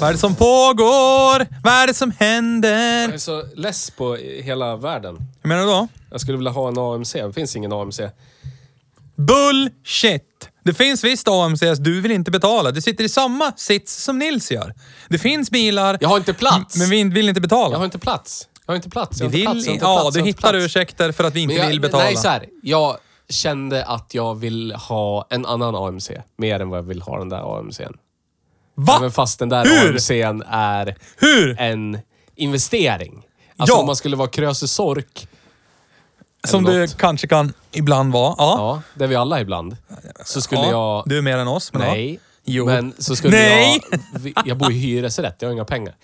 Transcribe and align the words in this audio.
Vad 0.00 0.08
är 0.08 0.12
det 0.12 0.18
som 0.18 0.34
pågår? 0.34 1.46
Vad 1.62 1.74
är 1.74 1.86
det 1.86 1.94
som 1.94 2.12
händer? 2.18 3.02
Jag 3.02 3.14
är 3.14 3.18
så 3.18 3.44
less 3.56 3.90
på 3.90 4.14
hela 4.16 4.76
världen. 4.76 5.18
Hur 5.42 5.48
menar 5.48 5.60
du 5.62 5.68
då? 5.68 5.88
Jag 6.10 6.20
skulle 6.20 6.36
vilja 6.38 6.50
ha 6.50 6.68
en 6.68 6.78
AMC. 6.78 7.12
Det 7.12 7.32
finns 7.32 7.56
ingen 7.56 7.72
AMC. 7.72 8.00
Bullshit! 9.16 10.48
Det 10.64 10.74
finns 10.74 11.04
visst 11.04 11.28
AMCs 11.28 11.78
du 11.78 12.00
vill 12.00 12.12
inte 12.12 12.30
betala. 12.30 12.70
Du 12.70 12.80
sitter 12.80 13.04
i 13.04 13.08
samma 13.08 13.52
sits 13.56 14.02
som 14.04 14.18
Nils 14.18 14.50
gör. 14.50 14.74
Det 15.08 15.18
finns 15.18 15.50
bilar, 15.50 15.98
Jag 16.00 16.08
har 16.08 16.16
inte 16.16 16.34
plats. 16.34 16.76
men 16.76 16.90
vi 16.90 17.04
vill 17.04 17.28
inte 17.28 17.40
betala. 17.40 17.72
Jag 17.72 17.78
har 17.78 17.84
inte 17.84 17.98
plats. 17.98 18.48
Jag 18.66 18.72
har 18.72 18.76
inte 18.76 18.90
plats. 18.90 19.20
Jag 19.20 19.26
har 19.26 19.30
vill, 19.30 19.40
inte 19.40 19.52
plats. 19.52 19.66
Jag 19.66 19.72
har 19.72 19.74
inte 19.74 19.84
ja, 19.86 20.00
plats. 20.00 20.16
du 20.16 20.22
hittar 20.22 20.50
plats. 20.50 20.64
ursäkter 20.64 21.12
för 21.12 21.24
att 21.24 21.34
vi 21.34 21.40
inte 21.40 21.54
jag, 21.54 21.68
vill 21.68 21.80
betala. 21.80 22.04
Nej, 22.04 22.16
så 22.16 22.28
här. 22.28 22.46
Jag 22.62 22.96
kände 23.28 23.84
att 23.84 24.14
jag 24.14 24.34
vill 24.34 24.72
ha 24.72 25.26
en 25.30 25.46
annan 25.46 25.74
AMC. 25.74 26.10
Mer 26.38 26.60
än 26.60 26.70
vad 26.70 26.78
jag 26.78 26.84
vill 26.84 27.02
ha 27.02 27.18
den 27.18 27.28
där 27.28 27.40
AMC'n. 27.40 27.94
Va? 28.80 28.96
Även 28.98 29.12
fast 29.12 29.38
den 29.38 29.48
där 29.48 29.64
Hur? 29.64 29.92
AMC'n 29.96 30.42
är 30.50 30.96
Hur? 31.16 31.60
en 31.60 31.98
investering. 32.36 33.22
Alltså 33.56 33.76
Ja. 33.76 33.80
om 33.80 33.86
man 33.86 33.96
skulle 33.96 34.16
vara 34.16 34.28
Krösus 34.28 34.72
Sork, 34.72 35.28
Som 36.46 36.66
eller 36.66 36.74
du 36.78 36.80
något. 36.86 36.96
kanske 36.98 37.26
kan 37.28 37.52
ibland 37.72 38.12
vara. 38.12 38.34
Ja. 38.38 38.54
ja, 38.58 38.82
det 38.94 39.04
är 39.04 39.08
vi 39.08 39.16
alla 39.16 39.40
ibland, 39.40 39.76
så 40.24 40.40
skulle 40.40 40.60
ja. 40.60 40.70
jag... 40.70 41.02
Du 41.06 41.18
är 41.18 41.22
mer 41.22 41.38
än 41.38 41.48
oss, 41.48 41.72
men 41.72 41.82
Nej. 41.82 42.12
ja. 42.14 42.20
Jo. 42.50 42.66
Men 42.66 42.94
så 42.98 43.16
skulle 43.16 43.36
Nej! 43.36 43.80
jag... 43.90 43.98
vi- 44.20 44.34
Jag 44.44 44.56
bor 44.56 44.72
i 44.72 44.78
hyresrätt, 44.78 45.36
jag 45.38 45.48
har 45.48 45.52
inga 45.52 45.64
pengar. 45.64 45.94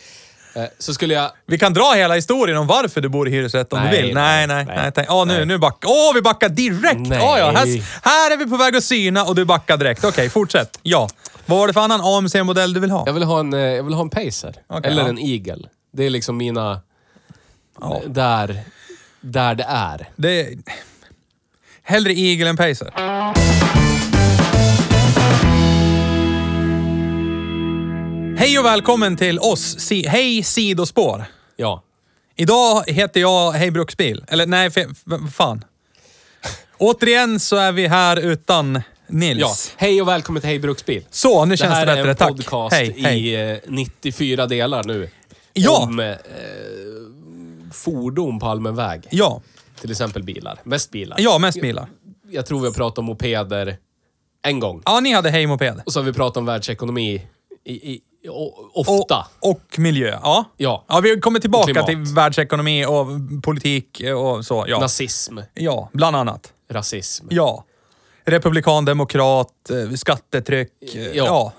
Eh, 0.57 0.65
Så 0.79 0.95
skulle 0.95 1.15
jag... 1.15 1.31
Vi 1.47 1.59
kan 1.59 1.73
dra 1.75 1.93
hela 1.97 2.15
historien 2.15 2.59
om 2.59 2.67
varför 2.67 3.01
du 3.01 3.09
bor 3.09 3.29
i 3.29 3.31
hyresrätt 3.31 3.73
om 3.73 3.79
Nej, 3.81 3.97
du 3.97 4.03
vill. 4.03 4.15
Nej, 4.15 4.47
nej, 4.47 4.65
nej, 4.65 4.77
nej. 4.77 4.93
tänk- 4.95 5.09
Ja, 5.11 5.25
nu, 5.25 5.37
nej. 5.37 5.47
nu 5.47 5.59
backar... 5.59 5.89
Åh, 5.89 6.15
vi 6.15 6.23
backar 6.23 6.49
direkt! 6.49 6.99
Nej. 7.01 7.19
Ja, 7.19 7.39
ja, 7.39 7.51
här, 7.51 7.83
här 8.03 8.31
är 8.33 8.37
vi 8.37 8.47
på 8.47 8.57
väg 8.57 8.77
att 8.77 8.85
syna 8.85 9.25
och 9.25 9.35
du 9.35 9.45
backar 9.45 9.77
direkt. 9.77 10.05
Okej, 10.05 10.31
fortsätt. 10.31 10.79
Ja. 10.83 11.09
Vad 11.47 11.59
var 11.59 11.67
det 11.67 11.73
för 11.73 11.81
annan 11.81 12.01
AMC-modell 12.01 12.73
du 12.73 12.81
vill 12.81 12.91
ha? 12.91 13.03
Jag 13.07 13.13
vill 13.13 13.23
ha 13.23 13.41
en, 13.41 13.53
eh, 13.53 13.61
jag 13.61 13.83
vill 13.85 13.95
ha 13.95 14.03
en 14.03 14.11
Pacer. 14.11 14.55
Okej, 14.67 14.91
Eller 14.91 15.03
ja. 15.03 15.09
en 15.09 15.19
Eagle. 15.19 15.69
Det 15.93 16.05
är 16.05 16.11
liksom 16.11 16.37
mina... 16.37 16.81
Där, 18.07 18.61
där 19.21 19.55
det 19.55 19.65
är. 19.69 20.09
Det 20.17 20.41
är... 20.41 20.59
Hellre 21.83 22.13
Eagle 22.13 22.49
än 22.49 22.57
Pacer. 22.57 22.93
Hej 28.39 28.59
och 28.59 28.65
välkommen 28.65 29.17
till 29.17 29.39
oss. 29.39 29.79
Si 29.81 30.07
Hej 30.09 30.43
Sidospår. 30.43 31.25
Ja. 31.57 31.83
Idag 32.37 32.85
heter 32.87 33.21
jag 33.21 33.53
Hej 33.53 33.71
Bruksbil. 33.71 34.25
Eller 34.29 34.47
nej, 34.47 34.69
fe- 34.69 35.29
fan. 35.31 35.65
Återigen 36.79 37.41
så 37.41 37.57
är 37.57 37.73
vi 37.73 37.87
här 37.87 38.17
utan 38.17 38.83
Nils. 39.15 39.41
ja. 39.41 39.75
Hej 39.77 40.03
och 40.03 40.09
välkommen 40.09 40.41
till 40.41 40.49
Hej 40.51 40.59
Bruksbil. 40.59 41.05
Så, 41.11 41.45
nu 41.45 41.51
Det 41.51 41.57
känns 41.57 41.73
här 41.75 41.87
det 41.87 41.93
är 41.93 41.97
bättre. 41.97 42.11
en 42.11 42.17
Tack. 42.17 42.29
podcast 42.29 42.75
hej, 42.77 42.95
hej. 42.99 43.29
i 43.29 43.51
eh, 43.53 43.59
94 43.69 44.47
delar 44.47 44.85
nu. 44.85 45.11
Ja. 45.53 45.83
Om 45.83 46.01
eh, 46.01 46.15
fordon 47.73 48.39
på 48.39 48.47
allmän 48.47 48.75
väg. 48.77 49.07
Ja. 49.11 49.43
Till 49.81 49.91
exempel 49.91 50.23
bilar. 50.23 50.61
Mest 50.65 50.91
bilar. 50.91 51.17
Ja, 51.21 51.39
mest 51.39 51.61
bilar. 51.61 51.89
Jag 52.31 52.47
tror 52.47 52.61
vi 52.61 52.67
har 52.67 52.75
pratat 52.75 52.99
om 52.99 53.05
mopeder 53.05 53.77
en 54.43 54.61
gång. 54.61 54.83
Ja, 54.85 55.01
ni 55.01 55.13
hade 55.13 55.31
Hej 55.31 55.47
Moped. 55.47 55.81
Och 55.87 55.93
så 55.93 56.01
har 56.01 56.05
vi 56.05 56.13
pratat 56.13 56.37
om 56.37 56.47
världsekonomi 56.47 57.27
i, 57.65 57.93
i, 57.93 58.01
o, 58.29 58.71
ofta. 58.75 59.27
Och, 59.41 59.51
och 59.51 59.79
miljö. 59.79 60.19
Ja. 60.23 60.45
Ja. 60.57 60.85
Ja, 60.89 61.01
vi 61.01 61.21
kommer 61.21 61.41
tillbaka 61.41 61.83
till 61.83 61.97
världsekonomi 61.99 62.87
och 62.87 63.07
politik 63.43 64.03
och 64.17 64.45
så. 64.45 64.65
Ja. 64.69 64.81
Nazism. 64.81 65.39
ja, 65.55 65.91
bland 65.93 66.17
annat. 66.17 66.53
Rasism. 66.71 67.27
Ja. 67.31 67.65
Republikan, 68.27 68.85
demokrat, 68.85 69.71
eh, 69.71 69.95
skattetryck. 69.97 70.71
eh, 70.95 71.07
Ja. 71.07 71.53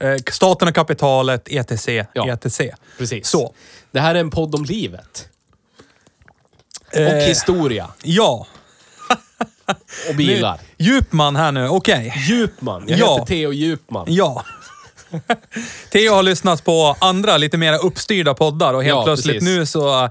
Ja. 0.00 0.06
Eh, 0.08 0.16
Staten 0.32 0.68
och 0.68 0.74
kapitalet, 0.74 1.48
ETC, 1.48 1.88
Ja. 2.14 2.32
ETC. 2.32 2.60
Precis. 2.98 3.28
Så. 3.28 3.54
Det 3.90 4.00
här 4.00 4.14
är 4.14 4.20
en 4.20 4.30
podd 4.30 4.54
om 4.54 4.64
livet. 4.64 5.28
Och 6.92 6.96
Eh, 7.00 7.14
historia. 7.28 7.90
Ja. 8.02 8.46
Och 10.08 10.14
bilar. 10.16 10.60
Djupman 10.78 11.36
här 11.36 11.52
nu, 11.52 11.68
okej. 11.68 12.12
Djupman. 12.28 12.84
Jag 12.88 12.98
Ja. 12.98 13.12
heter 13.14 13.26
Theo 13.26 13.52
Djupman. 13.52 14.06
Ja. 14.08 14.44
Theo 15.92 16.12
har 16.14 16.22
lyssnat 16.22 16.64
på 16.64 16.96
andra 16.98 17.36
lite 17.36 17.56
mer 17.58 17.84
uppstyrda 17.84 18.34
poddar 18.34 18.74
och 18.74 18.84
helt 18.84 18.96
Ja, 18.96 19.04
plötsligt 19.04 19.34
precis. 19.34 19.48
nu 19.58 19.66
så 19.66 20.10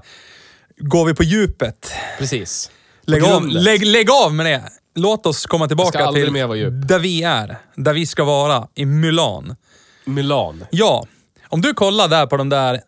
går 0.78 1.06
vi 1.06 1.14
på 1.14 1.22
djupet. 1.22 1.92
Precis. 2.18 2.70
Lägg 3.06 3.24
av, 3.24 3.46
lägg, 3.48 3.86
lägg 3.86 4.10
av 4.10 4.34
med 4.34 4.46
det. 4.46 4.62
Låt 4.94 5.26
oss 5.26 5.46
komma 5.46 5.66
tillbaka 5.68 6.12
till 6.12 6.30
mer 6.30 6.46
vara 6.46 6.58
djup. 6.58 6.88
där 6.88 6.98
vi 6.98 7.22
är. 7.22 7.56
Där 7.74 7.92
vi 7.94 8.06
ska 8.06 8.24
vara, 8.24 8.68
i 8.74 8.84
Mulan. 8.84 9.56
Milan. 10.04 10.64
Ja, 10.70 11.06
om 11.48 11.60
du 11.60 11.74
kollar 11.74 12.08
där 12.08 12.26
på 12.26 12.36
de 12.36 12.48
där 12.48 12.80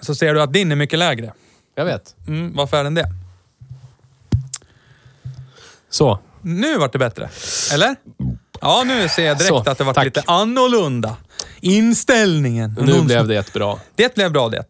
så 0.00 0.14
ser 0.14 0.34
du 0.34 0.42
att 0.42 0.52
din 0.52 0.72
är 0.72 0.76
mycket 0.76 0.98
lägre. 0.98 1.32
Jag 1.74 1.84
vet. 1.84 2.14
Mm, 2.28 2.54
varför 2.56 2.76
är 2.76 2.84
den 2.84 2.94
det? 2.94 3.08
Så. 5.90 6.18
Nu 6.42 6.78
vart 6.78 6.92
det 6.92 6.98
bättre. 6.98 7.28
Eller? 7.72 7.96
Ja, 8.60 8.82
nu 8.86 9.08
ser 9.08 9.26
jag 9.26 9.38
direkt 9.38 9.48
Så, 9.48 9.70
att 9.70 9.78
det 9.78 9.84
vart 9.84 9.94
tack. 9.94 10.04
lite 10.04 10.22
annorlunda. 10.26 11.16
Inställningen. 11.60 12.76
Nu 12.80 12.92
Någon 12.92 13.06
blev 13.06 13.18
som- 13.18 13.28
det 13.28 13.34
jättebra. 13.34 13.76
Det 13.94 14.14
blev 14.14 14.32
bra 14.32 14.48
det. 14.48 14.64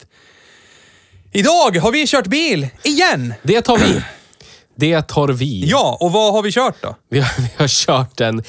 Idag 1.33 1.77
har 1.83 1.93
vi 1.93 2.07
kört 2.07 2.27
bil, 2.27 2.69
igen! 2.83 3.35
Det 3.43 3.63
tar 3.63 3.77
vi. 3.79 4.03
Det 4.79 5.03
tar 5.03 5.29
vi. 5.29 5.65
Ja, 5.67 5.97
och 6.01 6.13
vad 6.13 6.33
har 6.33 6.43
vi 6.43 6.53
kört 6.53 6.75
då? 6.83 6.97
Vi 7.11 7.21
har, 7.21 7.31
vi 7.43 7.49
har 7.57 7.69
kört 7.69 8.21
en... 8.21 8.43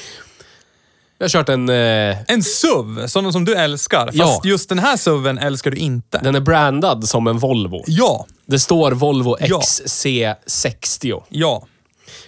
Vi 1.18 1.24
har 1.24 1.30
kört 1.30 1.50
en... 1.50 1.70
Eh, 1.70 2.18
En 2.28 2.44
SUV, 2.44 3.08
sådana 3.08 3.32
som 3.32 3.46
du 3.46 3.56
älskar. 3.56 4.06
Fast 4.06 4.18
Ja. 4.18 4.42
just 4.44 4.70
den 4.70 4.80
här 4.80 4.98
SUVen 4.98 5.38
älskar 5.38 5.72
du 5.72 5.78
inte. 5.78 6.20
den 6.24 6.36
är 6.36 6.40
brandad 6.40 7.10
som 7.10 7.28
en 7.28 7.38
Volvo. 7.38 7.84
Ja, 7.88 8.26
Det 8.46 8.60
står 8.60 8.92
Volvo 8.92 9.38
Ja. 9.40 9.60
XC60. 9.60 11.24
ja, 11.30 11.64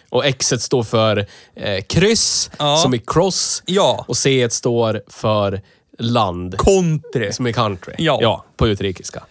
Och 0.10 0.26
X 0.26 0.54
står 0.60 0.84
för 0.84 1.18
eh, 1.56 1.82
kryss, 1.90 2.50
Ja. 2.60 2.78
som 2.78 2.94
i 2.94 3.00
cross. 3.08 3.64
ja. 3.66 4.06
Och 4.08 4.18
C 4.18 4.48
står 4.52 5.02
för 5.08 5.62
land, 6.00 6.58
Country. 6.58 7.34
som 7.34 7.48
i 7.48 7.54
country. 7.54 7.94
Ja. 7.98 8.46
på 8.58 8.68
utrikiska. 8.68 9.24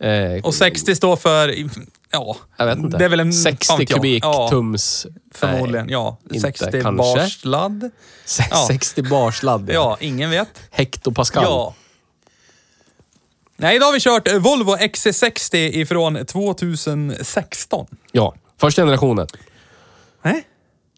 Eh, 0.00 0.44
Och 0.44 0.54
60 0.54 0.94
står 0.96 1.16
för... 1.16 1.54
Ja, 2.10 2.36
jag 2.56 2.66
vet 2.66 2.78
inte. 2.78 2.98
det 2.98 3.04
är 3.04 3.08
väl 3.08 3.20
en... 3.20 3.32
60 3.32 3.66
fan 3.66 3.78
vet 3.78 3.90
jag. 3.90 3.96
kubik 3.96 4.24
ja, 4.24 4.48
tums... 4.50 5.06
Förmodligen, 5.34 5.86
nej, 5.86 5.92
ja. 5.92 6.16
inte, 6.24 6.40
60 6.40 6.64
kanske. 6.70 6.92
barsladd. 6.92 7.90
Se- 8.24 8.44
Ja. 8.50 8.64
60 8.68 9.02
barsladd. 9.02 9.70
Ja, 9.72 9.96
ingen 10.00 10.30
vet. 10.30 10.48
Hektopascal. 10.70 11.42
Ja. 11.44 11.74
Nej, 13.56 13.76
idag 13.76 13.86
har 13.86 13.92
vi 13.92 14.00
kört 14.00 14.32
Volvo 14.32 14.76
XC60 14.76 15.56
ifrån 15.56 16.26
2016. 16.26 17.86
ja. 18.12 18.34
Första 18.60 18.82
generationen. 18.82 19.26
Nej? 20.22 20.46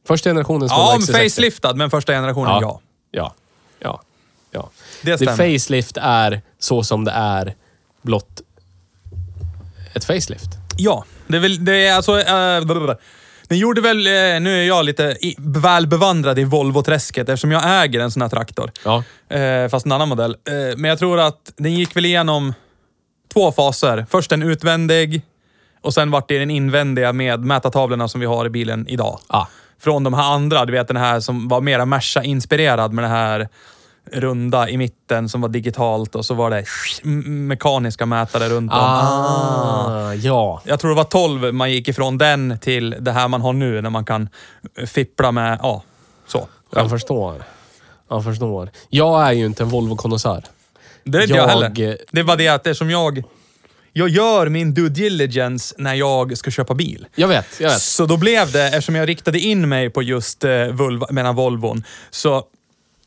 Första 0.07 0.31
generationens 0.31 0.73
Ja, 0.73 0.77
Volvo 0.79 0.91
men 0.91 1.01
XC60. 1.21 1.25
faceliftad, 1.31 1.75
men 1.75 1.91
första 1.91 2.13
generationen, 2.13 2.59
ja. 2.61 2.81
Ja. 3.11 3.35
Ja. 3.81 4.03
ja. 4.51 4.71
Det 5.03 5.11
Det 5.11 5.17
stämmer. 5.17 5.37
facelift 5.37 5.97
är 6.01 6.43
så 6.59 6.85
som 6.85 7.05
det 7.05 7.11
är 7.13 7.55
blott 8.03 8.41
ett 9.95 10.05
facelift. 10.05 10.51
Ja, 10.83 11.05
det 11.27 11.37
är 11.37 11.41
väl, 11.41 11.65
det 11.65 11.87
är 11.87 11.95
alltså... 11.95 12.13
Uh, 12.13 12.65
blablabla. 12.65 12.97
den 13.49 13.59
gjorde 13.59 13.81
väl, 13.81 14.07
eh, 14.07 14.13
nu 14.41 14.61
är 14.61 14.67
jag 14.67 14.85
lite 14.85 15.17
väl 15.39 15.87
bevandrad 15.87 16.39
i 16.39 16.45
Volvo-träsket 16.45 17.29
eftersom 17.29 17.53
jag 17.53 17.83
äger 17.85 18.01
en 18.01 18.11
sån 18.11 18.23
här 18.23 18.29
traktor. 18.29 18.71
Ja. 18.85 19.05
Eh, 19.37 19.69
fast 19.69 19.87
en 19.87 19.93
annan 19.93 20.09
modell. 20.09 20.31
Eh, 20.31 20.77
men 20.77 20.89
jag 20.89 20.99
tror 20.99 21.21
att 21.21 21.53
den 21.57 21.75
gick 21.75 21.97
väl 21.97 22.07
igenom 22.07 22.55
två 23.33 23.53
faser. 23.53 24.07
Först 24.11 24.33
en 24.33 24.43
utvändig 24.43 25.23
Och 25.83 25.95
sen 25.95 26.11
vart 26.11 26.29
det 26.29 26.39
den 26.39 26.51
invändiga 26.51 27.13
med 27.13 27.41
mätartavlorna 27.41 28.09
som 28.09 28.21
vi 28.21 28.27
har 28.27 28.47
i 28.47 28.51
bilen 28.51 28.87
idag. 28.89 29.21
Ah. 29.27 29.47
Från 29.81 30.05
de 30.05 30.15
här 30.15 30.35
andra, 30.35 30.65
du 30.65 30.73
vet 30.73 30.89
den 30.89 30.97
här 30.97 31.21
som 31.21 31.49
var 31.49 31.61
mera 31.61 31.85
Merca-inspirerad 31.85 32.93
med 32.93 33.05
det 33.05 33.09
här 33.09 33.49
runda 34.13 34.69
i 34.69 34.77
mitten 34.77 35.29
som 35.29 35.41
var 35.41 35.49
digitalt 35.49 36.15
och 36.15 36.27
så 36.27 36.35
var 36.35 36.51
det 36.51 36.65
mekaniska 37.29 38.07
mätare 38.07 38.49
runt 38.49 38.73
om. 38.73 38.79
Ah, 38.79 40.15
ja. 40.15 40.63
Jag 40.65 40.81
tror 40.81 40.91
det 40.91 40.97
var 40.97 41.05
12 41.05 41.55
man 41.55 41.73
gick 41.73 41.89
ifrån 41.89 42.19
den 42.19 42.59
till 42.59 42.97
det 43.01 43.13
här 43.13 43.29
man 43.29 43.41
har 43.41 43.53
nu 43.53 43.81
när 43.83 43.91
man 43.91 44.05
kan 44.05 44.29
fippla 44.87 45.33
med, 45.33 45.59
ja, 45.63 45.83
så. 46.27 46.49
Jag 46.75 46.91
förstår. 46.91 47.43
Jag 48.09 48.25
förstår. 48.25 48.71
Jag 48.89 49.23
är 49.29 49.33
ju 49.33 49.47
inte 49.47 49.63
en 49.63 49.69
Volvo-konnässör. 49.69 50.43
Det 51.05 51.19
är 51.19 51.23
inte 51.23 51.35
jag, 51.35 51.45
Jag- 51.45 51.49
heller. 51.49 51.97
Det 52.11 52.21
är 52.21 52.25
bara 52.25 52.37
det 52.37 52.49
att 52.49 52.67
eftersom 52.67 52.91
jag... 52.91 53.23
Jag 53.93 54.09
gör 54.09 54.49
min 54.49 54.75
due 54.75 54.89
diligence 54.89 55.75
när 55.79 55.95
jag 55.95 56.39
ska 56.39 56.51
köpa 56.51 56.75
bil. 56.75 57.07
Jag 57.15 57.29
vet, 57.29 57.47
jag 57.61 57.69
vet. 57.69 57.81
Så 57.81 58.07
då 58.07 58.17
blev 58.17 58.53
det, 58.53 58.67
eftersom 58.67 58.95
jag 58.95 59.09
riktade 59.09 59.39
in 59.39 59.69
mig 59.69 59.91
på 59.91 60.03
just 60.03 60.45
eh, 60.45 60.65
Vulva, 60.67 61.07
menar 61.11 61.33
Volvon, 61.33 61.85
så, 62.11 62.45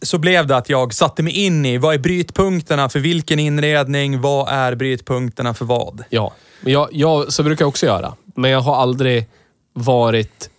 så 0.03 0.17
blev 0.17 0.47
det 0.47 0.57
att 0.57 0.69
jag 0.69 0.93
satte 0.93 1.23
mig 1.23 1.33
in 1.33 1.65
i 1.65 1.77
vad 1.77 1.93
är 1.93 1.99
brytpunkterna 1.99 2.89
för 2.89 2.99
vilken 2.99 3.39
inredning, 3.39 4.21
vad 4.21 4.49
är 4.49 4.75
brytpunkterna 4.75 5.53
för 5.53 5.65
vad? 5.65 6.03
Ja. 6.09 6.33
Jag, 6.65 6.89
jag, 6.91 7.33
så 7.33 7.43
brukar 7.43 7.63
jag 7.63 7.69
också 7.69 7.85
göra. 7.85 8.13
Men 8.35 8.51
jag 8.51 8.61
har 8.61 8.75
aldrig 8.75 9.25
varit 9.73 10.49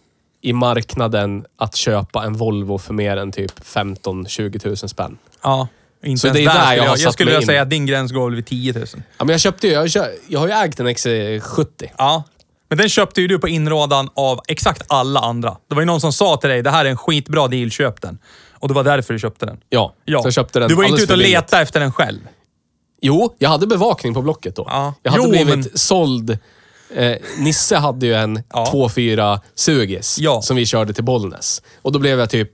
i 0.40 0.52
marknaden 0.52 1.44
att 1.58 1.76
köpa 1.76 2.24
en 2.24 2.32
Volvo 2.32 2.78
för 2.78 2.94
mer 2.94 3.16
än 3.16 3.32
typ 3.32 3.60
15-20 3.60 4.66
000 4.66 4.76
spänn. 4.76 5.18
Ja, 5.42 5.68
inte 6.02 6.20
Så 6.20 6.26
ens 6.26 6.38
det 6.38 6.44
är 6.44 6.54
där 6.54 6.60
skulle 6.60 6.76
jag 6.76 6.86
jag, 6.86 6.98
jag 6.98 7.12
skulle 7.12 7.42
säga 7.42 7.62
att 7.62 7.70
din 7.70 7.86
gräns 7.86 8.12
går 8.12 8.30
vid 8.30 8.46
10 8.46 8.72
000. 8.72 8.86
Ja, 8.92 9.00
men 9.18 9.28
jag 9.28 9.40
köpte 9.40 9.66
ju, 9.66 9.72
jag, 9.72 9.88
jag 10.28 10.40
har 10.40 10.46
ju 10.46 10.52
ägt 10.52 10.80
en 10.80 10.88
XC70. 10.88 11.66
Ja. 11.98 12.22
Men 12.68 12.78
den 12.78 12.88
köpte 12.88 13.20
ju 13.20 13.28
du 13.28 13.38
på 13.38 13.48
inrådan 13.48 14.08
av 14.14 14.40
exakt 14.48 14.82
alla 14.88 15.20
andra. 15.20 15.56
Det 15.68 15.74
var 15.74 15.82
ju 15.82 15.86
någon 15.86 16.00
som 16.00 16.12
sa 16.12 16.36
till 16.36 16.50
dig, 16.50 16.62
det 16.62 16.70
här 16.70 16.84
är 16.84 16.90
en 16.90 16.96
skitbra 16.96 17.48
deal, 17.48 17.70
köp 17.70 18.00
den. 18.00 18.18
Och 18.64 18.68
det 18.68 18.74
var 18.74 18.84
därför 18.84 19.12
du 19.12 19.18
köpte 19.20 19.46
den. 19.46 19.60
Ja, 19.68 19.94
Ja. 20.04 20.22
så 20.22 20.26
jag 20.26 20.34
köpte 20.34 20.58
den 20.58 20.68
du 20.68 20.74
var 20.74 20.84
inte 20.84 21.02
ute 21.02 21.12
och 21.12 21.18
letade 21.18 21.62
efter 21.62 21.80
den 21.80 21.92
själv. 21.92 22.20
Jo, 23.00 23.34
jag 23.38 23.48
hade 23.50 23.66
bevakning 23.66 24.14
på 24.14 24.22
Blocket 24.22 24.56
då. 24.56 24.64
Ja. 24.68 24.94
Jag 25.02 25.10
hade 25.12 25.24
Jo, 25.24 25.30
blivit 25.30 25.48
men- 25.48 25.68
såld. 25.78 26.38
Eh, 26.96 27.16
Nisse 27.38 27.76
hade 27.76 28.06
ju 28.06 28.14
en 28.14 28.42
Ja. 28.52 28.66
2.4 28.72 29.40
Sugis 29.54 30.18
Ja. 30.20 30.42
som 30.42 30.56
vi 30.56 30.66
körde 30.66 30.92
till 30.92 31.04
Bollnäs. 31.04 31.62
Och 31.82 31.92
då 31.92 31.98
blev 31.98 32.18
jag 32.18 32.30
typ... 32.30 32.50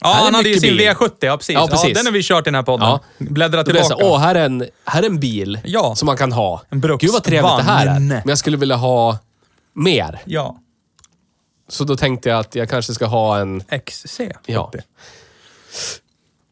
Ja, 0.00 0.16
han 0.24 0.34
hade 0.34 0.48
ju 0.48 0.60
sin 0.60 0.76
bil. 0.76 0.88
V70, 0.88 1.10
ja 1.20 1.36
precis. 1.36 1.54
Ja, 1.54 1.68
precis. 1.70 1.94
den 1.96 2.06
har 2.06 2.12
vi 2.12 2.22
kört 2.22 2.42
i 2.42 2.44
den 2.44 2.54
här 2.54 2.62
podden. 2.62 2.88
Ja. 2.88 3.00
Bläddra 3.18 3.64
tillbaka. 3.64 3.84
så, 3.86 3.96
åh, 4.02 4.18
här 4.18 4.34
är 4.34 4.44
en, 4.44 4.66
här 4.84 5.02
är 5.02 5.06
en 5.06 5.20
bil 5.20 5.58
Ja. 5.64 5.94
som 5.94 6.06
man 6.06 6.16
kan 6.16 6.32
ha. 6.32 6.62
En. 6.70 6.80
Gud 6.80 7.10
vad 7.12 7.24
trevligt 7.24 7.56
det 7.56 7.62
här 7.62 7.86
är. 7.86 8.00
Men 8.00 8.22
jag 8.28 8.38
skulle 8.38 8.56
vilja 8.56 8.76
ha 8.76 9.18
mer. 9.74 10.22
Ja. 10.24 10.56
Så 11.68 11.84
då 11.84 11.96
tänkte 11.96 12.28
jag 12.28 12.38
att 12.38 12.54
jag 12.54 12.68
kanske 12.70 12.94
ska 12.94 13.06
ha 13.06 13.38
en... 13.38 13.62
XC. 13.84 14.20
Ja. 14.46 14.72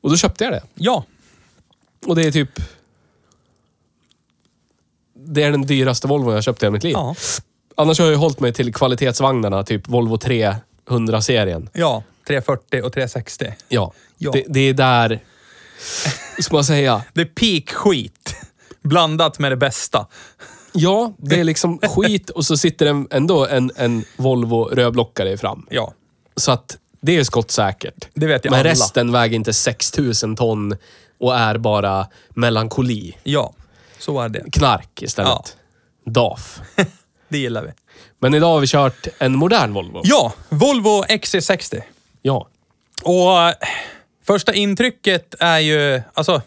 Och 0.01 0.11
då 0.11 0.17
köpte 0.17 0.45
jag 0.45 0.53
det. 0.53 0.63
Ja. 0.75 1.05
Och 2.07 2.17
det 2.17 2.23
är 2.23 2.33
typ... 2.33 2.51
Det 5.15 5.43
är 5.43 5.51
den 5.51 5.67
dyraste 5.67 6.07
Volvo 6.07 6.33
jag 6.33 6.45
köpt 6.45 6.63
i 6.63 6.67
hela 6.67 6.73
mitt 6.73 6.85
liv. 6.85 6.93
Ja. 6.93 7.15
Annars 7.77 7.99
har 7.99 8.07
jag 8.07 8.13
ju 8.13 8.19
hållit 8.19 8.41
mig 8.41 8.53
till 8.53 8.75
kvalitetsvagnarna, 8.75 9.65
typ 9.65 9.89
Volvo 9.89 10.17
300-serien. 10.17 11.69
Ja. 11.73 12.03
340 12.27 12.83
och 12.83 12.93
360. 12.93 13.55
Ja. 13.69 13.93
Ja. 14.19 14.31
Det, 14.31 14.45
det 14.49 14.61
är 14.61 14.75
där... 14.75 15.21
Ska 16.39 16.55
man 16.55 16.65
säga? 16.65 17.05
Det 17.13 17.21
är 17.21 17.25
peak 17.25 17.71
skit. 17.71 18.35
Blandat 18.83 19.39
med 19.39 19.53
det 19.53 19.57
bästa. 19.57 20.07
Ja, 20.73 21.13
det 21.19 21.41
är 21.41 21.45
liksom 21.45 21.79
skit 21.79 22.31
och 22.31 22.45
så 22.45 22.57
sitter 22.57 22.87
en, 22.87 23.09
ändå 23.11 23.47
en, 23.47 23.71
en 23.77 24.05
Volvo 24.17 24.65
rödblockare 24.65 25.37
fram. 25.37 25.67
Ja. 25.71 25.93
Så 26.37 26.53
att 26.53 26.79
det 27.03 27.17
är 27.17 27.25
skottsäkert. 27.25 28.09
Det 28.15 28.27
vet 28.27 28.45
ju 28.47 28.51
Men 28.51 28.61
alla. 28.61 28.71
resten 28.71 29.13
väger 29.13 29.37
inte 29.37 29.53
6000 29.53 30.37
ton 30.37 30.77
och 31.21 31.37
är 31.37 31.59
bara 31.59 32.07
melankoli. 32.29 33.17
Ja. 33.23 33.53
Så 33.99 34.21
är 34.21 34.29
det. 34.29 34.51
Knark 34.53 35.03
istället. 35.03 35.57
DAF. 36.07 36.61
Det 37.29 37.39
gillar 37.39 37.63
vi. 37.63 37.69
Men 38.19 38.35
idag 38.35 38.49
har 38.49 38.61
vi 38.61 38.67
kört 38.67 39.07
en 39.19 39.37
modern 39.37 39.73
Volvo. 39.73 40.01
Ja. 40.05 40.33
Volvo 40.49 41.05
XC60. 41.05 41.81
Ja. 42.23 42.49
Och 43.03 43.41
eh, 43.43 43.55
första 44.27 44.55
intrycket 44.55 45.35
är 45.41 45.59
ju, 45.59 46.03
alltså, 46.15 46.43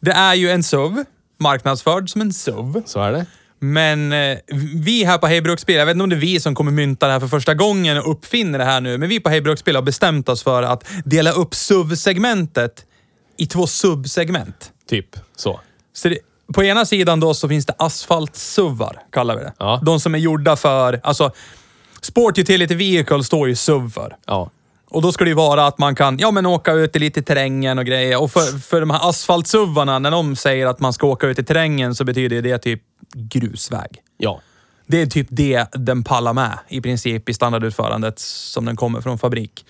det 0.00 0.12
är 0.12 0.34
ju 0.34 0.50
en 0.50 0.62
SUV. 0.62 1.04
Marknadsförd 1.38 2.10
som 2.10 2.20
en 2.20 2.32
SUV. 2.32 2.82
Så 2.86 3.00
är 3.00 3.12
det. 3.12 3.26
Men 3.58 4.12
eh, 4.12 4.38
vi 4.74 5.04
här 5.04 5.18
på 5.18 5.26
Hej 5.26 5.40
Bruksbil, 5.40 5.76
jag 5.76 5.86
vet 5.86 5.92
inte 5.92 6.02
om 6.02 6.10
det 6.10 6.16
är 6.16 6.20
vi 6.20 6.40
som 6.40 6.54
kommer 6.54 6.72
mynta 6.72 7.06
det 7.06 7.12
här 7.12 7.20
för 7.20 7.28
första 7.28 7.54
gången 7.54 7.98
och 7.98 8.10
uppfinner 8.10 8.58
det 8.58 8.64
här 8.64 8.80
nu, 8.80 8.98
men 8.98 9.08
vi 9.08 9.20
på 9.20 9.28
Hej 9.28 9.40
Bruksbil 9.40 9.74
har 9.74 9.82
bestämt 9.82 10.28
oss 10.28 10.42
för 10.42 10.62
att 10.62 10.84
dela 11.04 11.32
upp 11.32 11.54
SUV-segmentet 11.54 12.84
i 13.36 13.46
två 13.46 13.66
subsegment. 13.66 14.72
Typ 14.88 15.16
så. 15.36 15.60
Så 15.92 16.08
det, 16.08 16.18
på 16.54 16.64
ena 16.64 16.84
sidan 16.84 17.20
då 17.20 17.34
så 17.34 17.48
finns 17.48 17.66
det 17.66 17.74
asfaltsuvar, 17.78 19.02
kallar 19.12 19.36
vi 19.36 19.42
det. 19.42 19.52
Ja. 19.58 19.80
De 19.82 20.00
som 20.00 20.14
är 20.14 20.18
gjorda 20.18 20.56
för, 20.56 21.00
alltså, 21.02 21.30
Sport 22.00 22.38
Utility 22.38 22.74
Vehicle 22.74 23.24
står 23.24 23.48
ju 23.48 23.54
SUV 23.54 23.90
för. 23.90 24.16
Ja. 24.26 24.50
Och 24.90 25.02
då 25.02 25.12
ska 25.12 25.24
det 25.24 25.30
ju 25.30 25.36
vara 25.36 25.66
att 25.66 25.78
man 25.78 25.94
kan 25.94 26.18
ja, 26.18 26.30
men 26.30 26.46
åka 26.46 26.72
ut 26.72 26.96
i 26.96 26.98
lite 26.98 27.22
terrängen 27.22 27.78
och 27.78 27.84
grejer. 27.84 28.22
Och 28.22 28.30
för, 28.30 28.58
för 28.58 28.80
de 28.80 28.90
här 28.90 29.08
asfaltsuvarna, 29.08 29.98
när 29.98 30.10
de 30.10 30.36
säger 30.36 30.66
att 30.66 30.80
man 30.80 30.92
ska 30.92 31.06
åka 31.06 31.26
ut 31.26 31.38
i 31.38 31.44
terrängen 31.44 31.94
så 31.94 32.04
betyder 32.04 32.42
det 32.42 32.58
typ 32.58 32.82
grusväg. 33.14 34.02
Ja. 34.16 34.40
Det 34.86 35.02
är 35.02 35.06
typ 35.06 35.26
det 35.30 35.66
den 35.72 36.04
pallar 36.04 36.32
med 36.32 36.58
i 36.68 36.80
princip 36.80 37.28
i 37.28 37.34
standardutförandet 37.34 38.18
som 38.18 38.64
den 38.64 38.76
kommer 38.76 39.00
från 39.00 39.18
fabrik. 39.18 39.64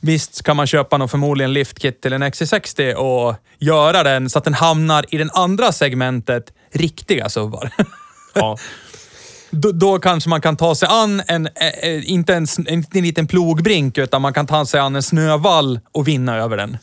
Visst 0.00 0.42
kan 0.42 0.56
man 0.56 0.66
köpa 0.66 0.98
någon 0.98 1.08
förmodligen 1.08 1.52
liftkit 1.52 2.00
till 2.00 2.12
en 2.12 2.22
XC60 2.22 2.94
och 2.94 3.34
göra 3.58 4.02
den 4.02 4.30
så 4.30 4.38
att 4.38 4.44
den 4.44 4.54
hamnar 4.54 5.04
i 5.08 5.18
den 5.18 5.30
andra 5.32 5.72
segmentet 5.72 6.52
riktiga 6.72 7.28
SUVar. 7.28 7.70
Ja. 8.34 8.56
då, 9.50 9.72
då 9.72 9.98
kanske 9.98 10.30
man 10.30 10.40
kan 10.40 10.56
ta 10.56 10.74
sig 10.74 10.88
an 10.90 11.22
en, 11.26 11.46
eh, 11.46 11.68
eh, 11.82 12.10
inte 12.10 12.34
en, 12.34 12.46
inte 12.68 12.98
en 12.98 13.04
liten 13.04 13.26
plogbrink, 13.26 13.98
utan 13.98 14.22
man 14.22 14.32
kan 14.32 14.46
ta 14.46 14.66
sig 14.66 14.80
an 14.80 14.96
en 14.96 15.02
snövall 15.02 15.80
och 15.92 16.08
vinna 16.08 16.36
över 16.36 16.56
den. 16.56 16.78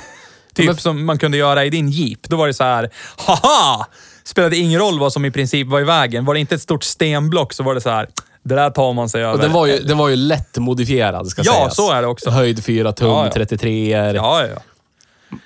typ 0.54 0.80
som 0.80 1.06
man 1.06 1.18
kunde 1.18 1.36
göra 1.36 1.64
i 1.64 1.70
din 1.70 1.88
Jeep. 1.88 2.22
Då 2.22 2.36
var 2.36 2.46
det 2.46 2.54
så 2.54 2.64
här, 2.64 2.90
haha! 3.16 3.86
Spelade 4.26 4.56
ingen 4.56 4.80
roll 4.80 4.98
vad 4.98 5.12
som 5.12 5.24
i 5.24 5.30
princip 5.30 5.68
var 5.68 5.80
i 5.80 5.84
vägen. 5.84 6.24
Var 6.24 6.34
det 6.34 6.40
inte 6.40 6.54
ett 6.54 6.62
stort 6.62 6.84
stenblock 6.84 7.52
så 7.52 7.62
var 7.62 7.74
det 7.74 7.80
så 7.80 7.90
här, 7.90 8.08
det 8.42 8.54
där 8.54 8.70
tar 8.70 8.92
man 8.92 9.08
sig 9.08 9.22
över. 9.22 9.34
Och 9.34 9.40
den 9.40 9.52
var 9.52 9.66
ju, 9.66 9.78
den 9.78 9.98
var 9.98 10.08
ju 10.08 10.16
lätt 10.16 10.58
modifierad 10.58 11.28
ska 11.28 11.42
Ja, 11.44 11.52
sägas. 11.52 11.76
så 11.76 11.92
är 11.92 12.02
det 12.02 12.08
också. 12.08 12.30
Höjd 12.30 12.64
4 12.64 12.92
tum, 12.92 13.08
Ja, 13.08 13.24
ja. 13.26 13.32
33 13.32 13.90
Ja, 13.90 14.12
ja, 14.14 14.46
ja. 14.46 14.62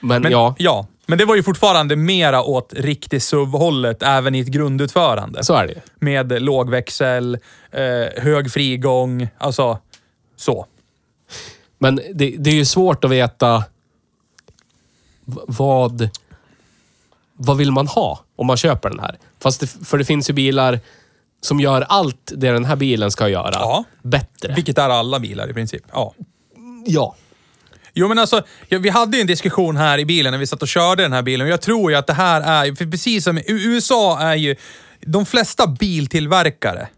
Men, 0.00 0.22
Men, 0.22 0.32
ja, 0.32 0.54
ja. 0.58 0.86
Men 1.06 1.18
det 1.18 1.24
var 1.24 1.34
ju 1.36 1.42
fortfarande 1.42 1.96
mera 1.96 2.42
åt 2.42 2.72
riktigt 2.76 3.22
SUV-hållet, 3.22 4.02
även 4.02 4.34
i 4.34 4.40
ett 4.40 4.46
grundutförande. 4.46 5.44
så 5.44 5.54
är 5.54 5.66
det. 5.66 5.80
Med 5.98 6.42
låg 6.42 6.70
växel, 6.70 7.38
eh, 7.70 8.22
hög 8.22 8.52
frigång, 8.52 9.28
alltså 9.38 9.78
så. 10.36 10.66
Men 11.78 11.96
det, 11.96 12.34
det 12.38 12.50
är 12.50 12.54
ju 12.54 12.64
svårt 12.64 13.04
att 13.04 13.10
veta 13.10 13.64
vad... 15.46 16.08
Vad 17.42 17.56
vill 17.56 17.72
man 17.72 17.86
ha 17.86 18.20
om 18.40 18.46
man 18.46 18.56
köper 18.56 18.90
den 18.90 19.00
här? 19.00 19.18
Fast 19.42 19.60
det, 19.60 19.66
för 19.86 19.98
det 19.98 20.04
finns 20.04 20.30
ju 20.30 20.34
bilar 20.34 20.80
som 21.42 21.60
gör 21.60 21.82
allt 21.88 22.32
det 22.36 22.50
den 22.52 22.64
här 22.64 22.76
bilen 22.76 23.10
ska 23.10 23.28
göra 23.28 23.50
Ja. 23.52 23.84
bättre. 24.02 24.54
Vilket 24.54 24.78
är 24.78 24.88
alla 24.88 25.20
bilar 25.20 25.50
i 25.50 25.54
princip. 25.54 25.82
Ja. 25.92 26.14
Ja. 26.86 27.14
Jo 27.94 28.08
men 28.08 28.18
alltså, 28.18 28.42
ja, 28.68 28.78
vi 28.78 28.88
hade 28.88 29.16
ju 29.16 29.20
en 29.20 29.26
diskussion 29.26 29.76
här 29.76 29.98
i 29.98 30.04
bilen 30.04 30.32
när 30.32 30.38
vi 30.38 30.46
satt 30.46 30.62
och 30.62 30.68
körde 30.68 31.02
den 31.02 31.12
här 31.12 31.22
bilen. 31.22 31.46
Och 31.46 31.52
jag 31.52 31.60
tror 31.60 31.90
ju 31.90 31.96
att 31.96 32.06
det 32.06 32.12
här 32.12 32.40
är, 32.66 32.74
för 32.74 32.86
precis 32.86 33.24
som 33.24 33.38
i 33.38 33.44
USA 33.46 34.20
är 34.20 34.34
ju, 34.34 34.56
de 35.00 35.26
flesta 35.26 35.66
biltillverkare 35.66 36.88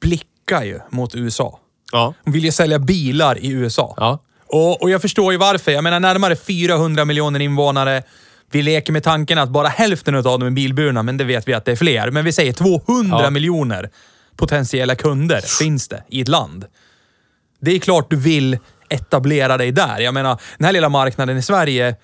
blickar 0.00 0.64
ju 0.64 0.80
mot 0.90 1.14
USA. 1.14 1.58
Ja. 1.92 2.14
De 2.24 2.32
vill 2.32 2.44
ju 2.44 2.52
sälja 2.52 2.78
bilar 2.78 3.38
i 3.38 3.50
USA. 3.50 3.94
Ja. 3.96 4.18
Och, 4.46 4.82
och 4.82 4.90
jag 4.90 5.02
förstår 5.02 5.32
ju 5.32 5.38
varför. 5.38 5.72
Jag 5.72 5.84
menar 5.84 6.00
närmare 6.00 6.36
400 6.36 7.04
miljoner 7.04 7.40
invånare. 7.40 8.02
Vi 8.50 8.62
leker 8.62 8.92
med 8.92 9.02
tanken 9.02 9.38
att 9.38 9.48
bara 9.50 9.68
hälften 9.68 10.14
av 10.14 10.22
dem 10.22 10.42
är 10.42 10.50
bilburna, 10.50 11.02
men 11.02 11.16
det 11.16 11.24
vet 11.24 11.48
vi 11.48 11.54
att 11.54 11.64
det 11.64 11.72
är 11.72 11.76
fler. 11.76 12.10
Men 12.10 12.24
vi 12.24 12.32
säger 12.32 12.52
200 12.52 13.20
Ja. 13.22 13.30
miljoner 13.30 13.90
potentiella 14.36 14.94
kunder 14.94 15.40
finns 15.58 15.88
det 15.88 16.04
i 16.08 16.20
ett 16.20 16.28
land. 16.28 16.64
Det 17.60 17.70
är 17.70 17.78
klart 17.78 18.10
du 18.10 18.16
vill 18.16 18.58
etablera 18.88 19.56
dig 19.56 19.72
där. 19.72 19.98
Jag 20.00 20.14
menar, 20.14 20.40
den 20.58 20.64
här 20.64 20.72
lilla 20.72 20.88
marknaden 20.88 21.36
i 21.36 21.42
Sverige. 21.42 21.96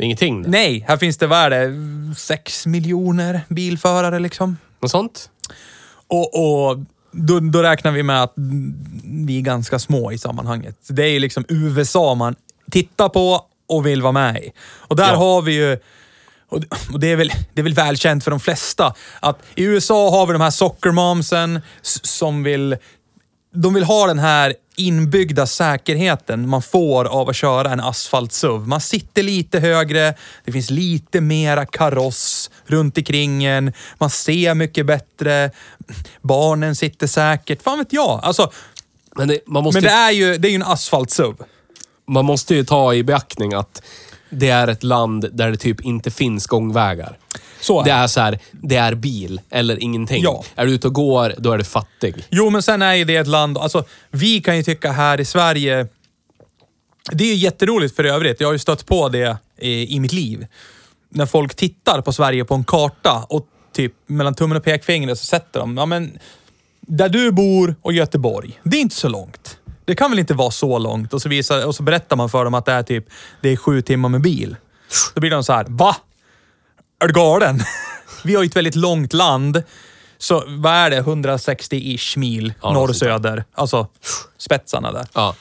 Ingenting. 0.00 0.42
det. 0.42 0.48
Nej, 0.48 0.84
här 0.88 0.96
finns 0.96 1.18
det, 1.18 1.26
vad 1.26 1.38
är 1.38 1.50
det, 1.50 2.14
6 2.14 2.66
miljoner 2.66 3.40
bilförare 3.48 4.18
liksom. 4.18 4.56
Något 4.82 4.90
sånt? 4.90 5.30
Och, 6.06 6.34
och 6.70 6.78
då, 7.12 7.40
då 7.40 7.62
räknar 7.62 7.92
vi 7.92 8.02
med 8.02 8.22
att 8.22 8.32
vi 9.26 9.38
är 9.38 9.42
ganska 9.42 9.78
små 9.78 10.12
i 10.12 10.18
sammanhanget. 10.18 10.76
Det 10.88 11.02
är 11.02 11.08
ju 11.10 11.18
liksom 11.18 11.44
USA 11.48 12.14
man 12.14 12.34
tittar 12.70 13.08
på 13.08 13.40
och 13.68 13.86
vill 13.86 14.02
vara 14.02 14.12
med 14.12 14.36
i. 14.44 14.52
Och 14.88 14.96
där 14.96 15.08
Ja. 15.12 15.16
har 15.16 15.42
vi 15.42 15.52
ju 15.52 15.78
och 16.90 17.00
det- 17.00 17.12
är, 17.12 17.16
väl, 17.16 17.30
det 17.54 17.60
är 17.60 17.62
väl 17.62 17.74
välkänt 17.74 18.24
för 18.24 18.30
de 18.30 18.40
flesta 18.40 18.94
att 19.20 19.38
i 19.54 19.62
USA 19.64 20.10
har 20.10 20.26
vi 20.26 20.32
de 20.32 20.42
här 20.42 20.50
sockermomsen 20.50 21.60
som 21.82 22.42
vill... 22.42 22.76
De 23.56 23.74
vill 23.74 23.84
ha 23.84 24.06
den 24.06 24.18
här 24.18 24.54
inbyggda 24.76 25.46
säkerheten 25.46 26.48
man 26.48 26.62
får 26.62 27.04
av 27.04 27.28
att 27.28 27.36
köra 27.36 27.70
en 27.72 27.80
asfalt-SUV. 27.80 28.66
Man 28.66 28.80
sitter 28.80 29.22
lite 29.22 29.60
högre, 29.60 30.14
det 30.44 30.52
finns 30.52 30.70
lite 30.70 31.20
mera 31.20 31.66
kaross 31.66 32.50
runt 32.66 32.98
omkring 32.98 33.44
en, 33.44 33.72
man 33.98 34.10
ser 34.10 34.54
mycket 34.54 34.86
bättre, 34.86 35.50
barnen 36.22 36.76
sitter 36.76 37.06
säkert. 37.06 37.62
Fan 37.62 37.78
vet 37.78 37.92
jag. 37.92 38.20
Alltså, 38.22 38.52
Men, 39.16 39.28
det, 39.28 39.40
måste 39.46 39.76
men 39.80 39.84
det 39.84 39.90
är 39.96 40.10
ju, 40.10 40.36
det 40.38 40.48
är 40.48 40.50
ju 40.50 40.56
en 40.56 40.62
asfalt-SUV. 40.62 41.34
Man 42.06 42.24
måste 42.24 42.54
ju 42.54 42.64
ta 42.64 42.94
i 42.94 43.02
beaktning 43.02 43.54
att 43.54 43.82
det 44.30 44.48
är 44.50 44.68
ett 44.68 44.82
land 44.82 45.28
där 45.32 45.50
det 45.50 45.56
typ 45.56 45.80
inte 45.80 46.10
finns 46.10 46.46
gångvägar. 46.46 47.18
Så 47.60 47.80
är 47.80 47.84
Det 47.84 47.90
det. 47.90 47.94
är 47.96 48.06
så 48.06 48.20
här, 48.20 48.38
det 48.52 48.76
är 48.76 48.94
bil 48.94 49.40
eller 49.50 49.82
ingenting. 49.82 50.22
Ja. 50.22 50.44
Är 50.54 50.66
du 50.66 50.72
ute 50.72 50.86
och 50.86 50.94
går, 50.94 51.34
då 51.38 51.52
är 51.52 51.58
du 51.58 51.64
fattig. 51.64 52.14
Jo, 52.30 52.50
men 52.50 52.62
sen 52.62 52.82
är 52.82 52.94
ju 52.94 53.04
det 53.04 53.16
ett 53.16 53.26
land... 53.26 53.58
Alltså, 53.58 53.84
vi 54.10 54.40
kan 54.40 54.56
ju 54.56 54.62
tycka 54.62 54.92
här 54.92 55.20
i 55.20 55.24
Sverige... 55.24 55.86
Det 57.12 57.24
är 57.24 57.28
ju 57.28 57.34
jätteroligt 57.34 57.96
för 57.96 58.04
övrigt. 58.04 58.40
Jag 58.40 58.48
har 58.48 58.52
ju 58.52 58.58
stött 58.58 58.86
på 58.86 59.08
det 59.08 59.36
i, 59.58 59.96
i 59.96 60.00
mitt 60.00 60.12
liv. 60.12 60.46
När 61.08 61.26
folk 61.26 61.54
tittar 61.54 62.00
på 62.00 62.12
Sverige 62.12 62.44
på 62.44 62.54
en 62.54 62.64
karta 62.64 63.26
och 63.28 63.46
typ 63.72 63.92
mellan 64.06 64.34
tummen 64.34 64.56
och 64.56 64.64
pekfingret 64.64 65.18
så 65.18 65.24
sätter 65.24 65.60
de... 65.60 65.76
Ja, 65.76 65.86
men 65.86 66.18
där 66.80 67.08
du 67.08 67.32
bor 67.32 67.74
och 67.82 67.92
Göteborg, 67.92 68.60
det 68.62 68.76
är 68.76 68.80
inte 68.80 68.94
så 68.96 69.08
långt. 69.08 69.58
Det 69.84 69.94
kan 69.94 70.10
väl 70.10 70.18
inte 70.18 70.34
vara 70.34 70.50
så 70.50 70.78
långt? 70.78 71.14
Och 71.14 71.22
så, 71.22 71.28
visar, 71.28 71.66
och 71.66 71.74
så 71.74 71.82
berättar 71.82 72.16
man 72.16 72.28
för 72.30 72.44
dem 72.44 72.54
att 72.54 72.64
det 72.64 72.72
är 72.72 72.82
typ 72.82 73.04
det 73.40 73.48
är 73.48 73.56
sju 73.56 73.82
timmar 73.82 74.08
med 74.08 74.20
bil. 74.20 74.56
Då 75.14 75.20
blir 75.20 75.30
de 75.30 75.44
så 75.44 75.52
här, 75.52 75.66
va? 75.68 75.96
Är 77.00 77.06
du 77.06 77.14
galen? 77.14 77.60
Vi 78.24 78.34
har 78.34 78.42
ju 78.42 78.46
ett 78.46 78.56
väldigt 78.56 78.74
långt 78.74 79.12
land. 79.12 79.62
Så 80.18 80.44
vad 80.46 80.72
är 80.72 80.90
det? 80.90 81.02
160-ish 81.02 82.18
mil 82.18 82.54
Ja, 82.62 82.72
norr-söder. 82.72 83.44
Alltså 83.54 83.88
spetsarna 84.38 84.92
där. 84.92 85.06
Ja. 85.12 85.34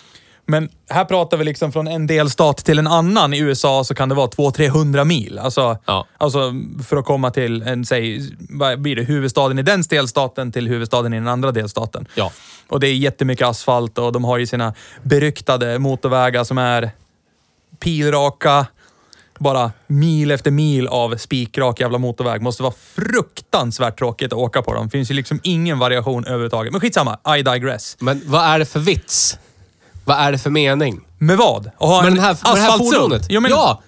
Men 0.45 0.69
här 0.89 1.05
pratar 1.05 1.38
vi 1.38 1.43
liksom 1.43 1.71
från 1.71 1.88
en 1.88 2.07
delstat 2.07 2.57
till 2.57 2.79
en 2.79 2.88
annan. 2.88 3.33
I 3.33 3.39
USA 3.39 3.83
så 3.83 3.95
kan 3.95 4.09
det 4.09 4.15
vara 4.15 4.27
200-300 4.27 5.05
mil. 5.05 5.39
Alltså, 5.39 5.77
Ja. 5.85 6.07
alltså 6.17 6.53
för 6.88 6.97
att 6.97 7.05
komma 7.05 7.31
till 7.31 7.62
en, 7.62 7.85
säg, 7.85 8.29
vad 8.50 8.81
blir 8.81 8.95
det, 8.95 9.03
huvudstaden 9.03 9.59
i 9.59 9.62
den 9.62 9.81
delstaten 9.81 10.51
till 10.51 10.67
huvudstaden 10.67 11.13
i 11.13 11.17
den 11.17 11.27
andra 11.27 11.51
delstaten. 11.51 12.07
Ja. 12.15 12.31
Och 12.67 12.79
det 12.79 12.88
är 12.88 12.93
jättemycket 12.93 13.47
asfalt 13.47 13.97
och 13.97 14.12
de 14.12 14.23
har 14.23 14.38
ju 14.38 14.47
sina 14.47 14.73
beryktade 15.03 15.79
motorvägar 15.79 16.43
som 16.43 16.57
är 16.57 16.91
pilraka. 17.79 18.65
Bara 19.39 19.71
mil 19.88 20.31
efter 20.31 20.51
mil 20.51 20.88
av 20.88 21.17
spikrak 21.17 21.79
jävla 21.79 21.97
motorväg. 21.97 22.41
Måste 22.41 22.63
vara 22.63 22.73
fruktansvärt 22.95 24.00
tråkigt 24.00 24.33
att 24.33 24.39
åka 24.39 24.62
på 24.62 24.73
dem. 24.73 24.89
Finns 24.89 25.12
ju 25.12 25.15
liksom 25.15 25.39
ingen 25.43 25.79
variation 25.79 26.25
överhuvudtaget. 26.25 26.71
Men 26.71 26.81
skitsamma, 26.81 27.38
I 27.38 27.41
digress. 27.41 27.97
Men 28.00 28.21
vad 28.25 28.41
är 28.45 28.59
det 28.59 28.65
för 28.65 28.79
vits? 28.79 29.38
Vad 30.05 30.17
är 30.17 30.31
det 30.31 30.38
för 30.38 30.50
mening? 30.50 31.01
Med 31.17 31.38
vad? 31.38 31.67
Att 31.67 31.74
ha 31.79 32.01
Med, 32.01 32.07
en 32.07 32.15
den 32.15 32.24
här, 32.24 32.38
med 32.43 32.55
det 32.55 32.60
här 32.62 32.77
fordonet? 32.77 33.25
Jo, 33.29 33.41
men 33.41 33.51
ja! 33.51 33.81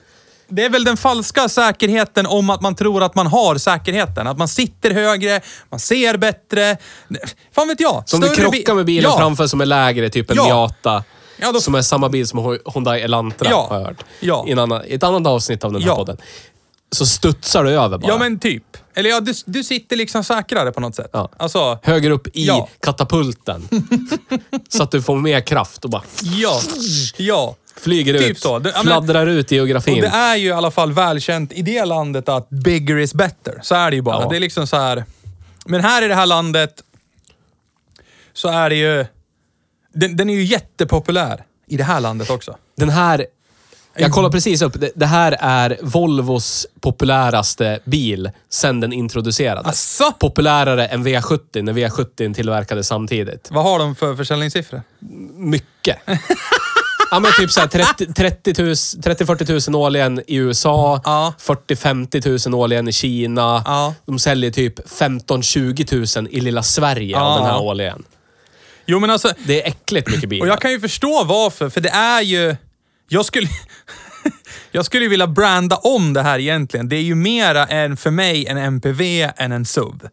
Det 0.48 0.66
är 0.66 0.70
väl 0.70 0.84
den 0.84 0.98
falska 0.98 1.50
säkerheten 1.50 2.26
om 2.26 2.50
att 2.50 2.62
man 2.62 2.76
tror 2.76 3.04
att 3.04 3.16
man 3.16 3.28
har 3.28 3.56
säkerheten. 3.58 4.28
Att 4.28 4.38
man 4.38 4.48
sitter 4.48 4.92
högre, 4.92 5.42
man 5.70 5.80
ser 5.80 6.18
bättre. 6.18 6.78
Fan 7.56 7.68
vet 7.68 7.80
jag. 7.80 8.04
Som 8.06 8.20
du 8.20 8.28
Större 8.28 8.50
bi- 8.50 8.58
krockar 8.58 8.74
med 8.76 8.86
bilen 8.86 9.12
ja. 9.12 9.18
framför 9.18 9.48
som 9.48 9.62
är 9.62 9.66
lägre, 9.66 10.10
typ 10.10 10.32
en 10.32 10.38
Ja. 10.38 10.44
Miata. 10.46 11.04
Ja, 11.38 11.52
då- 11.52 11.60
Som 11.62 11.76
är 11.76 11.82
samma 11.82 12.10
bil 12.10 12.28
som 12.28 12.60
Hyundai 12.74 13.02
Elantra, 13.02 13.50
Ja. 13.50 13.66
har 13.70 13.80
jag 13.80 13.86
hört. 13.88 14.04
Ja. 14.20 14.46
I, 14.48 14.52
en 14.52 14.60
annan, 14.60 14.82
I 14.88 14.94
ett 14.94 15.04
annat 15.04 15.28
avsnitt 15.28 15.64
av 15.64 15.72
den 15.74 15.82
här 15.82 15.90
Ja. 15.90 15.96
podden. 15.96 16.18
Så 16.96 17.06
studsar 17.06 17.64
du 17.64 17.70
över 17.72 17.98
bara. 17.98 18.08
Ja, 18.12 18.18
men 18.18 18.40
typ. 18.40 18.64
Eller 18.94 19.10
ja, 19.10 19.20
du, 19.20 19.34
du 19.46 19.64
sitter 19.64 19.96
liksom 19.96 20.24
säkrare 20.24 20.72
på 20.72 20.80
något 20.80 20.96
sätt. 20.96 21.10
Ja. 21.14 21.30
Alltså, 21.38 21.80
Högger 21.84 22.12
upp 22.12 22.28
i 22.28 22.46
Ja. 22.46 22.70
katapulten. 22.80 23.68
så 24.70 24.84
att 24.84 24.92
du 24.92 25.02
får 25.02 25.16
mer 25.18 25.42
kraft 25.42 25.84
och 25.84 25.90
bara 25.90 26.04
ja. 26.22 26.62
Ja. 27.18 27.56
flyger 27.78 28.18
Typ 28.20 28.32
ut. 28.32 28.40
så. 28.40 28.60
Det- 28.60 28.70
ja, 28.70 28.76
men- 28.76 28.86
fladdrar 28.86 29.28
ut 29.28 29.52
i 29.52 29.56
geografin. 29.56 30.02
det 30.02 30.08
är 30.08 30.36
ju 30.36 30.48
i 30.48 30.52
alla 30.52 30.72
fall 30.72 30.92
välkänt 30.94 31.54
i 31.54 31.62
det 31.62 31.86
landet 31.86 32.30
att 32.30 32.50
bigger 32.50 32.98
is 32.98 33.14
better. 33.14 33.60
Så 33.64 33.76
är 33.76 33.90
det 33.92 33.96
ju 33.96 34.02
bara. 34.02 34.22
Ja. 34.24 34.30
Det 34.30 34.36
är 34.36 34.40
liksom 34.40 34.68
så 34.68 34.78
här. 34.78 35.06
Men 35.66 35.82
här 35.82 36.02
i 36.02 36.08
det 36.08 36.16
här 36.16 36.26
landet 36.26 36.84
så 38.34 38.48
är 38.50 38.70
det 38.70 38.76
ju... 38.76 39.06
Den, 39.94 40.18
den 40.18 40.30
är 40.30 40.34
ju 40.34 40.44
jättepopulär 40.44 41.44
i 41.68 41.78
det 41.78 41.84
här 41.84 42.00
landet 42.00 42.30
också. 42.30 42.58
Den 42.78 42.90
här... 42.90 43.26
Jag 43.98 44.12
kollar 44.12 44.30
precis 44.30 44.62
upp. 44.62 44.74
Det, 44.80 44.92
det 44.96 45.06
här 45.06 45.38
är 45.40 45.78
Volvos 45.82 46.68
populäraste 46.82 47.80
bil 47.86 48.30
sen 48.50 48.80
den 48.80 48.94
introducerades. 48.94 49.68
Asså? 49.72 50.12
Populärare 50.20 50.88
än 50.88 51.08
V70 51.08 51.62
när 51.62 51.74
V70 51.74 52.34
tillverkades 52.34 52.88
samtidigt. 52.88 53.48
Vad 53.52 53.64
har 53.64 53.80
de 53.80 53.96
för 53.96 54.16
försäljningssiffror? 54.16 54.82
Mycket. 55.36 55.98
Ja 57.12 57.20
men 57.20 57.32
typ 57.40 57.52
såhär 57.52 57.68
30 57.68 58.14
30 58.14 58.64
000 58.64 58.74
30-40 58.74 59.70
000 59.72 59.82
årligen 59.82 60.22
i 60.28 60.36
USA. 60.36 61.02
Ja. 61.04 61.34
40-50 61.42 62.50
000 62.50 62.60
årligen 62.62 62.88
i 62.88 62.92
Kina. 62.92 63.64
Ja. 63.66 63.94
De 64.06 64.20
säljer 64.20 64.52
typ 64.52 64.80
15-20 64.90 66.18
000 66.22 66.28
i 66.32 66.40
lilla 66.42 66.64
Sverige 66.64 67.20
av 67.20 67.32
Ja. 67.32 67.38
den 67.38 67.46
här 67.46 67.62
årligen. 67.62 68.04
Jo 68.86 69.00
men 69.00 69.10
alltså, 69.10 69.32
Det 69.48 69.64
är 69.64 69.68
äckligt 69.68 70.08
mycket 70.12 70.30
bilar. 70.30 70.46
och 70.46 70.52
jag 70.52 70.62
kan 70.62 70.72
ju 70.72 70.80
förstå 70.80 71.24
varför, 71.24 71.70
för 71.70 71.82
det 71.82 71.90
är 71.90 72.22
ju... 72.22 72.56
Jag 73.08 73.26
skulle... 73.26 73.48
jag 74.72 74.86
skulle 74.86 75.08
vilja 75.08 75.28
branda 75.28 75.76
om 75.76 76.14
det 76.14 76.22
här 76.22 76.40
egentligen. 76.40 76.90
Det 76.90 76.96
är 76.96 77.02
ju 77.02 77.16
mera 77.16 77.66
en, 77.66 77.98
för 77.98 78.12
mig, 78.12 78.48
en 78.48 78.58
MPV 78.58 79.02
än 79.38 79.52
en 79.52 79.66
SUV. 79.66 80.08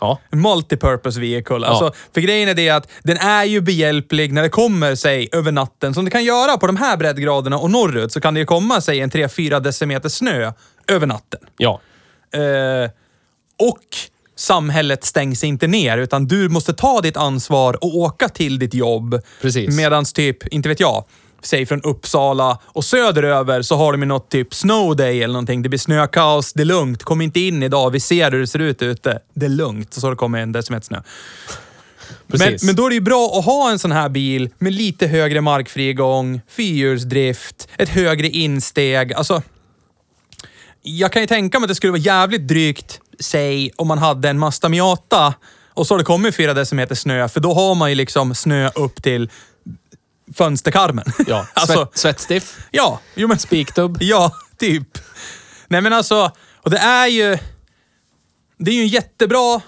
Ja. 0.00 0.18
Multipurpose 0.30 1.20
vehicle. 1.20 1.66
Alltså, 1.66 1.92
för 2.14 2.20
grejen 2.20 2.48
är 2.48 2.54
det 2.54 2.70
att 2.70 2.88
den 3.02 3.16
är 3.16 3.44
ju 3.44 3.60
behjälplig 3.60 4.32
när 4.32 4.42
det 4.42 4.48
kommer, 4.48 4.94
sig 4.94 5.28
över 5.32 5.52
natten, 5.52 5.94
som 5.94 6.04
det 6.04 6.10
kan 6.10 6.24
göra 6.24 6.56
på 6.56 6.66
de 6.66 6.76
här 6.76 6.96
breddgraderna 6.96 7.58
och 7.58 7.70
norrut, 7.70 8.12
så 8.12 8.20
kan 8.20 8.34
det 8.34 8.40
ju 8.40 8.46
komma, 8.46 8.80
sig 8.80 9.00
en 9.00 9.10
3-4 9.10 9.60
decimeter 9.60 10.08
snö 10.08 10.52
över 10.88 11.06
natten. 11.06 11.40
Ja. 11.56 11.80
Eh, 12.34 12.90
och 13.58 13.80
samhället 14.36 15.04
stängs 15.04 15.44
inte 15.44 15.66
ner, 15.66 15.98
utan 15.98 16.26
du 16.26 16.48
måste 16.48 16.72
ta 16.72 17.00
ditt 17.00 17.16
ansvar 17.16 17.84
och 17.84 17.96
åka 17.96 18.28
till 18.28 18.58
ditt 18.58 18.74
jobb. 18.74 19.20
Precis. 19.42 19.76
Medans 19.76 20.12
typ, 20.12 20.46
inte 20.46 20.68
vet 20.68 20.80
jag, 20.80 21.04
säg 21.46 21.66
från 21.66 21.82
Uppsala 21.82 22.58
och 22.64 22.84
söderöver 22.84 23.62
så 23.62 23.76
har 23.76 23.92
de 23.92 24.02
ju 24.02 24.06
något 24.06 24.30
typ 24.30 24.54
snow 24.54 24.96
day 24.96 25.22
eller 25.22 25.32
någonting. 25.32 25.62
Det 25.62 25.68
blir 25.68 25.78
snökaos, 25.78 26.52
det 26.52 26.62
är 26.62 26.64
lugnt. 26.64 27.04
Kom 27.04 27.20
inte 27.20 27.40
in 27.40 27.62
idag, 27.62 27.90
vi 27.90 28.00
ser 28.00 28.30
hur 28.30 28.40
det 28.40 28.46
ser 28.46 28.58
ut 28.58 28.82
ute. 28.82 29.18
Det 29.34 29.46
är 29.46 29.50
lugnt. 29.50 29.94
Så 29.94 30.10
det 30.10 30.16
kommer 30.16 30.38
en 30.38 30.52
decimeter 30.52 30.86
snö. 30.86 31.00
Men, 32.26 32.58
men 32.62 32.76
då 32.76 32.86
är 32.86 32.88
det 32.88 32.94
ju 32.94 33.00
bra 33.00 33.38
att 33.38 33.44
ha 33.44 33.70
en 33.70 33.78
sån 33.78 33.92
här 33.92 34.08
bil 34.08 34.50
med 34.58 34.72
lite 34.72 35.06
högre 35.06 35.40
markfrigång, 35.40 36.40
fyrhjulsdrift, 36.48 37.68
ett 37.78 37.88
högre 37.88 38.28
insteg. 38.28 39.12
Alltså, 39.12 39.42
jag 40.82 41.12
kan 41.12 41.22
ju 41.22 41.26
tänka 41.26 41.58
mig 41.58 41.64
att 41.64 41.68
det 41.68 41.74
skulle 41.74 41.90
vara 41.90 42.00
jävligt 42.00 42.48
drygt, 42.48 43.00
säg, 43.20 43.70
om 43.76 43.88
man 43.88 43.98
hade 43.98 44.28
en 44.28 44.38
Mazda 44.38 44.68
Miata 44.68 45.34
och 45.74 45.86
så 45.86 45.94
har 45.94 45.98
det 45.98 46.04
kommit 46.04 46.36
fyra 46.36 46.54
decimeter 46.54 46.94
snö, 46.94 47.28
för 47.28 47.40
då 47.40 47.54
har 47.54 47.74
man 47.74 47.90
ju 47.90 47.94
liksom 47.94 48.34
snö 48.34 48.70
upp 48.74 49.02
till 49.02 49.30
fönsterkarmen. 50.34 51.04
Ja. 51.26 51.46
alltså, 51.54 51.74
Svett, 51.74 51.98
svettstiff. 51.98 52.58
ja, 52.70 53.00
jo 53.14 53.28
men... 53.28 53.38
Spikdubb. 53.38 53.98
Ja, 54.00 54.32
typ. 54.58 54.98
Nej 55.68 55.80
men 55.80 55.92
alltså, 55.92 56.30
och 56.56 56.70
det 56.70 56.78
är 56.78 57.06
ju... 57.06 57.38
Det 58.58 58.70
är 58.70 58.74
ju 58.74 58.82
en 58.82 58.88
jättebra 58.88 59.60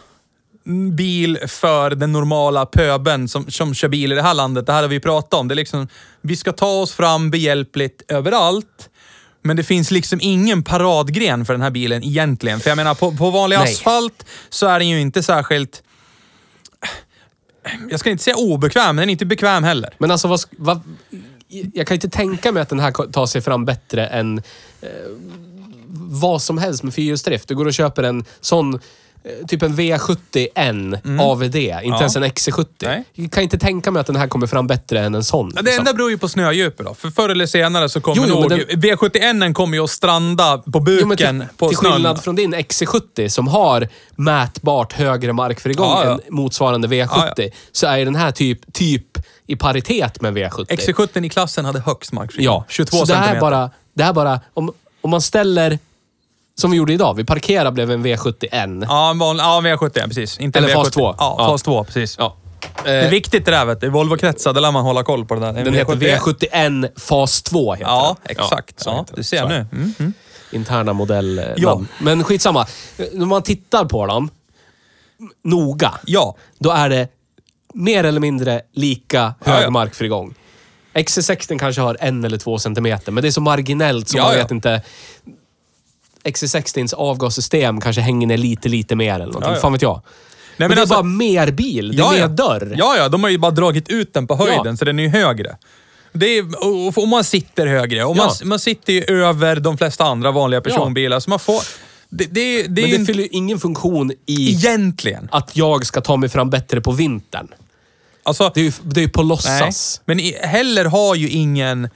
bil 0.92 1.38
för 1.46 1.90
den 1.90 2.12
normala 2.12 2.66
pöben 2.66 3.28
som, 3.28 3.50
som 3.50 3.74
kör 3.74 3.88
bil 3.88 4.12
i 4.12 4.14
det 4.14 4.22
här 4.22 4.34
landet. 4.34 4.66
Det 4.66 4.72
här 4.72 4.82
har 4.82 4.88
vi 4.88 5.00
pratat 5.00 5.34
om. 5.34 5.48
Det 5.48 5.54
är 5.54 5.56
liksom, 5.56 5.88
vi 6.20 6.36
ska 6.36 6.52
ta 6.52 6.80
oss 6.80 6.92
fram 6.92 7.30
behjälpligt 7.30 8.02
överallt. 8.08 8.88
Men 9.42 9.56
det 9.56 9.64
finns 9.64 9.90
liksom 9.90 10.18
ingen 10.22 10.62
paradgren 10.62 11.44
för 11.44 11.52
den 11.52 11.62
här 11.62 11.70
bilen 11.70 12.04
egentligen. 12.04 12.60
För 12.60 12.70
jag 12.70 12.76
menar, 12.76 12.94
på, 12.94 13.12
på 13.12 13.30
vanlig 13.30 13.56
Nej. 13.58 13.72
asfalt 13.72 14.26
så 14.48 14.66
är 14.66 14.78
den 14.78 14.88
ju 14.88 15.00
inte 15.00 15.22
särskilt... 15.22 15.82
Jag 17.90 18.00
ska 18.00 18.10
inte 18.10 18.24
säga 18.24 18.36
obekväm, 18.36 18.96
men 18.96 19.02
den 19.02 19.08
är 19.08 19.12
inte 19.12 19.26
bekväm 19.26 19.64
heller. 19.64 19.94
Men 19.98 20.10
alltså, 20.10 20.28
vad, 20.28 20.40
vad, 20.50 20.80
jag 21.48 21.86
kan 21.86 21.94
inte 21.94 22.08
tänka 22.08 22.52
mig 22.52 22.62
att 22.62 22.68
den 22.68 22.80
här 22.80 23.12
tar 23.12 23.26
sig 23.26 23.40
fram 23.40 23.64
bättre 23.64 24.06
än 24.06 24.38
eh, 24.80 24.88
vad 26.08 26.42
som 26.42 26.58
helst 26.58 26.82
med 26.82 26.94
fyrhjulsdrift. 26.94 27.48
Du 27.48 27.54
går 27.54 27.66
och 27.66 27.74
köper 27.74 28.02
en 28.02 28.24
sån, 28.40 28.80
typ 29.48 29.62
en 29.62 29.74
V70N 29.76 31.20
AVD, 31.20 31.56
inte 31.56 31.98
ens 31.98 32.16
en 32.16 32.24
XC70. 32.24 32.66
Nej. 32.82 33.04
Jag 33.12 33.32
kan 33.32 33.42
inte 33.42 33.58
tänka 33.58 33.90
mig 33.90 34.00
att 34.00 34.06
den 34.06 34.16
här 34.16 34.28
kommer 34.28 34.46
fram 34.46 34.66
bättre 34.66 35.00
än 35.00 35.14
en 35.14 35.24
sån. 35.24 35.52
Ja, 35.54 35.62
det 35.62 35.66
liksom. 35.66 35.80
enda 35.80 35.92
beror 35.94 36.10
ju 36.10 36.18
på 36.18 36.28
snödjupet 36.28 36.86
då. 36.86 36.94
För 36.94 37.10
förr 37.10 37.28
eller 37.28 37.46
senare 37.46 37.88
så 37.88 38.00
kommer 38.00 38.16
Jo, 38.16 38.24
jo, 38.28 38.40
nog... 38.40 38.50
men 38.50 38.60
V71 38.60 39.52
kommer 39.52 39.76
ju 39.76 39.84
att 39.84 39.90
stranda 39.90 40.58
på 40.58 40.62
Jo, 40.74 40.80
buken 40.80 41.08
men 41.08 41.16
till, 41.16 41.44
på 41.56 41.68
till 41.68 41.78
snön. 41.78 41.92
skillnad 41.92 42.22
från 42.24 42.36
din 42.36 42.54
XC70 42.54 43.28
som 43.28 43.48
har 43.48 43.88
mätbart 44.16 44.92
högre 44.92 45.32
markfrigång 45.32 45.86
Ja, 45.88 46.04
ja. 46.04 46.12
än 46.12 46.20
motsvarande 46.28 46.88
V70, 46.88 47.08
Ja, 47.16 47.32
ja. 47.36 47.48
så 47.72 47.86
är 47.86 48.04
den 48.04 48.14
här 48.16 48.30
typ, 48.30 48.72
typ 48.72 49.18
i 49.46 49.56
paritet 49.56 50.20
med 50.20 50.34
V70. 50.38 50.66
XC70 50.66 51.24
i 51.24 51.28
klassen 51.28 51.64
hade 51.64 51.80
högst 51.80 52.12
markfrigång. 52.12 52.44
Ja, 52.54 52.64
22 52.68 52.96
så 52.96 53.04
det 53.04 53.14
här 53.14 53.20
centimeter. 53.22 53.40
bara, 53.40 53.70
det 53.94 54.02
här 54.02 54.10
är 54.10 54.14
bara 54.14 54.40
om, 54.54 54.72
om 55.00 55.10
man 55.10 55.20
ställer 55.20 55.78
som 56.60 56.70
vi 56.70 56.76
gjorde 56.76 56.92
idag. 56.92 57.14
Vi 57.14 57.24
parkerade 57.24 57.70
blev 57.72 57.90
en 57.90 58.06
V71. 58.06 58.86
Ja, 58.88 59.10
en 59.10 59.18
vanlig, 59.18 59.42
ja 59.44 59.60
V70, 59.64 60.06
precis. 60.06 60.38
Inte 60.38 60.58
en 60.58 60.64
Eller 60.64 60.74
fas 60.74 60.88
V70. 60.88 60.90
två. 60.92 61.14
Ja, 61.18 61.36
Ja. 61.38 61.46
fas 61.46 61.62
2, 61.62 61.84
precis. 61.84 62.16
Ja. 62.18 62.36
Det 62.84 62.90
är 62.90 63.04
Eh, 63.04 63.10
viktigt 63.10 63.44
det 63.44 63.50
där 63.50 63.64
vet 63.64 63.80
du. 63.80 63.86
I 63.86 63.90
Volvo-kretsar, 63.90 64.52
där 64.52 64.60
lär 64.60 64.72
man 64.72 64.84
hålla 64.84 65.02
koll 65.02 65.24
på 65.24 65.34
det 65.34 65.40
där. 65.40 65.48
En 65.48 65.54
den 65.64 65.74
heter 65.74 65.94
V70. 65.94 66.48
V71 66.52 67.00
fas 67.00 67.42
2. 67.42 67.74
Heter 67.74 67.90
Ja, 67.90 68.16
den. 68.22 68.36
exakt. 68.36 68.80
så 68.80 68.90
Ja, 68.90 68.92
heter 68.98 69.06
den. 69.06 69.16
du 69.16 69.22
ser 69.22 69.38
Så 69.42 69.48
nu. 69.48 69.54
Mm, 69.72 69.94
mm. 69.98 70.12
Interna 70.52 70.92
modellnamn. 70.92 71.54
Ja. 71.56 71.80
Men 71.98 72.24
skitsamma. 72.24 72.66
När 73.12 73.26
man 73.26 73.42
tittar 73.42 73.84
på 73.84 74.06
dem 74.06 74.30
noga, 75.44 75.94
Ja. 76.04 76.36
då 76.58 76.70
är 76.70 76.88
det 76.88 77.08
mer 77.74 78.04
eller 78.04 78.20
mindre 78.20 78.60
lika 78.74 79.34
hög 79.40 79.64
ja. 79.64 79.70
markfrigång. 79.70 80.34
XC60 80.94 81.58
kanske 81.58 81.80
har 81.82 81.96
en 82.00 82.24
eller 82.24 82.38
två 82.38 82.58
centimeter, 82.58 83.12
men 83.12 83.22
det 83.22 83.28
är 83.28 83.32
så 83.32 83.40
marginellt 83.40 84.08
så 84.08 84.16
Ja, 84.18 84.22
man 84.24 84.32
ja. 84.32 84.38
vet 84.42 84.50
inte. 84.50 84.82
XC60s 86.26 86.94
avgassystem 86.94 87.80
kanske 87.80 88.02
hänger 88.02 88.26
ner 88.26 88.36
lite, 88.36 88.68
lite 88.68 88.96
mer 88.96 89.14
eller 89.14 89.24
någonting. 89.26 89.50
Ja, 89.50 89.54
ja. 89.56 89.60
Fan 89.60 89.72
vet 89.72 89.82
jag. 89.82 90.02
men, 90.56 90.68
men 90.68 90.76
det 90.76 90.80
alltså- 90.80 90.94
är 90.94 90.96
bara 90.96 91.02
mer 91.02 91.50
bil. 91.50 91.88
Det 91.96 92.02
är 92.02 92.04
ja, 92.04 92.10
mer 92.10 92.28
dörr. 92.28 92.74
Ja, 92.76 92.96
ja. 92.96 93.08
De 93.08 93.22
har 93.22 93.30
ju 93.30 93.38
bara 93.38 93.50
dragit 93.50 93.88
ut 93.88 94.14
den 94.14 94.26
på 94.26 94.36
höjden, 94.36 94.76
så 94.76 94.84
den 94.84 94.98
är 94.98 95.02
ju 95.02 95.08
högre. 95.08 95.56
Det 96.12 96.26
är, 96.26 96.64
och, 96.66 96.98
och 97.02 97.08
man 97.08 97.24
sitter 97.24 97.66
högre. 97.66 98.04
Och 98.04 98.16
man, 98.16 98.30
man 98.44 98.58
sitter 98.58 98.92
ju 98.92 99.04
över 99.04 99.56
de 99.56 99.78
flesta 99.78 100.04
andra 100.04 100.30
vanliga 100.30 100.60
personbilar. 100.60 101.20
Så 101.20 101.30
man 101.30 101.38
får... 101.38 101.62
Det, 102.08 102.24
det, 102.24 102.62
det 102.62 102.68
Men 102.68 102.90
det 102.90 102.96
en, 102.96 103.06
fyller 103.06 103.22
ju 103.22 103.28
ingen 103.28 103.58
funktion 103.58 104.12
i 104.26 104.50
egentligen. 104.50 105.28
att 105.32 105.56
jag 105.56 105.86
ska 105.86 106.00
ta 106.00 106.16
mig 106.16 106.28
fram 106.28 106.50
bättre 106.50 106.80
på 106.80 106.92
vintern. 106.92 107.48
Alltså, 108.22 108.50
Det 108.54 108.60
är 108.60 108.64
ju, 108.64 108.72
det 108.82 109.00
är 109.00 109.02
ju 109.02 109.08
på 109.08 109.22
nej. 109.22 109.28
låtsas. 109.28 110.00
Men 110.04 110.20
i, 110.20 110.36
heller 110.42 110.84
har 110.84 111.14
ju 111.14 111.28
ingen, 111.28 111.88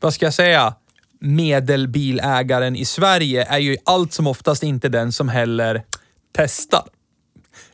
vad 0.00 0.14
ska 0.14 0.26
jag 0.26 0.34
säga, 0.34 0.74
medelbilägaren 1.20 2.76
i 2.76 2.84
Sverige 2.84 3.44
är 3.44 3.58
ju 3.58 3.76
allt 3.84 4.12
som 4.12 4.26
oftast 4.26 4.62
inte 4.62 4.88
den 4.88 5.12
som 5.12 5.28
heller 5.28 5.82
testar. 6.36 6.82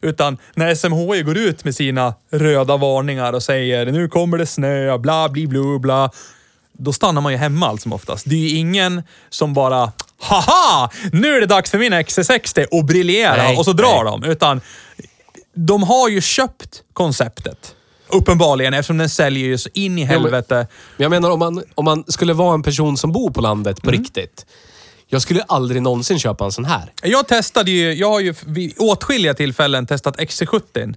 Utan 0.01 0.39
när 0.55 0.75
SMHI 0.75 1.23
går 1.23 1.37
ut 1.37 1.65
med 1.65 1.75
sina 1.75 2.15
röda 2.31 2.77
varningar 2.77 3.33
och 3.33 3.43
säger 3.43 3.87
nu 3.87 4.09
kommer 4.09 4.39
det 4.39 4.47
snö, 4.47 4.99
bla 4.99 5.29
bli 5.29 5.47
blu 5.47 5.79
bla. 5.79 6.11
Då 6.73 6.93
stannar 6.93 7.21
man 7.21 7.33
ju 7.33 7.39
hemma 7.39 7.67
allt 7.69 7.81
som 7.83 7.93
oftast. 7.93 8.25
Det 8.27 8.35
är 8.35 8.39
ju 8.39 8.57
ingen 8.57 9.03
som 9.31 9.55
bara 9.55 9.93
Haha! 10.19 10.91
Nu 11.13 11.37
är 11.37 11.41
det 11.41 11.47
dags 11.47 11.71
för 11.71 11.79
min 11.79 11.93
XC60 11.93 12.67
och 12.71 12.85
briljera 12.85 13.37
Nej, 13.37 13.57
och 13.57 13.65
så 13.65 13.73
drar 13.73 14.05
nej. 14.05 14.21
de. 14.21 14.31
Utan 14.31 14.61
de 15.55 15.83
har 15.83 16.09
ju 16.09 16.21
köpt 16.21 16.83
konceptet. 16.93 17.75
Uppenbarligen, 18.09 18.75
eftersom 18.75 18.99
den 18.99 19.09
säljer 19.09 19.47
ju 19.47 19.59
så 19.59 19.69
in 19.73 19.99
i 19.99 20.05
helvete. 20.05 20.55
Men 20.97 21.05
jag 21.05 21.11
menar 21.11 21.31
om 21.31 21.39
man, 21.39 21.63
om 21.75 21.85
man 21.85 22.05
skulle 22.09 22.33
vara 22.33 22.55
en 22.55 22.63
person 22.63 22.97
som 22.97 23.13
bor 23.13 23.31
på 23.31 23.41
landet 23.41 23.79
Mm. 23.83 23.95
på 23.97 24.03
riktigt. 24.03 24.47
Jag 25.09 25.23
skulle 25.23 25.43
aldrig 25.43 25.83
någonsin 25.83 26.19
köpa 26.19 26.45
en 26.45 26.53
sån 26.53 26.65
här. 26.65 26.93
Jag 27.03 27.29
testade 27.29 27.71
ju, 27.71 27.93
jag 27.93 28.09
har 28.11 28.21
ju 28.21 28.35
vid 28.47 28.75
åtskilliga 28.79 29.35
tillfällen 29.35 29.87
testat 29.87 30.17
XC70. 30.19 30.95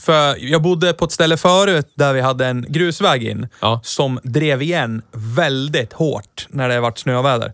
För 0.00 0.36
jag 0.44 0.62
bodde 0.62 0.92
på 0.92 1.04
ett 1.04 1.12
ställe 1.12 1.36
förut 1.36 1.92
där 1.94 2.12
vi 2.12 2.20
hade 2.20 2.46
en 2.46 2.66
grusväg 2.68 3.22
in 3.24 3.48
Ja. 3.60 3.80
som 3.84 4.20
drev 4.22 4.62
igen 4.62 5.02
väldigt 5.12 5.92
hårt 5.92 6.46
när 6.50 6.68
det 6.68 6.80
varit 6.80 6.98
snöväder. 6.98 7.52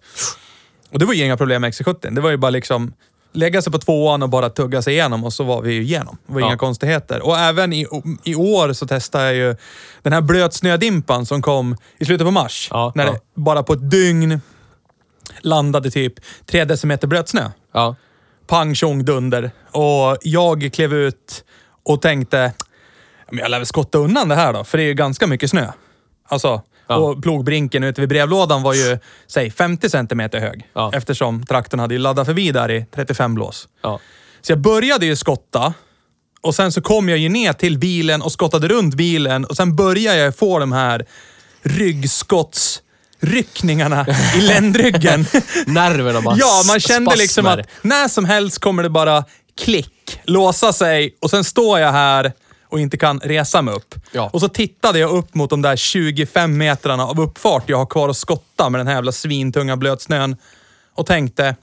Och 0.93 0.99
det 0.99 1.05
var 1.05 1.15
ju 1.15 1.25
inga 1.25 1.37
problem 1.37 1.63
med 1.63 1.73
XC70. 1.73 2.15
Det 2.15 2.21
var 2.21 2.31
ju 2.31 2.37
bara 2.37 2.51
liksom 2.51 2.93
lägga 3.33 3.63
sig 3.63 3.73
på 3.73 3.79
tvåan 3.79 4.23
och 4.23 4.29
bara 4.29 4.51
tugga 4.51 4.83
sig 4.83 4.93
igenom 4.95 5.25
och 5.25 5.33
så 5.33 5.45
var 5.45 5.63
vi 5.63 5.73
ju 5.73 5.83
igenom. 5.83 6.19
Det 6.27 6.33
var 6.33 6.41
Ja. 6.41 6.47
inga 6.47 6.57
konstigheter. 6.57 7.23
Och 7.23 7.39
även 7.39 7.73
i, 7.73 7.87
i 8.25 8.35
år 8.35 8.73
så 8.73 8.87
testade 8.87 9.25
jag 9.25 9.35
ju 9.35 9.57
den 10.03 10.13
här 10.13 10.21
blötsnödimpan 10.21 11.27
som 11.27 11.43
kom 11.43 11.77
i 11.99 12.05
slutet 12.05 12.27
på 12.27 12.31
mars. 12.31 12.69
Ja, 12.71 12.93
när 12.95 13.07
ja. 13.07 13.13
det 13.13 13.21
bara 13.35 13.63
på 13.63 13.73
ett 13.73 13.91
dygn 13.91 14.41
landade 15.41 15.91
typ 15.91 16.15
tre 16.47 16.65
decimeter 16.65 17.07
blötsnö 17.09 17.51
Ja. 17.73 17.97
pang 18.47 18.75
tjong 18.75 19.05
dunder. 19.05 19.51
Och 19.73 20.19
jag 20.23 20.71
klev 20.73 20.95
ut 20.95 21.45
och 21.85 22.03
tänkte, 22.03 22.53
men 23.31 23.39
jag 23.39 23.51
lär 23.51 23.59
väl 23.59 23.67
skotta 23.67 23.99
undan 23.99 24.29
det 24.29 24.35
här 24.35 24.53
då, 24.53 24.65
för 24.65 24.79
det 24.79 24.85
är 24.85 24.89
ju 24.89 24.95
ganska 24.95 25.27
mycket 25.27 25.51
snö. 25.51 25.67
Alltså, 26.29 26.63
Ja. 26.91 26.97
och 26.97 27.23
plogbrinken 27.23 27.85
ute 27.85 28.01
vid 28.01 28.09
brevlådan 28.09 28.63
var 28.63 28.75
ju, 28.75 28.99
säg 29.27 29.51
50 29.51 29.91
centimeter 29.91 30.41
hög. 30.41 30.67
Ja. 30.75 30.91
Eftersom 30.95 31.47
traktorn 31.47 31.81
hade 31.81 31.99
laddat 31.99 32.27
förbi 32.27 32.51
där 32.53 32.71
i 32.71 32.87
35 32.95 33.35
blås. 33.35 33.69
Ja. 33.83 34.01
Så 34.41 34.53
jag 34.53 34.59
började 34.59 35.07
ju 35.07 35.17
skotta. 35.17 35.75
Och 36.43 36.55
sen 36.55 36.73
så 36.73 36.81
kom 36.83 37.09
jag 37.09 37.19
ju 37.19 37.29
ner 37.29 37.53
till 37.53 37.79
bilen 37.79 38.23
och 38.23 38.33
skottade 38.33 38.69
runt 38.69 38.95
bilen 38.95 39.45
och 39.45 39.57
sen 39.57 39.77
började 39.77 40.19
jag 40.19 40.37
få 40.37 40.59
de 40.59 40.73
här 40.73 41.07
ryggskottsryckningarna 41.63 44.07
i 44.37 44.41
ländryggen. 44.47 45.27
Nerverna 45.67 46.21
bara 46.21 46.37
Ja, 46.39 46.63
man 46.67 46.81
kände 46.81 47.17
liksom 47.17 47.45
spasmer. 47.45 47.61
att 47.63 47.69
när 47.83 48.09
som 48.09 48.25
helst 48.25 48.59
kommer 48.59 48.83
det 48.83 48.91
bara 48.91 49.25
klick, 49.61 50.21
låsa 50.25 50.73
sig 50.73 51.17
och 51.21 51.31
sen 51.31 51.45
står 51.45 51.79
jag 51.79 51.93
här 51.93 52.33
och 52.71 52.81
inte 52.81 52.97
kan 52.97 53.21
resa 53.21 53.63
mig 53.63 53.75
upp. 53.75 53.95
Ja. 54.13 54.31
Och 54.33 54.41
så 54.41 54.49
tittade 54.49 54.99
jag 54.99 55.11
upp 55.11 55.35
mot 55.35 55.51
de 55.51 55.63
där 55.63 55.77
25 55.77 56.59
metrarna 56.59 57.07
av 57.07 57.21
uppfart 57.21 57.65
jag 57.67 57.79
har 57.79 57.87
kvar 57.87 58.09
att 58.09 58.17
skotta 58.17 58.71
med 58.71 58.81
den 58.81 58.87
här 58.87 58.95
jävla 58.95 59.13
svintunga 59.13 59.77
blötsnön 59.77 60.37
och 60.95 61.07
tänkte, 61.07 61.57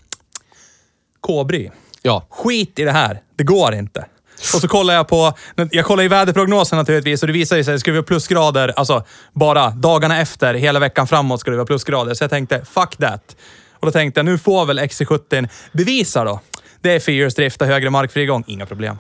kobry. 1.21 1.69
Ja. 2.01 2.27
Skit 2.29 2.79
i 2.79 2.83
det 2.83 2.91
här. 2.91 3.21
Det 3.35 3.43
går 3.43 3.73
inte. 3.73 4.05
Och 4.53 4.61
så 4.61 4.67
kollar 4.67 4.93
jag 4.93 5.07
på, 5.07 5.33
jag 5.71 5.85
kollar 5.85 6.03
i 6.03 6.07
väderprognosen 6.07 6.77
naturligtvis 6.77 7.23
och 7.23 7.27
det 7.27 7.33
visar 7.33 7.57
ju 7.57 7.63
sig, 7.63 7.79
ska 7.79 7.91
vi 7.91 7.97
ha 7.97 8.03
plusgrader, 8.03 8.73
alltså 8.75 9.05
bara 9.33 9.69
dagarna 9.69 10.21
efter, 10.21 10.53
hela 10.53 10.79
veckan 10.79 11.07
framåt 11.07 11.39
ska 11.39 11.51
det 11.51 11.57
vara 11.57 11.67
plusgrader. 11.67 12.13
Så 12.13 12.23
jag 12.23 12.31
tänkte, 12.31 12.65
fuck 12.65 12.97
that. 12.97 13.35
Och 13.73 13.85
då 13.85 13.91
tänkte 13.91 14.19
jag, 14.19 14.25
nu 14.25 14.37
får 14.37 14.65
väl 14.65 14.79
XC70 14.79 15.49
bevisa 15.71 16.23
då. 16.23 16.39
Det 16.81 16.91
är 16.91 16.99
fyrhjulsdrift 16.99 17.61
och 17.61 17.67
högre 17.67 17.89
markfrigång, 17.89 18.43
inga 18.47 18.65
problem. 18.65 18.97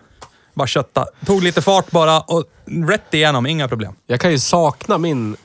Bara 0.57 0.67
kötta. 0.67 1.05
Tog 1.25 1.43
lite 1.43 1.61
fart 1.61 1.91
bara 1.91 2.19
och 2.21 2.43
rätt 2.89 3.13
igenom, 3.13 3.45
inga 3.45 3.67
problem. 3.67 3.95
Jag 4.07 4.19
kan 4.19 4.31
ju 4.31 4.39
sakna 4.39 4.97
min 4.97 5.35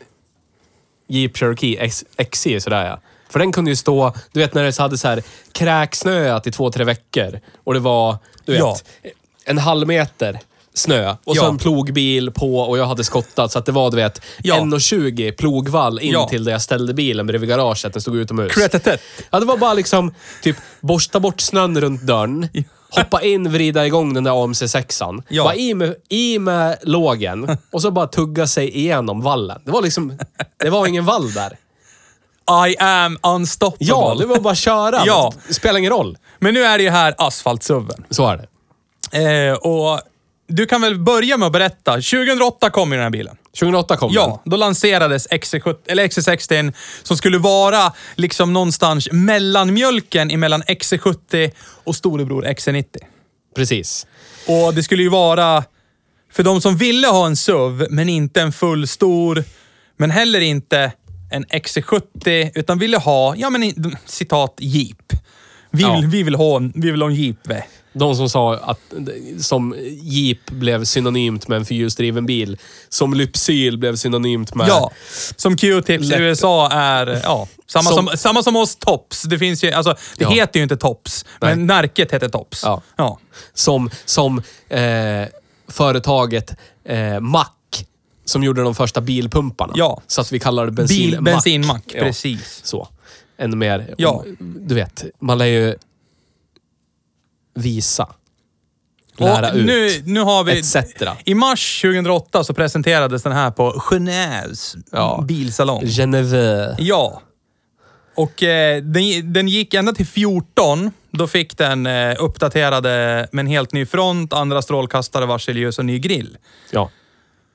Jeep 1.08 1.36
Cherokee 1.36 1.90
XC 2.30 2.46
sådär 2.60 2.86
ja. 2.86 3.00
För 3.30 3.38
den 3.38 3.52
kunde 3.52 3.70
ju 3.70 3.76
stå, 3.76 4.12
du 4.32 4.40
vet 4.40 4.54
när 4.54 4.62
det 4.64 4.78
hade 4.78 4.98
så 4.98 5.08
här 5.08 5.22
kräksnöat 5.52 6.46
i 6.46 6.50
två, 6.50 6.70
tre 6.70 6.84
veckor. 6.84 7.40
Och 7.64 7.74
det 7.74 7.80
var, 7.80 8.16
du 8.44 8.52
vet, 8.52 8.60
Ja. 8.60 8.76
en 9.44 9.58
halv 9.58 9.86
meter 9.88 10.40
snö. 10.74 11.16
Och 11.24 11.36
så 11.36 11.44
Ja. 11.44 11.48
en 11.48 11.58
plogbil 11.58 12.30
på 12.30 12.56
och 12.58 12.78
jag 12.78 12.86
hade 12.86 13.04
skottat 13.04 13.52
så 13.52 13.58
att 13.58 13.66
det 13.66 13.72
var, 13.72 13.90
du 13.90 13.96
vet, 13.96 14.20
Ja. 14.42 14.56
1,20 14.60 15.32
plogvall 15.32 15.98
in 16.00 16.12
Ja. 16.12 16.28
till 16.28 16.44
där 16.44 16.52
jag 16.52 16.62
ställde 16.62 16.94
bilen 16.94 17.26
bredvid 17.26 17.48
garaget. 17.48 17.92
Den 17.92 18.02
stod 18.02 18.16
utomhus. 18.16 18.52
Kretetet. 18.54 19.00
Ja, 19.30 19.40
det 19.40 19.46
var 19.46 19.56
bara 19.56 19.74
liksom 19.74 20.14
typ 20.42 20.56
borsta 20.80 21.20
bort 21.20 21.40
snön 21.40 21.80
runt 21.80 22.02
dörren. 22.02 22.48
Hoppa 22.94 23.22
in, 23.22 23.52
vrida 23.52 23.86
igång 23.86 24.14
den 24.14 24.24
där 24.24 24.30
AMC6an. 24.30 25.22
Ja. 25.28 25.44
Bara 25.44 25.54
i 25.54 25.74
med, 25.74 25.94
i 26.08 26.38
med 26.38 26.78
lågen 26.82 27.56
och 27.72 27.82
så 27.82 27.90
bara 27.90 28.06
tugga 28.06 28.46
sig 28.46 28.76
igenom 28.76 29.20
vallen. 29.20 29.62
Det 29.64 29.70
var 29.70 29.82
liksom... 29.82 30.18
Det 30.58 30.70
var 30.70 30.86
ingen 30.86 31.04
vall 31.04 31.32
där. 31.32 31.56
I 32.68 32.76
am 32.78 33.18
unstoppable. 33.22 33.86
Ja, 33.86 34.16
det 34.18 34.26
var 34.26 34.40
bara 34.40 34.52
att 34.52 34.58
köra. 34.58 35.02
Ja. 35.06 35.32
Det 35.48 35.54
spelar 35.54 35.78
ingen 35.78 35.92
roll. 35.92 36.18
Men 36.38 36.54
nu 36.54 36.64
är 36.64 36.78
det 36.78 36.84
ju 36.84 36.90
här 36.90 37.14
asfaltsuven. 37.18 38.04
Så 38.10 38.26
är 38.26 38.36
det. 38.36 38.48
Eh, 39.12 39.54
och 39.54 40.00
du 40.48 40.66
kan 40.66 40.80
väl 40.80 40.98
börja 40.98 41.36
med 41.36 41.46
att 41.46 41.52
berätta. 41.52 41.92
2008 41.92 42.70
kom 42.70 42.90
ju 42.92 42.96
den 42.96 43.02
här 43.02 43.10
bilen. 43.10 43.36
2008 43.60 43.96
kom 43.96 44.10
Ja, 44.14 44.26
den. 44.44 44.50
då 44.50 44.56
lanserades 44.56 45.28
XC70, 45.28 45.76
eller 45.86 46.04
XC60 46.08 46.72
som 47.02 47.16
skulle 47.16 47.38
vara 47.38 47.92
liksom 48.14 48.52
någonstans 48.52 49.08
mellanmjölken 49.12 50.30
emellan 50.30 50.62
XC70 50.62 51.50
och 51.84 51.96
storebror 51.96 52.42
XC90. 52.44 52.84
Precis. 53.56 54.06
Och 54.48 54.74
det 54.74 54.82
skulle 54.82 55.02
ju 55.02 55.08
vara 55.08 55.64
för 56.32 56.42
de 56.42 56.60
som 56.60 56.76
ville 56.76 57.06
ha 57.08 57.26
en 57.26 57.36
SUV, 57.36 57.86
men 57.90 58.08
inte 58.08 58.40
en 58.42 58.52
fullstor, 58.52 59.44
men 59.96 60.10
heller 60.10 60.40
inte 60.40 60.92
en 61.32 61.44
XC70, 61.46 62.50
utan 62.54 62.78
ville 62.78 62.98
ha, 62.98 63.34
ja 63.36 63.50
men 63.50 63.72
citat, 64.06 64.54
Jeep. 64.60 64.96
Vi, 65.70 65.82
Ja. 65.82 65.94
vill, 65.96 66.06
vi, 66.06 66.22
vill, 66.22 66.34
ha 66.34 66.58
vi 66.74 66.90
vill 66.90 67.02
ha 67.02 67.08
en 67.08 67.14
Jeep. 67.14 67.36
De 67.92 68.16
som 68.16 68.28
sa 68.28 68.54
att 68.56 68.80
som 69.40 69.74
Jeep 70.02 70.50
blev 70.50 70.84
synonymt 70.84 71.48
med 71.48 71.56
en 71.56 71.64
fyrhjulsdriven 71.64 72.26
bil. 72.26 72.58
Som 72.88 73.14
Lypsyl 73.14 73.78
blev 73.78 73.96
synonymt 73.96 74.54
med... 74.54 74.68
Ja, 74.68 74.90
som 75.36 75.56
Q-tips 75.56 76.10
i. 76.10 76.14
USA 76.14 76.70
är, 76.70 77.20
ja, 77.24 77.48
samma 77.66 77.90
som, 77.90 78.06
Som- 78.06 78.16
samma 78.16 78.42
som 78.42 78.54
hos 78.54 78.76
Tops. 78.76 79.22
Det 79.22 79.38
finns 79.38 79.64
ju, 79.64 79.72
alltså, 79.72 79.94
det 80.18 80.24
Ja. 80.24 80.30
heter 80.30 80.60
ju 80.60 80.62
inte 80.62 80.76
Tops, 80.76 81.24
Nej. 81.40 81.56
men 81.56 81.66
märket 81.66 82.12
heter 82.12 82.28
Tops. 82.28 82.60
Ja. 82.64 82.82
ja. 82.96 83.18
Som, 83.54 83.90
som 84.04 84.38
eh, 84.68 85.26
företaget 85.68 86.54
eh, 86.84 87.20
Mack 87.20 87.86
som 88.24 88.42
gjorde 88.42 88.62
de 88.62 88.74
första 88.74 89.00
bilpumparna. 89.00 89.72
Ja. 89.76 90.02
Så 90.06 90.20
att 90.20 90.32
vi 90.32 90.38
kallar 90.38 90.66
det 90.66 90.72
bensin 90.72 91.10
Bil, 91.10 91.20
bensinmack, 91.22 91.82
Ja. 91.86 92.00
precis. 92.02 92.60
Så. 92.64 92.88
Ännu 93.38 93.56
mer. 93.56 93.94
Ja. 93.98 94.24
Du 94.40 94.74
vet, 94.74 95.04
man 95.20 95.38
lär 95.38 95.46
ju 95.46 95.74
visa. 97.54 98.08
Lära 99.16 99.50
Och 99.50 99.56
ut. 99.56 99.66
nu, 99.66 99.88
nu 100.04 100.20
har 100.20 100.44
vi... 100.44 100.58
etc. 100.58 100.76
I 101.24 101.34
mars 101.34 101.80
2008 101.82 102.44
så 102.44 102.54
presenterades 102.54 103.22
den 103.22 103.32
här 103.32 103.50
på 103.50 103.72
Genèves 103.72 104.76
Ja. 104.92 105.24
bilsalong. 105.28 105.82
Geneve. 105.86 106.76
Ja. 106.78 107.22
Och 108.14 108.42
eh, 108.42 108.82
den, 108.82 109.32
den 109.32 109.48
gick 109.48 109.74
ända 109.74 109.92
till 109.92 110.06
14. 110.06 110.90
Då 111.10 111.26
fick 111.26 111.58
den 111.58 111.86
eh, 111.86 112.14
uppdaterade 112.18 113.28
med 113.32 113.42
en 113.42 113.46
helt 113.46 113.72
ny 113.72 113.86
front, 113.86 114.32
andra 114.32 114.62
strålkastare, 114.62 115.26
varselljus 115.26 115.78
och 115.78 115.84
ny 115.84 115.98
grill. 115.98 116.36
Ja. 116.70 116.90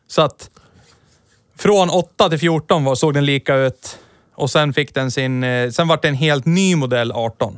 Så 0.08 0.22
att 0.22 0.50
från 1.58 1.90
8 1.90 2.30
till 2.30 2.40
14 2.40 2.84
var, 2.84 2.96
såg 2.96 3.14
den 3.14 3.26
lika 3.26 3.56
ut. 3.56 3.98
Och 4.36 4.50
sen 4.50 4.74
fick 4.74 4.94
den 4.94 5.12
sin... 5.12 5.44
Eh, 5.44 5.70
sen 5.70 5.88
vart 5.88 6.02
det 6.02 6.08
en 6.08 6.14
helt 6.16 6.46
ny 6.46 6.76
modell 6.76 7.12
18. 7.12 7.58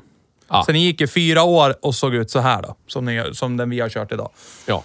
Ja. 0.49 0.63
Så 0.65 0.71
den 0.71 0.81
gick 0.81 1.01
i 1.01 1.07
fyra 1.07 1.43
år 1.43 1.75
och 1.81 1.95
såg 1.95 2.15
ut 2.15 2.31
så 2.31 2.39
här 2.39 2.61
då. 2.61 2.75
Som, 2.87 3.05
den, 3.05 3.15
gör- 3.15 3.33
som 3.33 3.57
den 3.57 3.69
vi 3.69 3.79
har 3.79 3.89
kört 3.89 4.11
idag. 4.11 4.29
Ja. 4.65 4.83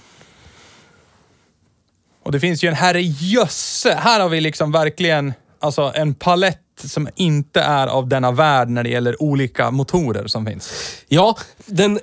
Och 2.22 2.32
det 2.32 2.40
finns 2.40 2.64
ju 2.64 2.68
en 2.68 2.74
herrejösse. 2.74 3.94
Här 3.94 4.20
har 4.20 4.28
vi 4.28 4.40
liksom 4.40 4.72
verkligen 4.72 5.32
alltså 5.60 5.92
en 5.94 6.14
palett 6.14 6.60
som 6.84 7.08
inte 7.14 7.60
är 7.60 7.86
av 7.86 8.08
denna 8.08 8.32
värld 8.32 8.68
när 8.68 8.82
det 8.82 8.88
gäller 8.90 9.22
olika 9.22 9.70
motorer 9.70 10.26
som 10.26 10.46
finns. 10.46 10.72
Ja, 11.08 11.36
den, 11.66 12.00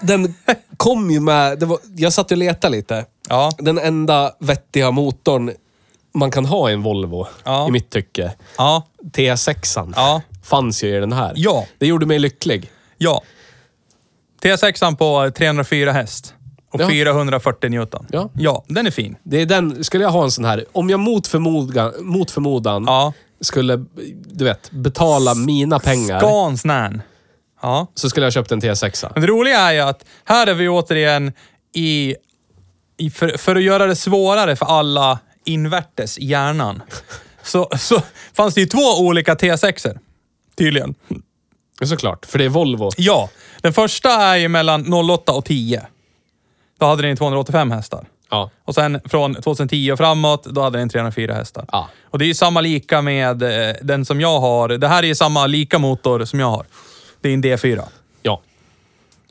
den 0.00 0.34
kom 0.76 1.10
ju 1.10 1.20
med... 1.20 1.58
Det 1.58 1.66
var, 1.66 1.78
jag 1.96 2.12
satt 2.12 2.30
och 2.30 2.36
letade 2.38 2.76
lite. 2.76 3.06
Ja. 3.28 3.52
Den 3.58 3.78
enda 3.78 4.32
vettiga 4.38 4.90
motorn 4.90 5.52
man 6.14 6.30
kan 6.30 6.44
ha 6.44 6.70
i 6.70 6.72
en 6.72 6.82
Volvo, 6.82 7.26
Ja. 7.44 7.68
i 7.68 7.70
mitt 7.70 7.90
tycke. 7.90 8.32
Ja. 8.58 8.86
T6an. 9.02 9.92
Ja. 9.96 10.22
Fanns 10.44 10.84
ju 10.84 10.96
i 10.96 11.00
den 11.00 11.12
här. 11.12 11.32
Ja. 11.36 11.66
Det 11.78 11.86
gjorde 11.86 12.06
mig 12.06 12.18
lycklig. 12.18 12.70
Ja. 13.04 13.22
T6an 14.42 14.96
på 14.96 15.30
304 15.30 15.92
häst. 15.92 16.34
Och 16.72 16.80
Ja. 16.80 16.88
440 16.88 17.70
Newton. 17.70 18.06
Ja. 18.10 18.30
ja, 18.34 18.64
den 18.68 18.86
är 18.86 18.90
fin. 18.90 19.16
Det 19.22 19.40
är 19.40 19.46
den, 19.46 19.84
skulle 19.84 20.04
jag 20.04 20.10
ha 20.10 20.24
en 20.24 20.30
sån 20.30 20.44
här, 20.44 20.64
om 20.72 20.90
jag 20.90 21.00
mot 21.00 21.26
förmodan, 21.26 21.92
mot 22.00 22.30
förmodan 22.30 22.84
Ja. 22.86 23.12
skulle, 23.40 23.84
du 24.26 24.44
vet, 24.44 24.70
betala 24.70 25.34
mina 25.34 25.78
pengar, 25.78 26.20
Scans 26.20 26.64
Nan. 26.64 27.02
Ja. 27.62 27.86
så 27.94 28.10
skulle 28.10 28.24
jag 28.24 28.26
ha 28.26 28.32
köpt 28.32 28.52
en 28.52 28.60
T6. 28.60 29.10
Men 29.14 29.20
det 29.22 29.26
roliga 29.28 29.58
är 29.58 29.72
ju 29.72 29.80
att 29.80 30.04
här 30.24 30.46
är 30.46 30.54
vi 30.54 30.68
återigen 30.68 31.32
i... 31.74 32.16
i 32.96 33.10
för, 33.10 33.38
för 33.38 33.56
att 33.56 33.62
göra 33.62 33.86
det 33.86 33.96
svårare 33.96 34.56
för 34.56 34.66
alla 34.66 35.18
invärtes 35.44 36.18
i 36.18 36.24
hjärnan. 36.26 36.82
Så, 37.42 37.68
så 37.78 38.02
fanns 38.32 38.54
det 38.54 38.60
ju 38.60 38.66
två 38.66 38.98
olika 38.98 39.34
T6er. 39.34 39.98
Tydligen. 40.58 40.94
Såklart, 41.82 42.26
för 42.26 42.38
det 42.38 42.44
är 42.44 42.48
Volvo. 42.48 42.90
Ja. 42.96 43.30
Den 43.60 43.72
första 43.72 44.10
är 44.10 44.36
ju 44.36 44.48
mellan 44.48 44.92
08 45.10 45.32
och 45.32 45.44
10. 45.44 45.86
Då 46.78 46.86
hade 46.86 47.02
den 47.02 47.16
285 47.16 47.70
hästar. 47.70 48.06
Ja. 48.30 48.50
Och 48.64 48.74
sen 48.74 49.00
från 49.04 49.34
2010 49.34 49.92
och 49.92 49.98
framåt, 49.98 50.44
då 50.44 50.62
hade 50.62 50.78
den 50.78 50.88
304 50.88 51.34
hästar. 51.34 51.64
Ja. 51.72 51.88
Och 52.10 52.18
det 52.18 52.24
är 52.24 52.26
ju 52.26 52.34
samma 52.34 52.60
lika 52.60 53.02
med 53.02 53.42
eh, 53.42 53.74
den 53.82 54.04
som 54.04 54.20
jag 54.20 54.40
har. 54.40 54.68
Det 54.68 54.88
här 54.88 55.02
är 55.02 55.06
ju 55.06 55.14
samma 55.14 55.46
lika 55.46 55.78
motor 55.78 56.24
som 56.24 56.40
jag 56.40 56.50
har. 56.50 56.66
Det 57.20 57.28
är 57.28 57.34
en 57.34 57.42
D4. 57.44 57.82
Ja. 58.22 58.40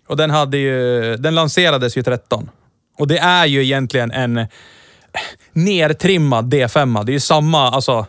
Och 0.07 0.17
den 0.17 0.29
hade 0.29 0.57
ju, 0.57 1.17
den 1.17 1.35
lanserades 1.35 1.97
ju 1.97 2.03
13. 2.03 2.49
Och 2.97 3.07
det 3.07 3.17
är 3.17 3.45
ju 3.45 3.63
egentligen 3.63 4.11
en 4.11 4.47
nertrimmad 5.53 6.53
D5. 6.53 7.03
Det 7.03 7.11
är 7.11 7.13
ju 7.13 7.19
samma, 7.19 7.69
alltså... 7.71 8.05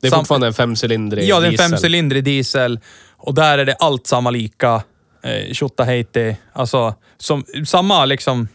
Det 0.00 0.06
är 0.08 0.10
sam- 0.10 0.18
fortfarande 0.20 0.46
en 0.46 0.54
femcylindrig 0.54 1.28
Ja, 1.28 1.40
det 1.40 1.46
är 1.46 1.48
en 1.48 1.50
diesel. 1.50 1.70
femcylindrig 1.70 2.24
diesel. 2.24 2.80
Och 3.22 3.34
där 3.34 3.58
är 3.58 3.64
det 3.64 3.74
allt 3.74 4.06
samma 4.06 4.30
lika. 4.30 4.82
Eh, 5.22 5.52
Tjottaheiti. 5.52 6.36
Alltså, 6.52 6.94
som, 7.18 7.44
samma 7.66 8.04
liksom 8.04 8.48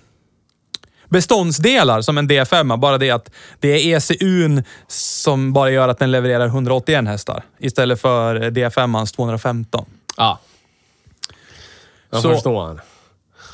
beståndsdelar 1.10 2.02
som 2.02 2.18
en 2.18 2.30
D5. 2.30 2.78
Bara 2.78 2.98
det 2.98 3.12
att 3.12 3.30
det 3.60 3.68
är 3.68 3.98
ECUn 4.12 4.64
som 4.88 5.54
bara 5.54 5.72
gör 5.72 5.88
att 5.88 6.00
den 6.00 6.12
levererar 6.12 6.46
181 6.48 7.06
hästar. 7.08 7.44
Istället 7.60 8.02
för 8.02 8.36
D5ans 8.36 9.16
215. 9.16 9.86
Ja. 10.18 10.40
Jag 12.10 12.22
Så- 12.22 12.30
förstår. 12.34 12.82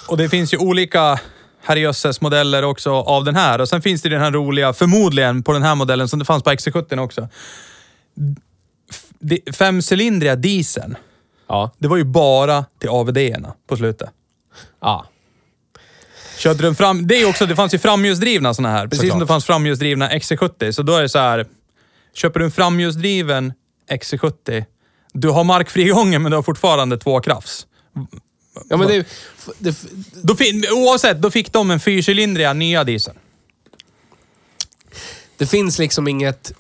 Och 0.08 0.18
det 0.18 0.30
finns 0.30 0.54
ju 0.54 0.58
olika 0.58 1.20
herrejösses 1.64 2.22
modeller 2.22 2.64
också 2.64 2.92
av 2.94 3.24
den 3.24 3.36
här. 3.36 3.62
Och 3.62 3.70
sen 3.70 3.82
finns 3.82 4.02
det 4.02 4.10
den 4.10 4.22
här 4.22 4.32
roliga, 4.32 4.74
förmodligen 4.74 5.44
på 5.44 5.54
den 5.54 5.64
här 5.64 5.76
modellen, 5.76 6.08
som 6.08 6.20
det 6.20 6.26
fanns 6.26 6.44
på 6.44 6.50
XC70 6.50 7.00
också. 7.00 7.28
Femcylindriga 9.54 10.36
dieseln. 10.36 10.96
Ja. 11.48 11.72
Det 11.78 11.88
var 11.88 11.98
ju 11.98 12.04
bara 12.04 12.66
till 12.80 12.90
AVD-erna 12.90 13.54
på 13.68 13.78
slutet. 13.78 14.10
Ja. 14.82 15.06
Körde 16.38 16.64
den 16.64 16.76
fram, 16.76 17.08
det, 17.08 17.16
är 17.16 17.20
ju 17.20 17.26
också, 17.26 17.46
det 17.46 17.56
fanns 17.56 17.74
ju 17.74 17.80
framhjulsdrivna 17.80 18.54
såna 18.54 18.72
här, 18.72 18.88
precis 18.88 19.00
som 19.00 19.08
Såklart. 19.10 19.20
det 19.28 19.28
fanns 19.28 19.46
framhjulsdrivna 19.46 20.10
XC70. 20.10 20.72
Så 20.72 20.84
då 20.84 20.96
är 20.96 21.02
det 21.02 21.10
så 21.10 21.20
här, 21.20 21.46
köper 22.14 22.40
du 22.40 22.46
en 22.46 22.52
framhjulsdriven 22.52 23.54
XC70, 23.92 24.66
du 25.14 25.30
har 25.30 25.44
markfrigången 25.44 26.22
men 26.22 26.32
du 26.32 26.36
har 26.38 26.44
fortfarande 26.44 26.98
två 26.98 27.20
krafts. 27.22 27.68
Ja, 28.70 28.78
men 28.78 28.88
det, 28.88 29.08
det, 29.60 29.76
Då, 30.22 30.36
fi- 30.36 30.70
oavsett, 30.72 31.22
då 31.22 31.32
fick 31.32 31.54
de 31.54 31.72
en 31.72 31.80
fyrcylindriga 31.80 32.54
nya 32.54 32.84
diesel. 32.84 33.14
det 35.38 35.46
finns 35.46 35.80
liksom 35.80 36.08
inget... 36.08 36.52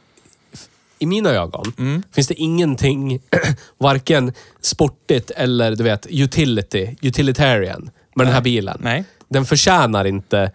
I 1.04 1.06
mina 1.06 1.30
ögon 1.30 1.74
Mm. 1.78 2.04
finns 2.16 2.28
det 2.28 2.34
ingenting, 2.34 3.20
varken 3.78 4.34
sportigt 4.62 5.32
eller 5.32 5.76
du 5.76 5.84
vet, 5.84 6.08
utility, 6.10 6.96
utilitarian 7.02 7.90
med 8.16 8.26
den 8.28 8.34
här 8.34 8.42
bilen. 8.42 8.78
Nej. 8.84 9.04
Den 9.30 9.46
förtjänar 9.46 10.06
inte... 10.06 10.52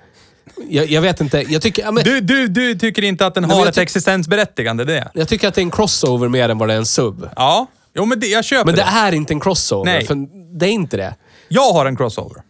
Jag, 0.69 0.87
jag 0.87 1.01
vet 1.03 1.21
inte, 1.21 1.39
jag 1.49 1.63
tycker, 1.63 1.83
ja, 1.83 1.91
men, 1.93 2.05
Du, 2.05 2.21
du, 2.21 2.49
du 2.49 2.75
tycker 2.79 3.03
inte 3.05 3.27
att 3.27 3.35
den 3.35 3.45
har 3.45 3.67
ett 3.67 3.79
existensberättigande, 3.79 4.85
det 4.85 4.93
det? 4.93 5.11
jag 5.15 5.29
tycker 5.29 5.49
att 5.49 5.55
det 5.55 5.61
är 5.61 5.63
en 5.63 5.71
crossover 5.71 6.29
mer 6.29 6.49
än 6.49 6.59
vad 6.59 6.69
det 6.69 6.75
är 6.75 6.79
en 6.79 6.87
sub. 6.87 7.29
Ja. 7.37 7.67
Jo, 7.95 8.05
men 8.05 8.21
det, 8.21 8.27
jag 8.27 8.45
köper 8.45 8.65
Men 8.67 8.75
det 8.75 8.81
det. 8.81 8.99
är 8.99 9.13
inte 9.13 9.33
en 9.33 9.41
crossover, 9.41 9.85
Nej. 9.93 10.07
för 10.07 10.15
det 10.59 10.67
är 10.67 10.71
inte 10.71 10.97
det. 10.97 11.15
Jag 11.49 11.73
har 11.73 11.87
en 11.87 11.97
crossover. 11.97 12.43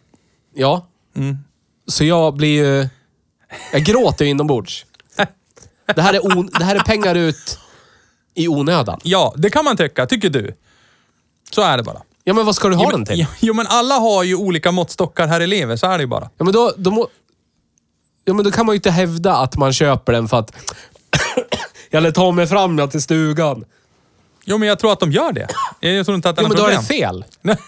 Ja. 0.55 0.87
Mm. 1.15 1.37
Så 1.87 2.03
jag 2.03 2.33
blir 2.35 2.65
ju... 2.65 2.87
Jag 3.73 3.83
gråter 3.83 4.25
ju 4.25 4.31
inombords. 4.31 4.85
Det 5.95 6.01
här, 6.01 6.13
är 6.13 6.37
on, 6.37 6.49
det 6.59 6.63
här 6.65 6.75
är 6.75 6.79
pengar 6.79 7.15
ut 7.15 7.59
i 8.35 8.47
onödan. 8.47 8.99
Ja, 9.03 9.33
det 9.37 9.49
kan 9.49 9.65
man 9.65 9.77
tycka. 9.77 10.05
Tycker 10.05 10.29
du? 10.29 10.55
Så 11.51 11.61
är 11.61 11.77
det 11.77 11.83
bara. 11.83 12.01
Ja, 12.23 12.33
men 12.33 12.45
vad 12.45 12.55
ska 12.55 12.67
du 12.69 12.75
ha 12.75 12.83
jo, 12.83 12.89
den 12.89 12.99
men, 12.99 13.05
till? 13.05 13.25
jo, 13.39 13.53
men 13.53 13.67
alla 13.67 13.95
har 13.95 14.23
ju 14.23 14.35
olika 14.35 14.71
måttstockar 14.71 15.27
här 15.27 15.41
i 15.41 15.47
livet. 15.47 15.79
Så 15.79 15.87
är 15.87 15.97
det 15.97 16.01
ju 16.01 16.07
bara. 16.07 16.29
Ja, 16.37 16.43
men 16.45 16.53
då, 16.53 16.73
då, 16.77 16.91
må, 16.91 17.07
ja, 18.25 18.33
men 18.33 18.45
då 18.45 18.51
kan 18.51 18.65
man 18.65 18.73
ju 18.73 18.77
inte 18.77 18.91
hävda 18.91 19.35
att 19.37 19.57
man 19.57 19.73
köper 19.73 20.13
den 20.13 20.27
för 20.27 20.39
att 20.39 20.53
jag 21.89 22.03
lät 22.03 22.15
ta 22.15 22.31
mig 22.31 22.47
fram 22.47 22.77
jag 22.79 22.91
till 22.91 23.01
stugan. 23.01 23.65
Jo, 24.45 24.57
men 24.57 24.67
jag 24.67 24.79
tror 24.79 24.93
att 24.93 24.99
de 24.99 25.11
gör 25.11 25.31
det. 25.31 25.47
Jag 25.79 26.05
tror 26.05 26.15
inte 26.15 26.29
att 26.29 26.35
det 26.35 26.39
är 26.39 26.43
Ja, 26.43 26.49
men 26.49 26.57
något 26.57 26.67
då 26.67 26.73
är 26.73 26.77
problem. 26.77 27.23
det 27.41 27.43
fel. 27.43 27.57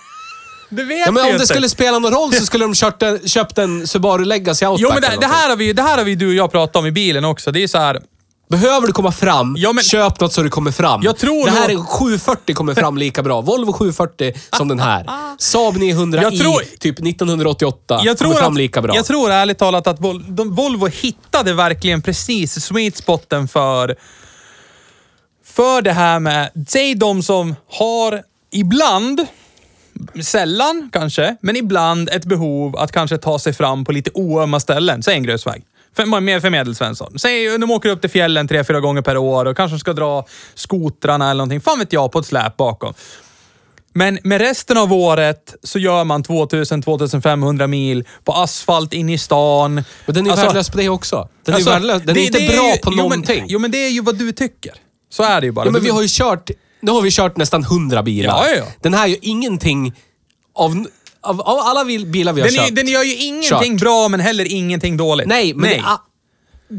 Det 0.74 0.84
vet 0.84 1.06
Ja, 1.06 1.12
men 1.12 1.24
om 1.24 1.30
inte. 1.30 1.44
det 1.44 1.48
skulle 1.48 1.70
spela 1.70 2.00
någon 2.00 2.12
roll 2.14 2.34
så 2.34 2.46
skulle 2.46 2.66
de 2.66 2.74
kört 2.74 3.02
en, 3.04 3.28
köpt 3.28 3.58
en 3.58 3.88
Subaru 3.88 4.26
Legacy 4.26 4.66
Outback 4.66 4.82
Jo, 4.82 4.90
men 4.90 5.02
det, 5.02 5.18
det, 5.28 5.34
här 5.34 5.50
har 5.50 5.56
vi, 5.56 5.74
det 5.74 5.82
här 5.82 5.98
har 5.98 6.04
vi 6.04 6.16
du 6.16 6.28
och 6.28 6.34
jag 6.34 6.52
pratat 6.52 6.76
om 6.76 6.86
i 6.86 6.92
bilen 6.92 7.26
också. 7.26 7.52
Det 7.52 7.64
är 7.64 7.68
så 7.68 7.78
här... 7.78 8.02
Behöver 8.52 8.88
du 8.88 8.94
komma 8.94 9.12
fram, 9.12 9.56
Ja, 9.58 9.74
men- 9.74 9.84
köp 9.84 10.20
något 10.20 10.34
så 10.34 10.42
du 10.44 10.50
kommer 10.50 10.72
fram. 10.72 11.02
Jag 11.04 11.18
tror 11.18 11.46
det 11.46 11.52
här 11.52 11.68
nog- 11.74 11.80
är 11.80 11.84
740 11.86 12.56
kommer 12.56 12.76
fram 12.76 12.98
lika 12.98 13.24
bra. 13.24 13.42
Volvo 13.42 13.74
740 13.74 14.34
som 14.58 14.68
den 14.68 14.80
här. 14.80 15.06
Saab 15.38 15.76
900 15.78 16.22
Jag 16.22 16.38
tror- 16.38 16.64
i 16.64 16.66
typ 16.78 17.00
1988 17.00 18.02
Jag 18.04 18.18
tror, 18.18 18.28
kommer 18.28 18.42
fram 18.42 18.52
att, 18.54 18.58
lika 18.58 18.82
bra. 18.82 18.96
jag 18.96 19.06
tror 19.06 19.32
ärligt 19.32 19.58
talat 19.58 19.88
att 19.88 20.00
Vol, 20.00 20.36
de, 20.36 20.56
Volvo 20.56 20.88
hittade 20.88 21.54
verkligen 21.54 22.02
precis 22.02 22.66
sweet 22.66 22.98
spoten 22.98 23.48
för, 23.48 23.96
för 25.46 25.82
det 25.82 25.92
här 25.94 26.20
med, 26.20 26.50
säg 26.68 26.96
de 26.96 27.24
som 27.24 27.56
har 27.72 28.22
ibland, 28.52 29.26
sällan 30.24 30.90
kanske, 30.94 31.36
men 31.42 31.56
ibland 31.56 32.10
ett 32.10 32.26
behov 32.26 32.78
att 32.78 32.92
kanske 32.92 33.18
ta 33.18 33.40
sig 33.40 33.54
fram 33.54 33.86
på 33.86 33.92
lite 33.92 34.12
oömma 34.14 34.60
ställen. 34.60 35.04
Säg 35.04 35.14
en 35.16 35.24
grusväg. 35.24 35.64
För, 35.96 36.40
för 36.40 36.50
Medelsvensson. 36.50 37.20
Säg 37.20 37.58
de 37.58 37.72
åker 37.72 37.90
upp 37.90 38.02
till 38.02 38.10
fjällen 38.10 38.48
tre, 38.48 38.64
fyra 38.64 38.80
gånger 38.80 39.02
per 39.02 39.18
år 39.18 39.46
och 39.46 39.58
kanske 39.58 39.80
ska 39.80 39.94
dra 39.94 40.26
skotrarna 40.56 41.26
eller 41.32 41.38
någonting. 41.38 41.62
Fan 41.62 41.80
vet 41.80 41.94
jag, 41.94 42.12
på 42.12 42.20
ett 42.20 42.26
släp 42.26 42.58
bakom. 42.58 42.94
Men 43.94 44.20
med 44.24 44.42
resten 44.42 44.78
av 44.78 44.94
året 44.94 45.56
så 45.64 45.80
gör 45.80 46.04
man 46.04 46.24
2000-2500 46.24 47.68
mil 47.68 48.08
på 48.24 48.34
asfalt 48.34 48.94
in 48.94 49.10
i 49.10 49.18
stan. 49.18 49.74
Men 50.06 50.16
den 50.16 50.26
är 50.28 50.32
Alltså- 50.32 50.46
värdelös 50.46 50.70
på 50.70 50.78
det 50.78 50.90
också. 50.90 51.30
Den 51.46 51.56
alltså, 51.56 51.70
är, 51.70 51.74
värdelös. 51.74 52.02
Den 52.06 52.16
det- 52.16 52.22
är 52.22 52.26
inte 52.26 52.40
det 52.40 52.48
bra 52.58 52.72
ju- 52.72 52.78
på 52.78 52.92
jo, 52.92 52.98
någonting. 52.98 53.40
Men, 53.40 53.48
jo, 53.50 53.60
men 53.60 53.72
det 53.72 53.78
är 53.86 53.90
ju 53.90 54.02
vad 54.02 54.18
du 54.18 54.32
tycker. 54.32 54.74
Så 55.10 55.24
är 55.24 55.42
det 55.42 55.46
ju 55.48 55.52
bara. 55.52 55.66
Ja, 55.66 55.72
men 55.72 55.84
vi 55.84 55.90
har 55.90 56.02
ju 56.02 56.08
kört... 56.12 56.50
Nu 56.82 56.92
har 56.92 57.02
vi 57.02 57.12
kört 57.12 57.38
nästan 57.38 57.64
100 57.64 58.04
bilar. 58.04 58.30
Ja, 58.30 58.48
ja, 58.50 58.56
ja. 58.56 58.66
Den 58.82 58.94
här 58.94 59.08
gör 59.08 59.18
ingenting 59.22 59.94
av... 60.56 60.86
Av, 61.24 61.42
av 61.42 61.58
alla 61.60 61.86
bil- 61.86 62.06
bilar 62.06 62.34
vi 62.34 62.42
har 62.42 62.48
den, 62.48 62.60
är, 62.60 62.66
kört. 62.68 62.76
den 62.76 62.88
gör 62.88 63.04
ju 63.04 63.16
ingenting 63.16 63.74
Kört. 63.78 63.82
bra, 63.82 64.08
men 64.10 64.20
heller 64.20 64.46
ingenting 64.52 64.98
dåligt. 64.98 65.28
Nej, 65.28 65.54
men 65.54 65.70
Nej. 65.70 65.78
Det, 65.78 65.86
är, 65.90 65.98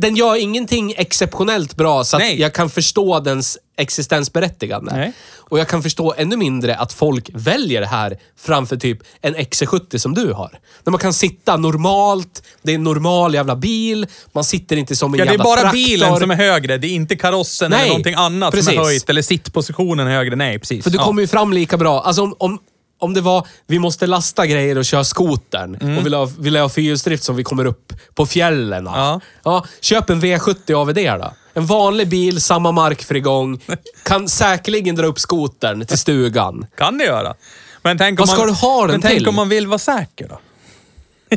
den 0.01 0.17
gör 0.17 0.37
ingenting 0.37 0.95
exceptionellt 0.97 1.77
bra 1.77 2.05
så 2.05 2.17
att 2.17 2.35
jag 2.35 2.55
kan 2.55 2.71
förstå 2.71 3.21
dens 3.21 3.59
existensberättigande. 3.77 4.93
Nej. 4.97 5.13
Och 5.37 5.59
jag 5.59 5.69
kan 5.69 5.83
förstå 5.83 6.15
ännu 6.17 6.37
mindre 6.37 6.77
att 6.77 6.93
folk 6.93 7.31
väljer 7.35 7.81
det 7.81 7.87
här 7.87 8.19
framför 8.41 8.77
typ 8.77 8.99
en 9.21 9.37
XC70 9.37 9.99
som 9.99 10.15
du 10.15 10.33
har. 10.33 10.59
När 10.85 10.91
man 10.91 10.99
kan 11.01 11.13
sitta 11.15 11.57
normalt, 11.57 12.43
det 12.63 12.71
är 12.71 12.75
en 12.75 12.85
normal 12.85 13.35
jävla 13.35 13.57
bil, 13.57 14.07
man 14.33 14.45
sitter 14.45 14.77
inte 14.77 14.97
som 14.97 15.15
en 15.15 15.19
Ja, 15.19 15.25
det 15.25 15.29
är 15.29 15.33
jävla 15.33 15.45
bara 15.45 15.61
traktor. 15.61 15.73
bilen 15.79 16.17
som 16.19 16.31
är 16.31 16.37
högre. 16.37 16.79
Det 16.79 16.87
är 16.87 16.91
inte 16.95 17.17
karossen 17.17 17.71
Nej, 17.71 17.81
eller 17.81 17.89
någonting 17.89 18.15
annat 18.15 18.51
som 18.55 18.59
precis. 18.59 18.73
är 18.79 18.85
höjt. 18.85 19.11
Eller 19.11 19.23
sittpositionen 19.23 20.07
är 20.07 20.11
högre. 20.11 20.37
Nej, 20.37 20.59
precis. 20.59 20.85
För 20.85 20.91
du 20.91 20.97
Ja. 20.99 21.05
kommer 21.05 21.23
ju 21.23 21.29
fram 21.29 21.53
lika 21.53 21.77
bra. 21.77 22.01
Alltså 22.01 22.23
om, 22.23 22.35
om, 22.39 22.59
om 23.03 23.15
det 23.15 23.21
var, 23.21 23.47
vi 23.67 23.79
måste 23.79 24.07
lasta 24.07 24.47
grejer 24.47 24.79
och 24.79 24.85
köra 24.85 25.05
skotern 25.05 25.75
Mm. 25.81 25.99
och 25.99 26.07
vill 26.07 26.15
ha, 26.15 26.25
vill 26.39 26.57
ha 26.57 26.69
fyrhjulsdrift 26.69 27.25
som 27.25 27.37
vi 27.37 27.45
kommer 27.45 27.65
upp 27.65 27.93
på 28.15 28.27
fjällen. 28.27 28.85
Ja. 28.85 29.21
Ja, 29.45 29.65
köp 29.81 30.11
en 30.11 30.21
V70 30.23 30.75
AVD 30.75 30.97
då. 31.21 31.33
En 31.55 31.67
vanlig 31.67 32.09
bil, 32.09 32.41
samma 32.41 32.73
markfrigång. 32.73 33.61
Kan 34.03 34.29
säkerligen 34.29 34.95
dra 34.97 35.07
upp 35.07 35.19
skotern 35.21 35.87
till 35.87 35.99
stugan. 35.99 36.67
Kan 36.77 36.99
det 36.99 37.05
göra. 37.05 37.35
Men 37.83 37.99
tänk 37.99 38.21
om 38.21 38.23
Vad 38.23 38.29
ska 38.29 38.39
man, 38.39 38.47
du 38.47 38.53
ha 38.55 38.81
den 38.83 38.91
men 38.91 39.01
tänk 39.03 39.15
till? 39.19 39.29
om 39.29 39.35
man 39.35 39.49
vill 39.49 39.67
vara 39.67 39.79
säker 39.79 40.29
då? 40.29 40.41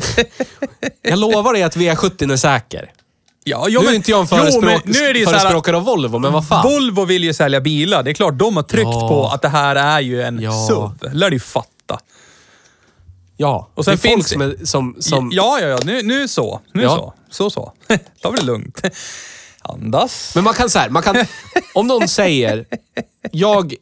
Jag 1.02 1.18
lovar 1.18 1.52
dig 1.52 1.62
att 1.62 1.76
V70 1.76 2.32
är 2.32 2.36
säker. 2.36 2.90
Ja, 3.48 3.66
jo, 3.68 3.80
nu 3.80 3.86
är 3.86 3.90
men- 3.90 3.96
inte 3.96 4.10
jag 4.10 4.20
en 4.20 4.26
jo, 4.30 4.36
men 4.36 4.44
förespråk, 4.52 4.82
nu 4.84 4.98
är 4.98 5.12
det 5.12 5.18
ju 5.18 5.24
så 5.24 5.30
här, 5.30 5.38
förespråkare 5.38 5.76
av 5.76 5.82
Volvo, 5.84 6.18
men 6.18 6.32
vad 6.32 6.48
fan. 6.48 6.62
Volvo 6.72 7.04
vill 7.04 7.24
ju 7.24 7.34
sälja 7.34 7.60
bilar. 7.60 8.02
Det 8.02 8.10
är 8.10 8.14
klart, 8.14 8.38
de 8.38 8.56
har 8.56 8.62
tryckt 8.62 8.84
Ja. 8.92 9.08
på 9.08 9.26
att 9.26 9.42
det 9.42 9.48
här 9.48 9.76
är 9.76 10.00
ju 10.00 10.22
en 10.22 10.40
Ja. 10.40 10.66
SUV. 10.68 11.10
lär 11.14 11.30
du 11.30 11.40
fatta. 11.40 11.98
Ja, 13.36 13.70
Och 13.74 13.84
sen 13.84 13.92
det 13.92 13.94
är 13.94 14.10
folk 14.10 14.14
finns 14.14 14.28
som, 14.30 14.42
är, 14.42 14.56
som, 14.64 14.96
som 15.00 15.30
Ja, 15.32 15.58
ja, 15.60 15.66
ja. 15.68 15.78
Nu, 15.84 16.02
nu 16.02 16.28
så. 16.28 16.60
Nu 16.74 16.82
Ja. 16.82 16.96
så. 16.96 17.12
Så, 17.30 17.50
så. 17.50 17.72
Ta 18.22 18.30
det 18.30 18.42
lugnt. 18.42 18.80
Andas. 19.62 20.32
Men 20.34 20.44
man 20.44 20.54
kan 20.54 20.70
så 20.70 20.78
här, 20.78 20.88
man 20.90 21.02
kan... 21.02 21.16
Om 21.74 21.86
någon 21.86 22.08
säger, 22.08 22.64
jag 23.32 23.74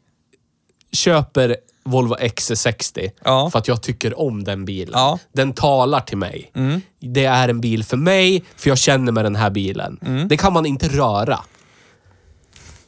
köper 0.93 1.57
Volvo 1.85 2.17
XC60 2.17 3.11
Ja. 3.25 3.51
för 3.51 3.59
att 3.59 3.69
jag 3.69 3.83
tycker 3.83 4.21
om 4.21 4.45
den 4.45 4.65
bilen. 4.65 4.93
Ja. 4.95 5.09
Mm. 5.09 5.19
Den 5.33 5.53
talar 5.53 6.01
till 6.01 6.19
mig. 6.19 6.51
Det 7.01 7.25
är 7.25 7.49
en 7.49 7.61
bil 7.61 7.85
för 7.85 7.97
mig, 7.97 8.45
för 8.57 8.69
jag 8.71 8.79
känner 8.79 9.13
med 9.13 9.25
den 9.25 9.37
här 9.37 9.51
bilen. 9.51 9.99
Mm. 10.07 10.29
Det 10.29 10.37
kan 10.37 10.53
man 10.53 10.67
inte 10.67 10.89
röra. 10.89 11.41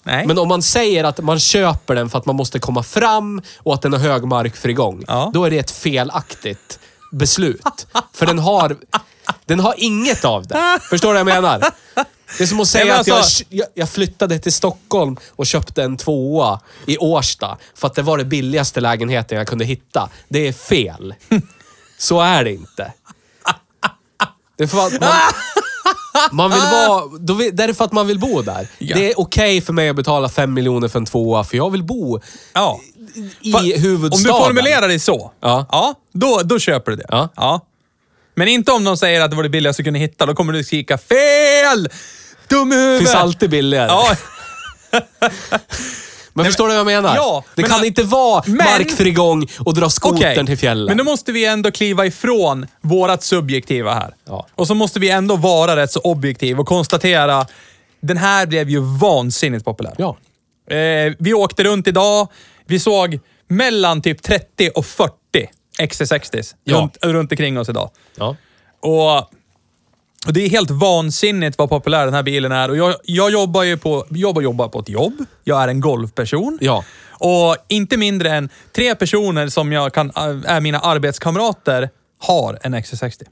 Nej. 0.03 0.27
Men 0.27 0.39
om 0.39 0.49
man 0.49 0.63
säger 0.63 1.05
att 1.05 1.21
man 1.21 1.39
köper 1.41 1.95
den 1.95 2.11
för 2.11 2.19
att 2.19 2.27
man 2.27 2.37
måste 2.37 2.59
komma 2.59 2.83
fram 2.83 3.43
och 3.59 3.75
att 3.75 3.83
den 3.83 3.93
har 3.93 4.01
hög 4.01 4.25
markfrigång, 4.25 5.05
Ja. 5.09 5.31
då 5.35 5.45
är 5.45 5.51
det 5.51 5.59
ett 5.59 5.71
felaktigt 5.71 6.79
beslut. 7.13 7.87
För 8.15 8.27
den 8.27 8.39
har, 8.39 8.77
den 9.45 9.61
har 9.61 9.75
inget 9.79 10.25
av 10.25 10.47
det. 10.47 10.79
Förstår 10.91 11.15
du 11.15 11.25
vad 11.25 11.35
jag 11.35 11.43
menar? 11.43 11.63
Det 12.39 12.45
är 12.45 12.47
som 12.47 12.61
att 12.61 12.69
säga 12.69 12.85
Nej, 12.85 12.93
men 12.93 13.01
att 13.01 13.07
jag, 13.07 13.17
alltså- 13.19 13.45
jag, 13.75 13.89
flyttade 13.89 14.39
till 14.39 14.53
Stockholm 14.53 15.17
och 15.31 15.47
köpte 15.47 15.83
en 15.83 15.97
tvåa 15.97 16.61
i 16.87 16.99
Årsta 16.99 17.59
för 17.75 17.87
att 17.87 17.95
det 17.95 18.03
var 18.03 18.19
det 18.19 18.25
billigaste 18.25 18.81
lägenheten 18.81 19.39
jag 19.39 19.47
kunde 19.47 19.65
hitta. 19.65 20.09
Det 20.29 20.49
är 20.49 20.53
fel. 20.53 21.15
Så 21.99 22.21
är 22.21 22.45
det 22.45 22.53
inte. 22.53 22.93
Det 24.57 24.65
är 24.65 24.69
för 24.69 24.87
att 24.87 25.01
man, 25.01 25.11
man 26.33 26.51
vill 26.51 26.61
vara... 26.61 27.19
Då 27.21 27.35
vill, 27.35 27.57
det 27.57 27.65
är 27.65 27.73
för 27.73 27.85
att 27.85 27.93
man 27.93 28.07
vill 28.07 28.19
bo 28.19 28.43
där. 28.43 28.69
Ja. 28.79 28.97
Det 28.97 29.11
är 29.11 29.21
okej 29.21 29.61
för 29.61 29.73
mig 29.73 29.89
att 29.89 29.97
betala 29.97 30.29
fem 30.29 30.55
miljoner 30.55 30.89
för 30.89 30.99
en 30.99 31.07
tvåa, 31.07 31.45
för 31.45 31.57
jag 31.57 31.71
vill 31.71 31.83
bo 31.83 32.21
ja. 32.53 32.81
i 33.41 33.53
Fa- 33.53 33.79
huvudstaden. 33.79 34.35
Om 34.35 34.41
du 34.41 34.47
formulerar 34.47 34.89
det 34.89 34.99
så, 35.01 35.33
Ja. 35.41 35.67
ja 35.71 35.95
då, 36.12 36.41
då 36.45 36.59
köper 36.59 36.91
du 36.91 36.97
det. 36.97 37.29
Ja. 37.37 37.61
Men 38.35 38.49
inte 38.49 38.73
om 38.73 38.85
de 38.85 38.97
säger 38.97 39.21
att 39.21 39.31
det 39.31 39.37
var 39.37 39.43
det 39.43 39.49
billigaste 39.49 39.83
du 39.83 39.85
kunde 39.85 39.99
hitta. 39.99 40.27
Då 40.27 40.35
kommer 40.35 40.53
du 40.53 40.65
skrika 40.65 40.99
fel! 40.99 41.89
Dum 42.49 42.73
huvudet! 42.73 42.99
finns 42.99 43.15
alltid 43.15 43.51
billigare. 43.51 43.87
Ja, 43.89 44.17
Men 46.33 46.45
förstår 46.47 46.65
du 46.69 46.71
vad 46.71 46.79
jag 46.79 46.87
menar? 46.87 47.17
Ja, 47.17 47.45
det 47.55 47.63
men- 47.63 47.71
kan 47.71 47.85
inte 47.85 48.03
vara 48.03 48.43
men- 48.47 48.57
markfrigång 48.57 49.47
och 49.59 49.75
dra 49.75 49.91
skotern 49.91 50.19
okej. 50.33 50.47
till 50.47 50.59
fjällen. 50.59 50.87
Men 50.87 50.97
då 50.97 51.05
måste 51.05 51.33
vi 51.33 51.45
ändå 51.45 51.71
kliva 51.71 52.07
ifrån 52.07 52.67
vårat 52.81 53.23
subjektiva 53.23 53.95
här. 53.95 54.15
Ja. 54.27 54.47
Och 54.55 54.67
så 54.67 54.75
måste 54.75 55.01
vi 55.01 55.11
ändå 55.11 55.37
vara 55.37 55.77
rätt 55.77 55.93
så 55.93 56.01
objektiv 56.01 56.61
och 56.61 56.67
konstatera 56.67 57.47
den 58.01 58.17
här 58.17 58.47
blev 58.47 58.69
ju 58.71 58.81
vansinnigt 59.01 59.65
populär. 59.65 59.95
Ja. 59.99 60.17
Eh, 60.77 61.13
vi 61.19 61.35
åkte 61.35 61.65
runt 61.65 61.89
idag. 61.89 62.29
Vi 62.67 62.81
såg 62.81 63.21
mellan 63.49 64.03
typ 64.03 64.23
30 64.23 64.71
och 64.75 64.87
40 64.87 65.13
XC60s 65.79 66.55
Ja. 66.65 66.77
runt, 66.77 66.97
runt 67.03 67.33
omkring 67.33 67.59
oss 67.59 67.69
idag. 67.69 67.91
Ja. 68.17 68.37
Och, 68.83 69.31
och 70.27 70.33
det 70.33 70.41
är 70.41 70.49
helt 70.49 70.71
vansinnigt 70.71 71.59
vad 71.59 71.69
populär 71.69 72.05
den 72.05 72.15
här 72.15 72.23
bilen 72.23 72.53
är. 72.53 72.69
Och 72.69 72.77
jag, 72.77 72.95
jag 73.05 73.31
jobbar 73.31 73.62
ju 73.62 73.77
på, 73.77 74.07
jobbar, 74.11 74.43
jobbar 74.43 74.69
på 74.69 74.81
ett 74.81 74.89
jobb. 74.89 75.25
Jag 75.45 75.62
är 75.62 75.69
en 75.69 75.81
golfperson. 75.81 76.59
Ja. 76.61 76.85
Och 77.09 77.57
inte 77.69 77.97
mindre 77.97 78.31
än 78.31 78.49
tre 78.73 78.95
personer 78.95 79.49
som 79.49 79.73
jag 79.73 79.95
kan, 79.95 80.12
är 80.47 80.61
mina 80.61 80.79
arbetskamrater 80.79 81.91
har 82.19 82.59
en 82.62 82.75
XC60. 82.75 83.23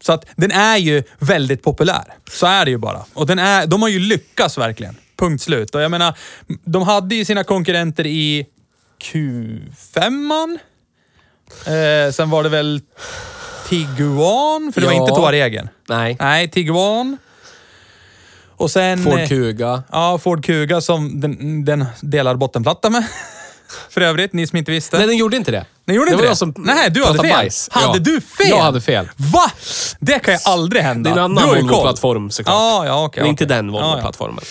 Så 0.00 0.12
att 0.12 0.26
den 0.36 0.50
är 0.50 0.76
ju 0.76 1.02
väldigt 1.18 1.62
populär. 1.62 2.04
Så 2.30 2.46
är 2.46 2.64
det 2.64 2.70
ju 2.70 2.78
bara. 2.78 3.04
Och 3.14 3.26
den 3.26 3.38
är, 3.38 3.66
de 3.66 3.82
har 3.82 3.88
ju 3.88 3.98
lyckats 3.98 4.58
verkligen. 4.58 4.96
Punkt 5.16 5.42
slut. 5.42 5.74
Och 5.74 5.80
jag 5.82 5.90
menar, 5.90 6.18
de 6.64 6.82
hade 6.82 7.14
ju 7.14 7.24
sina 7.24 7.44
konkurrenter 7.44 8.06
i 8.06 8.46
Q5. 9.02 10.58
Eh, 11.66 12.12
sen 12.12 12.30
var 12.30 12.42
det 12.42 12.48
väl 12.48 12.80
Tiguan, 13.72 14.72
för 14.74 14.80
det 14.80 14.86
var 14.86 14.94
Ja. 14.94 15.00
inte 15.02 15.14
Touaregen. 15.14 15.68
Nej. 15.88 16.16
Nej, 16.20 16.50
Tiguan. 16.50 17.18
Och 18.56 18.70
sen... 18.70 19.04
Ford 19.04 19.18
eh, 19.18 19.28
Kuga. 19.28 19.82
Ja, 19.92 20.18
Ford 20.18 20.44
Kuga 20.44 20.80
som 20.80 21.20
den, 21.20 21.64
den 21.64 21.84
delar 22.00 22.34
bottenplatta 22.34 22.90
med. 22.90 23.04
För 23.90 24.00
övrigt, 24.00 24.32
ni 24.32 24.46
som 24.46 24.58
inte 24.58 24.70
visste. 24.70 24.98
Nej, 24.98 25.06
den 25.06 25.16
gjorde 25.16 25.36
inte 25.36 25.50
det. 25.50 25.64
Den 25.84 25.96
gjorde 25.96 26.10
det 26.10 26.12
inte 26.12 26.16
var 26.16 26.22
det? 26.22 26.28
jag 26.28 26.36
som 26.36 26.54
Nej, 26.58 26.90
du 26.90 27.04
hade 27.04 27.18
fel. 27.18 27.30
bajs. 27.30 27.68
Hade 27.72 27.98
Ja. 27.98 28.02
du 28.04 28.20
fel? 28.20 28.48
Jag 28.48 28.58
hade 28.62 28.80
fel. 28.80 29.08
Va? 29.16 29.50
Det 30.00 30.18
kan 30.18 30.34
ju 30.34 30.40
aldrig 30.44 30.82
hända. 30.82 31.10
Det 31.10 31.14
är 31.20 31.24
en 31.24 31.24
annan. 31.24 31.48
Volvo-plattform 31.48 32.30
såklart. 32.30 32.54
Ja, 32.54 32.86
ja, 32.86 33.04
okej. 33.04 33.22
Men 33.22 33.30
inte 33.30 33.44
den 33.44 33.68
Ja, 33.68 33.80
ja. 33.80 33.86
Volvo-plattformen. 33.86 34.44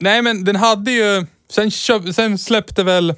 Nej, 0.00 0.22
men 0.22 0.44
den 0.44 0.56
hade 0.56 0.90
ju... 0.90 1.26
Sen, 1.52 1.70
köp, 1.70 2.14
sen 2.14 2.38
släppte 2.38 2.82
väl... 2.82 3.14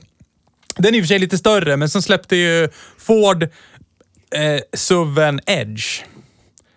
Den 0.77 0.95
är 0.95 0.99
i 0.99 1.01
och 1.01 1.05
för 1.05 1.09
sig 1.09 1.19
lite 1.19 1.38
större, 1.38 1.77
men 1.77 1.88
sen 1.91 2.03
släppte 2.03 2.37
ju 2.37 2.69
Ford 2.99 3.49
eh, 4.33 4.61
SUVen 4.73 5.40
Edge. 5.47 6.03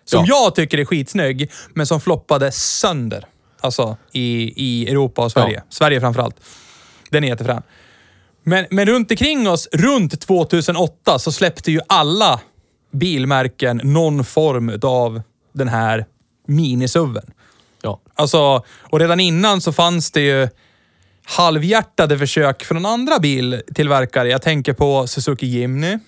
Som 0.04 0.24
Ja. 0.24 0.44
jag 0.44 0.54
tycker 0.54 0.78
är 0.78 0.84
skitsnygg, 0.84 1.50
men 1.74 1.86
som 1.86 2.00
floppade 2.00 2.52
sönder. 2.52 3.24
Alltså 3.60 3.96
i, 4.12 4.52
i 4.56 4.90
Europa 4.90 5.24
och 5.24 5.32
Sverige. 5.32 5.56
Ja. 5.56 5.62
Sverige 5.68 6.00
framförallt. 6.00 6.36
Den 7.10 7.24
är 7.24 7.28
jättefrän. 7.28 7.62
Men, 8.42 8.66
men 8.70 8.86
runt 8.86 9.10
omkring 9.10 9.48
oss, 9.48 9.68
runt 9.72 10.20
2008, 10.20 11.18
så 11.18 11.32
släppte 11.32 11.72
ju 11.72 11.80
alla 11.86 12.40
bilmärken 12.92 13.80
någon 13.84 14.24
form 14.24 14.80
av 14.82 15.22
den 15.52 15.68
här 15.68 16.06
minisuven. 16.46 17.32
Ja. 17.82 18.00
Alltså, 18.14 18.64
och 18.80 19.00
redan 19.00 19.20
innan 19.20 19.60
så 19.60 19.72
fanns 19.72 20.10
det 20.10 20.20
ju 20.20 20.48
halvhjärtade 21.24 22.18
försök 22.18 22.64
från 22.64 22.86
andra 22.86 23.18
biltillverkare. 23.18 24.28
Jag 24.28 24.42
tänker 24.42 24.72
på 24.72 25.06
Suzuki 25.06 25.46
Jimny. 25.46 25.98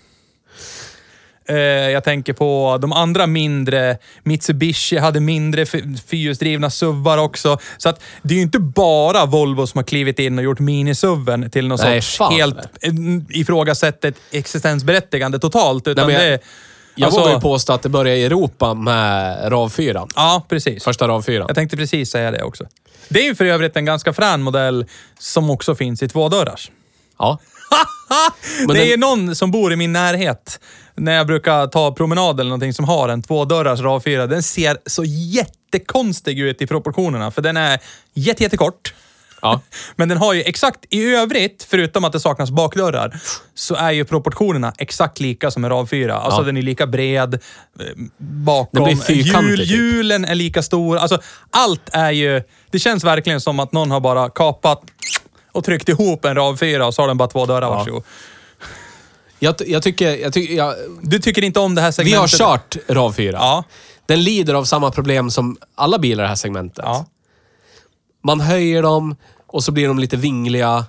Eh, 1.49 1.57
jag 1.91 2.05
tänker 2.05 2.33
på 2.33 2.79
de 2.81 2.93
andra 2.93 3.27
mindre. 3.27 3.99
Mitsubishi 4.23 4.99
hade 4.99 5.21
mindre 5.21 5.67
fyrhjulsdrivna 6.07 6.71
SUVar 6.71 7.19
också. 7.19 7.59
Så 7.79 7.89
att 7.89 8.01
det 8.23 8.35
är 8.35 8.37
ju 8.37 8.43
inte 8.43 8.59
bara 8.59 9.27
Volvo 9.27 9.67
som 9.67 9.79
har 9.79 9.85
klivit 9.85 10.19
in 10.19 10.39
och 10.39 10.45
gjort 10.45 10.59
minisuven 10.59 11.51
till 11.51 11.69
någon 11.69 11.79
Nej, 11.83 12.03
sorts 12.03 12.17
fan. 12.17 12.33
helt 12.33 12.57
eh, 12.59 12.93
ifrågasätt 13.41 14.05
ett 14.05 14.17
existensberättigande 14.31 15.39
totalt. 15.39 15.89
Utan 15.89 16.07
Nej, 16.07 16.15
jag- 16.17 16.25
det, 16.33 16.41
Jag 16.95 17.07
alltså- 17.07 17.21
vågar 17.21 17.35
ju 17.35 17.41
påstå 17.41 17.73
att 17.73 17.83
det 17.83 17.89
började 17.89 18.19
i 18.21 18.25
Europa 18.25 18.75
med 18.75 19.39
RAV4. 19.53 20.09
Ja, 20.15 20.47
precis. 20.49 20.85
Första 20.85 21.09
RAV4. 21.09 21.45
Jag 21.49 21.55
tänkte 21.55 21.77
precis 21.77 22.11
säga 22.11 22.31
det 22.31 22.43
också. 22.43 22.65
Det 23.09 23.21
är 23.21 23.25
ju 23.25 23.35
för 23.35 23.45
övrigt 23.45 23.77
en 23.77 23.85
ganska 23.85 24.13
frän 24.13 24.43
modell 24.43 24.87
som 25.19 25.51
också 25.51 25.75
finns 25.75 26.03
i 26.03 26.09
tvådörrars. 26.09 26.71
Ja. 27.19 27.39
Det 28.69 28.75
den- 28.75 28.77
är 28.83 28.97
någon 28.97 29.37
som 29.37 29.51
bor 29.51 29.73
i 29.73 29.77
min 29.77 29.93
närhet, 29.93 30.61
när 30.99 31.13
jag 31.17 31.27
brukar 31.27 31.67
ta 31.67 31.93
promenad 31.95 32.41
eller 32.41 32.49
någonting, 32.49 32.73
som 32.73 32.85
har 32.85 33.09
en 33.09 33.23
tvådörrars 33.23 33.81
RAV4. 33.81 34.27
Den 34.27 34.43
ser 34.43 34.77
så 34.87 35.05
jättekonstig 35.05 36.39
ut 36.41 36.63
i 36.63 36.67
proportionerna, 36.67 37.31
för 37.31 37.43
den 37.43 37.57
är 37.57 37.79
jätte, 38.15 38.43
jättekort. 38.43 38.95
Ja. 39.43 39.61
Men 39.97 40.09
den 40.09 40.19
har 40.19 40.33
ju 40.35 40.43
exakt, 40.43 40.85
i 40.91 41.15
övrigt, 41.15 41.67
förutom 41.71 42.05
att 42.05 42.13
det 42.13 42.21
saknas 42.21 42.51
bakdörrar, 42.51 43.21
så 43.55 43.75
är 43.75 43.91
ju 43.91 44.05
proportionerna 44.05 44.73
exakt 44.79 45.21
lika 45.21 45.51
som 45.51 45.65
en 45.65 45.73
RAV4. 45.73 46.11
Alltså 46.11 46.41
Ja. 46.41 46.45
den 46.47 46.57
är 46.57 46.63
lika 46.63 46.87
bred 46.87 47.35
eh, 47.35 47.41
bakom. 48.19 48.89
Hjul, 48.89 49.59
typ. 49.59 49.67
hjulen 49.67 50.25
är 50.25 50.35
lika 50.35 50.63
stor. 50.63 50.97
Alltså 50.97 51.21
allt 51.51 51.89
är 51.93 52.11
ju... 52.11 52.43
Det 52.71 52.79
känns 52.79 53.05
verkligen 53.05 53.41
som 53.41 53.61
att 53.61 53.73
någon 53.73 53.91
har 53.91 54.01
bara 54.01 54.31
kapat 54.31 54.83
och 55.53 55.65
tryckt 55.65 55.89
ihop 55.89 56.25
en 56.25 56.39
RAV4 56.39 56.81
och 56.81 56.95
så 56.95 57.03
har 57.03 57.09
den 57.09 57.17
bara 57.17 57.29
två 57.29 57.47
dörrar, 57.47 57.69
varsågod. 57.71 58.05
Jag, 59.39 59.55
jag 59.67 59.83
tycker... 59.83 60.17
Jag 60.17 60.33
tycker 60.33 60.55
jag, 60.55 60.75
Du 61.03 61.19
tycker 61.19 61.45
inte 61.45 61.61
om 61.61 61.75
det 61.75 61.81
här 61.81 61.89
vi 61.89 61.93
segmentet? 61.93 62.41
har 62.41 62.57
kört 62.59 62.77
RAV4. 62.89 63.33
Ja. 63.33 63.65
Den 64.07 64.25
lider 64.25 64.55
av 64.55 64.65
samma 64.65 64.91
problem 64.91 65.31
som 65.31 65.57
alla 65.75 65.99
bilar 65.99 66.23
i 66.23 66.25
det 66.25 66.29
här 66.29 66.35
segmentet. 66.35 66.85
Ja. 66.85 67.07
Man 68.25 68.41
höjer 68.41 68.83
dem 68.83 69.17
och 69.47 69.65
så 69.65 69.73
blir 69.73 69.89
de 69.89 69.99
lite 69.99 70.17
vingliga. 70.17 70.85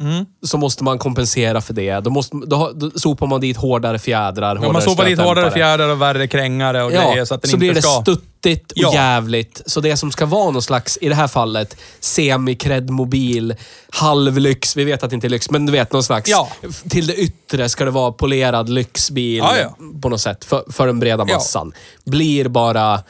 Mm. 0.00 0.26
Så 0.46 0.58
måste 0.58 0.84
man 0.84 0.98
kompensera 0.98 1.60
för 1.60 1.74
det. 1.74 2.00
Då, 2.00 2.10
måste, 2.10 2.36
då, 2.46 2.72
då 2.74 2.90
sopar 2.90 3.26
man 3.26 3.40
dit 3.40 3.56
hårdare 3.56 3.98
fjädrar, 3.98 4.48
Ja, 4.48 4.54
hårdare 4.54 4.72
man 4.72 4.82
sopar 4.82 5.04
dit 5.04 5.18
hårdare 5.18 5.50
fjädrar 5.50 5.88
och 5.88 6.02
värre 6.02 6.28
krängare 6.28 6.82
och 6.84 6.90
grejer 6.90 7.24
så 7.24 7.34
att 7.34 7.42
den 7.42 7.48
så 7.50 7.56
inte 7.56 7.58
blir 7.58 7.74
det 7.74 7.82
ska... 7.82 8.00
stuttigt 8.02 8.72
och 8.72 8.78
Ja. 8.78 8.94
jävligt. 8.94 9.62
Så 9.66 9.80
det 9.80 9.96
som 9.96 10.12
ska 10.12 10.26
vara 10.26 10.50
någon 10.50 10.62
slags, 10.62 10.98
i 11.00 11.08
det 11.08 11.14
här 11.14 11.28
fallet, 11.28 11.76
semi-cred-mobil, 12.00 13.54
halvlyx, 13.90 14.76
vi 14.76 14.84
vet 14.84 15.02
att 15.02 15.10
det 15.10 15.14
inte 15.14 15.26
är 15.26 15.30
lyx, 15.30 15.50
men 15.50 15.66
du 15.66 15.72
vet 15.72 15.92
någon 15.92 16.02
slags, 16.02 16.30
Ja. 16.30 16.48
till 16.90 17.06
det 17.06 17.14
yttre 17.14 17.68
ska 17.68 17.84
det 17.84 17.90
vara 17.90 18.12
polerad 18.12 18.68
lyxbil 18.68 19.36
Ja, 19.38 19.56
ja. 19.58 19.76
på 20.02 20.08
något 20.08 20.20
sätt, 20.20 20.44
för, 20.44 20.64
för 20.72 20.86
den 20.86 21.00
breda 21.00 21.24
Ja. 21.28 21.34
massan. 21.34 21.72
Blir 22.04 22.48
bara 22.48 23.00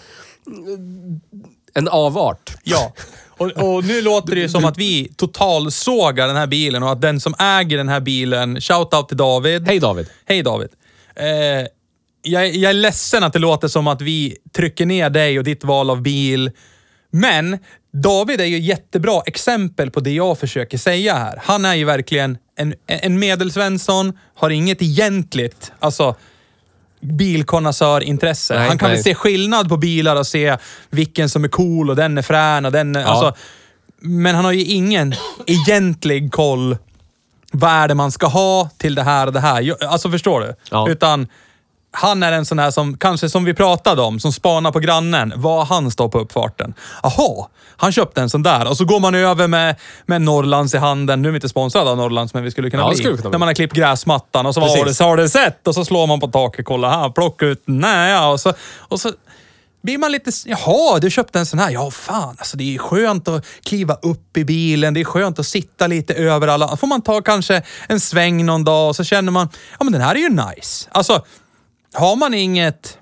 en 1.74 1.88
avart. 1.88 2.56
Ja. 2.64 2.92
Och, 3.38 3.50
och 3.50 3.84
nu 3.84 4.02
låter 4.02 4.34
det 4.34 4.40
ju 4.40 4.48
som 4.48 4.64
att 4.64 4.78
vi 4.78 5.12
totalsågar 5.16 6.26
den 6.26 6.36
här 6.36 6.46
bilen 6.46 6.82
och 6.82 6.92
att 6.92 7.00
den 7.00 7.20
som 7.20 7.34
äger 7.38 7.76
den 7.76 7.88
här 7.88 8.00
bilen, 8.00 8.56
shout-out 8.60 9.08
till 9.08 9.16
David. 9.16 9.66
Hej 9.66 9.78
David. 9.78 10.06
Hej 10.24 10.42
David. 10.42 10.68
Eh, 11.16 11.26
jag, 12.22 12.48
jag 12.54 12.70
är 12.70 12.74
ledsen 12.74 13.24
att 13.24 13.32
det 13.32 13.38
låter 13.38 13.68
som 13.68 13.86
att 13.86 14.02
vi 14.02 14.36
trycker 14.56 14.86
ner 14.86 15.10
dig 15.10 15.38
och 15.38 15.44
ditt 15.44 15.64
val 15.64 15.90
av 15.90 16.02
bil. 16.02 16.50
Men 17.10 17.58
David 17.92 18.40
är 18.40 18.44
ju 18.44 18.58
jättebra 18.58 19.22
exempel 19.26 19.90
på 19.90 20.00
det 20.00 20.10
jag 20.10 20.38
försöker 20.38 20.78
säga 20.78 21.14
här. 21.14 21.38
Han 21.42 21.64
är 21.64 21.74
ju 21.74 21.84
verkligen 21.84 22.38
en, 22.56 22.74
en 22.86 23.18
medelsvensson, 23.18 24.18
har 24.34 24.50
inget 24.50 24.82
egentligt, 24.82 25.72
alltså 25.78 26.14
bilkonnässörintresse. 27.00 28.54
Nej, 28.58 28.68
Han 28.68 28.78
kan 28.78 28.88
nej. 28.88 28.96
väl 28.96 29.04
se 29.04 29.14
skillnad 29.14 29.68
på 29.68 29.76
bilar 29.76 30.16
och 30.16 30.26
se 30.26 30.56
vilken 30.90 31.28
som 31.28 31.44
är 31.44 31.48
cool 31.48 31.90
och 31.90 31.96
den 31.96 32.18
är 32.18 32.22
frän 32.22 32.64
och 32.66 32.72
den 32.72 32.96
är, 32.96 33.04
alltså, 33.04 33.34
Men 34.00 34.34
han 34.34 34.44
har 34.44 34.52
ju 34.52 34.64
ingen 34.64 35.14
egentlig 35.46 36.32
koll 36.32 36.76
vad 37.52 37.70
är 37.70 37.88
det 37.88 37.94
man 37.94 38.12
ska 38.12 38.26
ha 38.26 38.70
till 38.76 38.94
det 38.94 39.02
här 39.02 39.26
och 39.26 39.32
det 39.32 39.40
här. 39.40 39.84
Alltså 39.84 40.10
förstår 40.10 40.40
du? 40.40 40.54
Ja. 40.70 40.88
Utan 40.88 41.28
han 41.90 42.22
är 42.22 42.32
en 42.32 42.44
sån 42.46 42.58
här 42.58 42.70
som, 42.70 42.98
kanske 42.98 43.28
som 43.28 43.44
vi 43.44 43.54
pratade 43.54 44.02
om, 44.02 44.20
som 44.20 44.32
spanar 44.32 44.72
på 44.72 44.78
grannen. 44.78 45.32
Vad 45.36 45.66
han 45.66 45.90
står 45.90 46.08
på 46.08 46.18
uppfarten. 46.18 46.74
Jaha, 47.02 47.46
han 47.76 47.92
köpte 47.92 48.20
en 48.20 48.30
sån 48.30 48.42
där. 48.42 48.68
Och 48.68 48.76
så 48.76 48.84
går 48.84 49.00
man 49.00 49.14
över 49.14 49.46
med, 49.48 49.76
med 50.06 50.22
Norrlands 50.22 50.74
i 50.74 50.78
handen. 50.78 51.22
Nu 51.22 51.28
är 51.28 51.32
vi 51.32 51.36
inte 51.36 51.48
sponsrade 51.48 51.90
av 51.90 51.96
Norrlands, 51.96 52.34
men 52.34 52.42
vi 52.42 52.50
skulle 52.50 52.70
kunna 52.70 52.82
Ja, 52.82 52.88
bli. 52.88 52.98
skulle 52.98 53.16
kunna. 53.16 53.30
När 53.30 53.38
man 53.38 53.48
har 53.48 53.54
klippt 53.54 53.74
gräsmattan 53.74 54.46
och 54.46 54.54
så 54.54 54.60
har 54.60 54.84
det, 54.84 55.04
har 55.04 55.16
det 55.16 55.28
sett 55.28 55.68
och 55.68 55.74
så 55.74 55.84
slår 55.84 56.06
man 56.06 56.20
på 56.20 56.26
taket. 56.28 56.64
Kolla 56.66 56.90
här, 56.90 57.10
plocka 57.10 57.46
ut 57.46 57.62
den. 57.66 57.78
Nej, 57.78 58.10
ja, 58.12 58.28
och 58.30 58.40
så, 58.40 58.52
och 58.78 59.00
så 59.00 59.12
blir 59.82 59.98
man 59.98 60.12
lite... 60.12 60.30
Jaha, 60.46 60.98
du 60.98 61.10
köpte 61.10 61.38
en 61.38 61.46
sån 61.46 61.58
här. 61.58 61.70
Ja, 61.70 61.90
fan. 61.90 62.36
Alltså, 62.38 62.56
det 62.56 62.74
är 62.74 62.78
skönt 62.78 63.28
att 63.28 63.44
kliva 63.64 63.94
upp 63.94 64.36
i 64.36 64.44
bilen. 64.44 64.94
Det 64.94 65.00
är 65.00 65.04
skönt 65.04 65.38
att 65.38 65.46
sitta 65.46 65.86
lite 65.86 66.14
över 66.14 66.48
alla. 66.48 66.76
får 66.76 66.86
man 66.86 67.02
ta 67.02 67.20
kanske 67.20 67.62
en 67.88 68.00
sväng 68.00 68.46
någon 68.46 68.64
dag 68.64 68.88
och 68.88 68.96
så 68.96 69.04
känner 69.04 69.32
man, 69.32 69.48
ja 69.78 69.84
men 69.84 69.92
den 69.92 70.02
här 70.02 70.14
är 70.14 70.18
ju 70.18 70.28
nice. 70.28 70.88
Alltså, 70.92 71.24
har 71.94 72.16
man 72.16 72.34
inget... 72.34 72.98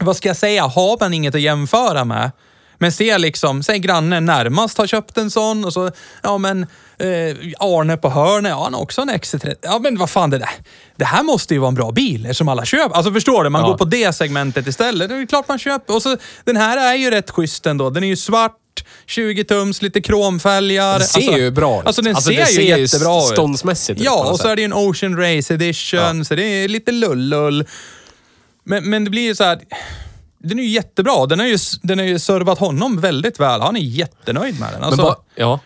Vad 0.00 0.16
ska 0.16 0.28
jag 0.28 0.36
säga? 0.36 0.62
Har 0.66 0.96
man 1.00 1.14
inget 1.14 1.34
att 1.34 1.40
jämföra 1.40 2.04
med, 2.04 2.30
men 2.78 2.92
ser 2.92 3.18
liksom, 3.18 3.62
säg 3.62 3.78
grannen 3.78 4.26
närmast 4.26 4.78
har 4.78 4.86
köpt 4.86 5.18
en 5.18 5.30
sån 5.30 5.64
och 5.64 5.72
så, 5.72 5.90
ja 6.22 6.38
men 6.38 6.62
eh, 6.98 7.36
Arne 7.58 7.96
på 7.96 8.10
hörnet, 8.10 8.50
ja 8.50 8.64
han 8.64 8.74
har 8.74 8.80
också 8.80 9.00
en 9.00 9.10
XC30. 9.10 9.54
Ja 9.62 9.78
men 9.78 9.98
vad 9.98 10.10
fan 10.10 10.30
det 10.30 10.38
där. 10.38 10.50
Det 10.96 11.04
här 11.04 11.22
måste 11.22 11.54
ju 11.54 11.60
vara 11.60 11.68
en 11.68 11.74
bra 11.74 11.90
bil 11.90 12.26
eftersom 12.26 12.48
alla 12.48 12.64
köper. 12.64 12.96
Alltså 12.96 13.12
förstår 13.12 13.44
du? 13.44 13.50
Man 13.50 13.62
Ja. 13.62 13.68
går 13.68 13.78
på 13.78 13.84
det 13.84 14.12
segmentet 14.12 14.66
istället. 14.66 15.08
Det 15.08 15.14
är 15.16 15.26
klart 15.26 15.48
man 15.48 15.58
köper. 15.58 15.94
Och 15.94 16.02
så, 16.02 16.16
den 16.44 16.56
här 16.56 16.92
är 16.92 16.94
ju 16.94 17.10
rätt 17.10 17.30
schysst 17.30 17.66
ändå. 17.66 17.90
Den 17.90 18.04
är 18.04 18.08
ju 18.08 18.16
svart, 18.16 18.56
20 19.08 19.44
tums, 19.44 19.82
lite 19.82 20.00
kromfälgar. 20.00 20.98
Den 20.98 21.08
ser 21.08 21.38
ju 21.38 21.50
bra 21.50 21.80
ut. 21.80 21.86
Alltså 21.86 22.02
den 22.02 22.14
Alltså, 22.16 22.30
ser, 22.30 22.44
ser 22.44 22.60
ju 22.62 22.68
ju 22.68 22.80
jättebra 22.80 23.18
ut. 23.18 23.24
ståndsmässigt 23.28 24.00
Ja, 24.00 24.30
och 24.30 24.40
så 24.40 24.48
är 24.48 24.56
det 24.56 24.62
ju 24.62 24.64
en 24.64 24.72
Ocean 24.72 25.16
Race 25.16 25.54
Edition, 25.54 26.24
så 26.24 26.34
det 26.34 26.42
är 26.44 26.68
lite 26.68 26.92
lullull. 26.92 27.66
Men, 28.64 28.90
men 28.90 29.04
det 29.04 29.10
blir 29.10 29.22
ju 29.22 29.34
så 29.34 29.44
här... 29.44 29.60
Den 30.38 30.58
är 30.58 30.62
ju 30.62 30.68
jättebra. 30.68 31.26
Den 31.26 31.38
har 31.38 31.46
ju, 31.46 31.58
den 31.82 31.98
har 31.98 32.06
ju 32.06 32.18
servat 32.18 32.58
honom 32.58 33.00
väldigt 33.00 33.40
väl. 33.40 33.60
Han 33.60 33.76
är 33.76 33.80
jättenöjd 33.80 34.60
med 34.60 34.72
den. 34.72 34.82
Alltså, 34.82 35.02
Men 35.02 35.10
ba, 35.10 35.16
ja 35.34 35.60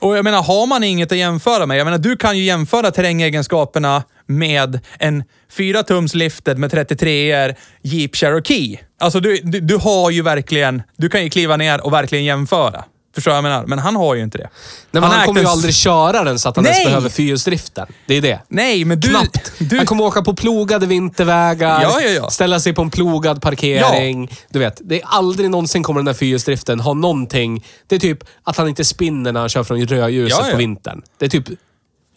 och 0.00 0.16
jag 0.16 0.24
menar, 0.24 0.42
har 0.42 0.66
man 0.66 0.84
inget 0.84 1.12
att 1.12 1.18
jämföra 1.18 1.66
med? 1.66 1.78
Jag 1.78 1.84
menar, 1.84 1.98
du 1.98 2.16
kan 2.16 2.38
ju 2.38 2.44
jämföra 2.44 2.90
terrängegenskaperna 2.90 4.02
med 4.26 4.80
en 4.98 5.24
4 5.50 5.82
tums 5.82 6.14
lifted 6.14 6.58
med 6.58 6.70
33 6.70 7.30
er 7.30 7.56
Jeep 7.82 8.16
Cherokee. 8.16 8.80
Alltså 9.00 9.20
du, 9.20 9.36
du, 9.42 9.60
du 9.60 9.76
har 9.76 10.10
ju 10.10 10.22
verkligen... 10.22 10.82
Du 10.96 11.08
kan 11.08 11.22
ju 11.24 11.30
kliva 11.30 11.56
ner 11.56 11.86
och 11.86 11.92
verkligen 11.92 12.24
jämföra. 12.24 12.84
Förstår 13.18 13.34
jag 13.34 13.42
vad 13.42 13.50
jag 13.50 13.56
menar? 13.56 13.66
Men 13.66 13.78
han 13.78 13.96
har 13.96 14.14
ju 14.14 14.22
inte 14.22 14.38
det. 14.38 14.48
Nej, 14.90 15.02
han, 15.02 15.12
ägt 15.18 15.26
kommer 15.26 15.40
ju 15.40 15.46
aldrig 15.46 15.74
köra 15.74 16.24
den 16.24 16.38
så 16.38 16.48
att 16.48 16.56
han 16.56 16.64
ens 16.64 16.78
Nej! 16.78 16.86
behöver 16.86 17.08
fyrhjulsdriften. 17.08 17.86
Det 18.06 18.14
är 18.14 18.22
det. 18.22 18.40
Nej, 18.48 18.84
men 18.84 19.00
du... 19.00 19.08
Knappt. 19.08 19.52
Du, 19.58 19.76
Han 19.76 19.86
kommer 19.86 20.04
åka 20.04 20.22
på 20.22 20.34
plogade 20.34 20.86
vintervägar, 20.86 21.82
Ja, 21.82 22.00
ja, 22.00 22.08
ja. 22.08 22.30
ställa 22.30 22.60
sig 22.60 22.72
på 22.74 22.82
en 22.82 22.90
plogad 22.90 23.42
parkering. 23.42 24.30
Du 24.50 24.58
vet, 24.58 24.80
det 24.84 25.02
är 25.02 25.06
aldrig 25.06 25.50
någonsin 25.50 25.82
kommer 25.82 25.98
den 25.98 26.04
där 26.04 26.14
fyrhjulsdriften 26.14 26.80
ha 26.80 26.94
någonting. 26.94 27.64
Det 27.86 27.94
är 27.94 28.00
typ 28.00 28.18
att 28.42 28.56
han 28.56 28.68
inte 28.68 28.84
spinner 28.84 29.32
när 29.32 29.40
han 29.40 29.48
kör 29.48 29.64
från 29.64 29.86
rödljuset 29.86 30.50
på 30.50 30.56
vintern. 30.56 31.02
Det 31.18 31.24
är 31.24 31.30
typ 31.30 31.44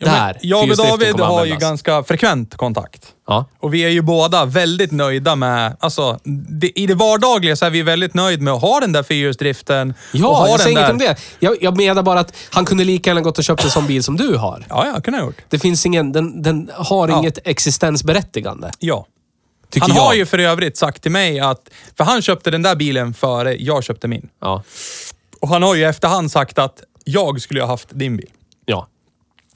Ja, 0.05 0.11
men 0.11 0.23
där 0.33 0.37
Jag 0.41 0.69
och 0.71 0.77
David 0.77 1.19
har 1.19 1.45
ju 1.45 1.55
ganska 1.55 2.03
frekvent 2.03 2.55
kontakt. 2.57 3.05
Ja. 3.27 3.45
Och 3.59 3.73
vi 3.73 3.81
är 3.85 3.89
ju 3.89 4.01
båda 4.01 4.45
väldigt 4.45 4.91
nöjda 4.91 5.35
med, 5.35 5.75
alltså 5.79 6.19
det, 6.49 6.79
i 6.79 6.87
det 6.87 6.93
vardagliga 6.95 7.55
så 7.55 7.65
är 7.65 7.69
vi 7.69 7.81
väldigt 7.81 8.13
nöjda 8.13 8.43
med 8.43 8.53
att 8.53 8.61
ha 8.61 8.79
den 8.79 8.91
där 8.91 9.03
fyrhjulsdriften. 9.03 9.89
och 9.89 9.95
Ja, 10.13 10.27
ha 10.33 10.47
jag 10.47 10.59
den 10.59 10.63
säger 10.63 10.75
där... 10.75 10.81
inget 10.83 10.91
om 10.91 10.97
det. 10.97 11.15
Jag, 11.39 11.57
jag 11.63 11.77
menar 11.77 12.03
bara 12.03 12.19
att 12.19 12.33
han 12.51 12.65
kunde 12.65 12.83
lika 12.83 13.09
gärna 13.09 13.21
gått 13.21 13.37
och 13.37 13.43
köpt 13.43 13.63
en 13.63 13.69
sån 13.69 13.87
bil 13.87 14.03
som 14.03 14.17
du 14.17 14.35
har. 14.37 14.65
Ja, 14.69 14.87
ja, 14.95 15.01
kunde 15.01 15.19
ha 15.19 15.25
gjort. 15.25 15.41
Det 15.49 15.59
finns 15.59 15.85
ingen, 15.85 16.11
den, 16.11 16.41
den 16.41 16.69
har 16.73 17.07
Ja. 17.09 17.19
inget 17.19 17.39
existensberättigande. 17.47 18.71
Ja. 18.79 19.05
Tycker 19.69 19.87
Han 19.87 19.95
jag. 19.95 20.03
har 20.03 20.13
ju 20.13 20.25
för 20.25 20.39
övrigt 20.39 20.77
sagt 20.77 21.01
till 21.01 21.11
mig 21.11 21.39
att, 21.39 21.61
för 21.97 22.03
han 22.03 22.21
köpte 22.21 22.51
den 22.51 22.61
där 22.61 22.75
bilen 22.75 23.13
före 23.13 23.55
jag 23.55 23.83
köpte 23.83 24.07
min. 24.07 24.29
Ja. 24.41 24.63
Och 25.39 25.49
han 25.49 25.63
har 25.63 25.75
ju 25.75 25.85
efterhand 25.85 26.31
sagt 26.31 26.59
att 26.59 26.83
jag 27.03 27.41
skulle 27.41 27.61
ha 27.61 27.67
haft 27.67 27.87
din 27.91 28.17
bil. 28.17 28.29
Ja. 28.65 28.87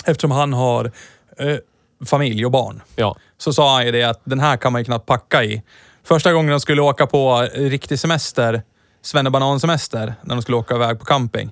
Eftersom 0.05 0.31
han 0.31 0.53
har 0.53 0.91
eh, 1.37 1.57
familj 2.05 2.45
och 2.45 2.51
barn. 2.51 2.81
Ja. 2.95 3.17
så 3.37 3.53
sa 3.53 3.75
han 3.75 3.85
ju 3.85 3.91
det 3.91 4.03
att 4.03 4.21
den 4.23 4.39
här 4.39 4.57
kan 4.57 4.71
man 4.71 4.81
ju 4.81 4.85
knappt 4.85 5.05
packa 5.05 5.43
i. 5.43 5.61
Första 6.03 6.33
gången 6.33 6.51
de 6.51 6.59
skulle 6.59 6.81
åka 6.81 7.07
på 7.07 7.47
riktig 7.53 7.99
semester, 7.99 8.63
svennebanansemester, 9.01 10.15
när 10.21 10.35
de 10.35 10.41
skulle 10.41 10.57
åka 10.57 10.75
iväg 10.75 10.99
på 10.99 11.05
camping. 11.05 11.51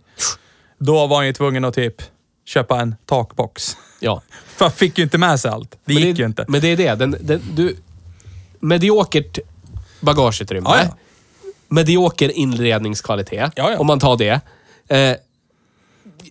Då 0.77 1.07
var 1.07 1.17
han 1.17 1.25
ju 1.25 1.33
tvungen 1.33 1.65
att 1.65 1.73
typ 1.73 2.01
köpa 2.45 2.79
en 2.81 2.95
takbox. 3.05 3.77
Ja. 3.99 4.21
För 4.45 4.65
han 4.65 4.71
fick 4.71 4.97
ju 4.97 5.03
inte 5.03 5.17
med 5.17 5.39
sig 5.39 5.51
allt. 5.51 5.71
Det 5.71 5.93
Men 5.93 6.03
gick 6.03 6.15
det, 6.15 6.21
ju 6.21 6.25
inte. 6.25 6.45
Men 6.47 6.61
det 6.61 6.67
är 6.67 6.77
det. 6.77 6.95
Den, 6.95 7.17
den, 7.19 7.41
du, 7.55 7.77
mediokert 8.59 9.39
bagageutrymme. 9.99 10.69
Ja, 10.69 10.83
ja. 10.83 10.97
Medioker 11.67 12.37
inredningskvalitet. 12.37 13.51
Ja, 13.55 13.71
ja. 13.71 13.77
Om 13.77 13.87
man 13.87 13.99
tar 13.99 14.17
det. 14.17 14.41
Eh, 14.87 15.17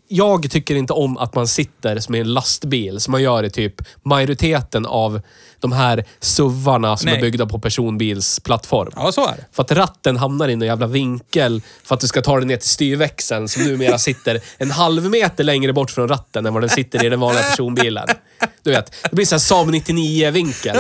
jag 0.09 0.50
tycker 0.50 0.74
inte 0.74 0.92
om 0.92 1.18
att 1.18 1.35
man 1.35 1.48
sitter 1.48 1.98
som 1.98 2.14
i 2.14 2.18
en 2.20 2.33
lastbil, 2.33 3.00
som 3.00 3.12
man 3.12 3.22
gör 3.22 3.44
i 3.44 3.50
typ 3.50 3.74
majoriteten 4.05 4.87
av 4.87 5.20
de 5.61 5.72
här 5.72 6.05
SUVarna 6.20 6.96
som 6.96 7.07
Nej. 7.07 7.16
är 7.16 7.20
byggda 7.20 7.46
på 7.46 7.59
personbilsplattform. 7.59 8.92
Ja, 8.96 9.12
så 9.12 9.28
är 9.28 9.37
det. 9.37 9.44
För 9.52 9.62
att 9.62 9.72
ratten 9.72 10.16
hamnar 10.16 10.48
i 10.48 10.52
en 10.52 10.61
jävla 10.61 10.87
vinkel 10.87 11.62
för 11.85 11.94
att 11.94 12.00
du 12.00 12.07
ska 12.07 12.22
ta 12.22 12.38
den 12.38 12.48
ner 12.48 12.57
till 12.57 12.68
styrväxeln 12.68 13.48
som 13.48 13.62
numera 13.62 13.98
sitter 13.98 14.40
en 14.59 14.70
halv 14.70 15.11
meter 15.11 15.44
längre 15.44 15.72
bort 15.72 15.90
från 15.90 16.09
ratten 16.09 16.46
än 16.46 16.55
vad 16.55 16.62
den 16.62 16.70
sitter 16.70 17.05
i 17.05 17.09
den 17.09 17.20
vanliga 17.20 17.42
personbilen. 17.42 18.09
Du 18.62 18.70
vet, 18.70 18.94
det 19.11 19.16
blir 19.16 19.26
så 19.26 19.35
här 19.35 19.40
Saab 19.40 19.70
99-vinkel. 19.70 20.76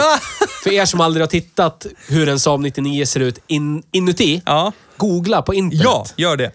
För 0.62 0.72
er 0.72 0.84
som 0.84 1.00
aldrig 1.00 1.22
har 1.22 1.28
tittat 1.28 1.86
hur 2.08 2.28
en 2.28 2.40
Saab 2.40 2.60
99 2.60 3.06
ser 3.06 3.20
ut 3.20 3.38
in, 3.46 3.82
inuti, 3.92 4.42
Ja. 4.46 4.72
Googla 5.06 5.42
på 5.42 5.54
internet. 5.54 5.84
Ja, 5.84 6.06
gör 6.16 6.36
det. 6.36 6.50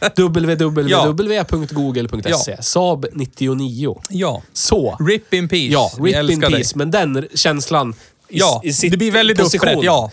www.google.se. 1.42 2.62
Saab 2.62 3.06
99. 3.12 4.00
Ja. 4.08 4.42
Så. 4.52 4.96
Rip 5.08 5.34
in 5.34 5.48
peace. 5.48 5.64
Ja, 5.72 5.90
Vi 5.98 6.02
rip 6.10 6.14
in 6.14 6.18
älskar 6.18 6.50
dig. 6.50 6.58
peace. 6.60 6.78
Men 6.78 6.90
den 6.90 7.28
känslan 7.34 7.90
i, 8.28 8.38
Ja, 8.38 8.60
i 8.64 8.72
sitt 8.72 8.90
det 8.92 8.96
blir 8.98 9.10
väldigt 9.12 9.38
position. 9.38 9.68
upprätt. 9.68 9.84
Ja. 9.84 10.10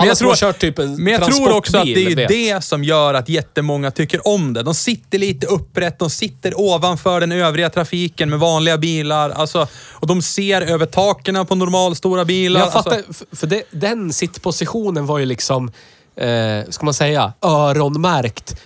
Alla 0.00 0.14
som 0.14 0.26
har 0.26 0.36
kört 0.36 0.58
typ 0.58 0.78
en 0.78 1.04
men 1.04 1.12
jag 1.12 1.24
tror 1.24 1.56
också 1.56 1.78
att 1.78 1.84
det 1.84 2.06
är 2.06 2.16
vet. 2.16 2.28
det 2.28 2.64
som 2.64 2.84
gör 2.84 3.14
att 3.14 3.28
jättemånga 3.28 3.90
tycker 3.90 4.28
om 4.28 4.52
det. 4.52 4.62
De 4.62 4.74
sitter 4.74 5.18
lite 5.18 5.46
upprätt, 5.46 5.98
de 5.98 6.10
sitter 6.10 6.60
ovanför 6.60 7.20
den 7.20 7.32
övriga 7.32 7.70
trafiken 7.70 8.30
med 8.30 8.38
vanliga 8.38 8.78
bilar. 8.78 9.30
Alltså, 9.30 9.66
och 9.92 10.06
de 10.06 10.22
ser 10.22 10.62
över 10.62 10.86
taken 10.86 11.46
på 11.46 11.54
normalstora 11.54 12.24
bilar. 12.24 12.60
Jag 12.60 12.72
fattar, 12.72 12.96
Alltså, 13.08 13.24
för 13.32 13.46
det, 13.46 13.62
den 13.70 14.12
sittpositionen 14.12 15.06
var 15.06 15.18
ju 15.18 15.24
liksom, 15.26 15.72
eh, 16.18 16.70
ska 16.70 16.84
man 16.84 16.94
säga, 16.94 17.32
öronmärkt 17.42 18.56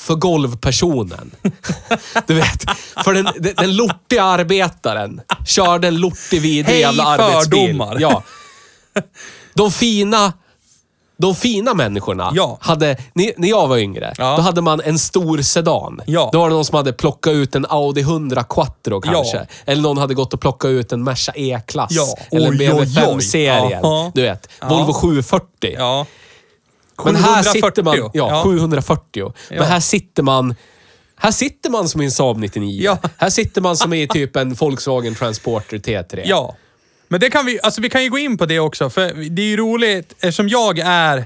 för 0.00 0.14
golvpersonen. 0.14 1.30
Du 2.26 2.34
vet, 2.34 2.64
för 3.04 3.14
den, 3.14 3.28
den, 3.38 3.54
den 3.56 3.76
lortiga 3.76 4.22
arbetaren 4.24 5.20
körde 5.46 5.88
en 5.88 5.96
lortig 5.96 6.40
vidrig 6.40 6.72
Hej, 6.72 6.80
jävla 6.80 7.04
arbetsbil. 7.04 7.60
fördomar. 7.60 7.96
Ja. 8.00 8.22
De 9.54 9.70
fina 9.72 10.32
de 11.18 11.34
fina 11.34 11.74
människorna 11.74 12.32
Ja. 12.34 12.58
hade, 12.60 12.96
när, 13.12 13.48
jag 13.48 13.68
var 13.68 13.76
yngre, 13.78 14.14
Ja. 14.18 14.36
då 14.36 14.42
hade 14.42 14.60
man 14.60 14.80
en 14.84 14.98
stor 14.98 15.42
sedan. 15.42 16.00
Ja. 16.06 16.30
Då 16.32 16.38
var 16.40 16.48
det 16.48 16.54
någon 16.54 16.64
som 16.64 16.76
hade 16.76 16.92
plockat 16.92 17.30
ut 17.32 17.54
en 17.54 17.66
Audi 17.68 18.00
100 18.00 18.44
Quattro 18.44 19.00
kanske. 19.00 19.46
Eller 19.66 19.82
någon 19.82 19.98
hade 19.98 20.14
gått 20.14 20.34
och 20.34 20.40
plockat 20.40 20.68
ut 20.68 20.92
en 20.92 21.04
Merca 21.04 21.32
E-klass. 21.34 22.14
Eller 22.32 22.46
en 22.48 22.58
BMW 22.58 22.82
oj, 23.02 23.06
oj. 23.08 23.14
5-serien. 23.18 23.80
Jaha. 23.82 24.12
Du 24.14 24.22
vet, 24.22 24.48
Ja. 24.60 24.68
Volvo 24.68 24.92
740. 24.92 25.76
Men 27.04 27.16
här 27.16 27.42
sitter 27.42 27.60
740. 27.60 27.84
man... 27.84 27.96
Ja, 27.96 28.28
Ja. 28.30 28.42
740. 28.44 29.32
Men 29.48 29.58
Ja. 29.58 29.64
här 29.64 29.80
sitter 29.80 30.22
man... 30.22 30.54
Här 31.16 31.30
sitter 31.30 31.70
man 31.70 31.88
som 31.88 32.00
i 32.00 32.04
en 32.04 32.10
Saab 32.10 32.38
99. 32.38 32.82
Ja. 32.84 32.98
Här 33.16 33.30
sitter 33.30 33.60
man 33.60 33.76
som 33.76 33.92
i 33.92 34.08
typ 34.08 34.36
en 34.36 34.54
Volkswagen 34.54 35.14
Transporter 35.14 35.78
T3. 35.78 36.22
Ja. 36.24 36.56
Men 37.08 37.20
det 37.20 37.30
kan 37.30 37.46
vi, 37.46 37.60
alltså 37.62 37.80
vi 37.80 37.90
kan 37.90 38.02
ju 38.02 38.10
gå 38.10 38.18
in 38.18 38.38
på 38.38 38.46
det 38.46 38.58
också, 38.60 38.90
för 38.90 39.30
det 39.30 39.42
är 39.42 39.46
ju 39.46 39.56
roligt 39.56 40.12
eftersom 40.12 40.48
jag 40.48 40.78
är, 40.78 41.24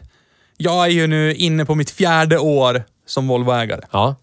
jag 0.56 0.84
är 0.84 0.90
ju 0.90 1.06
nu 1.06 1.34
inne 1.34 1.64
på 1.64 1.74
mitt 1.74 1.90
fjärde 1.90 2.38
år 2.38 2.84
som 3.06 3.28
Volvoägare. 3.28 3.80
Ja. 3.90 4.16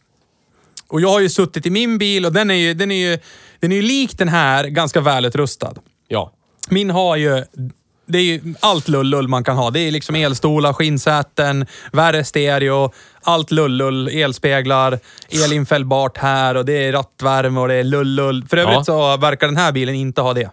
Och 0.88 1.02
jag 1.02 1.10
har 1.10 1.20
ju 1.20 1.30
suttit 1.30 1.66
i 1.66 1.70
min 1.70 1.98
bil 1.98 2.26
och 2.26 2.34
den 2.34 2.52
är 2.52 2.56
ju, 2.56 2.74
den 2.74 2.92
är 2.92 3.10
ju, 3.12 3.20
den 3.60 3.72
är 3.72 3.76
ju 3.76 3.82
lik 3.82 4.18
den 4.18 4.30
här, 4.30 4.64
ganska 4.68 5.02
välutrustad. 5.02 5.74
Ja. 6.08 6.32
Min 6.70 6.90
har 6.90 7.16
ju, 7.16 7.44
det 8.12 8.18
är 8.18 8.24
ju 8.24 8.54
allt 8.60 8.88
lullull 8.88 9.28
man 9.28 9.44
kan 9.44 9.58
ha. 9.58 9.70
Det 9.72 9.80
är 9.80 9.92
liksom 9.92 10.16
elstolar, 10.16 10.74
skinnsäten, 10.74 11.66
värre 11.92 12.24
stereo, 12.24 12.92
allt 13.22 13.52
lullull, 13.52 14.08
elspeglar, 14.08 15.00
elinfällbart 15.30 16.18
här 16.18 16.56
och 16.58 16.66
det 16.66 16.74
är 16.74 16.92
rattvärme 16.92 17.60
och 17.60 17.68
det 17.68 17.74
är 17.74 17.84
lullull. 17.84 18.46
För 18.50 18.58
övrigt 18.58 18.76
Ja. 18.78 18.84
så 18.84 19.18
verkar 19.18 19.48
den 19.48 19.58
här 19.58 19.72
bilen 19.72 19.96
inte 19.96 20.22
ha 20.22 20.34
det. 20.34 20.52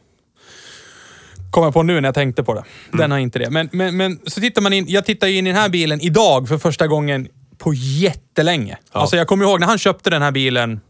Kom 1.50 1.64
jag 1.64 1.72
på 1.74 1.82
nu 1.82 2.00
när 2.00 2.08
jag 2.08 2.14
tänkte 2.14 2.44
på 2.44 2.54
det. 2.54 2.64
Den 2.92 3.10
har 3.10 3.18
inte 3.18 3.38
det. 3.38 3.50
Men, 3.50 3.68
men, 3.72 3.96
men 3.96 4.20
så 4.26 4.40
tittar 4.40 4.62
man 4.62 4.72
in, 4.72 4.84
jag 4.88 5.04
tittar 5.04 5.26
ju 5.26 5.36
in 5.38 5.46
i 5.46 5.50
den 5.50 5.60
här 5.60 5.68
bilen 5.68 6.00
idag 6.00 6.48
för 6.48 6.58
första 6.58 6.86
gången 6.86 7.28
på 7.58 7.74
jättelänge. 7.74 8.78
Ja. 8.92 9.00
Alltså 9.00 9.16
jag 9.16 9.26
kommer 9.28 9.44
ihåg 9.44 9.60
när 9.60 9.66
han 9.66 9.78
köpte 9.78 10.10
den 10.10 10.22
här 10.22 10.30
bilen, 10.30 10.80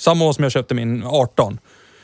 samma 0.00 0.24
år 0.24 0.32
som 0.32 0.42
jag 0.42 0.52
köpte 0.52 0.74
min 0.74 1.04
18. 1.04 1.58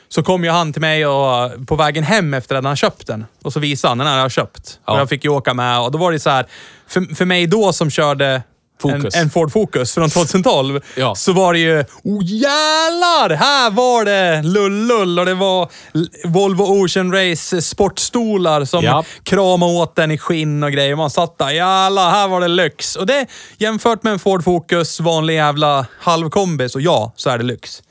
Så 0.09 0.23
kom 0.23 0.45
ju 0.45 0.51
han 0.51 0.73
till 0.73 0.81
mig 0.81 1.07
och, 1.07 1.51
på 1.67 1.77
vägen 1.77 2.05
hem 2.05 2.35
efter 2.35 2.55
att 2.57 2.65
han 2.65 2.77
köpt 2.77 3.07
den. 3.07 3.25
Och 3.43 3.53
så 3.53 3.61
visade 3.61 3.91
han, 3.91 3.99
den 3.99 4.07
här 4.07 4.15
har 4.15 4.21
jag 4.23 4.33
köpt. 4.33 4.79
Ja. 4.87 4.93
Och 4.93 4.99
jag 5.01 5.09
fick 5.09 5.25
ju 5.25 5.31
åka 5.31 5.55
med 5.55 5.81
och 5.81 5.91
då 5.91 5.99
var 5.99 6.13
det 6.13 6.19
så 6.19 6.31
här, 6.31 6.47
för, 6.89 7.15
för 7.15 7.25
mig 7.25 7.47
då 7.47 7.73
som 7.73 7.91
körde 7.91 8.27
en, 8.27 8.43
Focus. 9.01 9.17
en 9.17 9.31
Ford 9.31 9.53
Focus 9.53 9.95
från 9.95 10.11
2012, 10.11 10.81
Ja. 10.97 11.15
så 11.15 11.33
var 11.33 11.53
det 11.53 11.59
ju, 11.59 11.85
oh 12.05 12.25
jävlar! 12.25 13.31
Här 13.37 13.71
var 13.71 14.05
det 14.05 14.43
lullull 14.43 15.19
och 15.19 15.27
det 15.27 15.35
var 15.35 15.69
Volvo 16.25 16.63
Ocean 16.85 17.13
Race 17.13 17.63
sportstolar 17.63 18.65
som 18.65 18.85
Japp. 18.85 19.07
kramade 19.23 19.73
åt 19.73 19.97
den 19.97 20.11
i 20.11 20.19
skinn 20.19 20.63
och 20.63 20.73
grejer. 20.73 20.97
Man 20.97 21.11
satt 21.11 21.39
där, 21.39 21.51
jävlar, 21.51 22.11
här 22.11 22.29
var 22.29 22.41
det 22.41 22.49
lyx. 22.49 22.97
Och 22.97 23.07
det 23.07 23.27
jämfört 23.59 24.03
med 24.03 24.13
en 24.13 24.19
Ford 24.19 24.45
Focus, 24.45 25.01
vanlig 25.01 25.35
jävla 25.35 25.87
halvkombi, 26.01 26.69
så 26.69 26.81
ja, 26.81 27.13
så 27.17 27.31
är 27.31 27.39
det 27.39 27.45
lyx. 27.45 27.83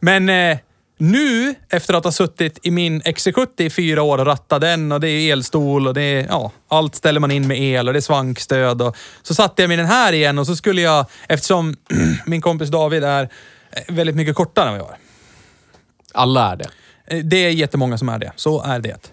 Men 0.00 0.28
eh, 0.28 0.58
nu, 1.02 1.54
efter 1.68 1.94
att 1.94 2.04
ha 2.04 2.12
suttit 2.12 2.58
i 2.62 2.70
min 2.70 3.02
XC70 3.02 3.46
i 3.56 3.70
fyra 3.70 4.02
år 4.02 4.18
och 4.18 4.26
rattat 4.26 4.60
den 4.60 4.92
och 4.92 5.00
det 5.00 5.08
är 5.08 5.32
elstol 5.32 5.88
och 5.88 5.94
det 5.94 6.02
är, 6.02 6.26
ja, 6.26 6.52
allt 6.68 6.94
ställer 6.94 7.20
man 7.20 7.30
in 7.30 7.46
med 7.46 7.60
el 7.60 7.88
och 7.88 7.94
det 7.94 7.98
är 7.98 8.00
svankstöd. 8.00 8.82
Och, 8.82 8.96
så 9.22 9.34
satte 9.34 9.62
jag 9.62 9.68
mig 9.68 9.74
i 9.74 9.78
den 9.78 9.86
här 9.86 10.12
igen 10.12 10.38
och 10.38 10.46
så 10.46 10.56
skulle 10.56 10.80
jag, 10.80 11.06
eftersom 11.28 11.76
min 12.26 12.40
kompis 12.40 12.68
David 12.68 13.04
är 13.04 13.22
eh, 13.70 13.94
väldigt 13.94 14.16
mycket 14.16 14.34
kortare 14.34 14.66
än 14.66 14.72
vad 14.72 14.80
jag 14.80 14.90
är. 14.90 14.98
Alla 16.14 16.52
är 16.52 16.56
det. 16.56 16.68
Eh, 17.06 17.18
Det 17.18 17.36
är 17.36 17.50
jättemånga 17.50 17.98
som 17.98 18.08
är 18.08 18.18
det. 18.18 18.32
Så 18.36 18.62
är 18.62 18.78
det. 18.80 19.12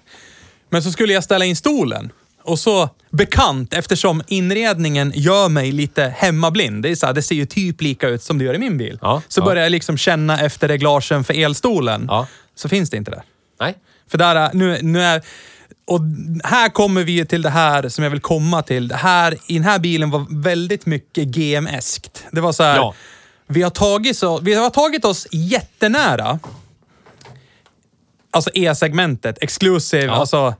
Men 0.69 0.83
så 0.83 0.91
skulle 0.91 1.13
jag 1.13 1.23
ställa 1.23 1.45
in 1.45 1.55
stolen. 1.55 2.11
Och 2.43 2.59
så 2.59 2.89
bekant, 3.09 3.73
eftersom 3.73 4.23
inredningen 4.27 5.11
gör 5.15 5.49
mig 5.49 5.71
lite 5.71 6.13
hemmablind. 6.17 6.83
Det, 6.83 6.89
är 6.89 6.95
så 6.95 7.05
här, 7.05 7.13
det 7.13 7.21
ser 7.21 7.35
ju 7.35 7.45
typ 7.45 7.81
lika 7.81 8.07
ut 8.07 8.23
som 8.23 8.37
det 8.37 8.45
gör 8.45 8.53
i 8.53 8.57
min 8.57 8.77
bil. 8.77 8.99
Ja, 9.01 9.21
så 9.27 9.41
ja. 9.41 9.45
börjar 9.45 9.63
jag 9.63 9.71
liksom 9.71 9.97
känna 9.97 10.39
efter 10.39 10.67
reglagen 10.67 11.23
för 11.23 11.33
elstolen. 11.33 12.05
Ja. 12.07 12.27
Så 12.55 12.69
finns 12.69 12.89
det 12.89 12.97
inte 12.97 13.11
där. 13.11 13.23
Nej. 13.59 13.75
För 14.07 14.17
där 14.17 14.35
är, 14.35 14.49
nu, 14.53 14.79
nu 14.81 15.01
är... 15.01 15.21
Och 15.87 15.99
här 16.43 16.69
kommer 16.69 17.03
vi 17.03 17.25
till 17.25 17.41
det 17.41 17.49
här 17.49 17.89
som 17.89 18.03
jag 18.03 18.11
vill 18.11 18.19
komma 18.19 18.61
till. 18.61 18.87
Det 18.87 18.95
här, 18.95 19.37
I 19.47 19.53
den 19.53 19.63
här 19.63 19.79
bilen 19.79 20.09
var 20.09 20.25
väldigt 20.29 20.85
mycket 20.85 21.27
GM-eskt. 21.27 22.25
Det 22.31 22.41
var 22.41 22.51
så 22.51 22.63
här... 22.63 22.75
Ja. 22.75 22.93
Vi, 23.47 23.61
har 23.61 23.69
tagit 23.69 24.17
så, 24.17 24.39
vi 24.39 24.53
har 24.53 24.69
tagit 24.69 25.05
oss 25.05 25.27
jättenära 25.31 26.39
alltså 28.31 28.49
E-segmentet, 28.53 29.37
exclusive, 29.41 30.05
Ja. 30.05 30.13
alltså, 30.13 30.55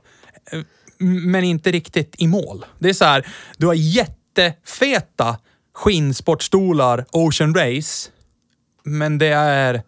eh, 0.52 0.60
men 1.00 1.44
inte 1.44 1.70
riktigt 1.70 2.14
i 2.18 2.26
mål. 2.26 2.64
Det 2.78 2.88
är 2.88 2.92
så 2.92 3.04
här, 3.04 3.26
du 3.56 3.66
har 3.66 3.74
jättefeta 3.74 5.36
skinnsportstolar, 5.74 7.04
Ocean 7.10 7.54
Race, 7.54 8.10
men 8.84 9.18
det 9.18 9.26
är, 9.26 9.82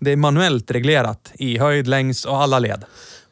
det 0.00 0.10
är 0.10 0.16
manuellt 0.16 0.70
reglerat 0.70 1.32
i 1.34 1.58
höjd, 1.58 1.86
längs 1.86 2.24
och 2.24 2.42
alla 2.42 2.58
led. 2.58 2.84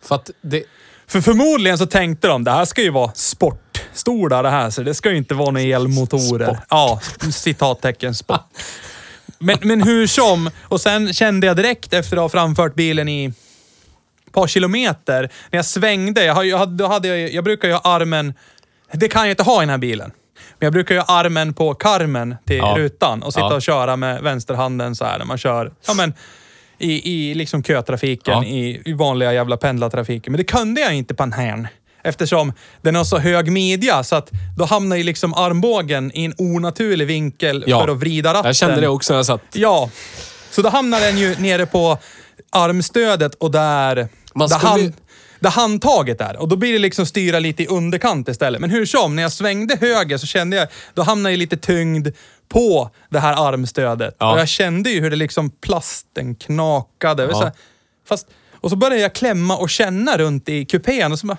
För 0.03 0.15
att 0.15 0.31
det... 0.41 0.65
För 1.07 1.21
förmodligen 1.21 1.79
så 1.79 1.87
tänkte 1.87 2.29
de, 2.29 2.45
det 2.45 2.51
här 2.51 2.65
ska 2.65 2.83
ju 2.83 2.91
vara 2.91 3.13
sportstolar 3.15 4.43
det 4.43 4.51
här, 4.51 4.71
så 4.71 4.83
det 4.83 4.95
ska 4.95 5.11
ju 5.11 5.17
inte 5.17 5.35
vara 5.35 5.51
några 5.51 5.67
elmotorer. 5.67 6.47
Sport. 6.47 6.59
Ja, 6.71 7.01
citattecken 7.33 8.15
sport. 8.15 8.41
Men, 9.39 9.59
men 9.63 9.83
hur 9.83 10.07
som, 10.07 10.51
och 10.63 10.81
sen 10.81 11.13
kände 11.13 11.47
jag 11.47 11.57
direkt 11.57 11.93
efter 11.93 12.17
att 12.17 12.23
ha 12.23 12.29
framfört 12.29 12.75
bilen 12.75 13.09
i 13.09 13.33
par 14.33 14.47
kilometer, 14.47 15.21
när 15.51 15.59
jag 15.59 15.65
svängde, 15.65 16.25
jag, 16.25 16.47
jag, 16.47 16.69
då 16.69 16.87
hade 16.87 17.09
jag, 17.09 17.33
jag 17.35 17.45
brukar 17.45 17.69
ju 17.69 17.75
ha 17.75 17.81
armen, 17.85 18.35
det 18.93 19.09
kan 19.09 19.23
jag 19.23 19.31
inte 19.33 19.43
ha 19.43 19.57
i 19.63 19.63
den 19.63 19.71
här 19.71 19.79
bilen. 19.79 20.11
Men 20.59 20.67
jag 20.67 20.73
brukar 20.73 20.95
ju 20.95 21.01
ha 21.01 21.19
armen 21.21 21.55
på 21.55 21.75
karmen 21.75 22.37
till 22.47 22.57
Ja. 22.57 22.75
rutan 22.79 23.23
och 23.23 23.33
sitta 23.33 23.47
Ja. 23.47 23.55
och 23.55 23.63
köra 23.63 23.97
med 23.97 24.23
vänsterhanden 24.23 24.97
så 24.97 25.05
här 25.05 25.19
när 25.19 25.25
man 25.27 25.39
kör, 25.39 25.73
ja 25.87 25.95
men 25.95 26.15
i, 26.79 27.13
i 27.31 27.35
liksom 27.35 27.63
kötrafiken, 27.63 28.35
Ja. 28.35 28.45
i, 28.45 28.83
i 28.85 28.93
vanliga 28.93 29.33
jävla 29.33 29.57
pendlartrafiken. 29.57 30.33
Men 30.33 30.39
det 30.39 30.45
kunde 30.45 30.81
jag 30.81 30.95
inte 30.95 31.15
på 31.15 31.23
den 31.23 31.33
här. 31.33 31.69
Eftersom 32.03 32.53
den 32.83 32.95
har 32.95 33.05
så 33.05 33.19
hög 33.19 33.53
midja 33.53 34.03
så 34.05 34.17
att 34.17 34.31
då 34.59 34.65
hamnar 34.65 34.97
ju 34.97 35.03
liksom 35.03 35.35
armbågen 35.35 36.11
i 36.15 36.25
en 36.25 36.35
onaturlig 36.39 37.07
vinkel 37.07 37.65
Ja. 37.67 37.81
för 37.81 37.89
att 37.89 37.99
vrida 37.99 38.31
ratten. 38.35 38.47
Jag 38.49 38.57
kände 38.57 38.81
det 38.81 38.89
också 38.89 39.13
när 39.13 39.19
jag 39.19 39.27
satt... 39.27 39.43
Ja. 39.53 39.91
Så 40.51 40.63
då 40.63 40.69
hamnar 40.69 41.01
den 41.01 41.19
ju 41.19 41.35
nere 41.39 41.67
på 41.67 41.99
armstödet 42.51 43.35
och 43.35 43.51
där, 43.51 44.09
Man 44.35 44.49
där, 44.49 44.59
hand, 44.59 44.93
där 45.41 45.51
handtaget 45.51 46.21
är. 46.21 46.37
Och 46.37 46.49
då 46.49 46.57
blir 46.57 46.73
det 46.73 46.79
liksom 46.79 47.07
styra 47.07 47.39
lite 47.39 47.63
i 47.63 47.67
underkant 47.67 48.29
istället. 48.29 48.61
Men 48.61 48.71
hur 48.71 48.87
som, 48.87 49.17
när 49.17 49.23
jag 49.23 49.33
svängde 49.33 49.77
höger 49.81 50.19
så 50.19 50.27
kände 50.27 50.57
jag, 50.57 50.69
då 50.95 51.03
hamnade 51.03 51.33
jag 51.33 51.39
lite 51.39 51.57
tyngd 51.57 52.09
på 52.49 52.91
det 53.11 53.21
här 53.21 53.49
armstödet. 53.49 54.17
Ja. 54.19 54.33
Och 54.33 54.41
jag 54.41 54.49
kände 54.49 54.91
ju 54.91 55.01
hur 55.01 55.11
det 55.11 55.17
liksom 55.17 55.51
plasten 55.51 56.35
knakade. 56.35 57.23
Ja. 57.23 57.33
Så 57.33 57.43
här, 57.43 57.53
Fast, 58.09 58.27
och 58.61 58.71
så 58.71 58.77
började 58.77 59.03
jag 59.03 59.15
klämma 59.15 59.57
och 59.57 59.71
känna 59.71 60.19
runt 60.19 60.49
i 60.49 60.65
kupén 60.65 61.13
och 61.13 61.19
så 61.19 61.27
bara, 61.27 61.39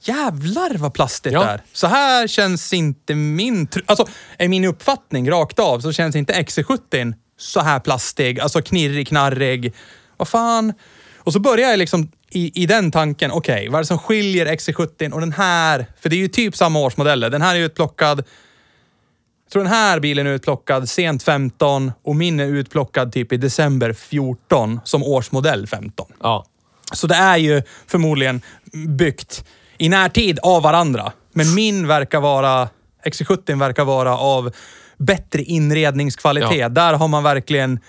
jävlar 0.00 0.78
vad 0.78 0.94
plastigt 0.94 1.32
Ja. 1.34 1.40
det 1.44 1.50
är. 1.50 1.62
Så 1.72 1.86
här 1.86 2.26
känns 2.26 2.72
inte 2.72 3.14
min... 3.14 3.68
Alltså, 3.86 4.06
är 4.38 4.48
min 4.48 4.64
uppfattning 4.64 5.30
rakt 5.30 5.58
av 5.58 5.80
så 5.80 5.92
känns 5.92 6.16
inte 6.16 6.32
XC70 6.32 7.14
så 7.38 7.60
här 7.60 7.80
plastig, 7.80 8.40
alltså 8.40 8.62
knirrig, 8.62 9.08
knarrig. 9.08 9.74
Vad 10.16 10.28
fan? 10.28 10.72
Och 11.16 11.32
så 11.32 11.40
börjar 11.40 11.70
jag 11.70 11.78
liksom 11.78 12.10
i, 12.36 12.62
i 12.62 12.66
den 12.66 12.90
tanken, 12.90 13.30
okej, 13.30 13.68
vad 13.68 13.78
är 13.78 13.82
det 13.82 13.86
som 13.86 13.98
skiljer 13.98 14.46
XC70 14.46 15.12
och 15.12 15.20
den 15.20 15.32
här? 15.32 15.86
För 16.00 16.08
det 16.08 16.16
är 16.16 16.18
ju 16.18 16.28
typ 16.28 16.56
samma 16.56 16.78
årsmodeller. 16.78 17.30
Den 17.30 17.42
här 17.42 17.56
är 17.56 17.60
utplockad 17.60 18.24
jag 19.44 19.52
tror 19.52 19.62
den 19.62 19.72
här 19.72 20.00
bilen 20.00 20.26
är 20.26 20.30
utplockad 20.30 20.88
sent 20.88 21.22
15 21.22 21.92
och 22.04 22.16
min 22.16 22.40
är 22.40 22.44
utplockad 22.46 23.12
typ 23.12 23.32
i 23.32 23.36
december 23.36 23.92
14 23.92 24.80
som 24.84 25.02
årsmodell 25.02 25.66
15. 25.66 26.06
Ja. 26.22 26.44
Så 26.92 27.06
det 27.06 27.14
är 27.14 27.36
ju 27.36 27.62
förmodligen 27.86 28.40
byggt 28.88 29.44
i 29.78 29.88
närtid 29.88 30.38
av 30.42 30.62
varandra. 30.62 31.12
Men 31.32 31.54
min 31.54 31.86
verkar 31.86 32.20
vara, 32.20 32.68
XC70 33.06 33.58
verkar 33.58 33.84
vara 33.84 34.18
av 34.18 34.54
bättre 34.98 35.42
inredningskvalitet. 35.42 36.58
Ja. 36.58 36.68
Där 36.68 36.94
har 36.94 37.08
man 37.08 37.22
verkligen, 37.22 37.80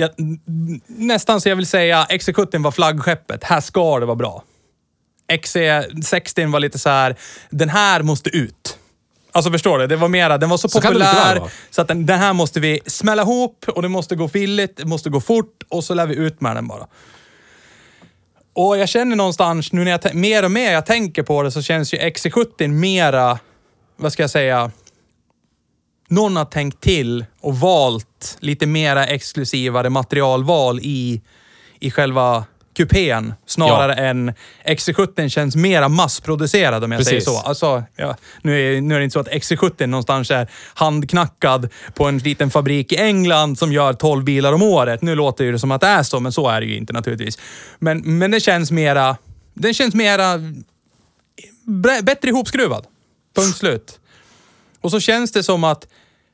ja, 0.00 0.08
n- 0.18 0.80
nästan 0.86 1.40
så 1.40 1.48
jag 1.48 1.56
vill 1.56 1.66
säga, 1.66 2.06
XC70 2.10 2.62
var 2.62 2.70
flaggskeppet. 2.70 3.44
Här 3.44 3.60
ska 3.60 3.98
det 4.00 4.06
vara 4.06 4.16
bra. 4.16 4.44
XC60 5.32 6.52
var 6.52 6.60
lite 6.60 6.78
så 6.78 6.88
här, 6.88 7.16
den 7.50 7.68
här 7.68 8.02
måste 8.02 8.30
ut. 8.30 8.78
Alltså 9.32 9.50
förstår 9.52 9.78
du? 9.78 9.86
Det 9.86 9.96
var 9.96 10.08
mera, 10.08 10.38
den 10.38 10.48
var 10.48 10.56
så, 10.56 10.68
Så 10.68 10.80
populär 10.80 11.36
vara. 11.40 11.50
så 11.70 11.82
att 11.82 11.88
den, 11.88 12.06
den 12.06 12.18
här 12.18 12.32
måste 12.32 12.60
vi 12.60 12.80
smälla 12.86 13.22
ihop 13.22 13.64
och 13.68 13.82
det 13.82 13.88
måste 13.88 14.16
gå 14.16 14.28
filligt, 14.28 14.76
det 14.76 14.84
måste 14.84 15.10
gå 15.10 15.20
fort 15.20 15.62
och 15.68 15.84
så 15.84 15.94
lär 15.94 16.06
vi 16.06 16.14
ut 16.14 16.40
med 16.40 16.56
den 16.56 16.68
bara. 16.68 16.86
Och 18.52 18.78
jag 18.78 18.88
känner 18.88 19.16
någonstans, 19.16 19.72
nu 19.72 19.84
när 19.84 19.90
jag 19.90 20.14
mer 20.14 20.44
och 20.44 20.50
mer 20.50 20.72
jag 20.72 20.86
tänker 20.86 21.22
på 21.22 21.42
det 21.42 21.50
så 21.50 21.62
känns 21.62 21.94
ju 21.94 21.98
XC70 21.98 22.68
mera, 22.68 23.38
vad 23.96 24.12
ska 24.12 24.22
jag 24.22 24.30
säga, 24.30 24.70
någon 26.08 26.36
har 26.36 26.44
tänkt 26.44 26.80
till 26.80 27.24
och 27.40 27.56
valt 27.60 28.36
lite 28.40 28.66
mera 28.66 29.06
exklusivare 29.06 29.90
materialval 29.90 30.80
i, 30.82 31.22
i 31.80 31.90
själva 31.90 32.44
kupén 32.76 33.34
snarare 33.46 33.94
än 33.94 34.32
XC70 34.64 35.28
känns 35.28 35.56
mera 35.56 35.88
massproducerad 35.88 36.84
om 36.84 36.92
jag 36.92 36.98
Precis. 36.98 37.24
säger 37.24 37.38
så. 37.38 37.48
Alltså, 37.48 37.82
ja, 37.96 38.16
nu, 38.42 38.76
är, 38.76 38.80
nu 38.80 38.94
är 38.94 38.98
det 38.98 39.04
inte 39.04 39.12
så 39.12 39.20
att 39.20 39.28
XC70 39.28 39.86
någonstans 39.86 40.30
är 40.30 40.48
handknackad 40.74 41.68
på 41.94 42.04
en 42.04 42.18
liten 42.18 42.50
fabrik 42.50 42.92
i 42.92 42.96
England 42.96 43.58
som 43.58 43.72
gör 43.72 43.92
12 43.92 44.24
bilar 44.24 44.52
om 44.52 44.62
året. 44.62 45.02
Nu 45.02 45.14
låter 45.14 45.52
det 45.52 45.58
som 45.58 45.70
att 45.70 45.80
det 45.80 45.86
är 45.86 46.02
så, 46.02 46.20
men 46.20 46.32
så 46.32 46.48
är 46.48 46.60
det 46.60 46.66
ju 46.66 46.76
inte 46.76 46.92
naturligtvis. 46.92 47.38
Men, 47.78 48.18
men 48.18 48.30
det 48.30 48.40
känns 48.40 48.70
mera... 48.70 49.16
Den 49.54 49.74
känns 49.74 49.94
mera... 49.94 50.36
bre- 51.66 52.02
Bättre 52.02 52.28
ihopskruvad. 52.28 52.86
Punkt 53.36 53.56
slut. 53.56 54.00
Och 54.80 54.90
så 54.90 55.00
känns 55.00 55.32
det 55.32 55.42
som 55.42 55.64
att 55.64 55.86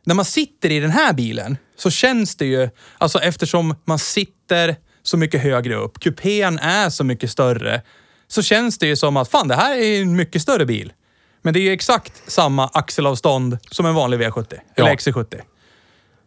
när 0.06 0.14
man 0.14 0.24
sitter 0.24 0.70
i 0.72 0.80
den 0.80 0.90
här 0.90 1.12
bilen 1.12 1.56
så 1.76 1.90
känns 1.90 2.36
det 2.36 2.46
ju, 2.46 2.68
alltså 2.98 3.18
eftersom 3.18 3.74
man 3.84 3.98
sitter 3.98 4.76
så 5.02 5.16
mycket 5.16 5.40
högre 5.42 5.74
upp, 5.74 6.00
kupén 6.00 6.58
är 6.58 6.90
så 6.90 7.04
mycket 7.04 7.30
större, 7.30 7.82
så 8.28 8.42
känns 8.42 8.78
det 8.78 8.86
ju 8.86 8.96
som 8.96 9.16
att 9.16 9.28
fan, 9.28 9.48
det 9.48 9.54
här 9.54 9.76
är 9.76 10.02
en 10.02 10.16
mycket 10.16 10.42
större 10.42 10.66
bil. 10.66 10.92
Men 11.42 11.54
det 11.54 11.60
är 11.60 11.62
ju 11.62 11.72
exakt 11.72 12.22
samma 12.32 12.68
axelavstånd 12.72 13.58
som 13.70 13.86
en 13.86 13.94
vanlig 13.94 14.20
V70, 14.20 14.54
eller 14.74 14.88
Ja. 14.88 14.94
XC70. 14.94 15.40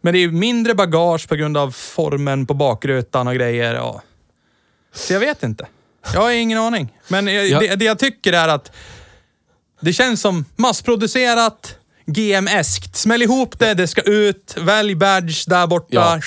Men 0.00 0.12
det 0.12 0.18
är 0.18 0.20
ju 0.20 0.32
mindre 0.32 0.74
bagage 0.74 1.28
på 1.28 1.34
grund 1.36 1.56
av 1.56 1.70
formen 1.70 2.46
på 2.46 2.54
bakrutan 2.54 3.28
och 3.28 3.34
grejer. 3.34 3.74
Ja. 3.74 4.02
Så 4.94 5.12
jag 5.12 5.20
vet 5.20 5.42
inte. 5.42 5.66
Jag 6.14 6.20
har 6.20 6.30
ingen 6.30 6.58
aning. 6.58 6.92
Men 7.08 7.26
jag, 7.26 7.48
Ja. 7.48 7.60
det, 7.60 7.76
det 7.76 7.84
jag 7.84 7.98
tycker 7.98 8.32
är 8.32 8.48
att 8.48 8.72
det 9.80 9.92
känns 9.92 10.20
som 10.20 10.44
massproducerat, 10.56 11.77
GM-eskt. 12.08 12.96
Smäll 12.96 13.22
ihop 13.22 13.58
det, 13.58 13.74
det 13.74 13.88
ska 13.88 14.00
ut, 14.00 14.54
välj 14.58 14.94
badge 14.94 15.44
där 15.46 15.66
borta. 15.66 15.86
Ja. 15.90 16.20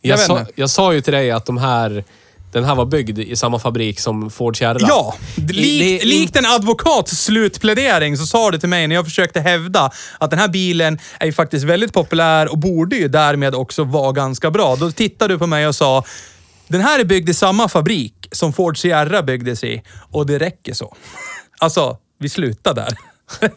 Jag 0.00 0.18
Jag, 0.18 0.20
sa, 0.20 0.46
jag 0.54 0.70
sa 0.70 0.94
ju 0.94 1.00
till 1.00 1.12
dig 1.12 1.30
att 1.30 1.46
de 1.46 1.58
här, 1.58 2.04
den 2.52 2.64
här 2.64 2.74
var 2.74 2.86
byggd 2.86 3.18
i 3.18 3.36
samma 3.36 3.58
fabrik 3.58 4.00
som 4.00 4.30
Ford 4.30 4.58
Sierra. 4.58 4.78
Ja, 4.80 5.14
likt, 5.48 6.04
likt 6.04 6.36
en 6.36 6.46
advokats 6.46 7.24
slutplädering 7.24 8.16
så 8.16 8.26
sa 8.26 8.50
du 8.50 8.58
till 8.58 8.68
mig 8.68 8.86
när 8.86 8.94
jag 8.94 9.04
försökte 9.04 9.40
hävda 9.40 9.90
att 10.18 10.30
den 10.30 10.38
här 10.38 10.48
bilen 10.48 10.98
är 11.20 11.26
ju 11.26 11.32
faktiskt 11.32 11.64
väldigt 11.64 11.92
populär 11.92 12.52
och 12.52 12.58
borde 12.58 12.96
ju 12.96 13.08
därmed 13.08 13.54
också 13.54 13.84
vara 13.84 14.12
ganska 14.12 14.50
bra. 14.50 14.76
Då 14.76 14.90
tittade 14.90 15.34
du 15.34 15.38
på 15.38 15.46
mig 15.46 15.68
och 15.68 15.74
sa, 15.74 16.04
den 16.68 16.80
här 16.80 17.00
är 17.00 17.04
byggd 17.04 17.28
i 17.28 17.34
samma 17.34 17.68
fabrik 17.68 18.28
som 18.32 18.52
Ford 18.52 18.78
Sierra 18.78 19.22
byggdes 19.22 19.64
i 19.64 19.82
och 20.10 20.26
det 20.26 20.38
räcker 20.38 20.74
så. 20.74 20.96
Alltså, 21.58 21.98
vi 22.18 22.28
slutar 22.28 22.74
där. 22.74 22.96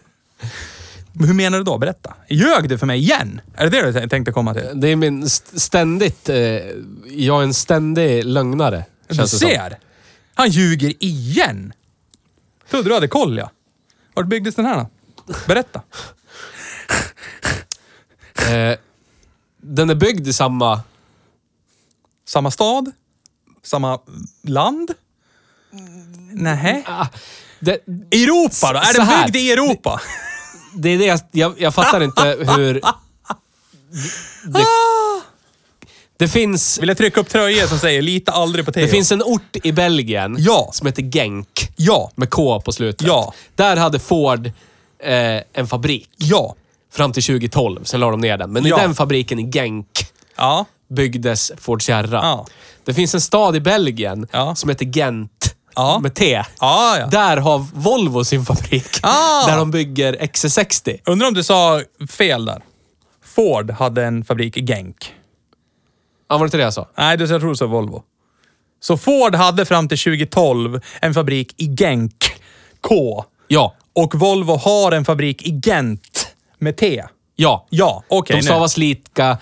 Men 1.20 1.28
Hur 1.28 1.34
menar 1.34 1.58
du 1.58 1.64
då? 1.64 1.78
Berätta. 1.78 2.14
Ljög 2.30 2.70
du 2.70 2.78
för 2.78 2.86
mig 2.86 3.00
igen? 3.00 3.42
Är 3.56 3.70
det 3.70 3.82
det 3.82 4.02
du 4.02 4.10
tänkte 4.10 4.32
komma 4.32 4.54
till? 4.54 4.70
Det 4.76 4.88
är 4.88 4.96
min 4.96 5.24
st- 5.24 5.60
ständigt... 5.60 6.30
Eh, 6.30 6.38
jag 7.10 7.40
är 7.40 7.44
en 7.44 7.54
ständig 7.54 8.26
lögnare. 8.26 8.86
Du 9.08 9.16
Känns 9.16 9.32
det 9.32 9.38
som. 9.38 9.50
ser! 9.50 9.80
Han 10.34 10.50
ljuger 10.50 10.94
igen! 11.00 11.74
Trodde 12.70 12.90
du 12.90 12.94
hade 12.94 13.08
koll 13.08 13.38
ja. 13.38 13.52
Vart 14.14 14.26
byggdes 14.28 14.56
den 14.56 14.66
här 14.66 14.76
då? 14.78 14.88
Berätta. 15.48 15.82
Eh, 18.52 18.78
den 19.62 19.90
är 19.90 19.96
byggd 19.96 20.28
i 20.28 20.34
samma... 20.34 20.82
Samma 22.28 22.52
stad? 22.52 22.92
Samma 23.64 24.00
land? 24.44 24.92
Nej. 26.32 26.84
Ah, 26.88 27.08
det, 27.60 27.72
Europa 28.12 28.74
då? 28.74 28.80
Är 28.80 28.84
Så 28.84 28.98
den 28.98 29.08
här. 29.08 29.26
byggd 29.26 29.36
i 29.36 29.52
Europa? 29.52 30.02
Det 30.78 30.90
är 30.90 30.98
det 30.98 31.06
jag, 31.06 31.20
jag, 31.32 31.54
jag 31.58 31.74
fattar 31.76 32.02
inte 32.04 32.22
hur... 32.56 32.82
Det, 34.44 34.66
det 36.18 36.28
finns... 36.28 36.80
Vill 36.80 36.88
jag 36.90 36.98
trycka 36.98 37.20
upp 37.20 37.30
tröjor 37.30 37.68
som 37.68 37.80
säger 37.80 38.02
lita 38.02 38.32
aldrig 38.32 38.66
på 38.66 38.72
Theo? 38.72 38.82
Det 38.86 38.88
finns 38.92 39.12
en 39.12 39.24
ort 39.24 39.56
i 39.64 39.72
Belgien 39.72 40.36
Ja. 40.40 40.70
som 40.74 40.88
heter 40.88 41.02
Genk. 41.02 41.70
Ja. 41.76 42.12
Med 42.16 42.30
K 42.30 42.62
på 42.62 42.72
slutet. 42.72 43.08
Ja. 43.08 43.34
Där 43.56 43.76
hade 43.78 44.00
Ford 44.00 44.48
eh, 45.04 45.42
en 45.54 45.68
fabrik 45.68 46.10
Ja. 46.18 46.56
fram 46.94 47.14
till 47.14 47.24
2012. 47.24 47.84
Sen 47.84 48.00
la 48.00 48.12
de 48.12 48.20
ner 48.22 48.38
den. 48.38 48.52
Men 48.52 48.66
Ja. 48.66 48.78
i 48.78 48.82
den 48.82 48.96
fabriken 48.96 49.40
i 49.40 49.44
Genk 49.52 49.88
Ja. 50.38 50.66
byggdes 50.90 51.52
Ford 51.58 51.84
Sierra. 51.84 52.18
Ja. 52.24 52.48
Det 52.86 52.94
finns 52.94 53.14
en 53.16 53.22
stad 53.22 53.56
i 53.56 53.60
Belgien 53.60 54.28
Ja. 54.32 54.56
som 54.56 54.70
heter 54.70 54.86
Gent. 54.86 55.56
Ja. 55.78 56.00
Med 56.00 56.14
T. 56.16 56.44
Ja, 56.60 56.98
ja. 57.00 57.08
Där 57.08 57.38
har 57.38 57.66
Volvo 57.74 58.24
sin 58.24 58.46
fabrik. 58.46 58.88
Ah. 59.04 59.48
Där 59.48 59.58
de 59.58 59.72
bygger 59.72 60.14
XC60. 60.14 61.00
Undrar 61.06 61.28
om 61.28 61.34
du 61.34 61.44
sa 61.44 61.82
fel 62.10 62.46
där. 62.46 62.62
Ford 63.36 63.72
hade 63.72 64.06
en 64.06 64.26
fabrik 64.26 64.58
i 64.58 64.62
Genk. 64.66 65.14
Ja, 66.30 66.38
var 66.38 66.46
det 66.46 66.48
inte 66.48 66.58
det 66.58 66.64
jag 66.64 66.74
sa? 66.74 66.88
Nej, 66.98 67.18
du- 67.18 67.26
jag 67.26 67.42
tror 67.42 67.50
du 67.50 67.56
sa 67.56 67.66
Volvo. 67.66 68.04
Så 68.80 68.98
Ford 68.98 69.36
hade 69.36 69.66
fram 69.66 69.88
till 69.88 69.98
2012 69.98 70.82
en 71.02 71.14
fabrik 71.14 71.54
i 71.58 71.76
Genk, 71.76 72.34
K. 72.82 73.24
Ja. 73.48 73.76
Och 73.94 74.16
Volvo 74.16 74.56
har 74.56 74.92
en 74.92 75.06
fabrik 75.06 75.42
i 75.42 75.60
Gent, 75.66 76.28
med 76.60 76.78
T. 76.78 77.04
Ja. 77.36 77.66
Ja, 77.70 78.04
okej. 78.08 78.34
De 78.36 78.40
nu. 78.40 78.46
stavas 78.46 78.78
lika. 78.78 79.38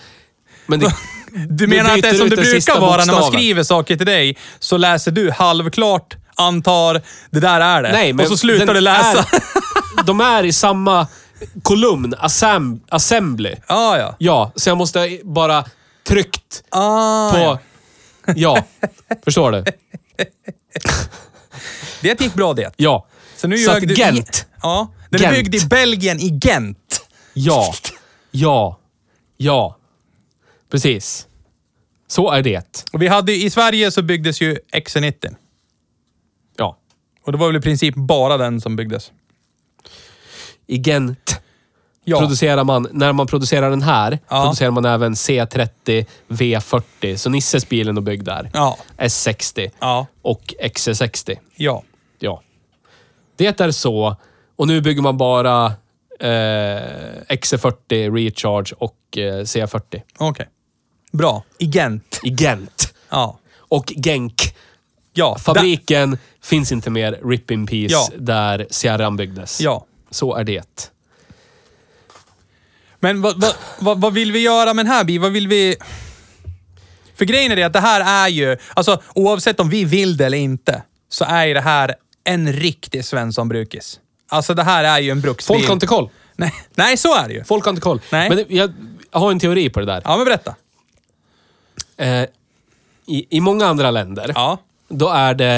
Men 0.66 0.80
det, 0.80 0.86
Du 1.50 1.68
menar 1.68 1.96
att 1.96 2.02
det 2.02 2.08
är 2.10 2.14
som 2.14 2.30
det 2.30 2.36
brukar 2.36 2.80
vara 2.80 2.92
när 2.92 2.98
man 2.98 3.16
bokstaven. 3.16 3.32
skriver 3.34 3.64
saker 3.64 3.96
till 3.98 4.06
dig, 4.06 4.38
så 4.60 4.78
läser 4.78 5.12
du 5.12 5.32
halvklart, 5.32 6.16
antar, 6.36 7.02
det 7.30 7.40
där 7.40 7.62
är 7.62 7.84
det. 7.84 7.92
Nej, 7.92 8.14
men 8.14 8.26
och 8.26 8.32
så 8.32 8.38
slutar 8.38 8.74
du 8.74 8.82
läsa. 8.82 9.20
Är, 9.20 10.04
de 10.06 10.22
är 10.22 10.44
i 10.44 10.54
samma 10.54 11.08
kolumn, 11.64 12.14
assem, 12.20 12.80
assembly. 12.90 13.56
ja, 13.68 13.98
ja. 13.98 14.16
Ja, 14.20 14.52
så 14.56 14.70
jag 14.70 14.78
måste 14.78 15.20
bara 15.24 15.66
tryckt 16.08 16.64
Ah, 16.72 17.32
på... 17.32 17.38
ja. 17.40 17.60
Ja. 18.36 18.64
Förstår 19.26 19.52
du? 19.52 19.64
Det 22.02 22.22
gick 22.22 22.34
bra 22.34 22.54
det. 22.54 22.74
Ja. 22.76 23.08
Så 23.38 23.48
nu 23.48 23.58
Så 23.58 23.72
att 23.72 23.82
du 23.82 23.94
i- 23.94 23.98
Gent. 23.98 24.46
Ja. 24.62 24.92
Den 25.10 25.22
är 25.22 25.24
Gent. 25.34 25.36
byggd 25.52 25.56
i 25.64 25.68
Belgien, 25.68 26.20
i 26.20 26.40
Gent. 26.44 26.78
Ja. 27.34 27.74
Ja. 28.32 28.80
Ja. 29.38 29.78
Precis. 30.72 31.28
Så 32.08 32.32
är 32.32 32.42
det. 32.44 32.86
Och 32.94 33.02
vi 33.02 33.08
hade, 33.08 33.36
i 33.36 33.50
Sverige 33.50 33.92
så 33.92 34.02
byggdes 34.02 34.42
ju 34.42 34.58
XC90. 34.74 35.36
Ja. 36.58 36.78
Och 37.26 37.32
det 37.32 37.38
var 37.38 37.48
väl 37.48 37.56
i 37.56 37.62
princip 37.62 37.96
bara 37.96 38.38
den 38.38 38.62
som 38.62 38.76
byggdes. 38.76 39.12
I 40.68 40.78
Gent 40.78 41.42
Ja. 42.08 42.20
producerar 42.20 42.64
man, 42.64 42.88
när 42.92 43.14
man 43.14 43.28
producerar 43.28 43.70
den 43.70 43.82
här, 43.82 44.20
Ja. 44.30 44.42
producerar 44.44 44.72
man 44.72 44.86
även 44.86 45.14
C30 45.14 46.06
V40. 46.28 47.16
Så 47.18 47.30
Nisses 47.30 47.70
bil 47.70 47.88
är 47.90 47.94
nog 47.94 48.04
byggd 48.04 48.26
där. 48.26 48.50
Ja. 48.54 48.78
S60 48.98 49.72
Ja. 49.80 50.08
och 50.22 50.54
XC60. 50.64 51.38
Ja. 51.56 51.84
Ja. 52.20 52.42
Det 53.36 53.60
är 53.62 53.72
så. 53.72 54.16
Och 54.56 54.68
nu 54.68 54.82
bygger 54.82 55.02
man 55.02 55.18
bara 55.18 55.66
eh, 56.20 56.82
XC40 57.30 58.16
Recharge 58.16 58.76
och 58.78 59.18
eh, 59.18 59.42
C40 59.42 60.02
Okej. 60.18 60.48
Bra. 61.18 61.44
I 61.60 61.66
Gent. 61.66 62.20
i 62.24 62.30
Gent. 62.30 62.94
Ja. 63.10 63.40
Och 63.58 63.94
Genk. 63.96 64.56
Ja. 65.14 65.38
Fabriken 65.38 66.18
finns 66.44 66.72
inte 66.72 66.90
mer. 66.90 67.20
Rip 67.30 67.52
in 67.52 67.68
peace. 67.68 67.94
Ja. 67.94 68.08
Där 68.18 68.68
Sierran 68.70 69.18
byggdes. 69.18 69.62
Ja. 69.62 69.86
Så 70.12 70.36
är 70.36 70.44
det. 70.44 70.92
Men 73.00 73.22
vad, 73.22 73.42
vad, 73.42 73.54
vad, 73.80 74.02
vad 74.02 74.14
vill 74.14 74.32
vi 74.32 74.40
göra 74.40 74.74
med 74.74 74.86
den 74.86 74.92
här 74.94 75.04
bilen? 75.04 75.22
Vad 75.22 75.32
vill 75.32 75.48
vi... 75.48 75.76
För 77.16 77.26
grejen 77.26 77.52
är 77.52 77.56
det 77.56 77.64
att 77.64 77.74
det 77.74 77.80
här 77.80 78.26
är 78.26 78.30
ju, 78.30 78.58
alltså 78.74 79.02
oavsett 79.16 79.60
om 79.60 79.70
vi 79.70 79.84
vill 79.86 80.18
det 80.18 80.26
eller 80.26 80.38
inte, 80.38 80.84
så 81.10 81.26
är 81.26 81.46
ju 81.46 81.54
det 81.54 81.62
här 81.62 81.96
en 82.24 82.54
riktig 82.54 83.06
Svensson-brukis. 83.06 84.00
Alltså 84.30 84.54
det 84.54 84.64
här 84.64 84.84
är 84.84 85.00
ju 85.00 85.12
en 85.12 85.22
bruksbil. 85.22 85.56
Folk 85.58 85.68
har 85.68 85.74
inte 85.74 85.88
koll. 85.88 86.10
Nej, 86.36 86.54
nej, 86.76 86.98
så 86.98 87.16
är 87.16 87.28
det 87.28 87.34
ju. 87.34 87.44
Folk 87.44 87.66
har 87.66 87.70
inte 87.70 87.82
koll. 87.82 88.02
Nej. 88.12 88.30
Men 88.30 88.38
det- 88.38 88.46
jag 88.50 88.74
har 89.12 89.32
en 89.32 89.40
teori 89.40 89.70
på 89.70 89.80
det 89.80 89.86
där. 89.86 90.02
Ja, 90.06 90.16
men 90.18 90.26
berätta. 90.26 90.56
Eh, 91.98 92.24
i, 93.08 93.26
I 93.30 93.42
många 93.42 93.66
andra 93.66 93.92
länder, 93.92 94.32
Ja. 94.36 94.58
då 94.90 95.10
är 95.10 95.34
det 95.34 95.58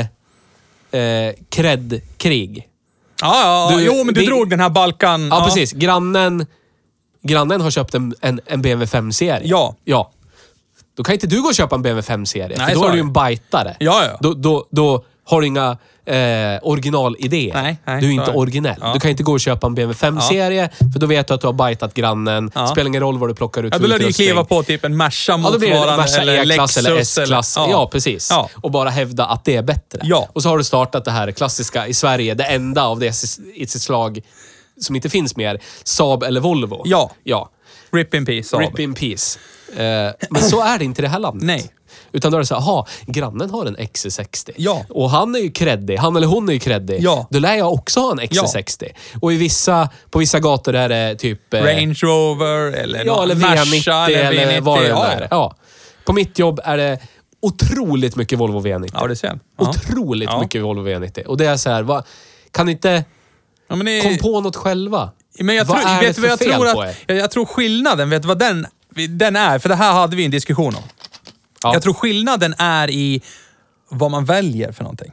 eh, 0.92 1.34
cred-krig. 1.50 2.68
Ja, 3.22 3.42
ja, 3.72 3.76
Du- 3.78 3.84
jo 3.86 4.04
men 4.04 4.14
du 4.14 4.20
vi- 4.20 4.26
drog 4.28 4.50
den 4.50 4.60
här 4.60 4.70
Balkan... 4.70 5.28
Ja, 5.28 5.46
precis. 5.46 5.72
Grannen, 5.74 6.46
grannen 7.22 7.62
har 7.62 7.72
köpt 7.72 7.96
en, 7.96 8.16
en, 8.22 8.40
en 8.46 8.62
BMW 8.62 8.86
5-serie. 9.00 9.42
Ja. 9.48 9.76
Ja. 9.84 10.12
Då 10.98 11.04
kan 11.04 11.14
inte 11.14 11.28
du 11.28 11.42
gå 11.42 11.48
och 11.48 11.56
köpa 11.56 11.76
en 11.76 11.82
BMW 11.82 12.14
5-serie, 12.16 12.58
Nej, 12.58 12.68
för 12.68 12.74
då 12.74 12.80
så 12.80 12.86
är 12.86 12.90
är 12.90 12.92
du 12.92 12.98
ju 12.98 13.04
det. 13.04 13.08
en 13.08 13.14
bajtare. 13.14 13.76
Ja, 13.80 14.04
ja. 14.06 14.18
Då, 14.22 14.34
då, 14.34 14.66
då 14.70 15.06
har 15.28 15.42
inga 15.42 15.78
eh, 16.06 16.60
originalidéer. 16.62 17.54
Nej, 17.54 17.78
nej, 17.86 18.02
du 18.02 18.08
är 18.08 18.12
inte 18.12 18.32
originell. 18.32 18.76
Ja. 18.82 18.94
Du 18.94 19.00
kan 19.00 19.12
inte 19.12 19.24
gå 19.24 19.32
och 19.32 19.40
köpa 19.40 19.68
en 19.68 19.76
BMW 19.76 20.08
5-serie, 20.08 20.70
för 20.94 21.00
då 21.00 21.06
vet 21.06 21.28
du 21.28 21.34
att 21.34 21.42
du 21.42 21.48
har 21.48 21.54
bajtat 21.54 21.94
grannen. 21.94 22.52
Ja. 22.56 22.68
Spelar 22.68 22.88
ingen 22.88 23.02
roll 23.02 23.18
vad 23.18 23.30
du 23.30 23.36
plockar 23.36 23.64
ut 23.64 23.74
Ja, 23.74 23.80
då 23.80 23.88
lär 23.88 24.00
du 24.00 24.14
kliva 24.14 24.44
på 24.46 24.64
typ 24.64 24.86
en 24.86 24.98
Merca 24.98 25.32
Ja, 25.32 25.38
motsvarande, 25.38 25.98
Merca 25.98 26.22
eller 26.22 26.52
E-klass 26.52 26.78
eller 26.78 26.98
S-klass. 26.98 27.54
Ja. 27.58 27.90
precis. 27.92 28.28
Ja. 28.32 28.50
Och 28.62 28.72
bara 28.72 28.90
hävda 28.90 29.26
att 29.26 29.46
det 29.46 29.56
är 29.56 29.64
bättre. 29.64 30.00
Ja. 30.04 30.30
Och 30.34 30.44
så 30.44 30.50
har 30.50 30.58
du 30.58 30.64
startat 30.64 31.06
det 31.06 31.12
här 31.12 31.32
klassiska 31.32 31.88
i 31.88 31.94
Sverige, 31.94 32.34
det 32.34 32.44
enda 32.44 32.84
av 32.84 33.00
det 33.00 33.24
i 33.56 33.68
sitt 33.68 33.82
slag 33.82 34.22
som 34.82 34.96
inte 34.96 35.10
finns 35.10 35.36
mer. 35.36 35.60
Saab 35.84 36.24
eller 36.24 36.42
Volvo. 36.42 36.82
Ja. 36.86 37.12
Ja. 37.24 37.50
Rip 37.92 38.14
in 38.14 38.26
peace, 38.26 38.50
Saab. 38.50 38.62
Rip 38.62 38.80
in 38.80 38.94
peace. 38.94 39.40
Eh, 39.76 40.12
men 40.30 40.42
så 40.42 40.64
är 40.64 40.78
det 40.80 40.86
inte 40.86 41.02
i 41.02 41.04
det 41.04 41.10
här 41.10 41.20
landet. 41.20 41.44
Nej. 41.44 41.72
Utan 42.12 42.32
då 42.32 42.38
är 42.38 42.40
det 42.40 42.46
så 42.46 42.56
här, 42.56 42.62
aha, 42.62 42.88
grannen 43.06 43.50
har 43.50 43.66
en 43.66 43.78
XC60. 43.78 44.50
Ja. 44.56 44.86
Och 44.90 45.10
han 45.10 45.36
är 45.36 45.40
ju 45.40 45.52
kreddig. 45.52 45.98
Han 45.98 46.16
eller 46.16 46.28
hon 46.28 46.50
är 46.50 46.54
ju 46.54 46.60
kreddig. 46.60 47.02
Ja. 47.02 47.28
Då 47.30 47.40
lär 47.40 47.56
jag 47.56 47.74
också 47.74 48.00
ha 48.00 48.12
en 48.12 48.20
XC60. 48.20 48.84
Och 49.22 49.34
i 49.34 49.38
vissa, 49.38 49.90
på 50.10 50.20
vissa 50.20 50.40
gator 50.40 50.76
är 50.76 50.90
det 50.90 51.16
typ... 51.16 51.54
eh, 51.54 51.62
Range 51.64 51.96
Rover 52.04 52.72
eller, 52.72 53.06
Ja, 53.06 53.24
eller 53.24 53.36
Merca 53.36 53.64
V90 53.64 54.10
eller, 54.10 54.46
V90. 54.58 54.62
vad 54.62 54.82
det 54.82 54.88
ja, 54.88 55.06
är. 55.06 55.28
Ja. 55.32 55.56
På 56.06 56.14
mitt 56.14 56.40
jobb 56.40 56.60
är 56.64 56.78
det 56.78 57.00
otroligt 57.42 58.16
mycket 58.16 58.40
Volvo 58.40 58.60
V90. 58.62 58.90
Ja, 58.94 59.08
det 59.08 59.16
ser 59.16 59.28
jag. 59.28 59.40
Ja. 59.60 59.70
Otroligt 59.70 60.30
Ja. 60.32 60.42
mycket 60.42 60.62
Volvo 60.64 60.88
V90. 60.88 61.24
Och 61.26 61.38
det 61.38 61.46
är 61.46 61.58
så 61.58 61.70
här, 61.70 61.84
vad, 61.84 62.04
kan 62.52 62.70
inte 62.70 63.04
Ja, 63.70 63.76
det, 63.76 64.02
kom 64.02 64.18
på 64.18 64.42
något 64.42 64.56
själva? 64.56 65.10
Men 65.40 65.56
jag 65.56 65.66
Vad 65.66 65.82
tror, 65.82 65.90
är 65.90 66.00
vet 66.02 66.16
det 66.16 66.22
för 66.22 66.28
jag 66.28 66.40
fel 66.40 66.52
tror 66.52 66.74
på 66.74 66.82
att, 66.82 66.88
er? 66.88 66.96
jag, 67.08 67.18
jag 67.18 67.32
tror 67.32 67.46
skillnaden, 67.46 68.10
vet 68.10 68.22
du 68.22 68.28
vad 68.28 68.40
den, 68.40 68.68
den 69.10 69.36
är? 69.36 69.60
För 69.60 69.70
det 69.70 69.76
här 69.76 69.94
hade 69.94 70.16
vi 70.16 70.26
en 70.26 70.32
diskussion 70.32 70.76
om. 70.76 70.82
Ja. 71.64 71.74
Jag 71.74 71.82
tror 71.82 71.94
skillnaden 71.94 72.56
är 72.58 72.90
i 72.90 73.22
vad 73.90 74.12
man 74.12 74.26
väljer 74.26 74.72
för 74.72 74.84
någonting. 74.84 75.12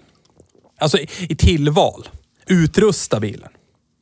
Alltså 0.80 0.99
i, 0.99 1.09
i 1.28 1.36
tillval. 1.36 2.09
Utrusta 2.47 3.20
bilen. 3.20 3.49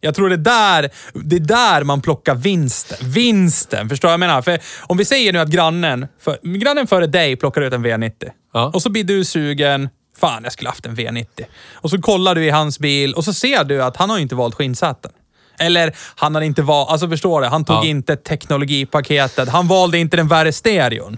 Jag 0.01 0.14
tror 0.14 0.28
det 0.28 0.34
är, 0.34 0.38
där, 0.38 0.90
det 1.14 1.36
är 1.36 1.40
där 1.40 1.84
man 1.84 2.01
plockar 2.01 2.34
vinsten. 2.34 2.99
Vinsten, 3.11 3.88
förstår 3.88 4.11
jag 4.11 4.18
vad 4.18 4.24
jag 4.24 4.28
menar? 4.30 4.43
För 4.43 4.59
om 4.80 4.97
vi 4.97 5.05
säger 5.05 5.32
nu 5.32 5.38
att 5.38 5.49
grannen, 5.49 6.07
för, 6.20 6.38
grannen 6.59 6.86
före 6.86 7.07
dig 7.07 7.36
plockar 7.36 7.61
ut 7.62 7.72
en 7.72 7.86
V90. 7.86 8.30
Ja. 8.53 8.70
Och 8.74 8.82
så 8.82 8.90
blir 8.90 9.05
du 9.05 9.24
sugen. 9.24 9.88
Fan, 10.18 10.45
jag 10.45 10.53
skulle 10.53 10.68
haft 10.68 10.86
en 10.86 10.97
V90. 10.97 11.26
Och 11.72 11.90
så 11.90 12.01
kollar 12.03 12.34
du 12.34 12.45
i 12.45 12.51
hans 12.51 12.78
bil 12.78 13.14
och 13.14 13.24
så 13.24 13.32
ser 13.32 13.64
du 13.64 13.82
att 13.82 13.97
han 13.97 14.11
har 14.11 14.18
inte 14.18 14.34
valt 14.34 14.55
skinnsäten. 14.55 15.11
Eller 15.59 15.97
han 16.16 16.34
har 16.34 16.43
inte 16.43 16.62
valt, 16.62 16.90
alltså 16.90 17.09
förstår 17.09 17.40
du? 17.40 17.47
Han 17.47 17.64
tog 17.64 17.76
Ja. 17.76 17.84
inte 17.84 18.16
teknologipaketet. 18.16 19.49
Han 19.49 19.68
valde 19.68 19.99
inte 19.99 20.16
den 20.16 20.28
värre 20.28 20.53
stereon. 20.53 21.16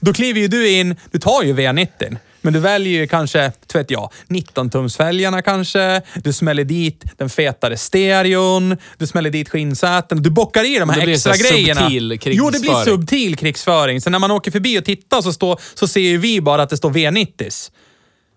Då 0.00 0.12
kliver 0.12 0.40
ju 0.40 0.48
du 0.48 0.70
in, 0.70 0.96
du 1.10 1.18
tar 1.18 1.42
ju 1.42 1.54
V90. 1.54 2.16
Men 2.40 2.52
du 2.52 2.58
väljer 2.60 3.00
ju 3.00 3.06
kanske, 3.06 3.52
vet 3.74 3.90
jag, 3.90 4.10
19-tumsfälgarna 4.28 5.42
kanske. 5.42 6.02
Du 6.24 6.32
smäller 6.32 6.64
dit 6.64 7.04
den 7.16 7.30
fetare 7.30 7.76
stereon. 7.76 8.76
Du 8.98 9.06
smäller 9.06 9.30
dit 9.30 9.48
skinnsäten. 9.48 10.22
Du 10.22 10.30
bockar 10.30 10.64
i 10.64 10.78
de 10.78 10.88
Det 10.88 10.94
här 10.94 11.02
blir 11.04 11.14
extra 11.14 11.32
här 11.32 11.50
grejerna. 11.50 11.80
subtil 11.80 12.18
Jo, 12.24 12.50
det 12.50 12.60
blir 12.60 12.70
krigsföring. 12.70 12.84
subtil 12.84 13.36
krigsföring. 13.36 14.00
Så 14.00 14.10
när 14.10 14.18
man 14.18 14.30
åker 14.30 14.50
förbi 14.50 14.78
och 14.78 14.84
tittar 14.84 15.22
så, 15.22 15.32
står, 15.32 15.60
så 15.74 15.88
ser 15.88 16.00
ju 16.00 16.18
vi 16.18 16.40
bara 16.40 16.62
att 16.62 16.70
det 16.70 16.76
står 16.76 16.90
V90s. 16.90 17.70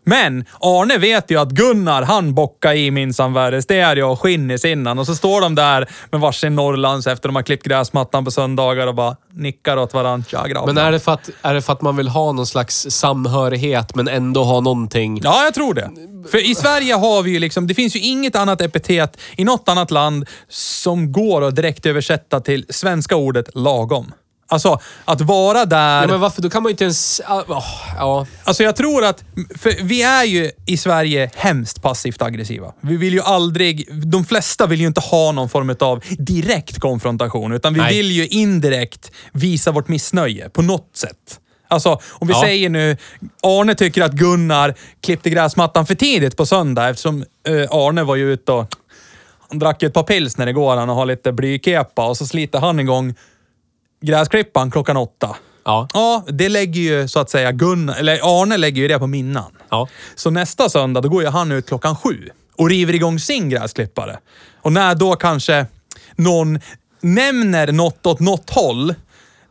Men 0.03 0.45
Arne 0.59 0.97
vet 0.97 1.31
ju 1.31 1.39
att 1.39 1.49
Gunnar, 1.49 2.01
han 2.01 2.33
bockar 2.33 2.73
i 2.73 2.91
minsann 2.91 3.33
värre 3.33 3.61
stereo 3.61 4.11
och 4.11 4.19
skinnis 4.19 4.65
innan. 4.65 4.99
Och 4.99 5.05
så 5.05 5.15
står 5.15 5.41
de 5.41 5.55
där 5.55 5.89
med 6.11 6.21
varsin 6.21 6.55
Norrlands 6.55 7.07
efter 7.07 7.29
de 7.29 7.35
har 7.35 7.43
klippt 7.43 7.65
gräsmattan 7.65 8.25
på 8.25 8.31
söndagar 8.31 8.87
och 8.87 8.95
bara 8.95 9.15
nickar 9.33 9.77
åt 9.77 9.93
varandra. 9.93 10.65
Men 10.65 10.77
är 10.77 10.91
det, 10.91 10.99
för 10.99 11.11
att, 11.11 11.29
är 11.41 11.53
det 11.53 11.61
för 11.61 11.73
att 11.73 11.81
man 11.81 11.97
vill 11.97 12.07
ha 12.07 12.31
någon 12.31 12.47
slags 12.47 12.87
samhörighet 12.89 13.95
men 13.95 14.07
ändå 14.07 14.43
ha 14.43 14.59
någonting? 14.59 15.21
Ja, 15.23 15.43
jag 15.43 15.53
tror 15.53 15.73
det. 15.73 15.91
För 16.31 16.51
i 16.51 16.55
Sverige 16.55 16.93
har 16.93 17.23
vi 17.23 17.31
ju 17.31 17.39
liksom, 17.39 17.67
det 17.67 17.73
finns 17.73 17.95
ju 17.95 17.99
inget 17.99 18.35
annat 18.35 18.61
epitet 18.61 19.17
i 19.37 19.43
något 19.43 19.69
annat 19.69 19.91
land 19.91 20.27
som 20.49 21.11
går 21.11 21.43
att 21.43 21.55
direkt 21.55 21.85
översätta 21.85 22.39
till 22.39 22.65
svenska 22.69 23.15
ordet 23.15 23.55
lagom. 23.55 24.11
Alltså, 24.51 24.79
att 25.05 25.21
vara 25.21 25.65
där... 25.65 26.01
Ja, 26.01 26.07
men 26.07 26.19
varför? 26.19 26.41
Då 26.41 26.49
kan 26.49 26.63
man 26.63 26.69
ju 26.69 26.71
inte 26.71 26.83
ens... 26.83 27.21
åh, 27.47 27.63
ja. 27.97 28.27
Alltså 28.43 28.63
jag 28.63 28.75
tror 28.75 29.05
att, 29.05 29.23
för 29.57 29.83
vi 29.83 30.03
är 30.03 30.23
ju 30.23 30.51
i 30.65 30.77
Sverige 30.77 31.31
hemskt 31.35 31.81
passivt 31.81 32.21
aggressiva. 32.21 32.73
Vi 32.81 32.97
vill 32.97 33.13
ju 33.13 33.21
aldrig, 33.21 33.87
de 34.05 34.25
flesta 34.25 34.65
vill 34.65 34.81
ju 34.81 34.87
inte 34.87 35.01
ha 35.01 35.31
någon 35.31 35.49
form 35.49 35.75
av 35.79 36.03
direkt 36.17 36.79
konfrontation, 36.79 37.51
utan 37.51 37.73
vi 37.73 37.79
Nej. 37.79 37.95
vill 37.95 38.11
ju 38.11 38.27
indirekt 38.27 39.11
visa 39.33 39.71
vårt 39.71 39.87
missnöje 39.87 40.49
på 40.49 40.61
något 40.61 40.97
sätt. 40.97 41.39
Alltså, 41.67 41.99
om 42.11 42.27
vi 42.27 42.33
Ja. 42.33 42.41
säger 42.41 42.69
nu, 42.69 42.97
Arne 43.43 43.75
tycker 43.75 44.01
att 44.03 44.11
Gunnar 44.11 44.73
klippte 45.01 45.29
gräsmattan 45.29 45.85
för 45.85 45.95
tidigt 45.95 46.37
på 46.37 46.45
söndag 46.45 46.89
eftersom 46.89 47.25
eh, 47.47 47.53
Arne 47.71 48.03
var 48.03 48.15
ju 48.15 48.33
ute 48.33 48.51
och 48.51 48.75
han 49.49 49.59
drack 49.59 49.81
ju 49.81 49.87
ett 49.87 49.93
par 49.93 50.03
pilsner 50.03 50.47
igår 50.47 50.75
han 50.75 50.89
och 50.89 50.95
har 50.95 51.05
lite 51.05 51.31
blykepa 51.31 52.07
och 52.07 52.17
så 52.17 52.27
sliter 52.27 52.59
han 52.59 52.79
igång 52.79 53.15
gräsklippan 54.01 54.71
klockan 54.71 54.97
åtta. 54.97 55.35
Ja. 55.63 55.87
Ja, 55.93 56.23
det 56.27 56.49
lägger 56.49 56.81
ju 56.81 57.07
så 57.07 57.19
att 57.19 57.29
säga 57.29 57.51
Gunnar, 57.51 57.95
eller 57.99 58.41
Arne 58.41 58.57
lägger 58.57 58.81
ju 58.81 58.87
det 58.87 58.99
på 58.99 59.07
minnan. 59.07 59.51
Ja. 59.69 59.87
Så 60.15 60.29
nästa 60.29 60.69
söndag, 60.69 61.01
då 61.01 61.09
går 61.09 61.23
ju 61.23 61.29
han 61.29 61.51
ut 61.51 61.67
klockan 61.67 61.95
sju 61.95 62.29
och 62.55 62.69
river 62.69 62.95
igång 62.95 63.19
sin 63.19 63.49
gräsklippare. 63.49 64.19
Och 64.61 64.73
när 64.73 64.95
då 64.95 65.15
kanske 65.15 65.65
någon 66.15 66.59
nämner 67.01 67.71
något 67.71 68.05
åt 68.05 68.19
något 68.19 68.49
håll, 68.49 68.95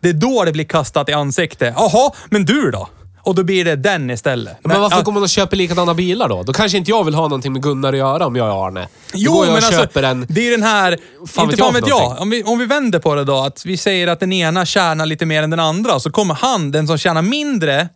det 0.01 0.09
är 0.09 0.13
då 0.13 0.45
det 0.45 0.53
blir 0.53 0.65
kastat 0.65 1.09
i 1.09 1.13
ansikte. 1.13 1.75
Jaha, 1.77 2.13
men 2.31 2.45
du 2.45 2.71
då? 2.71 2.89
Och 3.23 3.35
då 3.35 3.45
blir 3.45 3.65
det 3.65 3.77
den 3.77 4.11
istället. 4.11 4.57
Men 4.63 4.81
varför 4.81 4.97
ja, 4.97 5.03
går 5.03 5.13
man 5.13 5.23
och 5.23 5.29
köper 5.29 5.57
likadana 5.57 5.95
bilar 5.95 6.29
då? 6.29 6.43
Då 6.43 6.53
kanske 6.53 6.79
inte 6.79 6.91
jag 6.91 7.05
vill 7.05 7.15
ha 7.15 7.23
någonting 7.23 7.53
med 7.53 7.63
Gunnar 7.63 7.93
att 7.93 7.99
göra 7.99 8.27
om 8.27 8.37
jag 8.37 8.49
är 8.49 8.67
Arne. 8.67 8.81
Då 8.81 8.89
Jo, 9.15 9.33
går 9.33 9.47
jag 9.47 9.53
men 9.53 9.63
och 9.63 9.67
alltså, 9.67 9.81
köper 9.81 10.03
en... 10.03 10.27
det 10.29 10.47
är 10.47 10.51
den 10.51 10.63
här... 10.63 10.99
Fan 11.27 11.45
inte 11.45 11.57
jag 11.61 11.67
fan 11.67 11.75
vet 11.75 11.89
jag. 11.89 12.01
någonting. 12.01 12.23
Om 12.23 12.31
vi, 12.31 12.43
om 12.43 12.59
vi 12.59 12.67
vänder 12.67 12.99
på 12.99 13.15
det 13.15 13.25
då, 13.25 13.37
att 13.37 13.67
vi 13.67 13.77
säger 13.77 14.07
att 14.07 14.21
den 14.21 14.33
ena 14.33 14.67
tjänar 14.67 15.07
lite 15.07 15.27
mer 15.27 15.43
än 15.43 15.51
den 15.51 15.61
andra, 15.61 16.01
så 16.01 16.11
kommer 16.11 16.35
han, 16.35 16.71
den 16.71 16.87
som 16.87 16.99
tjänar 16.99 17.23
mindre, 17.23 17.89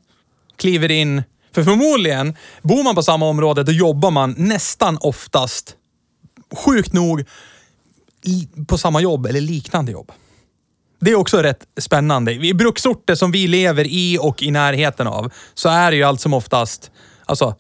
kliver 0.57 0.91
in. 0.91 1.23
För 1.55 1.65
förmodligen, 1.65 2.37
bor 2.63 2.83
man 2.83 2.95
på 2.95 3.03
samma 3.03 3.27
område, 3.27 3.63
då 3.63 3.73
jobbar 3.73 4.11
man 4.11 4.35
nästan 4.39 4.99
oftast, 5.01 5.75
sjukt 6.65 6.93
nog, 6.93 7.25
på 8.67 8.79
samma 8.79 9.01
jobb 9.01 9.27
eller 9.27 9.41
liknande 9.41 9.93
jobb. 9.93 10.13
Det 11.05 11.11
är 11.11 11.15
också 11.15 11.39
rätt 11.43 11.67
spännande. 11.81 12.33
I 12.33 12.55
bruksorter 12.55 13.15
som 13.15 13.31
vi 13.31 13.47
lever 13.47 13.87
i 13.87 14.19
och 14.21 14.43
i 14.43 14.51
närheten 14.51 15.07
av, 15.07 15.33
så 15.55 15.69
är 15.69 15.91
det 15.91 15.97
ju 15.97 16.03
allt 16.03 16.21
som 16.21 16.35
oftast, 16.35 16.91
alltså, 17.27 17.55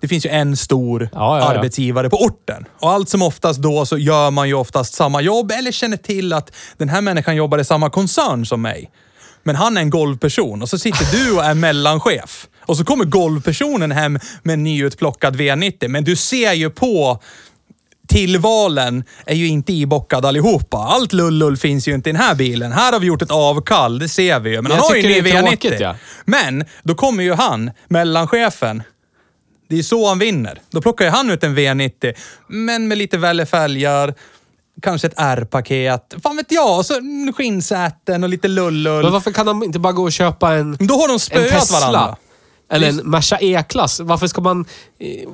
det 0.00 0.08
finns 0.08 0.26
ju 0.26 0.30
en 0.30 0.56
stor 0.56 1.08
Ja, 1.12 1.38
ja, 1.38 1.44
arbetsgivare 1.44 2.10
på 2.10 2.16
orten. 2.16 2.64
Och 2.80 2.90
allt 2.90 3.08
som 3.08 3.22
oftast 3.22 3.62
då 3.62 3.86
så 3.86 3.98
gör 3.98 4.30
man 4.30 4.48
ju 4.48 4.54
oftast 4.54 4.94
samma 4.94 5.20
jobb 5.20 5.50
eller 5.50 5.72
känner 5.72 5.96
till 5.96 6.32
att 6.32 6.52
den 6.76 6.88
här 6.88 7.00
människan 7.00 7.36
jobbar 7.36 7.58
i 7.58 7.64
samma 7.64 7.90
koncern 7.90 8.46
som 8.46 8.62
mig. 8.62 8.90
Men 9.42 9.56
han 9.56 9.76
är 9.76 9.80
en 9.80 9.90
golvperson 9.90 10.62
och 10.62 10.68
så 10.68 10.78
sitter 10.78 11.06
du 11.12 11.36
och 11.36 11.44
är 11.44 11.54
mellanchef. 11.54 12.48
Och 12.60 12.76
så 12.76 12.84
kommer 12.84 13.04
golvpersonen 13.04 13.92
hem 13.92 14.18
med 14.42 14.52
en 14.52 14.64
nyutplockad 14.64 15.36
V90. 15.36 15.88
Men 15.88 16.04
du 16.04 16.16
ser 16.16 16.52
ju 16.52 16.70
på 16.70 17.20
tillvalen 18.08 19.04
är 19.26 19.34
ju 19.34 19.46
inte 19.48 19.72
ibockad 19.72 20.26
allihopa. 20.26 20.76
Allt 20.78 21.12
lullull 21.12 21.56
finns 21.56 21.88
ju 21.88 21.94
inte 21.94 22.10
i 22.10 22.12
den 22.12 22.22
här 22.22 22.34
bilen. 22.34 22.72
Här 22.72 22.92
har 22.92 23.00
vi 23.00 23.06
gjort 23.06 23.22
ett 23.22 23.30
avkall, 23.30 23.98
det 23.98 24.08
ser 24.08 24.40
vi 24.40 24.50
ju. 24.50 24.62
Men 24.62 24.72
Jag 24.72 24.78
han 24.78 24.86
har 24.88 24.94
ju 24.94 25.00
en 25.02 25.08
ny 25.08 25.14
tycker 25.14 25.32
det 25.32 25.38
är 25.38 25.42
V90. 25.42 25.48
tråkigt, 25.48 25.80
ja. 25.80 25.96
Men 26.24 26.64
då 26.82 26.94
kommer 26.94 27.24
ju 27.24 27.32
han, 27.34 27.70
mellanchefen. 27.88 28.82
Det 29.68 29.78
är 29.78 29.82
så 29.82 30.08
han 30.08 30.18
vinner. 30.18 30.60
Då 30.70 30.82
plockar 30.82 31.04
ju 31.04 31.10
han 31.10 31.30
ut 31.30 31.44
en 31.44 31.58
V90, 31.58 32.14
men 32.48 32.88
med 32.88 32.98
lite 32.98 33.18
välle 33.18 33.46
fälgar, 33.46 34.14
kanske 34.82 35.06
ett 35.06 35.14
R-paket. 35.16 36.14
Fan 36.22 36.36
vet 36.36 36.52
jag, 36.52 36.78
och 36.78 36.86
så 36.86 36.94
skinnsäten 37.36 38.22
och 38.24 38.28
lite 38.28 38.48
lullull. 38.48 39.02
Men 39.02 39.12
varför 39.12 39.32
kan 39.32 39.46
de 39.46 39.62
inte 39.62 39.78
bara 39.78 39.92
gå 39.92 40.02
och 40.02 40.12
köpa 40.12 40.54
en, 40.54 40.76
Då 40.80 40.94
har 40.94 41.08
de 41.08 41.18
spöat 41.18 41.70
varandra. 41.72 42.16
Eller 42.70 42.88
en 42.88 42.96
Merca 42.96 43.38
E-klass. 43.40 44.00
Varför 44.00 44.26
ska 44.26 44.40
man 44.40 44.64
eh, 44.98 45.28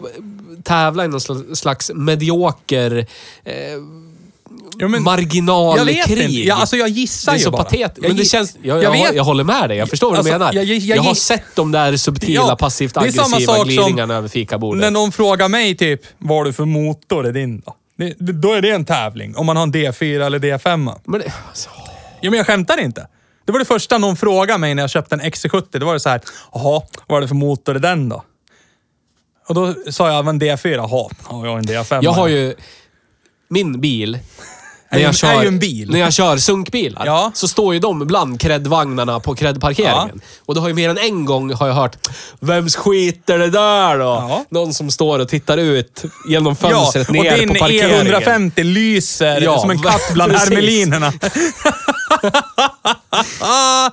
tävla 0.63 1.05
i 1.05 1.09
någon 1.09 1.21
sl- 1.21 1.55
slags 1.55 1.91
medioker 1.95 3.07
eh, 3.45 3.55
Jo, 4.79 4.89
men- 4.89 5.03
marginalkrig? 5.03 6.31
Jag. 6.31 6.31
Ja, 6.31 6.55
alltså 6.61 6.77
jag 6.77 6.89
gissar 6.89 7.33
det 7.33 7.37
är 7.37 7.39
ju 7.39 7.45
så 7.45 7.51
bara. 7.51 7.67
Jag 7.71 7.91
Men 7.99 8.17
det 8.17 8.25
känns... 8.25 8.57
Jag, 8.63 8.83
jag 8.83 8.97
jag, 8.97 9.15
jag 9.17 9.25
håller 9.25 9.45
med 9.45 9.71
dig. 9.71 9.79
Jag 9.79 9.89
förstår 9.89 10.09
vad 10.11 10.19
Alltså, 10.19 10.33
du 10.33 10.39
menar. 10.39 10.53
jag- 10.53 10.65
Jag, 10.65 10.79
jag- 10.97 11.03
har 11.03 11.15
sett 11.15 11.43
de 11.55 11.73
där 11.73 11.97
subtila, 11.97 12.33
Ja, 12.49 12.57
passivt 12.57 12.95
det 12.95 13.01
är 13.01 13.11
samma 13.13 13.37
aggressiva 13.37 13.83
sak 13.83 13.97
som 13.99 14.11
över 14.11 14.29
fikabordet. 14.29 14.81
När 14.81 14.91
någon 14.91 15.13
frågar 15.13 15.49
mig 15.49 15.77
typ, 15.77 16.01
vad 16.19 16.39
har 16.39 16.45
du 16.45 16.53
för 16.53 16.65
motor 16.65 17.29
i 17.29 17.33
din 17.33 17.61
då? 17.61 17.75
Det, 17.97 18.15
det- 18.19 18.33
då 18.33 18.53
är 18.53 18.63
det 18.63 18.71
en 18.71 18.85
tävling. 18.85 19.37
Om 19.37 19.47
man 19.47 19.57
har 19.57 19.63
en 19.63 19.73
D4 19.73 20.27
eller 20.27 20.39
D5. 20.39 21.01
Men 21.05 21.21
det, 21.21 21.33
alltså, 21.49 21.69
Ja, 22.21 22.31
men 22.31 22.37
jag 22.37 22.47
skämtar 22.47 22.81
inte. 22.81 23.07
Det 23.45 23.53
var 23.53 23.59
det 23.59 23.65
första 23.65 23.99
någon 23.99 24.17
frågade 24.17 24.59
mig 24.59 24.75
när 24.75 24.83
jag 24.83 24.91
köpte 24.91 25.15
en 25.15 25.21
XC70. 25.21 25.79
Då 25.79 25.87
var 25.87 25.95
det 25.95 26.01
så 26.01 26.09
här, 26.09 26.21
jaha, 26.53 26.83
vad 27.07 27.17
är 27.17 27.21
det 27.21 27.29
för 27.29 27.35
motor 27.35 27.77
i 27.77 27.79
den 27.79 28.09
då? 28.09 28.25
Och 29.49 29.55
då 29.55 29.75
sa 29.91 30.09
jag, 30.09 30.29
en 30.29 30.41
D4. 30.41 30.69
Jaha, 30.69 31.09
ja, 31.29 31.45
jag 31.45 31.51
har 31.51 31.59
en 31.59 31.65
D5. 31.65 31.99
jag 32.03 32.13
har 32.13 32.29
ju... 32.29 32.55
Min 33.49 33.81
bil... 33.81 34.19
När 34.93 34.99
ju- 34.99 35.03
jag, 35.05 35.09
är 35.09 35.13
kör, 35.13 35.43
ju 35.43 35.49
en 35.49 35.59
bil. 35.59 35.91
när 35.91 35.99
jag 36.01 36.13
kör 36.13 36.37
sunkbilar 36.37 37.07
Ja. 37.07 37.31
så 37.35 37.49
står 37.49 37.75
ju 37.75 37.81
de 37.81 38.07
bland 38.07 38.41
kreddvagnarna 38.41 39.21
på 39.21 39.35
kreddparkeringen. 39.35 40.21
Och 40.47 40.55
då 40.55 40.61
har 40.61 40.69
ju 40.69 40.75
mer 40.75 40.89
än 40.89 40.99
en 40.99 41.25
gång 41.25 41.53
har 41.55 41.67
jag 41.67 41.75
hört 41.75 41.97
Vems 42.41 42.77
skit 42.77 43.31
är 43.31 43.39
det 43.39 43.51
där 43.51 43.99
då? 43.99 44.05
Ja. 44.05 44.45
Någon 44.51 44.75
som 44.75 44.91
står 44.91 45.19
och 45.19 45.29
tittar 45.29 45.59
ut 45.59 46.03
genom 46.29 46.57
Ja, 46.63 46.69
fönstret 46.69 47.09
och 47.09 47.15
ner 47.15 47.37
din 47.39 47.49
på 47.49 47.55
parkeringen. 47.55 48.07
E150 48.15 48.65
lyser 48.65 49.41
Ja, 49.41 49.59
som 49.61 49.71
en 49.71 49.79
katt 49.83 50.11
bland 50.15 50.33
hermelinerna. 50.33 51.13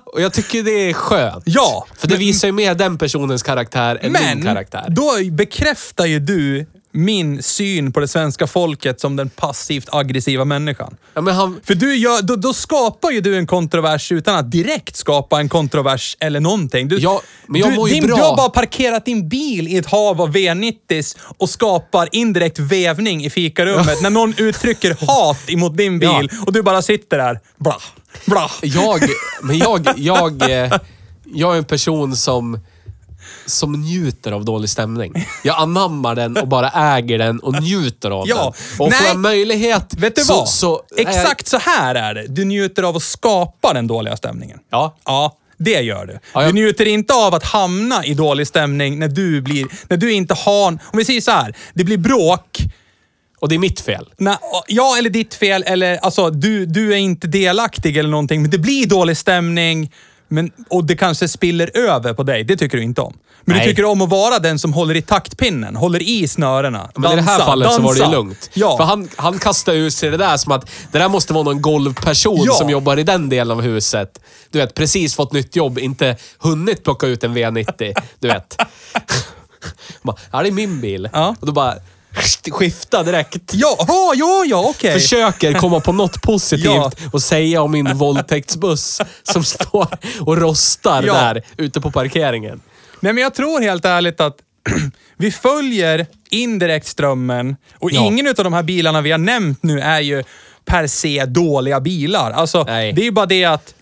Och 0.05 0.21
jag 0.21 0.33
tycker 0.33 0.63
det 0.63 0.89
är 0.89 0.93
skönt. 0.93 1.43
Ja, 1.45 1.85
För 1.99 2.07
det 2.07 2.15
visar 2.15 2.47
ju 2.47 2.51
mer 2.51 2.75
den 2.75 2.97
personens 2.97 3.43
karaktär 3.43 3.99
än 4.01 4.11
min 4.11 4.21
Men 4.23 4.43
karaktär. 4.43 4.85
då 4.89 5.11
bekräftar 5.31 6.05
ju 6.05 6.19
du 6.19 6.65
min 6.97 7.43
syn 7.43 7.91
på 7.93 7.99
det 7.99 8.07
svenska 8.07 8.47
folket 8.47 8.99
som 8.99 9.15
den 9.15 9.29
passivt 9.29 9.89
aggressiva 9.91 10.45
människan. 10.45 10.97
Ja, 11.13 11.21
men 11.21 11.35
han... 11.35 11.59
För 11.63 11.75
du 11.75 11.95
gör, 11.95 12.21
då, 12.21 12.35
då 12.35 12.53
skapar 12.53 13.11
ju 13.11 13.21
du 13.21 13.37
en 13.37 13.47
kontrovers 13.47 14.11
utan 14.11 14.35
att 14.35 14.51
direkt 14.51 14.95
skapa 14.95 15.39
en 15.39 15.49
kontrovers 15.49 16.17
eller 16.19 16.39
någonting. 16.39 16.87
Du, 16.87 16.97
Ja, 16.97 17.21
men 17.47 17.61
jag 17.61 17.71
du, 17.71 17.75
mår 17.75 17.89
ju 17.89 17.95
din, 17.95 18.07
bra. 18.07 18.15
du 18.15 18.21
har 18.21 18.37
bara 18.37 18.49
parkerat 18.49 19.05
din 19.05 19.29
bil 19.29 19.67
i 19.67 19.77
ett 19.77 19.85
hav 19.85 20.21
av 20.21 20.33
V90 20.35 21.17
och 21.37 21.49
skapar 21.49 22.09
indirekt 22.11 22.59
vävning 22.59 23.25
i 23.25 23.29
fikarummet 23.29 24.01
när 24.01 24.09
någon 24.09 24.33
uttrycker 24.37 24.97
hat 25.07 25.49
emot 25.49 25.77
din 25.77 25.99
bil 25.99 26.29
och 26.45 26.53
du 26.53 26.61
bara 26.61 26.81
sitter 26.81 27.17
där. 27.17 27.39
Bla, 27.57 27.77
bla. 28.25 28.49
Jag, 28.61 29.01
men 29.41 29.57
jag, 29.57 29.87
jag, 29.97 30.41
jag 31.33 31.53
är 31.53 31.57
en 31.57 31.65
person 31.65 32.15
som, 32.15 32.59
som 33.47 33.71
njuter 33.81 34.31
av 34.31 34.45
dålig 34.45 34.69
stämning. 34.69 35.13
Jag 35.43 35.55
anammar 35.61 36.15
den 36.15 36.37
och 36.37 36.47
bara 36.47 36.69
äger 36.69 37.17
den 37.17 37.39
och 37.39 37.61
njuter 37.63 38.11
av 38.11 38.27
Ja, 38.27 38.35
den. 38.35 38.47
Och 38.47 38.55
får 38.57 38.89
nej. 38.89 38.99
jag 39.07 39.17
möjlighet 39.19 39.93
Vet 39.97 40.15
du 40.15 40.21
så, 40.21 40.33
vad? 40.33 40.49
så 40.49 40.81
Exakt 40.97 41.47
så 41.47 41.57
här 41.57 41.95
är 41.95 42.13
det. 42.13 42.25
Du 42.27 42.45
njuter 42.45 42.83
av 42.83 42.95
att 42.97 43.03
skapa 43.03 43.73
den 43.73 43.87
dåliga 43.87 44.17
stämningen. 44.17 44.59
Ja. 44.69 44.95
Ja, 45.05 45.35
det 45.57 45.81
gör 45.81 46.05
du. 46.05 46.19
Ja, 46.33 46.41
jag- 46.43 46.49
Du 46.49 46.53
njuter 46.53 46.85
inte 46.85 47.13
av 47.13 47.33
att 47.33 47.43
hamna 47.43 48.05
i 48.05 48.13
dålig 48.13 48.47
stämning 48.47 48.99
när 48.99 49.07
du 49.07 49.41
blir... 49.41 49.67
När 49.89 49.97
du 49.97 50.11
inte 50.13 50.33
har... 50.33 50.67
Om 50.67 50.79
vi 50.93 51.05
säger 51.05 51.21
så 51.21 51.31
här. 51.31 51.55
Det 51.73 51.83
blir 51.83 51.97
bråk. 51.97 52.57
Och 53.39 53.49
det 53.49 53.55
är 53.55 53.59
mitt 53.59 53.79
fel. 53.79 54.09
När, 54.17 54.37
ja, 54.67 54.97
eller 54.97 55.09
ditt 55.09 55.33
fel. 55.33 55.63
Eller 55.67 55.97
alltså, 55.97 56.29
du, 56.29 56.65
du 56.65 56.93
är 56.93 56.97
inte 56.97 57.27
delaktig 57.27 57.97
eller 57.97 58.09
någonting. 58.09 58.41
Men 58.41 58.51
det 58.51 58.57
blir 58.57 58.87
dålig 58.87 59.17
stämning. 59.17 59.91
Men, 60.27 60.51
och 60.69 60.85
det 60.85 60.95
kanske 60.95 61.27
spiller 61.27 61.77
över 61.77 62.13
på 62.13 62.23
dig. 62.23 62.43
Det 62.43 62.57
tycker 62.57 62.77
du 62.77 62.83
inte 62.83 63.01
om. 63.01 63.17
Men 63.49 63.57
Nej. 63.57 63.65
du 63.65 63.71
tycker 63.71 63.85
om 63.85 64.01
att 64.01 64.09
vara 64.09 64.39
den 64.39 64.59
som 64.59 64.73
håller 64.73 64.95
i 64.95 65.01
taktpinnen. 65.01 65.75
Håller 65.75 66.01
i 66.01 66.27
snörena. 66.27 66.89
Men 66.95 67.11
i 67.11 67.15
det 67.15 67.21
här 67.21 67.31
Dansa, 67.31 67.45
fallet 67.45 67.73
så 67.73 67.81
var 67.81 67.93
det 67.93 67.97
ju 67.97 68.03
dansa. 68.03 68.17
lugnt. 68.17 68.49
Ja. 68.53 68.77
För 68.77 68.83
han, 68.83 69.09
han 69.15 69.39
kastade 69.39 69.77
ur 69.77 69.89
sig 69.89 70.11
det 70.11 70.17
där 70.17 70.37
som 70.37 70.51
att 70.51 70.69
det 70.91 70.99
där 70.99 71.09
måste 71.09 71.33
vara 71.33 71.43
någon 71.43 71.61
golvperson 71.61 72.41
Ja. 72.45 72.53
som 72.53 72.69
jobbar 72.69 72.97
i 72.99 73.03
den 73.03 73.29
delen 73.29 73.57
av 73.57 73.63
huset. 73.63 74.19
Du 74.51 74.59
vet, 74.59 74.73
precis 74.73 75.15
fått 75.15 75.31
nytt 75.33 75.55
jobb, 75.55 75.79
inte 75.79 76.17
hunnit 76.39 76.83
plocka 76.83 77.07
ut 77.07 77.23
en 77.23 77.37
V90. 77.37 77.93
Du 78.19 78.27
vet. 78.27 78.57
Bara, 80.01 80.15
Ja, 80.31 80.41
det 80.43 80.49
är 80.49 80.51
min 80.51 80.81
bil. 80.81 81.09
Ja. 81.13 81.35
Och 81.39 81.45
då 81.47 81.51
bara 81.53 81.73
skifta 82.51 83.03
direkt. 83.03 83.53
Ja, 83.53 83.75
ja, 83.87 84.13
ja, 84.15 84.43
ja 84.47 84.63
okej. 84.69 84.93
Försöker 84.93 85.53
komma 85.53 85.79
på 85.79 85.91
något 85.93 86.21
positivt 86.21 86.65
Ja. 86.75 86.91
och 87.11 87.21
säga 87.23 87.61
om 87.61 87.71
min 87.71 87.97
våldtäktsbuss 87.97 89.01
som 89.23 89.43
står 89.43 89.87
och 90.21 90.37
rostar 90.37 91.03
Ja. 91.03 91.13
där 91.13 91.41
ute 91.57 91.81
på 91.81 91.91
parkeringen. 91.91 92.61
Nej, 92.99 93.13
men 93.13 93.23
jag 93.23 93.33
tror 93.33 93.61
helt 93.61 93.85
ärligt 93.85 94.21
att 94.21 94.37
vi 95.17 95.31
följer 95.31 96.05
indirekt 96.29 96.87
strömmen 96.87 97.55
och 97.79 97.91
Ja. 97.91 98.05
ingen 98.05 98.27
av 98.27 98.33
de 98.35 98.53
här 98.53 98.63
bilarna 98.63 99.01
vi 99.01 99.11
har 99.11 99.17
nämnt 99.17 99.63
nu 99.63 99.79
är 99.79 99.99
ju 99.99 100.23
per 100.65 100.87
se 100.87 101.25
dåliga 101.25 101.79
bilar. 101.79 102.31
Alltså, 102.31 102.63
Nej. 102.63 102.93
det 102.93 103.01
är 103.01 103.05
ju 103.05 103.11
bara 103.11 103.25
det 103.25 103.45
att 103.45 103.73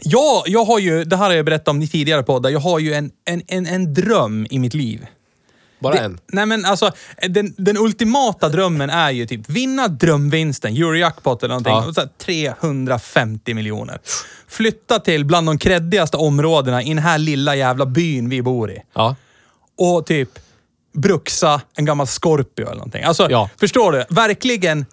jag, 0.00 0.42
jag 0.46 0.64
har 0.64 0.78
ju, 0.78 1.04
det 1.04 1.16
här 1.16 1.24
har 1.24 1.32
jag 1.34 1.44
berättat 1.44 1.68
om 1.68 1.82
i 1.82 1.88
tidigare 1.88 2.22
poddar, 2.22 2.50
jag 2.50 2.60
har 2.60 2.78
ju 2.78 2.94
en, 2.94 3.10
en, 3.24 3.42
en, 3.46 3.66
en 3.66 3.94
dröm 3.94 4.46
i 4.50 4.58
mitt 4.58 4.74
liv. 4.74 5.06
Bara 5.80 5.94
Det, 5.94 6.00
en. 6.00 6.18
nej 6.26 6.46
men 6.46 6.64
alltså, 6.64 6.90
den, 7.28 7.54
den 7.58 7.76
ultimata 7.78 8.48
drömmen 8.48 8.90
är 8.90 9.10
ju 9.10 9.26
typ 9.26 9.50
vinna 9.50 9.88
drömvinsten, 9.88 10.76
Eurojackpot 10.76 11.42
eller 11.42 11.48
någonting, 11.54 11.72
Ja. 11.72 11.86
och 11.86 11.94
så 11.94 12.00
här 12.00 12.08
350 12.18 13.54
miljoner. 13.54 13.98
Flytta 14.48 14.98
till 14.98 15.24
bland 15.24 15.46
de 15.46 15.58
kreddigaste 15.58 16.16
områdena 16.16 16.82
i 16.82 16.88
den 16.88 16.98
här 16.98 17.18
lilla 17.18 17.54
jävla 17.56 17.86
byn 17.86 18.28
vi 18.28 18.42
bor 18.42 18.70
i 18.70 18.78
Ja. 18.94 19.16
och 19.78 20.06
typ 20.06 20.28
bruxa 20.94 21.60
en 21.76 21.84
gammal 21.84 22.06
Scorpio 22.06 22.62
eller 22.64 22.74
någonting. 22.74 23.02
Alltså, 23.04 23.30
Ja. 23.30 23.50
förstår 23.60 23.92
du? 23.92 24.04
Verkligen, 24.10 24.86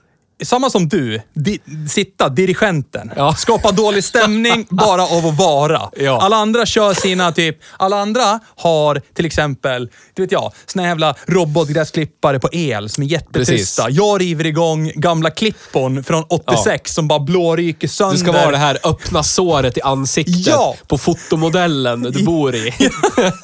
samma 0.44 0.70
som 0.70 0.88
du, 0.90 1.22
di, 1.34 1.60
sitta, 1.90 2.30
dirigenten. 2.30 3.12
Ja. 3.16 3.36
Skapa 3.36 3.72
dålig 3.72 4.04
stämning 4.04 4.68
bara 4.70 5.04
av 5.04 5.26
att 5.28 5.38
vara. 5.38 5.82
Ja. 5.98 6.22
Alla 6.22 6.36
andra 6.36 6.66
kör 6.66 6.94
sina 6.94 7.32
typ, 7.32 7.58
alla 7.78 8.02
andra 8.02 8.40
har 8.56 9.02
till 9.14 9.26
exempel, 9.26 9.90
du 10.14 10.22
vet 10.22 10.32
jag, 10.32 10.52
såna 10.66 10.88
jävla 10.88 11.16
robotgräsklippare 11.28 12.40
på 12.40 12.50
el 12.52 12.90
som 12.90 13.04
är 13.04 13.08
jättetysta. 13.08 13.84
Precis. 13.84 13.98
Jag 13.98 14.22
river 14.22 14.46
igång 14.46 14.92
gamla 14.96 15.30
klippon 15.30 16.04
från 16.04 16.24
86 16.30 16.94
som 16.94 17.08
bara 17.08 17.20
blåryker 17.20 17.88
sönder. 17.88 18.14
Du 18.18 18.20
ska 18.22 18.32
vara 18.32 18.52
det 18.52 18.58
här 18.58 18.78
öppna 18.84 19.24
såret 19.24 19.78
i 19.78 19.82
ansiktet 19.82 20.36
Ja. 20.48 20.76
på 20.88 20.98
fotomodellen 20.98 22.02
du 22.02 22.24
bor 22.24 22.56
i. 22.56 22.74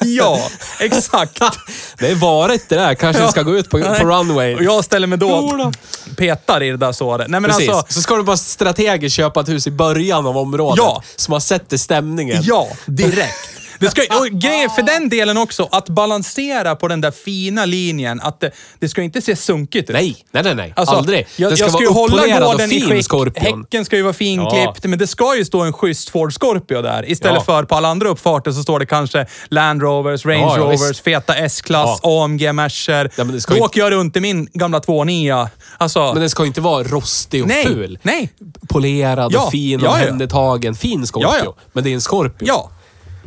ja, 0.00 0.38
exakt. 0.80 1.38
Det 1.98 2.10
är 2.10 2.14
varit 2.14 2.68
det 2.68 2.76
där. 2.76 2.94
Kanske 2.94 3.22
Ja. 3.22 3.28
ska 3.28 3.42
gå 3.42 3.56
ut 3.56 3.70
på, 3.70 3.78
på 3.78 4.04
runway. 4.04 4.54
Och 4.54 4.62
jag 4.64 4.84
ställer 4.84 5.06
mig 5.06 5.18
då 5.18 5.72
petar 6.16 6.62
i 6.62 6.70
det 6.70 6.76
där 6.86 6.92
såret. 6.92 7.28
Nej 7.28 7.40
men 7.40 7.50
Precis. 7.50 7.68
alltså, 7.68 7.94
Så 7.94 8.00
ska 8.00 8.16
du 8.16 8.22
bara 8.22 8.36
strategiskt 8.36 9.16
köpa 9.16 9.40
ett 9.40 9.48
hus 9.48 9.66
i 9.66 9.70
början 9.70 10.26
av 10.26 10.36
området. 10.36 10.78
Ja. 10.78 11.02
Så 11.16 11.30
man 11.30 11.40
sätter 11.40 11.76
stämningen. 11.76 12.42
ja, 12.42 12.68
direkt. 12.86 13.48
Det 13.82 13.90
ska, 13.90 14.18
och 14.18 14.26
grejen 14.26 14.70
för 14.70 14.82
den 14.82 15.08
delen 15.08 15.36
också, 15.36 15.68
att 15.72 15.88
balansera 15.88 16.76
på 16.76 16.88
den 16.88 17.00
där 17.00 17.10
fina 17.10 17.64
linjen. 17.64 18.20
Att 18.20 18.40
det, 18.40 18.50
det 18.78 18.88
ska 18.88 19.02
inte 19.02 19.22
se 19.22 19.36
sunkigt 19.36 19.90
ut. 19.90 19.94
Nej, 19.94 20.16
nej, 20.30 20.42
nej. 20.42 20.54
nej. 20.54 20.72
Alltså, 20.76 20.94
Aldrig. 20.94 21.26
Jag, 21.36 21.52
det 21.52 21.56
ska 21.56 21.64
jag 21.64 21.70
ska 21.72 21.78
vara 21.78 21.84
ju 21.84 22.28
hålla 22.28 22.40
gården 22.46 22.72
i 22.72 22.80
skick. 22.80 23.04
Scorpion. 23.10 23.60
Häcken 23.62 23.84
ska 23.84 23.96
ju 23.96 24.02
vara 24.02 24.12
finklippt, 24.12 24.84
men 24.84 24.98
det 24.98 25.06
ska 25.06 25.36
ju 25.36 25.44
stå 25.44 25.60
en 25.60 25.72
schysst 25.72 26.08
Ford 26.10 26.32
Scorpio 26.40 26.82
där. 26.82 27.10
Istället 27.10 27.34
Ja. 27.36 27.44
för 27.44 27.64
på 27.64 27.74
alla 27.74 27.88
andra 27.88 28.08
uppfarter 28.08 28.52
så 28.52 28.62
står 28.62 28.78
det 28.80 28.86
kanske 28.86 29.26
Land 29.48 29.82
Rovers, 29.82 30.26
Range 30.26 30.38
Ja, 30.40 30.56
ja, 30.58 30.62
Rovers, 30.64 31.00
feta 31.00 31.34
S-klass, 31.34 32.00
AMG 32.02 32.52
Mercer. 32.52 33.10
Ja, 33.16 33.24
Då 33.24 33.54
ju- 33.56 33.60
åker 33.60 33.80
jag 33.80 33.92
runt 33.92 34.16
i 34.16 34.20
min 34.20 34.48
gamla 34.52 34.78
2.9. 34.80 35.48
Alltså, 35.78 36.00
Men 36.12 36.20
den 36.20 36.30
ska 36.30 36.42
ju 36.42 36.46
inte 36.46 36.60
vara 36.60 36.82
rostig 36.84 37.42
och 37.42 37.48
nej, 37.48 37.66
ful. 37.66 37.98
nej. 38.02 38.32
Polerad 38.68 39.32
Ja, 39.32 39.44
och 39.44 39.50
fin 39.50 39.80
och 39.80 39.86
ja, 39.86 39.90
ja. 39.98 40.02
omhändertagen. 40.02 40.74
Fin 40.74 41.06
Scorpio. 41.06 41.28
Ja, 41.38 41.44
ja. 41.44 41.54
Men 41.72 41.84
det 41.84 41.90
är 41.90 41.94
en 41.94 42.00
Scorpio. 42.00 42.46
Ja. 42.48 42.70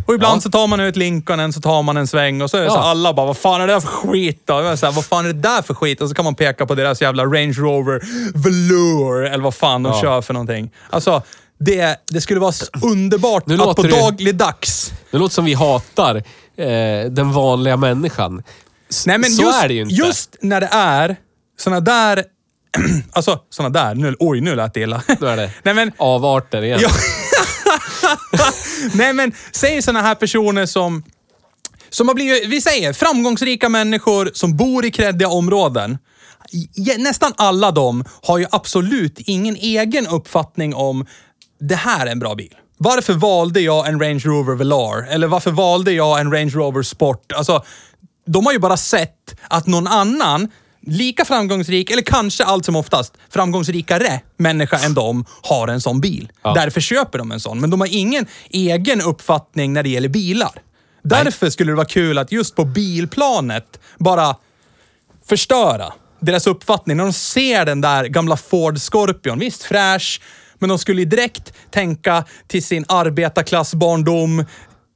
Och 0.05 0.13
ibland 0.13 0.37
Ja. 0.37 0.41
så 0.41 0.49
tar 0.49 0.67
man 0.67 0.79
ut 0.79 0.95
Lincolnen, 0.95 1.53
så 1.53 1.61
tar 1.61 1.83
man 1.83 1.97
en 1.97 2.07
sväng 2.07 2.41
och 2.41 2.49
så 2.49 2.57
är 2.57 2.61
det 2.61 2.69
så 2.69 2.75
Ja. 2.75 2.83
alla 2.83 3.13
bara, 3.13 3.25
vad 3.25 3.37
fan 3.37 3.61
är 3.61 3.67
det 3.67 3.73
där 3.73 3.79
för 3.79 3.87
skit 3.87 4.41
då? 4.45 4.53
Jag 4.53 4.79
så 4.79 4.85
här, 4.85 4.93
vad 4.93 5.05
fan 5.05 5.25
är 5.25 5.33
det 5.33 5.39
där 5.41 5.61
för 5.61 5.73
skit? 5.73 6.01
Och 6.01 6.09
så 6.09 6.15
kan 6.15 6.25
man 6.25 6.35
peka 6.35 6.65
på 6.65 6.75
deras 6.75 7.01
jävla 7.01 7.23
Range 7.25 7.53
Rover 7.53 8.01
Velour, 8.33 9.25
eller 9.25 9.43
vad 9.43 9.55
fan 9.55 9.83
de 9.83 9.93
Ja. 9.93 10.01
kör 10.01 10.21
för 10.21 10.33
någonting. 10.33 10.71
Alltså, 10.89 11.21
det, 11.59 11.97
det 12.07 12.21
skulle 12.21 12.39
vara 12.39 12.51
så 12.51 12.65
underbart 12.83 13.47
Nu 13.47 13.61
att 13.61 13.75
på 13.75 13.81
det- 13.81 13.89
dagligdags... 14.01 14.93
Det 15.11 15.17
låter 15.17 15.33
som 15.35 15.45
vi 15.45 15.53
hatar 15.53 16.15
eh, 16.15 17.09
den 17.11 17.31
vanliga 17.33 17.77
människan. 17.77 18.43
S- 18.89 19.03
Nej 19.07 19.17
men 19.17 19.29
så 19.31 19.41
just, 19.43 19.63
är 19.63 19.67
det 19.67 19.73
ju 19.73 19.81
inte. 19.81 19.95
just 19.95 20.35
när 20.41 20.61
det 20.61 20.69
är 20.71 21.15
såna 21.59 21.79
där... 21.79 22.23
alltså, 23.11 23.39
såna 23.49 23.69
där. 23.69 23.95
Nu, 23.95 24.15
oj, 24.19 24.41
nu 24.41 24.55
lät 24.55 24.73
det 24.73 24.79
illa. 24.81 25.01
Nu 25.19 25.27
är 25.27 25.37
det 25.37 25.51
Nej 25.63 25.73
men, 25.73 25.91
avarter 25.97 26.61
igen. 26.61 26.79
Ja. 26.81 26.89
Nej 28.93 29.13
men, 29.13 29.31
säg 29.51 29.81
sådana 29.81 30.01
här 30.01 30.15
personer 30.15 30.65
som, 30.65 31.03
som 31.89 32.07
har 32.07 32.15
blivit, 32.15 32.47
vi 32.47 32.61
säger 32.61 32.93
framgångsrika 32.93 33.69
människor 33.69 34.31
som 34.33 34.57
bor 34.57 34.85
i 34.85 34.91
kreddiga 34.91 35.29
områden. 35.29 35.97
Nästan 36.97 37.33
alla 37.37 37.71
de 37.71 38.03
har 38.23 38.37
ju 38.37 38.45
absolut 38.51 39.19
ingen 39.19 39.55
egen 39.55 40.07
uppfattning 40.07 40.75
om 40.75 41.05
det 41.59 41.75
här 41.75 42.07
är 42.07 42.11
en 42.11 42.19
bra 42.19 42.35
bil. 42.35 42.55
Varför 42.77 43.13
valde 43.13 43.61
jag 43.61 43.87
en 43.87 43.99
Range 43.99 44.21
Rover 44.25 44.55
Velar? 44.55 45.07
Eller 45.07 45.27
varför 45.27 45.51
valde 45.51 45.91
jag 45.91 46.19
en 46.19 46.31
Range 46.31 46.51
Rover 46.51 46.81
Sport? 46.81 47.31
Alltså, 47.31 47.63
de 48.25 48.45
har 48.45 48.53
ju 48.53 48.59
bara 48.59 48.77
sett 48.77 49.35
att 49.47 49.67
någon 49.67 49.87
annan 49.87 50.51
lika 50.85 51.25
framgångsrik, 51.25 51.91
eller 51.91 52.01
kanske 52.01 52.43
allt 52.43 52.65
som 52.65 52.75
oftast 52.75 53.13
framgångsrikare 53.29 54.21
människa 54.37 54.77
än 54.77 54.93
de 54.93 55.25
har 55.41 55.67
en 55.67 55.81
sån 55.81 56.01
bil. 56.01 56.31
Ja. 56.43 56.53
Därför 56.53 56.81
köper 56.81 57.17
de 57.17 57.31
en 57.31 57.39
sån. 57.39 57.61
Men 57.61 57.69
de 57.69 57.79
har 57.81 57.87
ingen 57.91 58.25
egen 58.49 59.01
uppfattning 59.01 59.73
när 59.73 59.83
det 59.83 59.89
gäller 59.89 60.09
bilar. 60.09 60.51
Därför 61.03 61.49
skulle 61.49 61.71
det 61.71 61.75
vara 61.75 61.85
kul 61.87 62.17
att 62.17 62.31
just 62.31 62.55
på 62.55 62.65
bilplanet 62.65 63.79
bara 63.99 64.35
förstöra 65.29 65.93
deras 66.19 66.47
uppfattning. 66.47 66.97
När 66.97 67.03
de 67.03 67.13
ser 67.13 67.65
den 67.65 67.81
där 67.81 68.05
gamla 68.05 68.37
Ford 68.37 68.77
Scorpion, 68.79 69.39
visst 69.39 69.63
fräsch, 69.63 70.21
men 70.59 70.69
de 70.69 70.79
skulle 70.79 71.05
direkt 71.05 71.53
tänka 71.71 72.25
till 72.47 72.63
sin 72.63 72.85
arbetarklassbarndom 72.87 74.45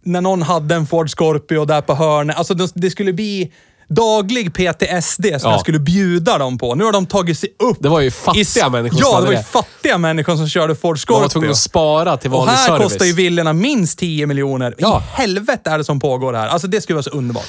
när 0.03 0.21
någon 0.21 0.41
hade 0.41 0.75
en 0.75 0.87
Ford 0.87 1.09
Scorpio 1.09 1.65
där 1.65 1.81
på 1.81 1.93
hörnet. 1.95 2.37
Alltså 2.37 2.53
de- 2.53 2.69
det 2.75 2.89
skulle 2.89 3.13
bli 3.13 3.51
daglig 3.89 4.53
PTSD 4.53 5.25
som 5.25 5.39
Ja. 5.43 5.51
jag 5.51 5.59
skulle 5.59 5.79
bjuda 5.79 6.37
dem 6.37 6.57
på. 6.57 6.75
Nu 6.75 6.83
har 6.83 6.91
de 6.91 7.05
tagit 7.05 7.39
sig 7.39 7.49
upp. 7.59 7.77
Det 7.79 7.89
var 7.89 7.99
ju 7.99 8.11
fattiga 8.11 8.67
i 8.67 8.69
människor 8.69 8.97
som 8.97 9.05
Ja, 9.09 9.15
hade 9.15 9.25
det 9.25 9.27
var 9.27 9.33
ju 9.33 9.37
det. 9.37 9.43
fattiga 9.43 9.97
människor 9.97 10.35
som 10.35 10.49
körde 10.49 10.75
Ford 10.75 10.99
Man 11.09 11.21
var 11.21 11.29
tvungen 11.29 11.47
Scorpio. 11.47 11.51
att 11.51 11.57
spara 11.57 12.17
till 12.17 12.31
Och 12.31 12.37
vanlig 12.37 12.53
här 12.53 12.67
service. 12.67 12.83
kostar 12.83 13.05
ju 13.05 13.13
villorna 13.13 13.53
minst 13.53 13.99
10 13.99 14.27
miljoner. 14.27 14.75
Ja. 14.77 15.03
I 15.17 15.21
helvete 15.21 15.69
är 15.69 15.77
det 15.77 15.83
som 15.83 15.99
pågår 15.99 16.33
här. 16.33 16.47
Alltså 16.47 16.67
det 16.67 16.81
skulle 16.81 16.95
vara 16.95 17.03
så 17.03 17.09
underbart. 17.09 17.45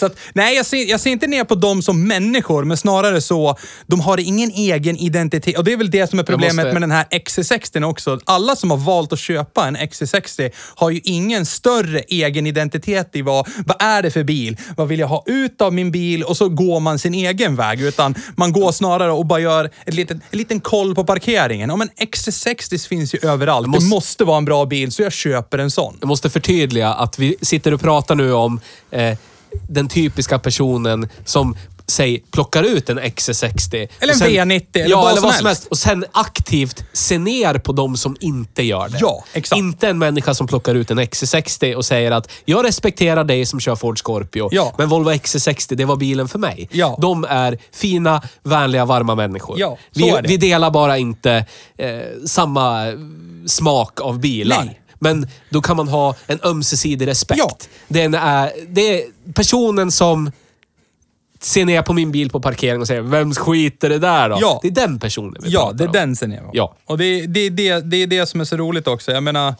Så 0.00 0.06
att, 0.06 0.16
nej, 0.32 0.56
jag 0.56 0.66
ser, 0.66 0.90
jag 0.90 1.00
ser 1.00 1.10
inte 1.10 1.26
ner 1.26 1.44
på 1.44 1.54
dem 1.54 1.82
som 1.82 2.08
människor, 2.08 2.64
men 2.64 2.76
snarare 2.76 3.20
så, 3.20 3.56
de 3.86 4.00
har 4.00 4.20
ingen 4.20 4.50
egen 4.50 4.96
identitet. 4.96 5.58
Och 5.58 5.64
det 5.64 5.72
är 5.72 5.76
väl 5.76 5.90
det 5.90 6.10
som 6.10 6.18
är 6.18 6.22
problemet 6.22 6.56
måste- 6.56 6.72
med 6.72 6.82
den 6.82 6.90
här 6.90 7.04
XC60 7.10 7.84
också. 7.84 8.20
Alla 8.24 8.56
som 8.56 8.70
har 8.70 8.78
valt 8.78 9.12
att 9.12 9.18
köpa 9.18 9.68
en 9.68 9.76
XC60 9.76 10.50
har 10.74 10.90
ju 10.90 11.00
ingen 11.04 11.46
större 11.46 11.98
egen 11.98 12.46
identitet 12.46 13.10
i 13.16 13.22
vad, 13.22 13.48
vad 13.66 13.82
är 13.82 14.02
det 14.02 14.10
för 14.10 14.22
bil? 14.24 14.56
Vad 14.76 14.88
vill 14.88 15.00
jag 15.00 15.08
ha 15.08 15.22
ut 15.26 15.60
av 15.60 15.74
min 15.74 15.90
bil? 15.92 16.22
Och 16.24 16.36
så 16.36 16.48
går 16.48 16.80
man 16.80 16.98
sin 16.98 17.14
egen 17.14 17.56
väg. 17.56 17.80
Utan 17.80 18.14
man 18.36 18.52
går 18.52 18.72
snarare 18.72 19.12
och 19.12 19.26
bara 19.26 19.40
gör 19.40 19.70
ett 19.86 19.94
litet, 19.94 20.16
en 20.30 20.38
liten 20.38 20.60
koll 20.60 20.94
på 20.94 21.04
parkeringen. 21.04 21.70
Ja, 21.70 21.76
men 21.76 21.88
XC60 22.00 22.88
finns 22.88 23.14
ju 23.14 23.18
överallt. 23.22 23.66
måste- 23.68 23.84
Det 23.84 23.88
måste 23.90 24.24
vara 24.24 24.38
en 24.38 24.44
bra 24.44 24.64
bil, 24.66 24.92
så 24.92 25.02
jag 25.02 25.12
köper 25.12 25.58
en 25.58 25.70
sån. 25.70 25.96
Jag 26.00 26.08
måste 26.08 26.30
förtydliga 26.30 26.88
att 26.88 27.18
vi 27.18 27.36
sitter 27.42 27.74
och 27.74 27.80
pratar 27.80 28.14
nu 28.14 28.32
om 28.32 28.60
eh, 28.90 29.16
den 29.68 29.88
typiska 29.88 30.38
personen 30.38 31.08
som 31.24 31.56
säg, 31.86 32.22
plockar 32.30 32.62
ut 32.62 32.90
en 32.90 33.00
XC60. 33.00 33.88
Eller 34.00 34.12
en 34.12 34.20
V90 34.20 34.66
eller 34.74 34.90
ja, 34.90 35.00
vad 35.00 35.10
eller 35.10 35.20
som 35.20 35.26
vad 35.26 35.34
som 35.34 35.46
helst. 35.46 35.62
helst. 35.62 35.66
Och 35.66 35.78
sen 35.78 36.04
aktivt 36.12 36.84
se 36.92 37.18
ner 37.18 37.54
på 37.58 37.72
de 37.72 37.96
som 37.96 38.16
inte 38.20 38.62
gör 38.62 38.88
det. 38.88 38.98
Ja, 39.00 39.24
exakt. 39.32 39.58
Inte 39.58 39.88
en 39.88 39.98
människa 39.98 40.34
som 40.34 40.46
plockar 40.46 40.74
ut 40.74 40.90
en 40.90 41.00
XC60 41.00 41.74
och 41.74 41.84
säger 41.84 42.10
att 42.10 42.30
jag 42.44 42.64
respekterar 42.64 43.24
dig 43.24 43.46
som 43.46 43.60
kör 43.60 43.76
Ford 43.76 43.98
Scorpio, 44.04 44.48
Ja. 44.52 44.74
men 44.78 44.88
Volvo 44.88 45.10
XC60, 45.10 45.74
det 45.74 45.84
var 45.84 45.96
bilen 45.96 46.28
för 46.28 46.38
mig. 46.38 46.68
Ja. 46.72 46.98
De 47.00 47.24
är 47.24 47.58
fina, 47.72 48.22
vänliga, 48.42 48.84
varma 48.84 49.14
människor. 49.14 49.60
Ja, 49.60 49.78
vi, 49.94 50.14
vi 50.24 50.36
delar 50.36 50.70
bara 50.70 50.98
inte 50.98 51.44
eh, 51.78 51.88
samma 52.26 52.84
smak 53.46 54.00
av 54.00 54.18
bilar. 54.20 54.64
Nej. 54.64 54.79
Men 55.02 55.28
då 55.50 55.60
kan 55.60 55.76
man 55.76 55.88
ha 55.88 56.14
en 56.26 56.38
ömsesidig 56.44 57.06
respekt. 57.06 57.38
Ja. 57.38 57.56
Den 57.88 58.14
är, 58.14 58.52
det 58.68 58.80
är 59.02 59.04
personen 59.34 59.90
som 59.90 60.30
ser 61.40 61.64
ner 61.64 61.82
på 61.82 61.92
min 61.92 62.12
bil 62.12 62.30
på 62.30 62.40
parkering 62.40 62.80
och 62.80 62.86
säger 62.86 63.00
“Vems 63.00 63.38
skit 63.38 63.84
är 63.84 63.88
det 63.88 63.98
där 63.98 64.28
då?” 64.28 64.38
Ja. 64.40 64.58
Det 64.62 64.68
är 64.68 64.72
den 64.72 64.98
personen 64.98 65.36
vi 65.42 65.50
Ja, 65.50 65.60
pratar 65.60 65.74
det 65.78 65.84
är 65.84 65.86
om. 65.88 65.92
den 65.92 66.16
sen 66.16 66.32
är 66.32 66.42
Ja. 66.52 66.74
Och 66.84 66.98
det, 66.98 67.26
det, 67.26 67.48
det, 67.50 67.80
det 67.80 67.96
är 67.96 68.06
det 68.06 68.26
som 68.26 68.40
är 68.40 68.44
så 68.44 68.56
roligt 68.56 68.86
också. 68.86 69.12
Jag 69.12 69.22
menar... 69.22 69.54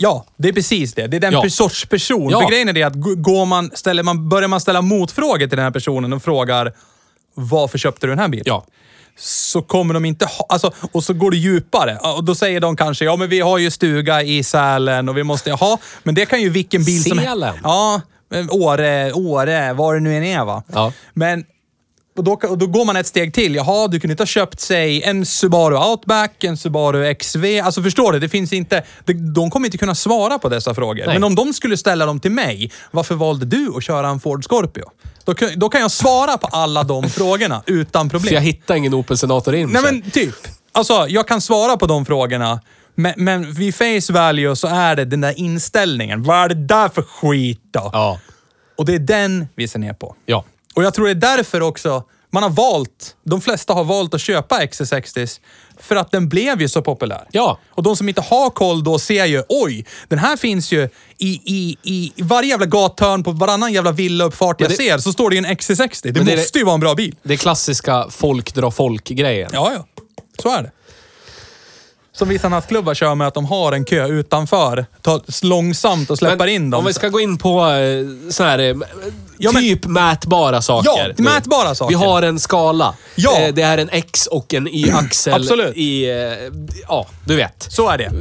Ja, 0.00 0.24
det 0.36 0.48
är 0.48 0.52
precis 0.52 0.94
det. 0.94 1.06
Det 1.06 1.16
är 1.16 1.20
den 1.20 1.32
Ja. 1.32 1.50
sorts 1.50 1.86
person. 1.86 2.30
Ja. 2.30 2.40
För 2.40 2.48
grejen 2.50 2.68
är 2.68 2.72
det 2.72 2.82
att 2.82 2.94
g- 2.94 3.14
går 3.16 3.46
man, 3.46 3.70
ställer 3.74 4.02
man, 4.02 4.28
börjar 4.28 4.48
man 4.48 4.60
ställa 4.60 4.82
motfrågor 4.82 5.38
till 5.38 5.48
den 5.56 5.64
här 5.64 5.70
personen 5.70 6.12
och 6.12 6.22
frågar 6.22 6.72
varför 7.34 7.78
köpte 7.78 8.06
du 8.06 8.10
den 8.10 8.18
här 8.18 8.28
bilen? 8.28 8.44
Ja. 8.46 8.64
Så 9.18 9.62
kommer 9.62 9.94
de 9.94 10.04
inte 10.04 10.24
ha... 10.24 10.46
Alltså, 10.48 10.70
och 10.92 11.04
så 11.04 11.14
går 11.14 11.30
det 11.30 11.36
djupare. 11.36 11.98
Och 12.16 12.24
då 12.24 12.34
säger 12.34 12.60
de 12.60 12.76
kanske, 12.76 13.04
ja 13.04 13.16
men 13.16 13.28
vi 13.28 13.40
har 13.40 13.58
ju 13.58 13.70
stuga 13.70 14.22
i 14.22 14.42
Sälen 14.42 15.08
och 15.08 15.16
vi 15.16 15.22
måste 15.22 15.52
ha... 15.52 15.78
Men 16.02 16.14
det 16.14 16.26
kan 16.26 16.42
ju 16.42 16.48
vilken 16.48 16.84
bil 16.84 17.04
som 17.04 17.18
Sälen? 17.18 17.54
Ja, 17.62 18.00
men 18.30 18.50
Åre, 18.50 19.12
Åre, 19.12 19.72
var 19.72 19.94
det 19.94 20.00
nu 20.00 20.16
än 20.16 20.24
är 20.24 20.44
va. 20.44 20.62
Ja. 20.72 20.92
Men 21.14 21.44
och 22.16 22.24
då, 22.24 22.32
och 22.32 22.58
då 22.58 22.66
går 22.66 22.84
man 22.84 22.96
ett 22.96 23.06
steg 23.06 23.34
till. 23.34 23.54
Jaha, 23.54 23.88
du 23.88 24.00
kunde 24.00 24.12
inte 24.12 24.20
ha 24.20 24.26
köpt 24.26 24.60
sig 24.60 25.02
en 25.02 25.26
Subaru 25.26 25.76
Outback, 25.76 26.44
en 26.44 26.56
Subaru 26.56 27.14
XV. 27.14 27.44
Alltså 27.64 27.82
förstår 27.82 28.12
du? 28.12 28.18
Det 28.18 28.28
finns 28.28 28.52
inte... 28.52 28.82
De, 29.04 29.12
de 29.12 29.50
kommer 29.50 29.66
inte 29.66 29.78
kunna 29.78 29.94
svara 29.94 30.38
på 30.38 30.48
dessa 30.48 30.74
frågor. 30.74 31.06
Nej. 31.06 31.14
Men 31.14 31.24
om 31.24 31.34
de 31.34 31.52
skulle 31.52 31.76
ställa 31.76 32.06
dem 32.06 32.20
till 32.20 32.30
mig, 32.30 32.72
varför 32.90 33.14
valde 33.14 33.46
du 33.46 33.72
att 33.76 33.84
köra 33.84 34.08
en 34.08 34.20
Ford 34.20 34.44
Scorpio? 34.44 34.84
Då, 35.26 35.34
kan- 35.34 35.58
då 35.58 35.68
kan 35.68 35.80
jag 35.80 35.90
svara 35.90 36.38
på 36.38 36.46
alla 36.46 36.82
de 36.84 37.10
frågorna 37.10 37.62
utan 37.66 38.08
problem. 38.08 38.28
För 38.28 38.34
jag 38.34 38.42
hittar 38.42 38.74
ingen 38.74 38.94
Opel 38.94 39.18
Senator 39.18 39.54
in. 39.54 39.68
Nej 39.70 39.82
men 39.82 40.10
typ. 40.10 40.34
Alltså, 40.72 41.06
jag 41.08 41.28
kan 41.28 41.40
svara 41.40 41.76
på 41.76 41.86
de 41.86 42.06
frågorna. 42.06 42.60
Men, 42.94 43.14
men 43.16 43.52
vid 43.52 43.74
face 43.74 44.12
value 44.12 44.56
så 44.56 44.66
är 44.68 44.96
det 44.96 45.04
den 45.04 45.20
där 45.20 45.38
inställningen. 45.38 46.22
Vad 46.22 46.36
är 46.44 46.48
det 46.48 46.54
där 46.54 46.88
för 46.88 47.02
skit 47.02 47.60
då? 47.70 47.90
Ja. 47.92 48.20
Och 48.76 48.84
det 48.86 48.94
är 48.94 48.98
den 48.98 49.48
vi 49.54 49.68
ser 49.68 49.78
ner 49.78 49.92
på. 49.92 50.14
Ja. 50.26 50.44
Och 50.74 50.82
jag 50.84 50.94
tror 50.94 51.04
det 51.06 51.10
är 51.10 51.36
därför 51.36 51.60
också 51.60 52.04
man 52.30 52.42
har 52.42 52.50
valt, 52.50 53.16
de 53.24 53.40
flesta 53.40 53.72
har 53.72 53.84
valt 53.84 54.14
att 54.14 54.20
köpa 54.20 54.60
XC60 54.60 55.40
för 55.80 55.96
att 55.96 56.10
den 56.10 56.28
blev 56.28 56.60
ju 56.60 56.68
så 56.68 56.82
populär. 56.82 57.26
Ja. 57.32 57.58
Och 57.70 57.82
de 57.82 57.96
som 57.96 58.08
inte 58.08 58.20
har 58.20 58.50
koll 58.50 58.84
då 58.84 58.98
ser 58.98 59.24
ju, 59.24 59.42
oj, 59.48 59.86
den 60.08 60.18
här 60.18 60.36
finns 60.36 60.72
ju 60.72 60.88
i, 61.18 61.40
i, 61.44 61.76
i 61.82 62.12
varje 62.22 62.48
jävla 62.48 62.66
gathörn 62.66 63.24
på 63.24 63.30
varannan 63.32 63.72
jävla 63.72 63.92
villauppfart 63.92 64.60
jag 64.60 64.70
det- 64.70 64.74
ser 64.76 64.98
så 64.98 65.12
står 65.12 65.30
det 65.30 65.36
ju 65.36 65.38
en 65.38 65.46
XC60. 65.56 66.00
Det 66.02 66.12
Men 66.12 66.26
det 66.26 66.36
måste 66.36 66.58
ju 66.58 66.64
vara 66.64 66.74
en 66.74 66.80
bra 66.80 66.94
bil. 66.94 67.14
Det 67.22 67.36
klassiska 67.36 68.06
folk 68.10 68.54
drar 68.54 68.70
folk-grejen. 68.70 69.50
Ja, 69.52 69.72
ja. 69.74 69.86
Så 70.42 70.48
är 70.56 70.62
det. 70.62 70.70
Som 72.18 72.28
vissa 72.28 72.48
nattklubbar 72.48 72.94
kör 72.94 73.14
med 73.14 73.26
att 73.28 73.34
de 73.34 73.44
har 73.46 73.72
en 73.72 73.84
kö 73.84 74.06
utanför, 74.06 74.86
tar 75.02 75.46
långsamt 75.46 76.10
och 76.10 76.18
släpper 76.18 76.36
Men 76.36 76.48
in 76.48 76.70
dem. 76.70 76.78
Om 76.78 76.86
vi 76.86 76.92
ska 76.92 77.08
gå 77.08 77.20
in 77.20 77.38
på 77.38 77.60
eh, 77.66 78.30
så 78.30 78.44
här, 78.44 78.58
eh, 78.58 78.74
Ja, 79.38 79.52
men- 79.52 79.62
typ 79.62 79.84
mätbara 79.86 80.62
saker. 80.62 81.14
Ja, 81.18 81.22
mätbara 81.24 81.74
saker. 81.74 81.98
Vi 81.98 82.04
har 82.04 82.22
en 82.22 82.38
skala. 82.40 82.94
Ja. 83.14 83.40
Eh, 83.40 83.54
Det 83.54 83.62
är 83.62 83.78
en 83.78 83.88
X 83.92 84.26
och 84.26 84.54
en 84.54 84.68
Y-axel. 84.68 85.34
Absolut. 85.34 85.76
I, 85.76 86.06
ja, 86.88 87.06
du 87.24 87.36
vet. 87.36 87.66
Så 87.70 87.88
är 87.88 87.98
det. 87.98 88.12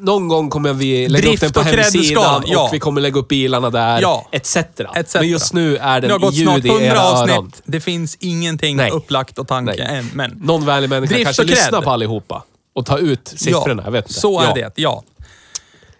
Någon 0.00 0.28
gång 0.28 0.50
kommer 0.50 0.72
vi 0.72 1.08
lägga 1.08 1.28
Drift 1.28 1.42
upp 1.42 1.54
den 1.54 1.64
på 1.64 1.70
och 1.70 1.76
hemsidan 1.76 2.02
credskalan, 2.02 2.44
ja. 2.46 2.62
och 2.66 2.74
vi 2.74 2.78
kommer 2.78 3.00
lägga 3.00 3.20
upp 3.20 3.28
bilarna 3.28 3.70
där, 3.70 4.00
Ja. 4.02 4.28
etc. 4.32 4.56
etc. 4.94 5.14
Men 5.14 5.28
just 5.28 5.52
nu 5.52 5.76
är 5.76 6.00
Det 6.00 6.08
den 6.08 6.30
ljud 6.32 6.66
i 6.66 6.68
100 6.68 6.86
era 6.86 7.02
avsnitt. 7.04 7.30
öron. 7.34 7.52
Det 7.64 7.80
finns 7.80 8.16
ingenting 8.20 8.76
Nej. 8.76 8.90
upplagt 8.90 9.38
och 9.38 9.48
tanke 9.48 9.74
Nej. 9.78 9.98
än. 9.98 10.10
Men 10.14 10.30
Någon 10.30 10.64
vänlig 10.66 10.90
människa 10.90 11.14
Drift 11.14 11.24
kanske 11.24 11.42
och 11.42 11.48
lyssnar 11.48 11.82
på 11.82 11.90
allihopa 11.90 12.42
och 12.72 12.86
tar 12.86 12.98
ut 12.98 13.28
siffrorna. 13.36 13.82
ja, 13.82 13.86
jag 13.86 13.92
vet 13.92 14.04
inte. 14.04 14.20
så 14.20 14.40
är 14.40 14.44
ja. 14.46 14.54
det. 14.54 14.72
Ja. 14.74 15.02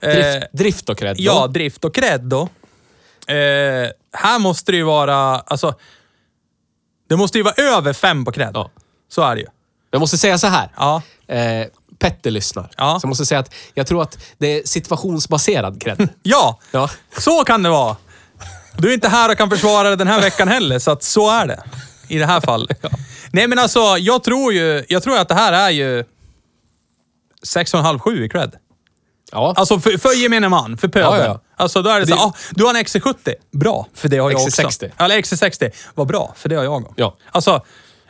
Drift, 0.00 0.18
Eh, 0.36 0.42
drift 0.52 0.88
och 0.88 0.98
cred. 0.98 1.16
ja, 1.20 1.46
drift 1.46 1.84
och 1.84 1.94
cred 1.94 2.20
då. 2.20 2.40
Eh, 3.26 3.88
här 4.12 4.38
måste 4.38 4.72
det 4.72 4.76
ju 4.78 4.84
vara, 4.84 5.16
alltså... 5.38 5.74
Det 7.08 7.16
måste 7.16 7.38
ju 7.38 7.44
vara 7.44 7.54
över 7.54 7.92
fem 7.92 8.24
på 8.24 8.32
cred. 8.32 8.50
Ja. 8.54 8.70
Så 9.08 9.22
är 9.22 9.34
det 9.34 9.40
ju. 9.40 9.46
Jag 9.90 10.00
måste 10.00 10.18
säga 10.18 10.38
så 10.38 10.46
här. 10.46 10.68
Ja. 10.76 11.02
Eh, 11.26 11.66
Petter 11.98 12.30
lyssnar. 12.30 12.70
Ja. 12.76 12.98
Så 13.00 13.04
jag 13.04 13.08
måste 13.08 13.26
säga 13.26 13.40
att 13.40 13.54
jag 13.74 13.86
tror 13.86 14.02
att 14.02 14.18
det 14.38 14.46
är 14.46 14.62
situationsbaserad 14.64 15.82
cred. 15.82 16.08
Ja, 16.22 16.58
Ja. 16.70 16.90
så 17.18 17.44
kan 17.44 17.62
det 17.62 17.68
vara. 17.70 17.96
Du 18.76 18.90
är 18.90 18.94
inte 18.94 19.08
här 19.08 19.30
och 19.30 19.36
kan 19.36 19.50
försvara 19.50 19.90
det 19.90 19.96
den 19.96 20.08
här 20.08 20.20
veckan 20.20 20.48
heller, 20.48 20.78
så 20.78 20.90
att 20.90 21.02
så 21.02 21.30
är 21.30 21.46
det. 21.46 21.62
I 22.08 22.18
det 22.18 22.26
här 22.26 22.40
fallet. 22.40 22.84
Nej 23.32 23.46
men 23.48 23.58
alltså, 23.58 23.80
jag 23.98 24.24
tror 24.24 24.52
ju, 24.52 24.84
jag 24.88 25.02
tror 25.02 25.18
att 25.18 25.28
det 25.28 25.34
här 25.34 25.52
är 25.52 25.70
ju 25.70 26.04
6,5-7 27.46 28.24
i 28.24 28.28
cred. 28.28 28.52
Ja. 29.32 29.54
Alltså 29.56 29.80
för, 29.80 29.98
för 29.98 30.22
gemene 30.22 30.48
man, 30.48 30.78
för 30.78 30.88
pöbeln. 30.88 31.16
Ja, 31.18 31.24
ja. 31.24 31.40
Alltså 31.56 31.82
då 31.82 31.90
är 31.90 32.00
det, 32.00 32.06
Det- 32.06 32.12
så 32.12 32.18
ah, 32.18 32.32
du 32.50 32.64
har 32.64 32.70
en 32.74 32.84
XC70. 32.84 33.34
Bra, 33.52 33.86
för 33.94 34.08
det 34.08 34.18
har 34.18 34.30
jag 34.30 34.40
XC60. 34.40 34.64
också. 34.66 34.86
Eller 34.98 35.16
XC60. 35.16 35.70
Vad 35.94 36.06
bra, 36.06 36.32
för 36.36 36.48
det 36.48 36.54
har 36.56 36.64
jag. 36.64 36.94
Ja. 36.96 37.16
Alltså, 37.30 37.62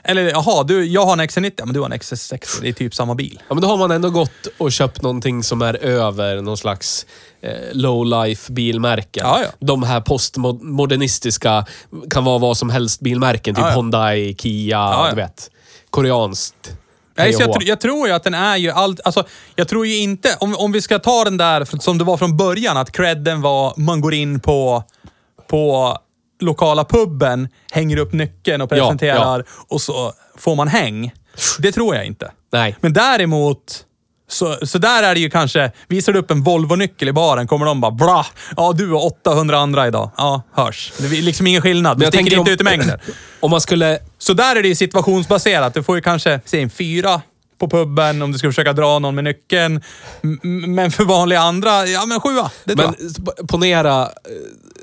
eller 0.04 0.22
jaha, 0.30 0.62
du, 0.64 0.84
jag 0.84 1.06
har 1.06 1.12
en 1.12 1.20
XC90, 1.20 1.52
men 1.64 1.74
du 1.74 1.80
har 1.80 1.86
en 1.86 1.92
XC60. 1.92 2.60
Det 2.60 2.68
är 2.68 2.72
typ 2.72 2.94
samma 2.94 3.14
bil. 3.14 3.42
Ja, 3.48 3.54
men 3.54 3.62
då 3.62 3.68
har 3.68 3.76
man 3.76 3.90
ändå 3.90 4.10
gått 4.10 4.30
och 4.58 4.72
köpt 4.72 5.02
någonting 5.02 5.42
som 5.42 5.62
är 5.62 5.74
över 5.84 6.40
någon 6.40 6.56
slags 6.56 7.06
eh, 7.42 7.50
low-life 7.72 8.52
bilmärken. 8.52 9.22
Ja, 9.26 9.40
ja. 9.42 9.48
De 9.58 9.82
här 9.82 10.00
postmodernistiska 10.00 11.66
kan 12.10 12.24
vara 12.24 12.38
vad 12.38 12.56
som 12.56 12.70
helst 12.70 13.00
bilmärken. 13.00 13.54
Typ 13.54 13.62
Ja, 13.64 13.68
ja. 13.70 13.74
Hyundai, 13.74 14.34
Kia, 14.38 15.10
du 15.10 15.16
vet. 15.16 15.50
Koreanskt. 15.90 16.72
Nej, 17.24 17.32
så 17.32 17.42
jag, 17.42 17.50
tr- 17.50 17.62
jag 17.64 17.80
tror 17.80 18.08
ju 18.08 18.14
att 18.14 18.24
den 18.24 18.34
är 18.34 18.56
ju 18.56 18.70
allt... 18.70 19.00
Alltså, 19.04 19.24
jag 19.56 19.68
tror 19.68 19.86
ju 19.86 19.96
inte... 19.96 20.36
Om, 20.40 20.56
om 20.56 20.72
vi 20.72 20.82
ska 20.82 20.98
ta 20.98 21.24
den 21.24 21.36
där 21.36 21.64
för- 21.64 21.78
som 21.78 21.98
det 21.98 22.04
var 22.04 22.16
från 22.16 22.36
början, 22.36 22.76
att 22.76 22.92
credden 22.92 23.40
var 23.40 23.72
man 23.76 24.00
går 24.00 24.14
in 24.14 24.40
på, 24.40 24.84
på 25.48 25.96
lokala 26.40 26.84
puben, 26.84 27.48
hänger 27.70 27.96
upp 27.96 28.12
nyckeln 28.12 28.60
och 28.62 28.72
Ja, 28.72 28.76
presenterar 28.76 29.44
och 29.68 29.80
så 29.80 30.12
får 30.36 30.54
man 30.56 30.68
häng. 30.68 31.12
Det 31.58 31.72
tror 31.72 31.94
jag 31.94 32.04
inte. 32.06 32.32
Nej. 32.52 32.76
Men 32.80 32.92
däremot, 32.92 33.84
så, 34.32 34.66
så 34.66 34.78
där 34.78 35.02
är 35.02 35.14
det 35.14 35.20
ju 35.20 35.30
kanske, 35.30 35.70
visar 35.88 36.12
du 36.12 36.18
upp 36.18 36.30
en 36.30 36.42
Volvo-nyckel 36.44 37.08
i 37.08 37.12
baren 37.12 37.46
kommer 37.46 37.66
de 37.66 37.80
bara 37.80 37.90
bra. 37.90 38.26
Ja, 38.56 38.72
du 38.72 38.92
och 38.92 39.06
800 39.06 39.58
andra 39.58 39.86
idag. 39.86 40.10
Ja, 40.16 40.42
hörs. 40.54 40.92
Det 40.98 41.06
är 41.18 41.22
liksom 41.22 41.46
ingen 41.46 41.62
skillnad. 41.62 41.98
Du 41.98 42.06
sticker 42.06 42.18
tänker 42.18 42.32
inte 42.38 42.50
om- 42.50 42.54
ut 42.54 42.60
i 42.60 42.64
mängden. 42.64 42.98
Om 43.40 43.50
man 43.50 43.60
skulle... 43.60 43.98
Så 44.18 44.32
där 44.34 44.56
är 44.56 44.62
det 44.62 44.68
ju 44.68 44.74
situationsbaserat. 44.74 45.74
Du 45.74 45.82
får 45.82 45.96
ju 45.96 46.02
kanske, 46.02 46.40
säg 46.44 46.62
en 46.62 46.70
fyra 46.70 47.20
på 47.62 47.76
puben 47.76 48.22
om 48.22 48.32
du 48.32 48.38
ska 48.38 48.48
försöka 48.48 48.72
dra 48.72 48.98
någon 48.98 49.14
med 49.14 49.24
nyckeln. 49.24 49.82
Men 50.66 50.90
för 50.90 51.04
vanliga 51.04 51.40
andra, 51.40 51.86
ja 51.86 52.06
men 52.06 52.20
sjua. 52.20 52.50
Det 52.64 52.76
Men 52.76 52.94
ponera 53.48 54.02
eh, 54.02 54.08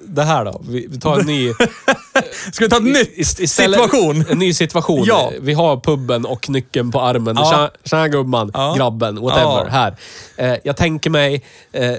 det 0.03 0.23
här 0.23 0.45
då. 0.45 0.61
Vi, 0.69 0.87
vi 0.89 0.99
tar 0.99 1.19
en 1.19 1.25
ny... 1.25 1.53
Ska 2.53 2.65
vi 2.65 2.69
ta 2.69 2.77
ist- 2.79 3.41
istället- 3.41 3.49
situation? 3.79 4.25
En 4.29 4.39
ny 4.39 4.53
situation. 4.53 5.03
Ja. 5.05 5.31
Vi 5.41 5.53
har 5.53 5.77
puben 5.77 6.25
och 6.25 6.49
nyckeln 6.49 6.91
på 6.91 7.01
armen. 7.01 7.35
Ja. 7.39 7.51
Tja, 7.51 7.71
tja 7.83 8.07
gumman, 8.07 8.51
Ja. 8.53 8.73
grabben, 8.77 9.21
whatever. 9.21 9.65
Ja. 9.65 9.67
Här. 9.69 9.95
Eh, 10.37 10.55
jag 10.63 10.77
tänker 10.77 11.09
mig... 11.09 11.43
Eh, 11.71 11.91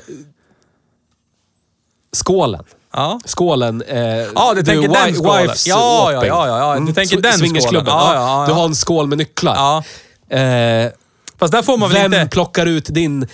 skålen. 2.13 2.65
Ja. 2.93 3.21
Skålen. 3.25 3.83
Eh, 3.83 3.99
Ja, 4.35 4.53
du 4.55 4.63
tänker 4.63 4.89
den 4.89 5.15
skålen. 5.15 5.49
Ja, 5.67 6.13
ja, 6.13 6.27
ja, 6.27 6.47
ja, 6.49 6.75
ja. 6.75 6.81
Du 6.81 6.93
tänker 6.93 7.17
sw- 7.17 7.21
den 7.21 7.33
skålen. 7.61 7.85
Ja, 7.87 8.15
ja, 8.15 8.41
ja. 8.41 8.47
Du 8.47 8.53
har 8.53 8.65
en 8.65 8.75
skål 8.75 9.07
med 9.07 9.19
nycklar. 9.19 9.85
Eh, 10.31 10.91
Fast 11.39 11.53
där 11.53 11.63
får 11.63 11.77
man 11.77 11.89
väl 11.93 12.03
vem 12.03 12.15
inte... 12.15 12.27
plockar 12.35 12.67
ut 12.67 12.85
din 12.89 13.27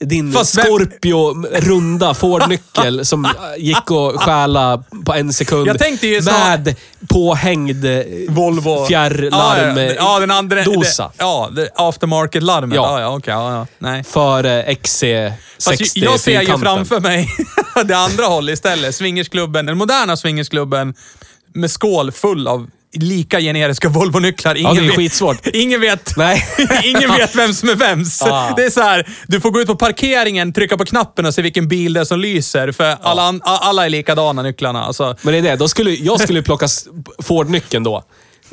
din 0.00 0.32
Fast 0.32 0.58
vem- 0.58 0.64
Scorpio 0.66 1.46
runda 1.60 2.14
Ford-nyckel 2.14 3.04
som 3.04 3.28
gick 3.58 3.76
att 3.90 4.20
stjäla 4.22 4.82
på 5.06 5.14
en 5.14 5.32
sekund. 5.32 5.66
Jag 5.68 5.78
tänkte 5.78 6.06
ju 6.06 6.22
så- 6.22 6.30
Med 6.30 6.76
påhängd 7.08 7.84
eh, 7.84 8.00
Volvo. 8.28 8.86
fjärrlarm 8.86 9.76
ja, 9.78 9.82
ja, 9.84 9.92
ja, 9.96 10.20
den 10.20 10.30
andra, 10.30 10.62
dosa. 10.62 11.04
Det, 11.06 11.12
ja, 11.18 11.50
det 11.56 11.68
aftermarket-larmet. 11.74 12.76
Ja. 12.76 13.00
Ja, 13.00 13.00
ja, 13.00 13.16
okej. 13.16 13.34
ja, 13.34 13.52
ja. 13.54 13.66
Nej. 13.78 14.04
För 14.04 14.44
eh, 14.44 14.50
XC60 14.50 15.32
Fast 15.60 15.96
jag 15.96 16.20
ser 16.20 16.32
ju 16.32 16.38
fyrkanten. 16.38 16.60
framför 16.60 17.00
mig 17.00 17.28
det 17.84 17.96
andra 17.96 18.24
hållet 18.26 18.52
istället. 18.54 18.94
Swingersklubben, 18.94 19.66
den 19.66 19.78
moderna 19.78 20.16
swingersklubben 20.16 20.94
med 21.54 21.70
skål 21.70 22.12
full 22.12 22.48
av 22.48 22.70
lika 22.94 23.40
generiska 23.40 23.88
Volvo-nycklar. 23.88 24.54
Ingen, 24.54 24.74
det 24.74 24.80
är 24.80 24.86
vet, 24.86 24.96
skitsvårt. 24.96 25.46
ingen 25.52 25.80
vet 25.80 26.16
Nej. 26.16 26.44
ingen 26.84 27.12
vet 27.12 27.34
vem 27.34 27.54
som 27.54 27.68
är 27.68 27.74
vems. 27.74 28.22
Ah. 28.22 28.52
Det 28.56 28.64
är 28.64 28.70
så 28.70 28.80
här, 28.80 29.08
du 29.26 29.40
får 29.40 29.50
gå 29.50 29.60
ut 29.60 29.66
på 29.66 29.76
parkeringen, 29.76 30.52
trycka 30.52 30.76
på 30.76 30.84
knappen 30.84 31.26
och 31.26 31.34
se 31.34 31.42
vilken 31.42 31.68
bil 31.68 31.92
det 31.92 32.00
är 32.00 32.04
som 32.04 32.20
lyser. 32.20 32.72
För 32.72 32.96
alla, 33.02 33.22
an- 33.22 33.40
alla 33.44 33.84
är 33.86 33.90
likadana 33.90 34.42
nycklarna. 34.42 34.84
Alltså, 34.84 35.16
Men 35.22 35.32
det 35.32 35.38
är 35.38 35.42
det. 35.42 35.56
Då 35.56 35.68
skulle, 35.68 35.90
jag 35.90 36.20
skulle 36.20 36.42
plocka 36.42 36.66
Ford-nyckeln 37.22 37.84
då. 37.84 38.04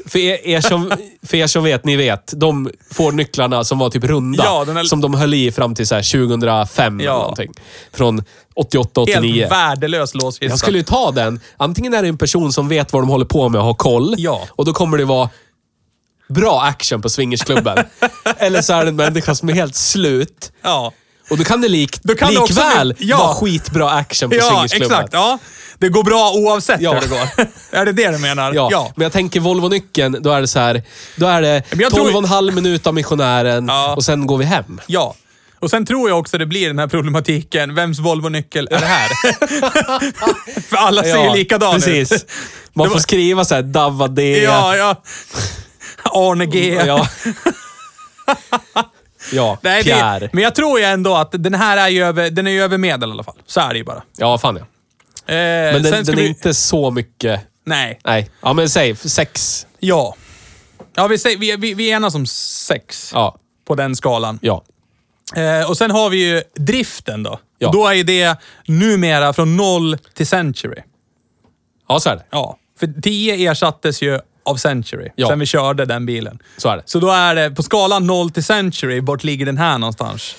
För 0.05 0.19
er, 0.19 0.47
er 0.47 0.61
som, 0.61 0.91
för 1.23 1.37
er 1.37 1.47
som 1.47 1.63
vet, 1.63 1.85
ni 1.85 1.95
vet. 1.95 2.33
De 2.35 2.69
Ford-nycklarna 2.91 3.63
som 3.63 3.79
var 3.79 3.89
typ 3.89 4.03
runda. 4.03 4.43
Ja, 4.43 4.65
den 4.65 4.77
är- 4.77 4.83
Som 4.83 5.01
de 5.01 5.13
höll 5.13 5.33
i 5.33 5.51
fram 5.51 5.75
till 5.75 5.87
så 5.87 5.95
här 5.95 6.01
2005 6.27 6.99
Ja. 6.99 7.03
eller 7.11 7.19
någonting. 7.19 7.51
Från 7.93 8.23
88, 8.55 9.01
89. 9.01 9.39
helt 9.41 9.51
värdelös 9.51 10.15
låskista. 10.15 10.45
Jag 10.51 10.59
skulle 10.59 10.77
ju 10.77 10.83
ta 10.83 11.11
den. 11.11 11.39
Antingen 11.57 11.93
är 11.93 12.01
det 12.01 12.07
en 12.07 12.17
person 12.17 12.53
som 12.53 12.67
vet 12.67 12.93
vad 12.93 13.01
de 13.01 13.09
håller 13.09 13.25
på 13.25 13.49
med 13.49 13.59
och 13.61 13.65
har 13.67 13.73
koll. 13.73 14.15
Ja. 14.17 14.41
Och 14.49 14.65
då 14.65 14.73
kommer 14.73 14.97
det 14.97 15.05
vara 15.05 15.29
bra 16.29 16.61
action 16.61 17.01
på 17.01 17.09
swingersklubben. 17.09 17.77
Eller 18.37 18.61
så 18.61 18.73
är 18.73 18.83
det 18.83 18.89
en 18.89 18.95
människa 18.95 19.35
som 19.35 19.49
är 19.49 19.53
helt 19.53 19.75
slut. 19.75 20.51
Ja. 20.61 20.91
Och 21.31 21.37
då 21.37 21.43
kan 21.43 21.61
det 21.61 21.67
lik, 21.67 21.99
Då 22.03 22.15
kan 22.15 22.33
det 22.33 22.39
också 22.39 22.53
likväl 22.53 22.93
bli- 22.97 23.07
ja. 23.09 23.17
vara 23.17 23.35
skitbra 23.35 23.91
action 23.91 24.29
på 24.29 24.35
Ja, 24.35 24.65
exakt. 24.73 25.09
Ja. 25.13 25.37
Det 25.77 25.89
går 25.89 26.03
bra 26.03 26.31
oavsett 26.35 26.81
Ja. 26.81 26.93
hur 26.93 27.01
det 27.01 27.07
går. 27.07 27.27
är 27.79 27.85
det 27.85 27.91
det 27.91 28.11
du 28.11 28.17
menar? 28.17 28.53
Ja, 28.53 28.91
men 28.95 29.03
jag 29.03 29.11
tänker 29.11 29.39
Volvo-nyckeln, 29.39 30.17
då 30.21 30.31
är 30.31 30.41
det 30.41 30.47
så 30.47 30.59
här. 30.59 30.83
Då 31.15 31.25
är 31.27 31.41
det 31.41 31.63
Men 31.69 31.79
jag 31.79 31.91
tror- 31.93 32.03
12 32.03 32.15
och 32.15 32.23
en 32.23 32.29
halv 32.29 32.53
minut 32.55 32.87
av 32.87 32.93
missionären 32.93 33.65
Ja. 33.67 33.93
och 33.95 34.03
sen 34.03 34.27
går 34.27 34.37
vi 34.37 34.45
hem. 34.45 34.81
Ja. 34.87 35.15
Och 35.59 35.69
sen 35.69 35.85
tror 35.85 36.09
jag 36.09 36.19
också 36.19 36.37
det 36.37 36.45
blir 36.45 36.67
den 36.67 36.79
här 36.79 36.87
problematiken, 36.87 37.75
vems 37.75 37.99
Volvo-nyckel 37.99 38.67
är 38.71 38.79
det 38.79 38.85
här? 38.85 39.09
För 40.69 40.77
alla 40.77 41.03
ser 41.03 41.23
ju 41.29 41.33
likadana 41.33 41.73
precis. 41.73 42.11
ut. 42.11 42.25
Man 42.73 42.89
får 42.89 42.99
skriva 42.99 43.45
så 43.45 43.55
här 43.55 43.61
Davadea. 43.61 44.43
Ja, 44.43 44.75
ja. 44.75 45.01
Arne 46.03 46.45
G. 46.45 46.81
Ja. 46.87 47.07
ja, 49.33 49.57
Nej, 49.61 49.83
Pierre. 49.83 50.19
det, 50.19 50.29
men 50.33 50.43
jag 50.43 50.55
tror 50.55 50.79
ju 50.79 50.85
ändå 50.85 51.15
att 51.15 51.31
den 51.31 51.53
här 51.53 51.77
är 51.77 51.87
ju 51.87 52.03
över, 52.05 52.29
den 52.29 52.47
är 52.47 52.51
ju 52.51 52.61
över 52.63 52.77
medel 52.77 53.09
i 53.09 53.11
alla 53.11 53.23
fall. 53.23 53.41
Så 53.45 53.59
är 53.59 53.69
det 53.69 53.77
ju 53.77 53.83
bara. 53.83 54.03
Ja, 54.17 54.37
fan 54.37 54.55
ja. 54.55 54.61
Eh, 55.33 55.73
Men 55.73 55.83
den, 55.83 56.03
den 56.03 56.09
är 56.17 56.21
vi- 56.21 56.27
inte 56.27 56.53
så 56.53 56.91
mycket... 56.91 57.41
Nej. 57.65 57.99
Nej. 58.05 58.29
Ja, 58.41 58.53
men 58.53 58.69
säg 58.69 58.95
sex. 58.95 59.67
Ja. 59.79 60.15
Ja, 60.95 61.07
vi, 61.07 61.17
säger, 61.17 61.37
vi, 61.37 61.55
vi, 61.55 61.73
vi 61.73 61.89
enas 61.91 62.15
om 62.15 62.25
sex 62.25 63.11
Ja. 63.13 63.35
på 63.67 63.75
den 63.75 63.95
skalan. 63.95 64.39
Ja. 64.41 64.63
Eh, 65.35 65.69
och 65.69 65.77
sen 65.77 65.91
har 65.91 66.09
vi 66.09 66.17
ju 66.29 66.41
driften 66.55 67.23
då. 67.23 67.39
Ja. 67.57 67.67
Och 67.67 67.73
då 67.73 67.87
är 67.87 68.03
det 68.03 68.35
numera 68.67 69.33
från 69.33 69.57
noll 69.57 69.97
till 70.13 70.27
century. 70.27 70.81
Ja, 71.87 71.99
så 71.99 72.09
är 72.09 72.15
det. 72.15 72.25
Ja, 72.29 72.57
för 72.79 73.01
10 73.01 73.51
ersattes 73.51 74.01
ju 74.01 74.19
av 74.45 74.55
Century 74.55 75.09
Ja. 75.15 75.27
sen 75.27 75.39
vi 75.39 75.45
körde 75.45 75.85
den 75.85 76.05
bilen. 76.05 76.39
Så 76.57 76.69
är 76.69 76.77
det. 76.77 76.83
Så 76.85 76.99
då 76.99 77.09
är 77.11 77.35
det, 77.35 77.51
på 77.51 77.63
skalan 77.63 78.07
0 78.07 78.31
till 78.31 78.43
Century, 78.43 78.99
vart 78.99 79.23
ligger 79.23 79.45
den 79.45 79.57
här 79.57 79.77
någonstans? 79.77 80.35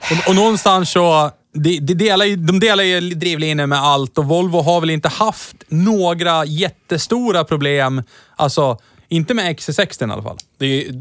Och, 0.00 0.28
och 0.28 0.34
någonstans 0.34 0.90
så, 0.90 1.30
de, 1.54 1.78
de, 1.78 1.94
delar 1.94 2.26
ju, 2.26 2.36
de 2.36 2.60
delar 2.60 2.84
ju 2.84 3.00
drivlinor 3.00 3.66
med 3.66 3.78
allt 3.78 4.18
och 4.18 4.24
Volvo 4.24 4.60
har 4.62 4.80
väl 4.80 4.90
inte 4.90 5.08
haft 5.08 5.56
några 5.68 6.44
jättestora 6.44 7.44
problem. 7.44 8.02
Alltså, 8.36 8.78
inte 9.08 9.34
med 9.34 9.56
XC60 9.56 10.08
i 10.08 10.12
alla 10.12 10.22
fall. 10.22 10.36
det 10.58 10.66
är, 10.66 10.92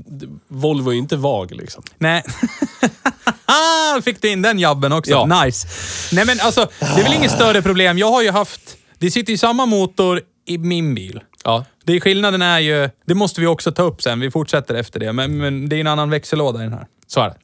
Volvo 0.48 0.90
är 0.90 0.94
ju 0.94 1.00
inte 1.00 1.16
vag 1.18 1.52
liksom. 1.52 1.84
Nej. 1.98 2.24
Fick 4.06 4.22
du 4.22 4.30
in 4.32 4.42
den 4.42 4.60
jabben 4.60 4.92
också? 4.92 5.12
Ja. 5.12 5.44
Nice. 5.44 5.68
Nej 6.12 6.26
men 6.26 6.40
alltså, 6.40 6.70
det 6.80 6.86
är 7.02 7.04
väl 7.04 7.14
inget 7.14 7.32
större 7.32 7.62
problem. 7.62 7.98
Jag 7.98 8.12
har 8.12 8.22
ju 8.22 8.32
haft... 8.32 8.62
Det 9.00 9.12
sitter 9.12 9.32
ju 9.32 9.38
samma 9.38 9.66
motor 9.66 10.22
i 10.46 10.58
min 10.58 10.96
bil. 10.96 11.20
Ja. 11.44 11.66
Det 11.88 11.94
är, 11.96 12.00
skillnaden 12.00 12.42
är 12.42 12.60
ju... 12.60 12.90
Det 13.06 13.16
måste 13.16 13.42
vi 13.42 13.48
också 13.48 13.72
ta 13.72 13.84
upp 13.84 14.02
sen. 14.02 14.20
Vi 14.20 14.32
fortsätter 14.32 14.76
efter 14.76 15.00
det. 15.00 15.14
Men, 15.14 15.38
men 15.38 15.70
det 15.70 15.76
är 15.76 15.80
en 15.80 15.88
annan 15.88 16.10
växellåda 16.10 16.60
i 16.60 16.64
den 16.64 16.74
här. 16.74 16.88
Så 17.08 17.20
är 17.22 17.30
det. 17.30 17.36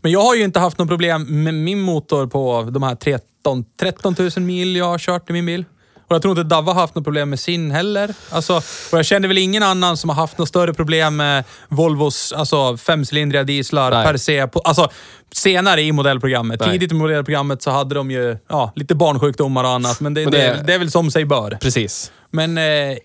Men 0.00 0.12
jag 0.12 0.20
har 0.20 0.34
ju 0.34 0.44
inte 0.44 0.60
haft 0.60 0.78
något 0.78 0.88
problem 0.88 1.42
med 1.44 1.54
min 1.54 1.80
motor 1.80 2.26
på 2.26 2.68
de 2.70 2.82
här 2.82 2.94
13, 2.94 3.64
13 3.80 4.14
000 4.18 4.30
mil 4.36 4.76
jag 4.76 4.84
har 4.84 4.98
kört 4.98 5.30
i 5.30 5.32
min 5.32 5.46
bil. 5.46 5.64
Och 6.08 6.14
jag 6.14 6.22
tror 6.22 6.32
inte 6.38 6.42
Davva 6.54 6.72
har 6.72 6.80
haft 6.80 6.94
något 6.94 7.04
problem 7.04 7.30
med 7.30 7.40
sin 7.40 7.70
heller. 7.70 8.14
Alltså, 8.30 8.56
och 8.92 8.98
jag 8.98 9.04
känner 9.06 9.28
väl 9.28 9.38
ingen 9.38 9.62
annan 9.62 9.96
som 9.96 10.10
har 10.10 10.16
haft 10.16 10.38
något 10.38 10.48
större 10.48 10.74
problem 10.74 11.16
med 11.16 11.44
Volvos 11.68 12.32
alltså, 12.32 12.76
femcylindriga 12.76 13.44
dieslar 13.44 13.90
Nej. 13.90 14.06
per 14.06 14.16
se. 14.16 14.46
På, 14.46 14.58
alltså, 14.60 14.90
senare 15.32 15.82
i 15.82 15.92
modellprogrammet. 15.92 16.60
Nej. 16.60 16.70
Tidigt 16.70 16.92
i 16.92 16.94
modellprogrammet 16.94 17.62
så 17.62 17.70
hade 17.70 17.94
de 17.94 18.10
ju 18.10 18.36
ja, 18.48 18.72
lite 18.76 18.94
barnsjukdomar 18.94 19.64
och 19.64 19.70
annat. 19.70 20.00
Men 20.00 20.14
det, 20.14 20.24
Men 20.24 20.32
det, 20.32 20.38
det- 20.38 20.62
det 20.66 20.74
är 20.74 20.78
väl 20.78 20.90
som 20.90 21.10
sig 21.10 21.24
bör. 21.24 21.58
Precis. 21.60 22.12
Men 22.30 22.58
eh, 22.58 22.96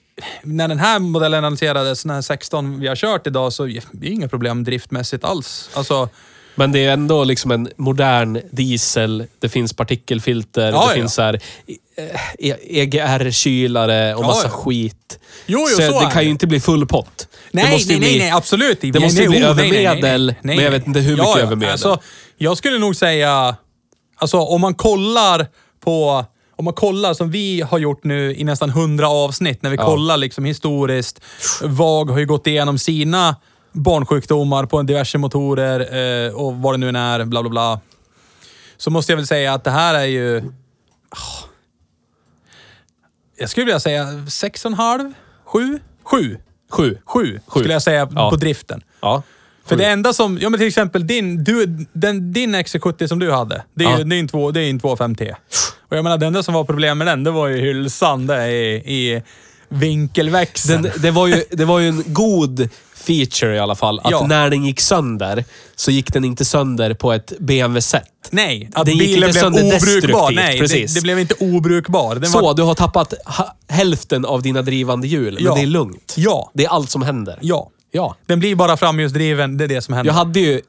när 0.43 0.67
den 0.67 0.80
här 0.80 0.99
modellen 0.99 1.45
annonserades, 1.45 2.03
den 2.03 2.11
här 2.11 2.21
16 2.21 2.80
vi 2.80 2.88
har 2.88 2.95
kört 2.95 3.28
idag, 3.28 3.53
så 3.53 3.65
det 3.91 4.07
är 4.07 4.11
inga 4.11 4.28
problem 4.28 4.63
driftmässigt 4.63 5.24
alls. 5.24 5.69
Alltså, 5.74 6.09
Men 6.55 6.71
det 6.71 6.86
är 6.86 6.93
ändå 6.93 7.24
liksom 7.24 7.51
en 7.51 7.69
modern 7.78 8.41
diesel. 8.51 9.26
Det 9.39 9.49
finns 9.49 9.74
partikelfilter. 9.74 10.61
Ja, 10.61 10.67
det 10.67 10.76
ja. 10.76 10.89
finns 10.89 11.17
här, 11.17 11.39
eh, 12.39 12.55
EGR-kylare 12.63 14.15
och 14.15 14.24
Ja, 14.24 14.28
massa 14.28 14.47
ja. 14.47 14.51
skit. 14.51 15.19
Jo, 15.45 15.59
jo, 15.59 15.67
så, 15.67 15.91
så 15.91 15.99
det 15.99 16.11
kan 16.11 16.21
ju 16.21 16.28
det. 16.28 16.32
inte 16.32 16.47
bli 16.47 16.59
full 16.59 16.88
pott. 16.88 17.28
Nej, 17.51 17.63
det 17.63 17.69
nej, 17.69 17.80
ju 17.80 17.88
nej, 17.88 17.99
bli, 17.99 18.19
nej, 18.19 18.32
absolut. 18.32 18.82
Det 18.82 18.99
måste 18.99 19.19
nej, 19.19 19.30
bli 19.30 19.39
nej, 19.39 19.49
över 19.49 19.63
nej, 20.01 20.19
nej, 20.19 20.36
men 20.41 20.65
jag 20.65 20.71
vet 20.71 20.88
inte 20.88 20.99
hur 20.99 21.17
mycket 21.17 21.38
över 21.38 21.55
medel. 21.55 21.71
Alltså, 21.71 21.99
jag 22.38 22.57
skulle 22.57 22.78
nog 22.80 22.95
säga, 22.95 23.55
alltså 24.17 24.38
om 24.38 24.61
man 24.61 24.74
kollar 24.74 25.47
på, 25.84 26.26
om 26.56 26.66
man 26.66 26.74
kollar 26.74 27.14
som 27.14 27.32
vi 27.32 27.62
har 27.62 27.78
gjort 27.78 28.04
nu 28.04 28.36
i 28.36 28.43
nästan 28.43 28.70
100 28.70 29.08
avsnitt, 29.08 29.62
när 29.62 29.70
vi 29.70 29.76
Ja. 29.78 29.86
kollar 29.86 30.18
liksom 30.18 30.45
historiskt. 30.45 31.22
VAG 31.64 32.10
har 32.10 32.20
ju 32.20 32.26
gått 32.26 32.47
igenom 32.47 32.78
sina 32.78 33.36
barnsjukdomar 33.72 34.66
på 34.66 34.82
diverse 34.82 35.18
motorer 35.18 35.80
eh, 36.28 36.34
och 36.34 36.56
vad 36.56 36.74
det 36.74 36.78
nu 36.78 36.89
än 36.89 36.95
är, 36.95 37.26
bla 37.26 37.41
bla 37.41 37.49
bla. 37.49 37.80
Så 38.78 38.89
måste 38.91 39.12
jag 39.12 39.18
väl 39.18 39.28
säga 39.28 39.54
att 39.54 39.64
det 39.64 39.72
här 39.72 39.93
är 39.95 40.06
ju... 40.06 40.38
Ah. 41.10 41.45
Jag 43.38 43.49
skulle 43.49 43.66
vilja 43.66 43.80
säga 43.80 44.04
6,5? 44.06 45.14
7? 45.45 45.80
7? 46.04 46.38
Sju. 46.70 46.97
7 47.06 47.39
Sju. 47.47 47.60
skulle 47.60 47.74
jag 47.74 47.82
säga 47.82 48.08
Ja. 48.16 48.30
på 48.30 48.36
driften. 48.36 48.82
Ja. 49.01 49.24
För 49.66 49.76
det 49.76 49.86
enda 49.86 50.14
som, 50.14 50.38
ja 50.41 50.49
men 50.49 50.59
till 50.59 50.68
exempel 50.68 51.07
din, 51.07 51.43
du, 51.43 51.86
den, 51.93 52.34
din 52.34 52.55
XC70 52.55 53.07
som 53.07 53.20
du 53.20 53.32
hade, 53.32 53.64
det 53.76 53.84
är 53.86 53.89
ju 53.89 53.97
Ja. 53.97 54.03
det 54.03 54.16
är 54.16 54.20
en, 54.20 54.28
två- 54.28 54.51
det 54.51 54.61
är 54.61 54.70
en 54.70 54.80
2.5T. 54.80 55.36
Och 55.89 55.97
jag 55.97 56.03
menar, 56.03 56.18
det 56.18 56.26
enda 56.26 56.43
som 56.43 56.53
var 56.53 56.64
problem 56.64 56.97
med 56.97 57.07
den, 57.07 57.24
det 57.24 57.32
var 57.32 57.47
ju 57.47 57.57
hylsan 57.61 58.28
där 58.28 58.47
i, 58.47 58.76
i 58.76 59.22
vinkelväxeln. 59.70 60.82
Den, 60.84 60.91
det, 61.01 61.11
var 61.11 61.28
ju, 61.28 61.43
det 61.51 61.66
var 61.66 61.80
ju 61.80 61.88
en 61.88 62.03
god 62.07 62.70
feature 62.95 63.55
i 63.55 63.59
alla 63.59 63.76
fall. 63.76 63.99
Att 64.03 64.11
Ja. 64.11 64.28
när 64.28 64.49
den 64.49 64.66
gick 64.66 64.80
sönder, 64.82 65.45
så 65.76 65.91
gick 65.91 66.14
den 66.14 66.24
inte 66.26 66.45
sönder 66.45 66.93
på 66.93 67.14
ett 67.14 67.34
BMW-sätt. 67.39 68.03
Nej, 68.32 68.70
att 68.74 68.86
Den 68.86 68.97
gick 68.97 69.07
bilen 69.07 69.30
inte 69.30 69.49
blev 69.51 69.66
obrukbar. 69.76 70.32
Nej, 70.32 70.59
precis. 70.59 70.93
Det, 70.93 70.99
det 70.99 71.03
blev 71.03 71.20
inte 71.20 71.34
obrukbar. 71.39 72.16
Den 72.16 72.30
Så, 72.30 72.41
var, 72.41 72.53
du 72.53 72.61
har 72.64 72.76
tappat 72.76 73.14
hälften 73.70 74.26
av 74.26 74.41
dina 74.41 74.61
drivande 74.61 75.07
hjul, 75.07 75.38
Ja. 75.39 75.49
men 75.49 75.55
det 75.59 75.66
är 75.66 75.68
lugnt. 75.72 76.14
Ja. 76.18 76.51
Det 76.53 76.66
är 76.66 76.70
allt 76.70 76.89
som 76.89 77.01
händer. 77.01 77.38
ja. 77.41 77.70
Ja. 77.96 78.16
Den 78.26 78.39
blir 78.39 78.56
bara 78.56 78.78
framhjulsdriven, 78.78 79.58
det 79.58 79.64
är 79.64 79.68
det 79.68 79.82
som 79.82 79.94
händer. 79.94 80.10
Jag 80.10 80.16
hade 80.18 80.39
ju 80.39 80.62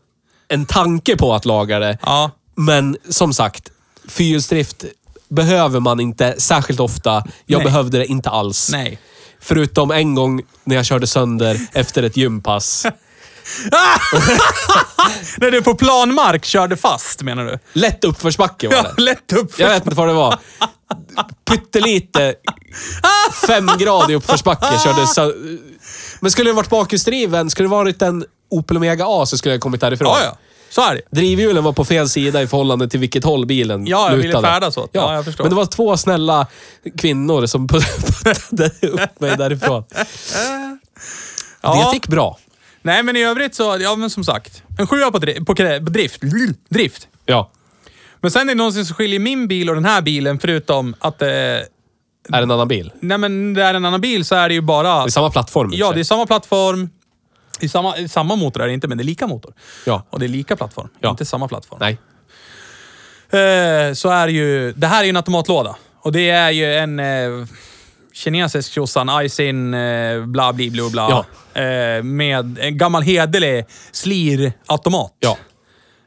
en 0.49 0.66
tanke 0.66 1.16
på 1.16 1.35
att 1.35 1.45
laga 1.45 1.79
det, 1.79 1.99
Ja. 2.03 2.31
men 2.55 2.97
som 3.09 3.33
sagt, 3.33 3.68
fyrhjulsdrift 4.09 4.85
behöver 5.29 5.81
man 5.81 6.01
inte 6.01 6.35
särskilt 6.39 6.81
ofta. 6.81 7.25
Jag 7.47 7.59
Nej. 7.59 7.64
behövde 7.64 7.99
det 7.99 8.07
inte 8.07 8.31
alls. 8.31 8.68
Nej. 8.72 8.99
Förutom 9.41 9.91
en 9.91 10.14
gång 10.14 10.43
när 10.64 10.77
jag 10.77 10.85
körde 10.85 11.07
sönder 11.07 11.61
efter 11.72 12.03
ett 12.03 12.16
gympass. 12.16 12.87
När 15.37 15.51
du 15.51 15.62
på 15.62 15.75
planmark 15.75 16.45
körde 16.45 16.77
fast, 16.77 17.22
menar 17.22 17.45
du? 17.45 17.59
Lätt 17.72 18.05
uppförsbacke 18.05 18.68
var 18.68 18.75
Ja, 18.77 18.83
det. 18.97 19.03
lätt 19.03 19.33
upp. 19.33 19.59
Jag 19.59 19.68
vet 19.68 19.85
inte 19.85 19.97
vad 19.97 20.09
det 20.09 20.12
var. 20.14 20.39
Pyttelite. 21.51 22.35
Fem 23.47 23.70
grad 23.79 24.11
i 24.11 24.14
uppförsbacke. 24.14 24.79
Körde 24.85 25.07
Men 26.21 26.31
skulle 26.31 26.51
det 26.51 26.55
varit 26.55 26.71
bakhjulsdriven, 26.71 27.51
skulle 27.51 27.69
det 27.69 27.71
varit 27.71 28.03
en 28.03 28.25
Opel 28.51 28.77
Omega 28.77 29.05
A 29.09 29.27
så 29.27 29.39
skulle 29.39 29.55
jag 29.55 29.61
kommit 29.61 29.81
därifrån. 29.81 30.09
Ja, 30.09 30.21
ja. 30.25 30.39
Så 30.71 30.81
är 30.91 30.95
det. 30.95 31.01
Drivhjulen 31.11 31.65
var 31.65 31.73
på 31.73 31.85
fel 31.85 32.09
sida 32.09 32.43
i 32.43 32.47
förhållande 32.47 32.89
till 32.89 33.01
vilket 33.01 33.25
håll 33.25 33.47
bilen 33.47 33.87
Ja, 33.87 34.09
jag 34.11 34.17
ville 34.17 34.29
lutade. 34.29 34.49
färdas 34.49 34.77
åt. 34.77 34.91
Ja, 34.93 35.15
jag 35.15 35.25
förstår. 35.25 35.45
Men 35.45 35.51
det 35.51 35.57
var 35.57 35.67
två 35.67 35.97
snälla 35.97 36.47
kvinnor 36.99 37.47
som 37.47 37.69
puttade 37.69 38.71
upp 38.89 39.21
mig 39.21 39.37
därifrån. 39.37 39.85
Ja. 41.61 41.89
Det 41.91 41.95
gick 41.95 42.07
bra. 42.09 42.39
Nej, 42.83 43.03
men 43.03 43.17
i 43.17 43.23
övrigt 43.25 43.55
så, 43.55 43.77
ja 43.81 43.97
men 43.97 44.11
som 44.11 44.25
sagt. 44.25 44.62
En 44.79 44.87
sjua 44.87 45.11
på, 45.11 45.19
dri- 45.19 45.45
på, 45.45 45.55
på 45.85 45.91
drift. 45.91 46.21
drift. 46.69 47.09
Ja. 47.27 47.51
Men 48.21 48.31
sen 48.31 48.43
är 48.43 48.47
det 48.47 48.55
någonting 48.55 48.85
som 48.85 48.95
skiljer 48.97 49.19
min 49.21 49.49
bil 49.49 49.69
och 49.69 49.75
den 49.75 49.85
här 49.85 50.03
bilen, 50.03 50.39
förutom 50.39 50.95
att 50.99 51.23
eh, 51.23 51.29
Är 52.29 52.37
det 52.37 52.43
en 52.43 52.51
annan 52.51 52.68
bil? 52.68 52.93
Nej 53.01 53.18
men 53.18 53.55
det 53.55 53.62
är 53.62 53.75
en 53.75 53.85
annan 53.85 54.01
bil 54.01 54.25
så 54.25 54.35
är 54.35 54.49
det 54.49 54.55
ju 54.55 54.61
bara... 54.61 54.99
Det 54.99 55.09
är 55.09 55.11
samma 55.11 55.31
plattform. 55.31 55.70
Ja, 55.72 55.93
det 55.93 56.01
är 56.01 56.05
samma 56.05 56.27
plattform. 56.27 56.91
Det 57.61 57.66
är 57.66 57.70
samma, 57.70 58.09
samma 58.09 58.37
motor 58.37 58.62
är 58.62 58.66
det 58.66 58.75
inte, 58.75 58.89
men 58.89 58.99
det 58.99 59.03
är 59.03 59.07
lika 59.07 59.27
motor. 59.27 59.55
Ja. 59.87 60.07
Och 60.11 60.18
det 60.18 60.27
är 60.27 60.29
lika 60.29 60.57
plattform. 60.57 60.89
Ja. 61.01 61.11
Inte 61.11 61.25
samma 61.25 61.49
plattform. 61.49 61.79
Nej. 61.81 61.99
Eh, 63.31 63.95
så 63.95 64.09
är 64.09 64.27
det 64.27 64.33
ju... 64.33 64.72
Det 64.72 64.87
här 64.87 65.01
är 65.01 65.05
ju 65.05 65.11
en 65.11 65.16
automatlåda. 65.16 65.77
Och 66.01 66.12
det 66.12 66.31
är 66.31 66.51
ju 66.51 66.75
en 66.75 67.01
eh, 67.01 67.47
kinesisk 68.12 68.72
tjosan, 68.72 69.09
Aisin, 69.09 69.75
eh, 69.75 70.25
bla 70.25 70.53
bli 70.53 70.70
bla 70.70 70.91
bla. 70.91 71.25
Eh, 71.62 72.03
med 72.03 72.59
en 72.59 72.79
gammal 72.79 73.03
hederlig 73.03 73.66
Slir-automat. 73.93 75.12
Ja. 75.20 75.37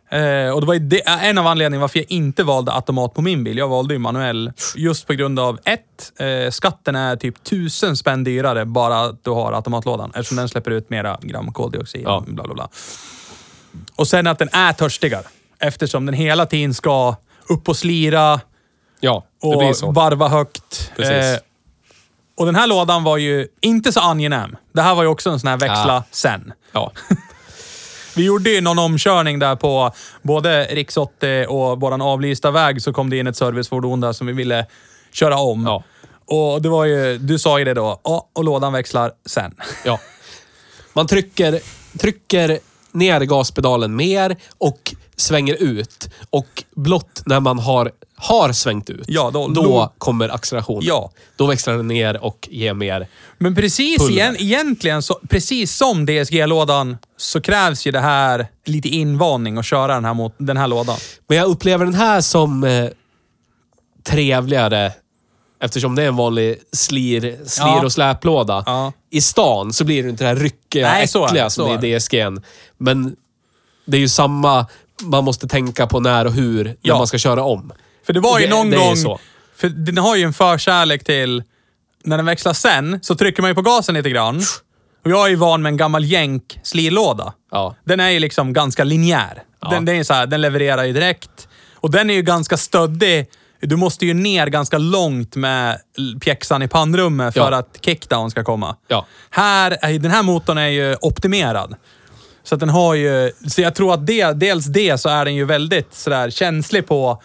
Eh, 0.09 0.49
och 0.53 0.61
det 0.61 0.67
var 0.67 0.73
ju 0.73 0.79
det, 0.79 0.99
en 1.07 1.37
av 1.37 1.47
anledningarna 1.47 1.81
varför 1.81 1.99
jag 1.99 2.11
inte 2.11 2.43
valde 2.43 2.71
automat 2.73 3.13
på 3.13 3.21
min 3.21 3.43
bil. 3.43 3.57
Jag 3.57 3.67
valde 3.67 3.93
ju 3.93 3.99
manuell. 3.99 4.51
Just 4.75 5.07
på 5.07 5.13
grund 5.13 5.39
av 5.39 5.59
ett, 5.65 6.19
eh, 6.19 6.51
skatten 6.51 6.95
är 6.95 7.15
typ 7.15 7.43
tusen 7.43 7.97
spänn 7.97 8.23
dyrare 8.23 8.65
bara 8.65 8.99
att 8.99 9.23
du 9.23 9.29
har 9.31 9.51
automatlådan. 9.53 10.11
Eftersom 10.15 10.37
den 10.37 10.49
släpper 10.49 10.71
ut 10.71 10.89
mera 10.89 11.17
gram 11.21 11.53
koldioxid. 11.53 12.01
Ja. 12.05 12.23
Bla, 12.27 12.43
bla, 12.43 12.53
bla. 12.53 12.69
Och 13.95 14.07
sen 14.07 14.27
att 14.27 14.39
den 14.39 14.49
är 14.51 14.73
törstigare. 14.73 15.23
Eftersom 15.59 16.05
den 16.05 16.15
hela 16.15 16.45
tiden 16.45 16.73
ska 16.73 17.15
upp 17.49 17.69
och 17.69 17.77
slira 17.77 18.39
Ja, 18.99 19.23
det 19.41 19.47
och 19.83 19.95
varva 19.95 20.27
högt. 20.27 20.91
Eh, 20.97 21.07
och 22.37 22.45
den 22.45 22.55
här 22.55 22.67
lådan 22.67 23.03
var 23.03 23.17
ju 23.17 23.47
inte 23.61 23.91
så 23.91 23.99
angenäm. 23.99 24.55
Det 24.73 24.81
här 24.81 24.95
var 24.95 25.03
ju 25.03 25.09
också 25.09 25.29
en 25.29 25.39
sån 25.39 25.47
här 25.47 25.57
växla 25.57 25.97
Ah. 25.97 26.03
sen. 26.11 26.53
Ja. 26.71 26.91
Vi 28.17 28.23
gjorde 28.25 28.49
ju 28.49 28.61
någon 28.61 28.79
omkörning 28.79 29.39
där 29.39 29.55
på 29.55 29.91
både 30.21 30.63
riks 30.65 30.97
80 30.97 31.45
och 31.49 31.79
våran 31.81 32.01
avlysta 32.01 32.51
väg 32.51 32.81
så 32.81 32.93
kom 32.93 33.09
det 33.09 33.17
in 33.17 33.27
ett 33.27 33.35
servicefordon 33.37 34.01
där 34.01 34.13
som 34.13 34.27
vi 34.27 34.33
ville 34.33 34.65
köra 35.13 35.37
om. 35.37 35.63
Ja. 35.65 35.83
Och 36.25 36.61
det 36.61 36.69
var 36.69 36.85
ju, 36.85 37.17
du 37.17 37.39
sa 37.39 37.59
ju 37.59 37.65
det 37.65 37.73
då, 37.73 38.01
ja, 38.03 38.29
och 38.33 38.43
lådan 38.43 38.73
växlar 38.73 39.11
sen. 39.25 39.55
ja. 39.85 39.99
Man 40.93 41.07
trycker, 41.07 41.59
trycker 41.99 42.59
ner 42.91 43.21
gaspedalen 43.21 43.95
mer 43.95 44.35
och 44.57 44.93
svänger 45.15 45.53
ut. 45.63 46.09
Och 46.29 46.63
blott 46.75 47.21
när 47.25 47.39
man 47.39 47.59
har, 47.59 47.91
har 48.15 48.51
svängt 48.53 48.89
ut, 48.89 49.03
Ja, 49.07 49.31
då- 49.33 49.47
då 49.47 49.61
då- 49.63 49.93
kommer 49.97 50.29
accelerationen. 50.29 50.83
Ja. 50.85 51.11
Då 51.35 51.45
växlar 51.45 51.77
den 51.77 51.87
ner 51.87 52.23
och 52.23 52.47
ger 52.51 52.73
mer. 52.73 53.07
Men 53.37 53.55
precis 53.55 53.97
Pulver. 53.97 54.13
igen, 54.13 54.35
egentligen, 54.39 55.01
så, 55.01 55.19
precis 55.29 55.75
som 55.77 56.05
DSG-lådan, 56.05 56.97
så 57.17 57.41
krävs 57.41 57.87
ju 57.87 57.91
det 57.91 57.99
här 57.99 58.47
lite 58.65 58.87
invandring 58.89 59.57
att 59.57 59.65
köra 59.65 59.93
den 59.93 60.05
här, 60.05 60.13
mot, 60.13 60.33
den 60.37 60.57
här 60.57 60.67
lådan. 60.67 60.97
Men 61.27 61.37
jag 61.37 61.47
upplever 61.47 61.85
den 61.85 61.93
här 61.93 62.21
som 62.21 62.63
eh, 62.63 62.89
trevligare 64.03 64.91
eftersom 65.59 65.95
det 65.95 66.03
är 66.03 66.07
en 66.07 66.15
vanlig 66.15 66.57
slir, 66.71 67.21
slir 67.45 67.65
Ja. 67.67 67.85
och 67.85 67.91
släplåda. 67.91 68.63
Ja. 68.65 68.93
I 69.09 69.21
stan 69.21 69.73
så 69.73 69.83
blir 69.85 70.03
det 70.03 70.09
inte 70.09 70.23
det 70.23 70.27
här 70.27 70.35
ryckiga, 70.35 70.87
det, 70.87 70.93
äckliga 70.95 71.49
så 71.49 71.63
som 71.63 71.71
är 71.73 71.77
det 71.77 71.87
är 71.87 71.95
i 71.95 71.97
DSG'n. 71.97 72.43
Men 72.77 73.15
det 73.85 73.97
är 73.97 74.01
ju 74.01 74.09
samma 74.09 74.65
man 75.01 75.23
måste 75.23 75.47
tänka 75.47 75.87
på 75.87 75.99
när 75.99 76.25
och 76.25 76.33
hur 76.33 76.63
när 76.63 76.75
Ja. 76.81 76.97
man 76.97 77.07
ska 77.07 77.17
köra 77.17 77.43
om. 77.43 77.71
För 78.05 78.13
det 78.13 78.19
var 78.19 78.39
ju 78.39 78.45
Det- 78.47 78.51
någon 78.55 78.69
det 78.69 78.77
gång... 78.77 79.17
För 79.55 79.69
den 79.69 79.97
har 79.97 80.15
ju 80.15 80.23
en 80.23 80.33
förkärlek 80.33 81.03
till... 81.03 81.43
När 82.03 82.17
den 82.17 82.25
växlar 82.25 82.53
sen, 82.53 82.99
så 83.03 83.15
trycker 83.15 83.41
man 83.41 83.51
ju 83.51 83.55
på 83.55 83.61
gasen 83.61 83.95
lite 83.95 84.09
grann. 84.09 84.41
Och 85.07 85.11
jag 85.11 85.25
är 85.25 85.29
ju 85.29 85.35
van 85.35 85.61
med 85.61 85.69
en 85.69 85.77
gammal 85.77 86.05
jänk 86.05 86.59
slirlåda. 86.63 87.33
Ja. 87.51 87.75
Den 87.83 87.99
är 87.99 88.09
ju 88.09 88.19
liksom 88.19 88.53
ganska 88.53 88.83
linjär. 88.83 89.43
Ja. 89.61 89.69
Den, 89.69 89.85
den, 89.85 89.95
är 89.95 90.03
så 90.03 90.13
här, 90.13 90.27
den 90.27 90.41
levererar 90.41 90.83
ju 90.83 90.93
direkt. 90.93 91.47
Och 91.75 91.91
den 91.91 92.09
är 92.09 92.13
ju 92.13 92.21
ganska 92.21 92.57
stöddig. 92.57 93.25
Du 93.61 93.75
måste 93.75 94.05
ju 94.05 94.13
ner 94.13 94.47
ganska 94.47 94.77
långt 94.77 95.35
med 95.35 95.77
pjäxan 96.21 96.61
i 96.61 96.67
pannrummet 96.67 97.33
för 97.33 97.51
Ja. 97.51 97.57
att 97.57 97.77
kickdown 97.81 98.31
ska 98.31 98.43
komma. 98.43 98.75
Ja. 98.87 99.05
Här, 99.29 99.77
är- 99.81 99.99
den 99.99 100.11
här 100.11 100.23
motorn 100.23 100.57
är 100.57 100.67
ju 100.67 100.95
optimerad. 101.01 101.75
Så 102.43 102.55
den 102.55 102.69
har 102.69 102.93
ju... 102.93 103.31
Så 103.47 103.61
jag 103.61 103.75
tror 103.75 103.93
att 103.93 104.07
det, 104.07 104.31
dels 104.31 104.65
det 104.65 104.97
så 104.97 105.09
är 105.09 105.25
den 105.25 105.35
ju 105.35 105.45
väldigt 105.45 105.93
sådär 105.93 106.29
känslig 106.29 106.87
på 106.87 107.21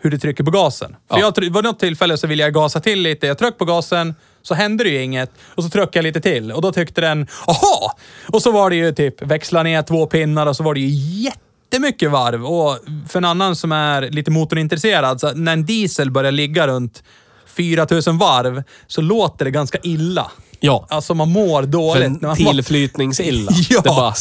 hur 0.00 0.10
du 0.10 0.18
trycker 0.18 0.44
på 0.44 0.50
gasen. 0.50 0.96
För 1.10 1.18
Ja. 1.18 1.32
jag, 1.36 1.50
var 1.50 1.62
något 1.62 1.78
tillfälle 1.80 2.16
så 2.18 2.26
ville 2.26 2.42
jag 2.42 2.54
gasa 2.54 2.80
till 2.80 3.00
lite. 3.02 3.26
Jag 3.26 3.38
tryckte 3.38 3.58
på 3.58 3.64
gasen, 3.64 4.14
så 4.46 4.54
hände 4.54 4.84
det 4.84 4.90
ju 4.90 5.02
inget. 5.02 5.30
Och 5.54 5.64
så 5.64 5.70
tryckte 5.70 5.98
jag 5.98 6.02
lite 6.02 6.20
till 6.20 6.52
och 6.52 6.62
då 6.62 6.72
tyckte 6.72 7.00
den, 7.00 7.26
aha! 7.46 7.96
Och 8.32 8.42
så 8.42 8.50
var 8.50 8.70
det 8.70 8.76
ju 8.76 8.92
typ 8.92 9.22
växla 9.22 9.62
ner 9.62 9.82
två 9.82 10.06
pinnar 10.06 10.46
och 10.46 10.56
så 10.56 10.62
var 10.62 10.74
det 10.74 10.80
ju 10.80 11.22
jättemycket 11.24 12.10
varv. 12.10 12.46
Och 12.46 12.78
för 13.08 13.18
en 13.18 13.24
annan 13.24 13.56
som 13.56 13.72
är 13.72 14.02
lite 14.10 14.30
motorintresserad, 14.30 15.20
så 15.20 15.32
när 15.32 15.52
en 15.52 15.66
diesel 15.66 16.10
börjar 16.10 16.32
ligga 16.32 16.66
runt 16.66 17.02
4000 17.56 18.18
varv 18.18 18.62
så 18.86 19.00
låter 19.00 19.44
det 19.44 19.50
ganska 19.50 19.78
illa. 19.82 20.30
Ja. 20.60 20.86
Alltså 20.90 21.14
man 21.14 21.28
mår 21.30 21.62
För 21.62 21.68
dåligt. 21.68 22.22
man- 22.22 22.36
tillflytningsilla. 22.36 23.52
Ja. 23.70 23.80
Det 23.80 23.88
bara... 23.88 24.14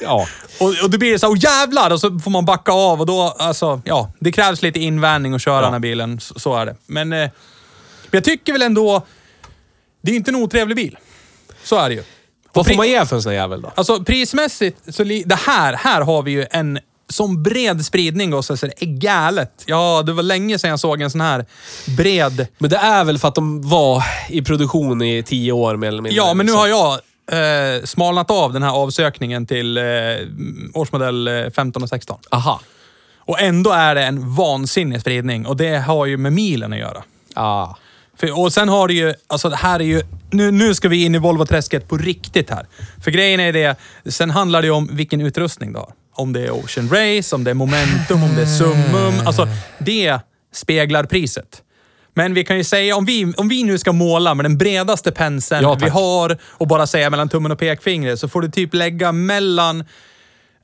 Ja. 0.00 0.26
och, 0.60 0.66
och 0.84 0.90
då 0.90 0.98
blir 0.98 1.12
det 1.12 1.18
så 1.18 1.26
här, 1.26 1.34
oh 1.34 1.38
jävlar! 1.44 1.90
Och 1.90 2.00
så 2.00 2.18
får 2.18 2.30
man 2.30 2.44
backa 2.44 2.72
av 2.72 3.00
och 3.00 3.06
då, 3.06 3.34
alltså, 3.38 3.82
ja. 3.84 4.12
Det 4.20 4.32
krävs 4.32 4.62
lite 4.62 4.80
invänning 4.80 5.34
att 5.34 5.42
köra 5.42 5.54
Ja. 5.56 5.62
den 5.62 5.72
här 5.72 5.80
bilen. 5.80 6.20
Så, 6.20 6.38
så 6.40 6.56
är 6.56 6.66
det. 6.66 6.76
Men 6.86 7.12
eh, 7.12 7.30
jag 8.10 8.24
tycker 8.24 8.52
väl 8.52 8.62
ändå, 8.62 9.02
det 10.00 10.12
är 10.12 10.16
inte 10.16 10.30
en 10.30 10.36
otrevlig 10.36 10.76
bil. 10.76 10.98
Så 11.62 11.76
är 11.76 11.88
det 11.88 11.94
ju. 11.94 12.02
Vad 12.52 12.66
får 12.66 12.74
man 12.74 12.88
ge 12.88 13.06
för 13.06 13.16
en 13.16 13.22
sån 13.22 13.32
här 13.32 13.38
jävel 13.38 13.62
då? 13.62 13.72
Alltså 13.74 14.04
prismässigt, 14.04 14.94
så 14.94 15.04
li, 15.04 15.22
det 15.26 15.34
här, 15.34 15.72
här 15.72 16.00
har 16.00 16.22
vi 16.22 16.30
ju 16.30 16.46
en 16.50 16.78
som 17.08 17.42
bred 17.42 17.84
spridning 17.84 18.34
och 18.34 18.44
så 18.44 18.56
så 18.56 18.66
det 18.66 18.82
är 18.82 18.86
galet. 18.86 19.62
Ja, 19.66 20.02
det 20.06 20.12
var 20.12 20.22
länge 20.22 20.58
sedan 20.58 20.70
jag 20.70 20.80
såg 20.80 21.02
en 21.02 21.10
sån 21.10 21.20
här 21.20 21.46
bred. 21.96 22.46
Men 22.58 22.70
det 22.70 22.76
är 22.76 23.04
väl 23.04 23.18
för 23.18 23.28
att 23.28 23.34
de 23.34 23.68
var 23.68 24.04
i 24.28 24.42
produktion 24.42 25.02
i 25.02 25.22
tio 25.22 25.52
år 25.52 25.76
mer 25.76 25.88
eller 25.88 26.02
mindre. 26.02 26.16
Ja, 26.16 26.34
men 26.34 26.46
nu 26.46 26.52
liksom. 26.52 26.60
har 26.60 26.66
jag 26.66 27.76
eh, 27.76 27.84
smalnat 27.84 28.30
av 28.30 28.52
den 28.52 28.62
här 28.62 28.70
avsökningen 28.70 29.46
till 29.46 29.76
eh, 29.78 29.84
årsmodell 30.74 31.28
eh, 31.28 31.50
15 31.50 31.82
och 31.82 31.88
16. 31.88 32.18
Aha. 32.30 32.60
Och 33.18 33.40
ändå 33.40 33.70
är 33.70 33.94
det 33.94 34.02
en 34.02 34.34
vansinnig 34.34 35.00
spridning 35.00 35.46
och 35.46 35.56
det 35.56 35.78
har 35.78 36.06
ju 36.06 36.16
med 36.16 36.32
milen 36.32 36.72
att 36.72 36.78
göra. 36.78 37.02
Ah. 37.34 37.74
För, 38.20 38.38
och 38.38 38.52
sen 38.52 38.68
har 38.68 38.88
det 38.88 38.94
ju, 38.94 39.14
alltså 39.26 39.48
det 39.48 39.56
här 39.56 39.80
är 39.80 39.84
ju, 39.84 40.02
nu, 40.30 40.50
nu 40.50 40.74
ska 40.74 40.88
vi 40.88 41.04
in 41.04 41.14
i 41.14 41.18
Volvo-träsket 41.18 41.88
på 41.88 41.96
riktigt 41.96 42.50
här. 42.50 42.66
För 43.04 43.10
grejen 43.10 43.40
är 43.40 43.52
det, 43.52 43.76
sen 44.06 44.30
handlar 44.30 44.62
det 44.62 44.66
ju 44.66 44.72
om 44.72 44.88
vilken 44.92 45.20
utrustning 45.20 45.72
du 45.72 45.78
har. 45.78 45.92
Om 46.14 46.32
det 46.32 46.40
är 46.46 46.50
Ocean 46.50 46.88
Race, 46.88 47.34
om 47.34 47.44
det 47.44 47.50
är 47.50 47.54
Momentum, 47.54 48.22
om 48.22 48.34
det 48.36 48.42
är 48.42 48.46
Summum. 48.46 49.26
Alltså 49.26 49.48
det 49.78 50.18
speglar 50.52 51.04
priset. 51.04 51.62
Men 52.14 52.34
vi 52.34 52.44
kan 52.44 52.56
ju 52.56 52.64
säga, 52.64 52.96
om 52.96 53.04
vi, 53.04 53.34
om 53.36 53.48
vi 53.48 53.64
nu 53.64 53.78
ska 53.78 53.92
måla 53.92 54.34
med 54.34 54.44
den 54.44 54.58
bredaste 54.58 55.12
penseln 55.12 55.62
Ja, 55.62 55.74
vi 55.74 55.88
har 55.88 56.38
och 56.44 56.66
bara 56.66 56.86
säga 56.86 57.10
mellan 57.10 57.28
tummen 57.28 57.52
och 57.52 57.58
pekfingret 57.58 58.20
så 58.20 58.28
får 58.28 58.42
du 58.42 58.48
typ 58.50 58.74
lägga 58.74 59.12
mellan, 59.12 59.84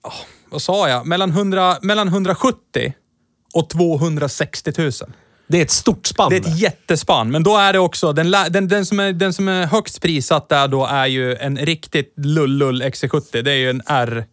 ah, 0.02 0.12
vad 0.50 0.62
sa 0.62 0.88
jag, 0.88 1.07
mellan, 1.07 1.30
100, 1.30 1.76
mellan 1.82 2.09
170 2.09 2.94
och 3.54 3.68
260 3.68 4.72
000. 4.78 4.92
Det 5.49 5.59
är 5.59 5.62
ett 5.62 5.70
stort 5.70 6.07
spann. 6.07 6.30
Det 6.30 6.36
är 6.36 6.40
ett 6.40 6.59
jättespann, 6.61 7.30
men 7.30 7.42
då 7.42 7.57
är 7.57 7.72
det 7.72 7.78
också, 7.78 8.12
den, 8.12 8.30
den, 8.51 8.68
den, 8.68 8.86
som, 8.86 9.01
är, 9.01 9.12
den 9.12 9.32
som 9.32 9.49
är 9.49 9.66
högst 9.66 10.03
prissatt 10.03 10.49
där 10.49 10.68
då 10.68 10.86
är 10.86 11.07
ju 11.07 11.36
en 11.36 11.59
riktigt 11.59 12.12
lullull 12.16 12.82
XC70. 12.82 13.42
Det 13.42 13.53
är 13.53 13.57
ju 13.57 13.70
en 13.70 13.82
R... 13.86 14.24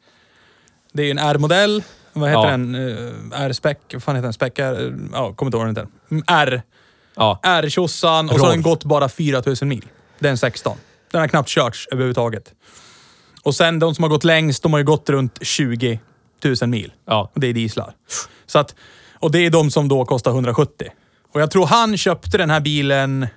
Det 0.93 1.01
är 1.01 1.05
ju 1.05 1.11
en 1.11 1.17
R-modell. 1.19 1.83
Vad 2.13 2.29
heter 2.29 2.43
Ja. 2.43 2.51
den? 2.51 2.75
Uh, 2.75 3.13
R-spec? 3.33 3.77
Vad 3.93 4.03
fan 4.03 4.15
heter 4.15 4.23
den? 4.23 4.33
Spec 4.33 4.53
R? 4.55 4.93
Ja, 5.13 5.33
kommer 5.33 5.47
inte 5.47 5.57
ihåg 5.57 5.75
den. 5.75 5.87
Mm, 6.11 6.23
R. 6.27 6.61
Ja. 7.15 7.39
R-tjosan 7.43 8.29
och 8.29 8.39
så 8.39 8.45
har 8.45 8.51
den 8.51 8.61
gått 8.61 8.83
bara 8.83 9.09
4000 9.09 9.67
mil. 9.67 9.85
Den 10.19 10.37
16. 10.37 10.77
Den 11.11 11.21
har 11.21 11.27
knappt 11.27 11.49
körts 11.49 11.87
överhuvudtaget. 11.91 12.51
Och 13.43 13.55
sen 13.55 13.79
de 13.79 13.95
som 13.95 14.03
har 14.03 14.09
gått 14.09 14.23
längst, 14.23 14.63
de 14.63 14.73
har 14.73 14.79
ju 14.79 14.85
gått 14.85 15.09
runt 15.09 15.37
20 15.41 15.99
000 16.61 16.69
mil. 16.69 16.93
Ja. 17.05 17.31
Och 17.33 17.39
det 17.41 17.47
är 17.47 17.53
dieslar. 17.53 17.93
Så 18.45 18.59
att, 18.59 18.75
och 19.19 19.31
det 19.31 19.39
är 19.39 19.49
de 19.49 19.71
som 19.71 19.87
då 19.87 20.05
kostar 20.05 20.31
170. 20.31 20.89
Och 21.33 21.41
jag 21.41 21.51
tror 21.51 21.65
han 21.65 21.97
köpte 21.97 22.37
den 22.37 22.49
här 22.49 22.59
bilen... 22.59 23.27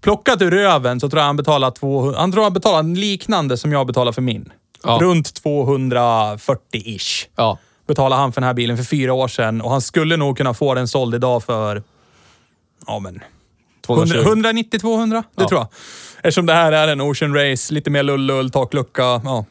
Plockat 0.00 0.42
ur 0.42 0.50
röven 0.50 1.00
så 1.00 1.10
tror 1.10 1.20
jag 1.20 1.26
han 1.26 1.36
betalade 1.36 1.76
200... 1.76 2.20
Han 2.20 2.32
tror 2.32 2.42
han 2.42 2.52
betalade 2.52 3.00
liknande 3.00 3.56
som 3.56 3.72
jag 3.72 3.86
betalar 3.86 4.12
för 4.12 4.22
min. 4.22 4.52
Ja. 4.84 4.98
Runt 5.02 5.42
240-ish. 5.44 7.26
Ja. 7.36 7.58
Betalade 7.86 8.20
han 8.20 8.32
för 8.32 8.40
den 8.40 8.46
här 8.46 8.54
bilen 8.54 8.76
för 8.76 8.84
fyra 8.84 9.12
år 9.12 9.28
sedan 9.28 9.60
och 9.60 9.70
han 9.70 9.80
skulle 9.80 10.16
nog 10.16 10.36
kunna 10.36 10.54
få 10.54 10.74
den 10.74 10.88
såld 10.88 11.14
idag 11.14 11.44
för... 11.44 11.82
Ja 12.86 12.98
men... 12.98 13.20
220. 13.86 14.16
190-200, 14.16 15.10
det 15.10 15.22
Ja. 15.42 15.48
tror 15.48 15.60
jag. 15.60 15.68
Eftersom 16.16 16.46
det 16.46 16.52
här 16.52 16.72
är 16.72 16.88
en 16.88 17.00
Ocean 17.00 17.34
Race, 17.34 17.74
lite 17.74 17.90
mer 17.90 18.02
lull-lull, 18.02 18.50
taklucka. 18.50 19.02
Ja. 19.02 19.44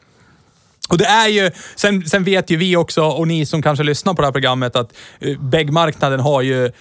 Och 0.89 0.97
det 0.97 1.05
är 1.05 1.27
ju, 1.27 1.51
sen, 1.75 2.09
sen 2.09 2.23
vet 2.23 2.49
ju 2.49 2.57
vi 2.57 2.75
också, 2.75 3.03
och 3.03 3.27
ni 3.27 3.45
som 3.45 3.61
kanske 3.61 3.83
lyssnar 3.83 4.13
på 4.13 4.21
det 4.21 4.27
här 4.27 4.31
programmet, 4.31 4.75
att 4.75 4.93
uh, 5.25 5.39
bäggmarknaden 5.39 6.19
har 6.19 6.41
ju 6.41 6.71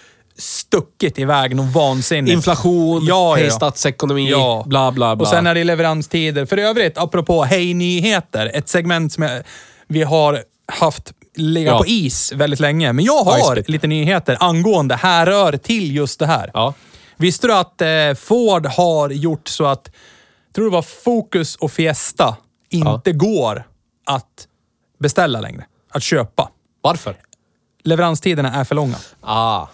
stuckit 0.41 1.19
iväg 1.19 1.57
någon 1.57 1.71
vansinnigt. 1.71 2.35
Inflation, 2.35 3.05
Ja, 3.05 3.15
ja, 3.31 3.35
hej 3.35 3.45
ja. 3.45 3.51
statsekonomi, 3.51 4.31
Ja. 4.31 4.65
bla 4.67 4.93
bla 4.93 5.17
bla. 5.17 5.25
Och 5.25 5.31
sen 5.31 5.47
är 5.47 5.55
det 5.55 5.65
leveranstider. 5.65 6.47
För 6.47 6.57
övrigt, 6.57 6.99
apropå 6.99 7.43
Hej 7.45 7.75
Nyheter, 7.75 8.51
ett 8.55 8.69
segment 8.69 9.13
som 9.13 9.23
jag, 9.23 9.43
vi 9.89 10.03
har 10.03 10.43
haft 10.73 11.13
ligga 11.37 11.71
Ja. 11.71 11.79
på 11.79 11.87
is 11.87 12.33
väldigt 12.33 12.61
länge. 12.61 12.93
Men 12.93 13.05
jag 13.05 13.25
har 13.25 13.71
lite 13.71 13.87
nyheter 13.87 14.37
angående 14.41 14.95
härrör 14.95 15.57
till 15.57 15.97
just 15.97 16.19
det 16.19 16.27
här. 16.27 16.51
Ja. 16.55 16.75
Visste 17.17 17.47
du 17.47 17.55
att 17.55 17.81
eh, 17.81 17.89
Ford 18.17 18.67
har 18.67 19.11
gjort 19.11 19.49
så 19.49 19.65
att, 19.67 19.91
tror 20.55 20.65
det 20.65 20.71
var 20.71 20.83
Focus 20.83 21.57
och 21.57 21.73
Fiesta 21.73 22.37
inte 22.71 23.13
går 23.13 23.67
att 24.07 24.47
beställa 24.99 25.41
längre? 25.41 25.65
Att 25.93 26.03
köpa. 26.03 26.49
Varför? 26.81 27.15
Leveranstiderna 27.85 28.55
är 28.55 28.65
för 28.65 28.75
långa. 28.75 28.97
Ah. 29.21 29.67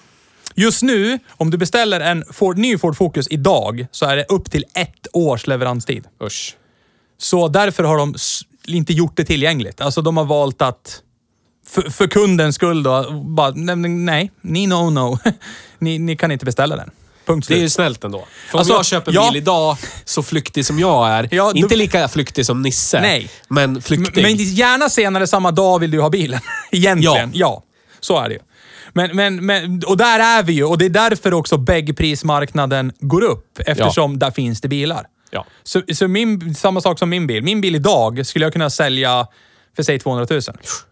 Just 0.59 0.83
nu, 0.83 1.19
om 1.31 1.51
du 1.51 1.57
beställer 1.59 2.01
en 2.01 2.25
Ford, 2.33 2.59
ny 2.59 2.79
Ford 2.79 2.97
Focus 2.97 3.27
idag, 3.31 3.87
så 3.91 4.07
är 4.07 4.17
det 4.17 4.25
upp 4.29 4.51
till 4.51 4.65
ett 4.75 5.07
års 5.13 5.47
leveranstid. 5.47 6.05
Usch. 6.23 6.57
Så 7.19 7.49
därför 7.49 7.85
har 7.85 7.99
de 7.99 8.15
inte 8.67 8.93
gjort 8.93 9.17
det 9.17 9.25
tillgängligt. 9.25 9.81
Alltså 9.81 10.03
de 10.03 10.17
har 10.17 10.25
valt 10.25 10.63
att, 10.63 11.03
för, 11.69 11.83
för 11.91 12.07
kundens 12.07 12.55
skull 12.55 12.83
då, 12.83 13.11
bara, 13.25 13.51
nej, 13.51 13.77
nej, 13.89 14.31
ni 14.41 14.67
no 14.67 14.91
no. 14.91 15.19
ni, 15.79 15.99
ni 15.99 16.17
kan 16.17 16.33
inte 16.33 16.45
beställa 16.45 16.77
den. 16.77 16.91
Punkt 17.27 17.49
Det 17.49 17.55
är 17.55 17.57
slut. 17.57 17.65
ju 17.65 17.71
snällt 17.71 18.05
ändå. 18.05 18.27
För 18.51 18.59
Alltså, 18.59 18.73
om 18.75 18.77
jag 18.77 18.87
köper 18.87 19.13
ja. 19.13 19.29
bil 19.31 19.37
idag, 19.43 19.77
så 20.05 20.23
flyktig 20.23 20.67
som 20.67 20.79
jag 20.79 21.09
är, 21.09 21.29
Ja, 21.31 21.53
du- 21.53 21.61
inte 21.61 21.77
lika 21.77 22.09
flyktig 22.09 22.47
som 22.47 22.63
Nisse, 22.63 23.01
Nej. 23.01 23.31
men 23.49 23.83
flyktig. 23.83 24.23
Men 24.23 24.35
gärna 24.37 24.89
senare 24.89 25.27
samma 25.27 25.51
dag 25.51 25.79
vill 25.79 25.91
du 25.91 26.01
ha 26.01 26.11
bilen. 26.11 26.41
Egentligen. 26.73 27.31
Ja. 27.35 27.63
så 28.01 28.19
är 28.19 28.29
det 28.29 28.35
ju. 28.35 28.41
Men, 28.97 29.17
men, 29.17 29.47
men, 29.47 29.83
och 29.87 29.97
där 29.97 30.21
är 30.21 30.43
vi 30.43 30.53
ju 30.53 30.65
och 30.65 30.79
det 30.79 30.85
är 30.85 30.91
därför 30.91 31.35
också 31.35 31.57
bäggprismarknaden 31.57 32.93
går 33.01 33.23
upp. 33.23 33.59
Eftersom 33.67 34.19
där 34.19 34.31
finns 34.31 34.61
det 34.61 34.69
bilar. 34.69 35.07
Ja. 35.31 35.47
Så, 35.63 35.83
så 35.95 36.09
min, 36.09 36.55
samma 36.55 36.81
sak 36.81 36.99
som 36.99 37.11
min 37.11 37.27
bil. 37.27 37.43
Min 37.43 37.61
bil 37.61 37.75
idag 37.75 38.27
skulle 38.27 38.45
jag 38.45 38.53
kunna 38.53 38.71
sälja 38.71 39.27
för 39.77 39.83
säg 39.83 39.99
200 39.99 40.27
000. 40.31 40.41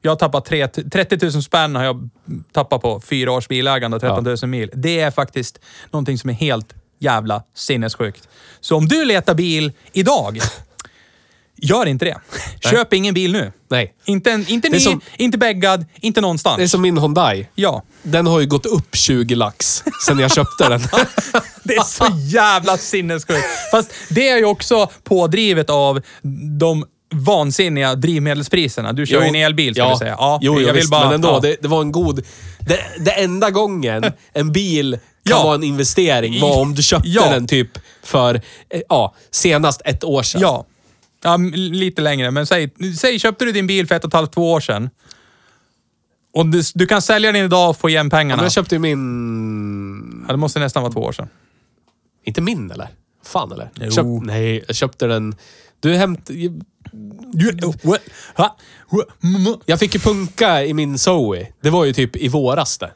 Jag 0.03 0.11
har 0.11 0.17
tappat 0.17 0.45
tre, 0.45 0.69
30 0.69 1.19
000 1.23 1.43
spänn 1.43 1.77
har 1.77 1.85
jag 1.85 2.09
tappat 2.53 2.83
på 2.83 3.01
fyra 3.01 3.33
års 3.33 3.49
bilägande 3.49 3.95
och 3.95 4.01
13 4.01 4.25
000 4.25 4.37
mil. 4.43 4.71
Det 4.75 5.01
är 5.01 5.11
faktiskt 5.11 5.59
någonting 5.91 6.19
som 6.19 6.31
är 6.31 6.35
helt 6.35 6.75
jävla 6.99 7.43
sinnessjukt. 7.55 8.29
Så 8.61 8.77
om 8.77 8.87
du 8.87 9.05
letar 9.05 9.35
bil 9.35 9.73
idag, 9.93 10.39
gör 11.57 11.87
inte 11.87 12.05
det. 12.05 12.17
Köp 12.71 12.93
ingen 12.93 13.15
bil 13.15 13.33
nu. 13.33 13.53
Nej. 13.71 13.95
Inte, 14.05 14.31
en, 14.33 14.49
inte 14.49 14.69
ny, 14.69 14.81
som- 14.81 15.01
inte 15.19 15.39
bäggad, 15.39 15.87
inte 16.01 16.21
någonstans. 16.21 16.57
Det 16.57 16.63
är 16.63 16.67
som 16.69 16.83
min 16.83 16.99
Hyundai. 16.99 17.49
Ja. 17.55 17.83
Den 18.03 18.27
har 18.27 18.41
ju 18.41 18.47
gått 18.47 18.67
upp 18.67 18.97
20 18.97 19.35
lax 19.35 19.85
sen 20.07 20.19
jag 20.19 20.33
köpte 20.35 20.69
den. 20.69 20.81
Det 21.63 21.75
är 21.77 21.83
så 21.83 22.07
jävla 22.27 22.77
sinnessjukt. 22.79 23.45
Fast 23.71 23.91
det 24.11 24.29
är 24.29 24.37
ju 24.39 24.45
också 24.45 24.87
pådrivet 25.05 25.71
av 25.71 26.01
de 26.61 26.85
vansinniga 27.15 27.95
drivmedelspriserna. 27.95 28.93
Du 28.93 29.07
kör 29.07 29.23
ju 29.23 29.29
en 29.29 29.35
elbil, 29.35 29.75
ska 29.75 29.83
ja. 29.83 29.91
vi 29.91 29.97
säga. 29.99 30.15
Ja, 30.19 30.39
jo, 30.43 30.55
jo, 30.55 30.61
jag 30.61 30.67
vill 30.73 30.81
visst, 30.81 30.91
bara, 30.91 31.05
men 31.05 31.15
ändå. 31.15 31.29
ja. 31.29 31.41
Det, 31.41 31.57
det 31.63 31.69
var 31.69 31.81
en 31.81 31.93
god... 31.93 32.25
Det, 32.61 32.79
det 33.01 33.11
enda 33.11 33.51
gången 33.51 34.05
en 34.33 34.53
bil 34.53 34.93
kan 35.29 35.37
Ja. 35.39 35.45
vara 35.45 35.55
en 35.55 35.65
investering 35.65 36.41
var 36.41 36.59
om 36.61 36.75
du 36.75 36.83
köpte 36.83 37.09
Ja. 37.09 37.31
den 37.31 37.47
typ 37.47 37.69
för, 38.03 38.35
eh, 38.35 38.81
ja, 38.89 39.15
senast 39.31 39.83
ett 39.85 40.05
år 40.05 40.23
sedan. 40.23 40.41
Ja. 40.41 40.67
Ja, 41.25 41.37
lite 41.55 42.03
längre. 42.03 42.31
Men 42.31 42.47
säg, 42.47 42.71
säg, 42.99 43.19
köpte 43.19 43.45
du 43.45 43.53
din 43.53 43.67
bil 43.67 43.87
för 43.87 43.95
ett 43.95 44.05
och 44.05 44.09
ett 44.09 44.15
halvt, 44.15 44.33
två 44.33 44.53
år 44.53 44.61
sedan. 44.61 44.91
Och 46.35 46.47
du, 46.47 46.63
du 46.75 46.87
kan 46.87 47.03
sälja 47.03 47.33
den 47.33 47.45
idag 47.45 47.71
och 47.71 47.77
få 47.77 47.89
igen 47.89 48.11
pengarna. 48.11 48.37
Men 48.37 48.45
jag 48.45 48.53
köpte 48.53 48.75
ju 48.75 48.79
min... 48.79 50.25
Ja, 50.27 50.33
det 50.33 50.39
måste 50.39 50.61
nästan 50.61 50.83
vara 50.83 50.93
två 50.93 51.01
år 51.01 51.13
sedan. 51.13 51.29
Inte 52.25 52.41
min 52.41 52.71
eller? 52.71 52.89
Fan 53.25 53.53
eller? 53.53 53.71
Jo. 53.75 53.91
Köp, 53.91 54.07
nej, 54.23 54.65
jag 54.67 54.77
köpte 54.77 55.07
den... 55.07 55.35
Du 55.81 55.97
hämt... 55.97 56.31
Du, 57.33 57.73
what? 57.83 58.01
Ha? 58.37 58.57
What? 58.91 59.07
Mm. 59.23 59.55
Jag 59.67 59.79
fick 59.79 59.95
ju 59.95 60.01
punka 60.01 60.65
i 60.65 60.75
min 60.75 60.99
Zoe. 60.99 61.47
Det 61.61 61.71
var 61.71 61.85
ju 61.85 61.93
typ 61.93 62.17
i 62.17 62.29
våras 62.29 62.79
det. 62.79 62.93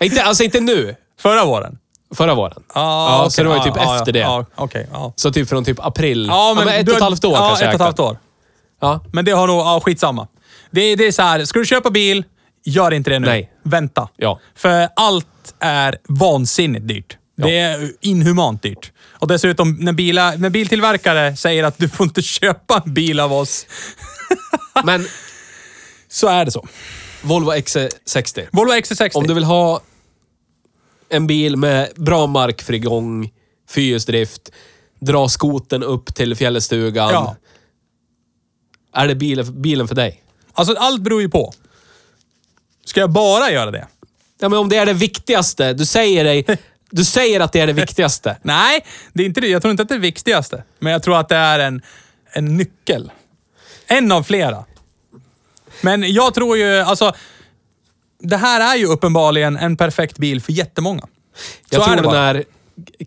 inte, 0.04 0.22
alltså 0.22 0.44
inte 0.44 0.60
nu. 0.60 0.96
Förra 1.20 1.44
våren? 1.44 1.78
Förra 2.14 2.34
våren. 2.34 2.62
Ah, 2.68 2.80
ja, 3.10 3.18
okej. 3.20 3.30
så 3.30 3.42
det 3.42 3.48
var 3.48 3.54
ju 3.54 3.60
Ah, 3.60 3.64
typ 3.64 3.76
ah, 3.76 3.96
efter 3.96 4.12
det. 4.12 4.18
Ja, 4.18 4.44
okej. 4.54 4.88
ja. 4.92 5.12
Så 5.16 5.32
typ 5.32 5.48
från 5.48 5.64
typ 5.64 5.80
april. 5.80 6.26
Ja, 6.30 6.54
men, 6.56 6.68
ett 6.68 6.88
och 6.88 6.94
ett 6.94 7.02
halvt 7.02 7.24
år 7.24 7.32
ja, 7.32 7.48
kanske 7.48 7.64
ett 7.64 7.68
och 7.68 7.74
ett 7.74 7.80
halvt 7.80 7.98
år. 8.00 8.18
Ja. 8.80 9.00
Men 9.12 9.24
det 9.24 9.30
har 9.32 9.46
nog, 9.46 9.56
ja 9.58 9.80
skitsamma. 9.84 10.28
Det, 10.70 10.96
det 10.96 11.06
är 11.06 11.12
så 11.12 11.22
här, 11.22 11.44
ska 11.44 11.58
du 11.58 11.66
köpa 11.66 11.90
bil, 11.90 12.24
gör 12.64 12.92
inte 12.92 13.10
det 13.10 13.18
nu. 13.18 13.26
Nej. 13.26 13.50
Vänta. 13.64 14.08
Ja. 14.16 14.40
För 14.56 14.88
allt 14.96 15.54
är 15.60 15.96
vansinnigt 16.08 16.88
dyrt. 16.88 17.16
Det 17.36 17.58
är 17.58 17.92
inhumant 18.00 18.62
dyrt. 18.62 18.92
Och 19.18 19.28
dessutom, 19.28 19.76
när, 19.80 19.92
bila, 19.92 20.30
när 20.30 20.50
biltillverkare 20.50 21.36
säger 21.36 21.64
att 21.64 21.78
du 21.78 21.88
får 21.88 22.04
inte 22.06 22.22
köpa 22.40 22.82
en 22.86 22.94
bil 22.94 23.20
av 23.20 23.32
oss, 23.32 23.66
Men 24.84 25.06
så 26.08 26.28
är 26.28 26.44
det 26.44 26.50
så. 26.50 26.66
Volvo 27.22 27.52
XC60. 27.52 28.46
Volvo 28.52 28.72
XC60. 28.72 29.10
Om 29.14 29.26
du 29.26 29.34
vill 29.34 29.44
ha 29.44 29.80
en 31.08 31.26
bil 31.26 31.56
med 31.56 31.88
bra 31.96 32.26
markfrigång, 32.26 33.30
fyrhjulsdrift, 33.68 34.52
dra 35.00 35.28
skoten 35.28 35.82
upp 35.82 36.14
till 36.14 36.36
fjällstugan. 36.36 37.10
Ja. 37.10 37.36
Är 38.92 39.08
det 39.08 39.14
bilen, 39.14 39.62
bilen 39.62 39.88
för 39.88 39.94
dig? 39.94 40.22
Alltså, 40.52 40.74
allt 40.74 41.02
beror 41.02 41.20
ju 41.20 41.28
på. 41.28 41.52
Ska 42.84 43.00
jag 43.00 43.10
bara 43.10 43.50
göra 43.50 43.70
det? 43.70 43.86
Ja, 44.40 44.48
men 44.48 44.58
om 44.58 44.68
det 44.68 44.76
är 44.76 44.86
det 44.86 44.92
viktigaste. 44.92 45.72
Du 45.72 45.86
säger, 45.86 46.24
dig, 46.24 46.46
du 46.90 47.04
säger 47.04 47.40
att 47.40 47.52
det 47.52 47.60
är 47.60 47.66
det 47.66 47.72
viktigaste. 47.72 48.36
Nej, 48.42 48.84
det 49.12 49.22
är 49.22 49.26
inte 49.26 49.40
det. 49.40 49.48
Jag 49.48 49.62
tror 49.62 49.70
inte 49.70 49.82
att 49.82 49.88
det 49.88 49.94
är 49.94 49.98
det 49.98 50.02
viktigaste. 50.02 50.62
Men 50.78 50.92
jag 50.92 51.02
tror 51.02 51.18
att 51.18 51.28
det 51.28 51.36
är 51.36 51.58
en, 51.58 51.82
en 52.32 52.56
nyckel. 52.56 53.10
En 53.86 54.12
av 54.12 54.22
flera. 54.22 54.64
Men 55.80 56.12
jag 56.12 56.34
tror 56.34 56.56
ju, 56.56 56.78
alltså... 56.78 57.12
Det 58.18 58.36
här 58.36 58.74
är 58.74 58.78
ju 58.78 58.86
uppenbarligen 58.86 59.56
en 59.56 59.76
perfekt 59.76 60.18
bil 60.18 60.40
för 60.40 60.52
jättemånga. 60.52 61.02
Jag 61.70 61.80
Så 61.80 61.84
tror 61.86 61.96
det 61.96 62.02
den 62.02 62.10
bara. 62.10 62.18
är 62.18 62.44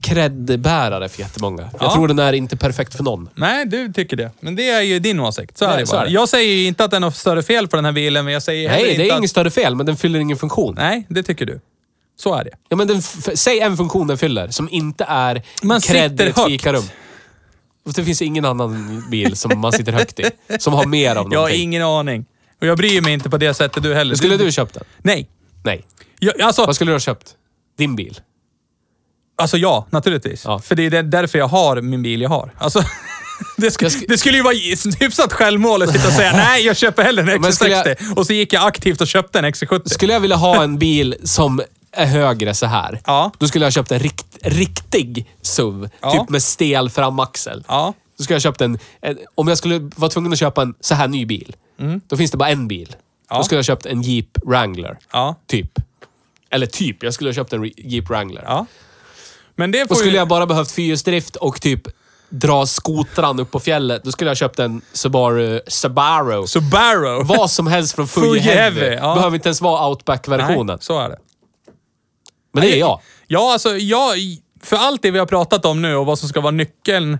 cred-bärare 0.02 1.10
för 1.10 1.20
jättemånga. 1.20 1.62
Jag 1.62 1.82
Ja. 1.82 1.94
tror 1.94 2.08
den 2.08 2.20
är 2.20 2.34
inte 2.34 2.58
perfekt 2.58 2.96
för 2.96 3.04
någon. 3.04 3.30
Nej, 3.36 3.66
du 3.66 3.94
tycker 3.94 4.18
det. 4.18 4.32
Men 4.40 4.56
det 4.56 4.70
är 4.70 4.82
ju 4.82 5.00
din 5.00 5.20
åsikt. 5.20 5.58
Så 5.58 5.66
är 5.66 5.78
det 5.78 5.88
så 5.88 5.92
bara. 5.96 6.02
är 6.02 6.06
det. 6.06 6.12
Jag 6.12 6.30
säger 6.30 6.56
ju 6.56 6.66
inte 6.68 6.84
att 6.84 6.92
det 6.92 6.98
är 6.98 7.02
något 7.02 7.16
större 7.16 7.44
fel 7.44 7.68
på 7.68 7.76
den 7.76 7.86
här 7.86 7.92
bilen, 7.92 8.26
men 8.26 8.34
jag 8.34 8.44
säger 8.44 8.70
heller 8.70 8.84
Nej, 8.84 8.92
inte 8.92 9.04
det 9.04 9.10
är 9.10 9.14
att... 9.14 9.18
inget 9.20 9.30
större 9.30 9.52
fel, 9.52 9.76
men 9.76 9.86
den 9.86 9.98
fyller 9.98 10.20
ingen 10.20 10.38
funktion. 10.38 10.76
Nej, 10.78 11.06
det 11.10 11.24
tycker 11.24 11.46
du. 11.46 11.60
Så 12.20 12.36
är 12.36 12.44
det. 12.44 12.50
Ja, 12.70 12.76
men 12.76 12.88
den 12.88 12.98
f- 12.98 13.30
säg 13.36 13.60
en 13.60 13.78
funktion 13.78 14.08
den 14.08 14.18
fyller, 14.18 14.48
som 14.48 14.70
inte 14.72 15.06
är 15.08 15.42
Man 15.62 15.82
sitter 15.82 16.26
i 16.26 16.30
ett 16.30 16.38
högt. 16.38 16.48
fikarum. 16.50 16.84
Det 17.96 18.04
finns 18.04 18.22
ingen 18.22 18.46
annan 18.46 19.04
bil 19.12 19.36
som 19.38 19.60
man 19.60 19.72
sitter 19.72 19.92
högt 19.92 20.20
i, 20.20 20.24
som 20.60 20.74
har 20.74 20.86
mer 20.86 21.10
av 21.10 21.16
Jag 21.18 21.24
har 21.24 21.30
någonting. 21.36 21.62
ingen 21.64 21.84
aning. 21.84 22.26
Och 22.62 22.68
jag 22.68 22.78
bryr 22.78 23.02
mig 23.02 23.14
inte 23.14 23.30
på 23.30 23.38
det 23.38 23.54
sättet 23.54 23.84
du 23.84 23.94
heller. 23.94 24.16
Skulle 24.16 24.38
du 24.38 24.52
köpt 24.52 24.74
den? 24.74 24.84
Nej. 25.02 25.30
Nej. 25.64 25.86
Jag, 26.20 26.42
alltså, 26.42 26.66
Vad 26.66 26.76
skulle 26.76 26.92
du 26.92 26.96
ha 26.96 27.00
köpt? 27.00 27.36
Din 27.78 27.96
bil? 27.96 28.20
Alltså 29.38 29.58
ja, 29.58 29.88
naturligtvis. 29.90 30.46
Ja. 30.46 30.60
För 30.60 30.76
det 30.76 30.86
är 30.86 31.04
därför 31.04 31.38
jag 31.40 31.48
har 31.48 31.82
min 31.82 32.02
bil 32.04 32.22
jag 32.22 32.30
har. 32.30 32.52
Alltså, 32.58 32.80
det, 33.58 33.70
sk- 33.70 33.84
Jag 33.84 33.92
sk- 33.92 34.06
det 34.08 34.18
skulle 34.18 34.38
ju 34.38 34.44
vara 34.44 34.54
hyfsat 35.00 35.34
självmål 35.34 35.82
att 35.82 35.92
sitta 35.92 36.08
och 36.08 36.14
säga 36.14 36.32
nej, 36.36 36.66
jag 36.66 36.78
köper 36.78 37.04
hellre 37.04 37.34
en 37.34 37.42
Men 37.42 37.54
skulle 37.54 37.76
XC60. 37.84 38.14
Och 38.18 38.26
så 38.26 38.34
gick 38.34 38.54
jag 38.54 38.66
aktivt 38.68 39.02
och 39.02 39.08
köpte 39.08 39.40
en 39.40 39.46
XC70. 39.46 39.88
Skulle 39.90 40.14
jag 40.14 40.20
vilja 40.20 40.36
ha 40.36 40.64
en 40.64 40.78
bil 40.78 41.16
som 41.24 41.62
är 41.92 42.06
högre 42.06 42.54
så 42.54 42.66
här, 42.66 43.02
Ja. 43.06 43.32
då 43.38 43.48
skulle 43.48 43.64
jag 43.66 43.68
ha 43.68 43.72
köpt 43.72 43.92
en 43.92 44.00
rikt, 44.00 44.26
riktig 44.42 45.30
SUV. 45.42 45.90
Ja. 46.02 46.12
Typ 46.12 46.30
med 46.30 46.44
stel 46.44 46.90
framaxel. 46.90 47.64
Ja. 47.68 47.94
Då 48.18 48.24
skulle 48.24 48.36
jag 48.36 48.40
ha 48.40 48.52
köpt 48.52 48.62
en, 48.62 48.80
en... 49.02 49.18
Om 49.36 49.48
jag 49.48 49.58
skulle 49.58 49.90
vara 49.96 50.10
tvungen 50.12 50.34
att 50.34 50.40
köpa 50.40 50.62
en 50.62 50.74
så 50.82 50.96
här 50.96 51.08
ny 51.08 51.26
bil, 51.26 51.56
då 52.08 52.18
finns 52.18 52.32
det 52.32 52.38
bara 52.38 52.50
en 52.50 52.68
bil. 52.68 52.88
Mm. 52.88 53.00
Ja. 53.30 53.38
Då 53.38 53.44
skulle 53.44 53.56
jag 53.58 53.60
ha 53.60 53.76
köpt 53.76 53.86
en 53.86 54.02
Jeep 54.02 54.38
Wrangler. 54.46 54.98
Ja. 55.12 55.36
Typ. 55.48 55.80
Eller 56.50 56.66
typ, 56.68 57.04
jag 57.04 57.14
skulle 57.14 57.30
ha 57.30 57.34
köpt 57.36 57.54
en 57.54 57.72
Jeep 57.78 58.10
Wrangler. 58.10 58.44
ja. 58.46 58.66
Men 59.56 59.72
det 59.72 59.80
får 59.80 59.88
Då 59.88 59.96
skulle 59.96 60.12
ju... 60.12 60.18
jag 60.18 60.28
bara 60.28 60.46
behövt 60.46 60.72
fyrhjulsdrift 60.72 61.36
och 61.36 61.62
typ 61.62 61.82
dra 62.30 62.66
skotran 62.66 63.40
upp 63.40 63.52
på 63.52 63.60
fjället. 63.60 64.04
Då 64.04 64.12
skulle 64.12 64.28
jag 64.30 64.32
ha 64.32 64.36
köpt 64.36 64.60
en 64.60 64.82
Subaru... 64.94 65.62
Subaru. 65.68 66.48
Subaru. 66.48 67.24
Vad 67.24 67.52
som 67.52 67.68
helst 67.68 67.96
från 67.96 68.08
Fuji 68.08 68.40
Heavy. 68.40 68.86
Ja. 68.86 69.16
Behöver 69.16 69.36
inte 69.36 69.50
ens 69.50 69.62
vara 69.62 69.88
Outback-versionen. 69.90 70.78
Så 70.82 71.00
är 71.00 71.10
det. 71.10 71.18
Men 72.54 72.64
det 72.64 72.76
är 72.76 72.80
jag. 72.80 73.02
Ja, 73.28 73.54
alltså 73.54 73.78
jag... 73.78 74.16
För 74.64 74.78
allt 74.78 75.02
det 75.02 75.12
vi 75.12 75.20
har 75.20 75.26
pratat 75.26 75.66
om 75.66 75.82
nu 75.82 75.96
och 75.96 76.06
vad 76.06 76.20
som 76.20 76.30
ska 76.30 76.42
vara 76.42 76.52
nyckeln. 76.52 77.18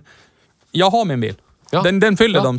Jag 0.70 0.90
har 0.90 1.04
min 1.04 1.20
bil. 1.20 1.34
Ja. 1.70 1.82
Den, 1.82 2.00
den 2.00 2.16
fyller 2.16 2.38
Ja. 2.38 2.44
dem. 2.44 2.58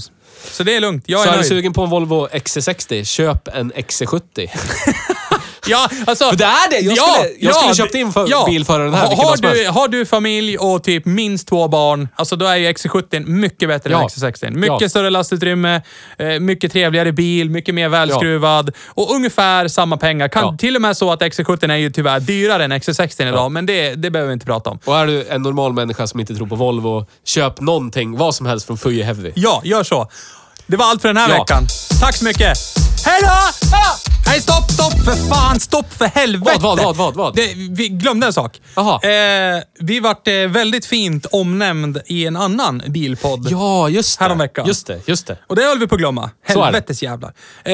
Så 0.51 0.63
det 0.63 0.75
är 0.75 0.79
lugnt. 0.81 1.03
Jag 1.07 1.19
Så 1.21 1.25
är 1.25 1.27
är 1.27 1.31
du 1.33 1.37
nöjd. 1.37 1.49
sugen 1.49 1.73
på 1.73 1.81
en 1.83 1.89
Volvo 1.89 2.27
XC60, 2.27 3.03
köp 3.03 3.47
en 3.47 3.73
XC70. 3.73 4.49
Ja, 5.67 5.89
alltså... 6.07 6.29
För 6.29 6.35
det 6.35 6.43
är 6.45 6.69
det. 6.69 6.79
Jag 6.79 6.97
skulle- 6.97 7.29
jag 7.39 7.55
skulle 7.55 7.75
köpt 7.75 7.95
in 7.95 8.13
för- 8.13 8.45
bil 8.45 8.65
före 8.65 8.83
den 8.83 8.93
här, 8.93 9.01
Har, 9.01 9.09
vilken 9.09 9.25
har, 9.49 9.55
du, 9.55 9.67
har 9.67 9.87
du 9.87 10.05
familj 10.05 10.57
och 10.57 10.83
typ 10.83 11.05
minst 11.05 11.47
två 11.47 11.67
barn, 11.67 12.07
alltså 12.15 12.35
då 12.35 12.45
är 12.45 12.55
ju 12.55 12.67
XC70 12.71 13.25
mycket 13.25 13.69
bättre 13.69 13.91
Ja. 13.91 14.01
än 14.01 14.07
XC60. 14.09 14.51
Mycket 14.51 14.81
Ja. 14.81 14.89
större 14.89 15.09
lastutrymme, 15.09 15.81
eh, 16.17 16.27
mycket 16.39 16.71
trevligare 16.71 17.11
bil, 17.11 17.49
mycket 17.49 17.75
mer 17.75 17.89
välskruvad 17.89 18.71
och 18.87 19.11
ungefär 19.15 19.67
samma 19.67 19.97
pengar. 19.97 20.27
Kan, 20.27 20.43
Ja. 20.43 20.55
Till 20.59 20.75
och 20.75 20.81
med 20.81 20.97
så 20.97 21.11
att 21.11 21.21
XC70 21.21 21.71
är 21.71 21.75
ju 21.75 21.91
tyvärr 21.91 22.19
dyrare 22.19 22.63
än 22.63 22.71
XC60 22.73 23.27
idag, 23.27 23.51
men 23.51 23.65
det, 23.65 23.95
det 23.95 24.11
behöver 24.11 24.27
vi 24.27 24.33
inte 24.33 24.45
prata 24.45 24.69
om. 24.69 24.79
Och 24.85 24.97
är 24.97 25.07
du 25.07 25.25
en 25.29 25.41
normal 25.41 25.73
människa 25.73 26.07
som 26.07 26.19
inte 26.19 26.35
tror 26.35 26.47
på 26.47 26.55
Volvo, 26.55 27.05
köp 27.25 27.61
någonting, 27.61 28.17
vad 28.17 28.35
som 28.35 28.45
helst 28.45 28.67
från 28.67 28.77
Fuje 28.77 29.03
Heavy. 29.03 29.31
Ja, 29.35 29.61
gör 29.63 29.83
så. 29.83 30.09
Det 30.67 30.77
var 30.77 30.85
allt 30.85 31.01
för 31.01 31.09
den 31.09 31.17
här 31.17 31.29
Ja. 31.29 31.39
veckan. 31.39 31.63
Tack 32.01 32.15
så 32.15 32.25
mycket. 32.25 32.57
Hej 33.05 33.21
då! 33.21 34.12
Nej, 34.33 34.41
stopp, 34.41 34.71
stopp 34.71 34.93
för 35.05 35.29
fan! 35.29 35.59
Stopp 35.59 35.93
för 35.93 36.05
helvete! 36.05 36.57
Vad, 36.61 36.77
vad, 36.77 36.85
vad, 36.85 36.95
vad, 36.95 37.15
vad? 37.15 37.35
Det, 37.35 37.53
vi 37.69 37.87
glömde 37.89 38.27
en 38.27 38.33
sak. 38.33 38.61
Jaha. 38.75 38.99
Eh, 39.03 39.63
vi 39.79 39.99
vart 39.99 40.27
eh, 40.27 40.33
väldigt 40.33 40.85
fint 40.85 41.25
omnämnd 41.25 42.01
i 42.05 42.25
en 42.25 42.35
annan 42.35 42.83
bilpodd. 42.87 43.47
Ja, 43.51 43.89
just 43.89 44.19
det. 44.19 44.25
Häromveckan. 44.25 44.67
Just 44.67 44.87
det, 44.87 45.01
just 45.07 45.27
det. 45.27 45.37
Och 45.47 45.55
det 45.55 45.63
höll 45.63 45.79
vi 45.79 45.87
på 45.87 45.95
att 45.95 45.99
glömma. 45.99 46.29
Så 46.47 46.51
är 46.51 46.55
det. 46.57 46.63
Helvetes 46.65 47.03
jävlar. 47.03 47.33
Eh, 47.63 47.73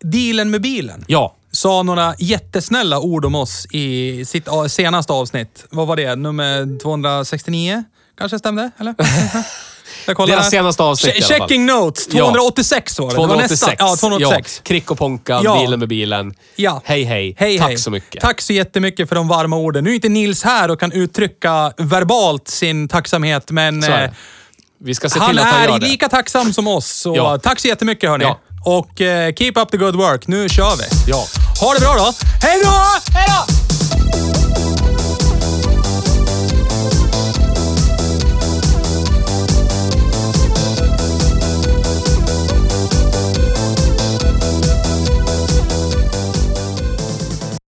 dealen 0.00 0.50
med 0.50 0.60
bilen. 0.62 1.04
Ja. 1.08 1.36
Sa 1.52 1.82
några 1.82 2.14
jättesnälla 2.18 3.00
ord 3.00 3.24
om 3.24 3.34
oss 3.34 3.66
i 3.70 4.24
sitt 4.24 4.48
a- 4.48 4.68
senaste 4.68 5.12
avsnitt. 5.12 5.64
Vad 5.70 5.86
var 5.86 5.96
det? 5.96 6.16
Nummer 6.16 6.78
269? 6.82 7.84
Kanske 8.18 8.38
stämde? 8.38 8.70
Eller? 8.78 8.94
Jag 10.06 10.16
kollar 10.16 10.34
Deras 10.36 10.50
senaste 10.50 10.82
avsnitt 10.82 11.14
Che- 11.14 11.18
i 11.18 11.24
alla 11.24 11.28
fall. 11.38 11.38
Checking 11.48 11.66
notes. 11.66 12.06
286 12.06 12.98
var 12.98 13.06
det. 13.08 13.14
Det 13.14 13.18
var 13.18 13.26
286. 13.26 13.50
nästan. 13.70 13.86
Ja, 13.88 13.96
286. 13.96 14.60
Ja, 14.64 14.68
Krick 14.68 14.90
och 14.90 14.98
Ponka, 14.98 15.40
Ja. 15.44 15.54
dealen 15.54 15.78
med 15.80 15.88
bilen. 15.88 16.34
Ja. 16.56 16.80
Hej, 16.84 17.04
hej. 17.04 17.34
Hej, 17.38 17.58
Tack 17.58 17.68
hej. 17.68 17.78
så 17.78 17.90
mycket. 17.90 18.22
Tack 18.22 18.40
så 18.40 18.52
jättemycket 18.52 19.08
för 19.08 19.16
de 19.16 19.28
varma 19.28 19.56
orden. 19.56 19.84
Nu 19.84 19.90
är 19.90 19.94
inte 19.94 20.08
Nils 20.08 20.42
här 20.42 20.70
och 20.70 20.80
kan 20.80 20.92
uttrycka 20.92 21.72
verbalt 21.76 22.48
sin 22.48 22.88
tacksamhet, 22.88 23.50
men 23.50 23.84
är 23.84 24.04
eh. 24.04 24.10
Vi 24.84 24.94
ska 24.94 25.08
se 25.08 25.18
han 25.18 25.28
till 25.28 25.38
att 25.38 25.44
han 25.46 25.62
är 25.62 25.68
gör 25.68 25.78
det. 25.78 25.86
lika 25.86 26.08
tacksam 26.08 26.52
som 26.52 26.66
oss. 26.68 26.86
Så 26.90 27.16
Ja. 27.16 27.38
tack 27.38 27.60
så 27.60 27.68
jättemycket 27.68 28.10
hörni. 28.10 28.24
Ja. 28.24 28.38
Och 28.64 29.00
eh, 29.00 29.32
keep 29.34 29.52
up 29.56 29.70
the 29.70 29.76
good 29.76 29.96
work. 29.96 30.26
Nu 30.26 30.48
kör 30.48 30.76
vi. 30.76 30.84
Ja. 31.10 31.24
Ha 31.60 31.74
det 31.74 31.80
bra 31.80 31.94
då. 31.94 32.12
Hej 32.42 32.60
då! 32.64 32.70
Hej 33.14 33.26
då! 33.28 33.65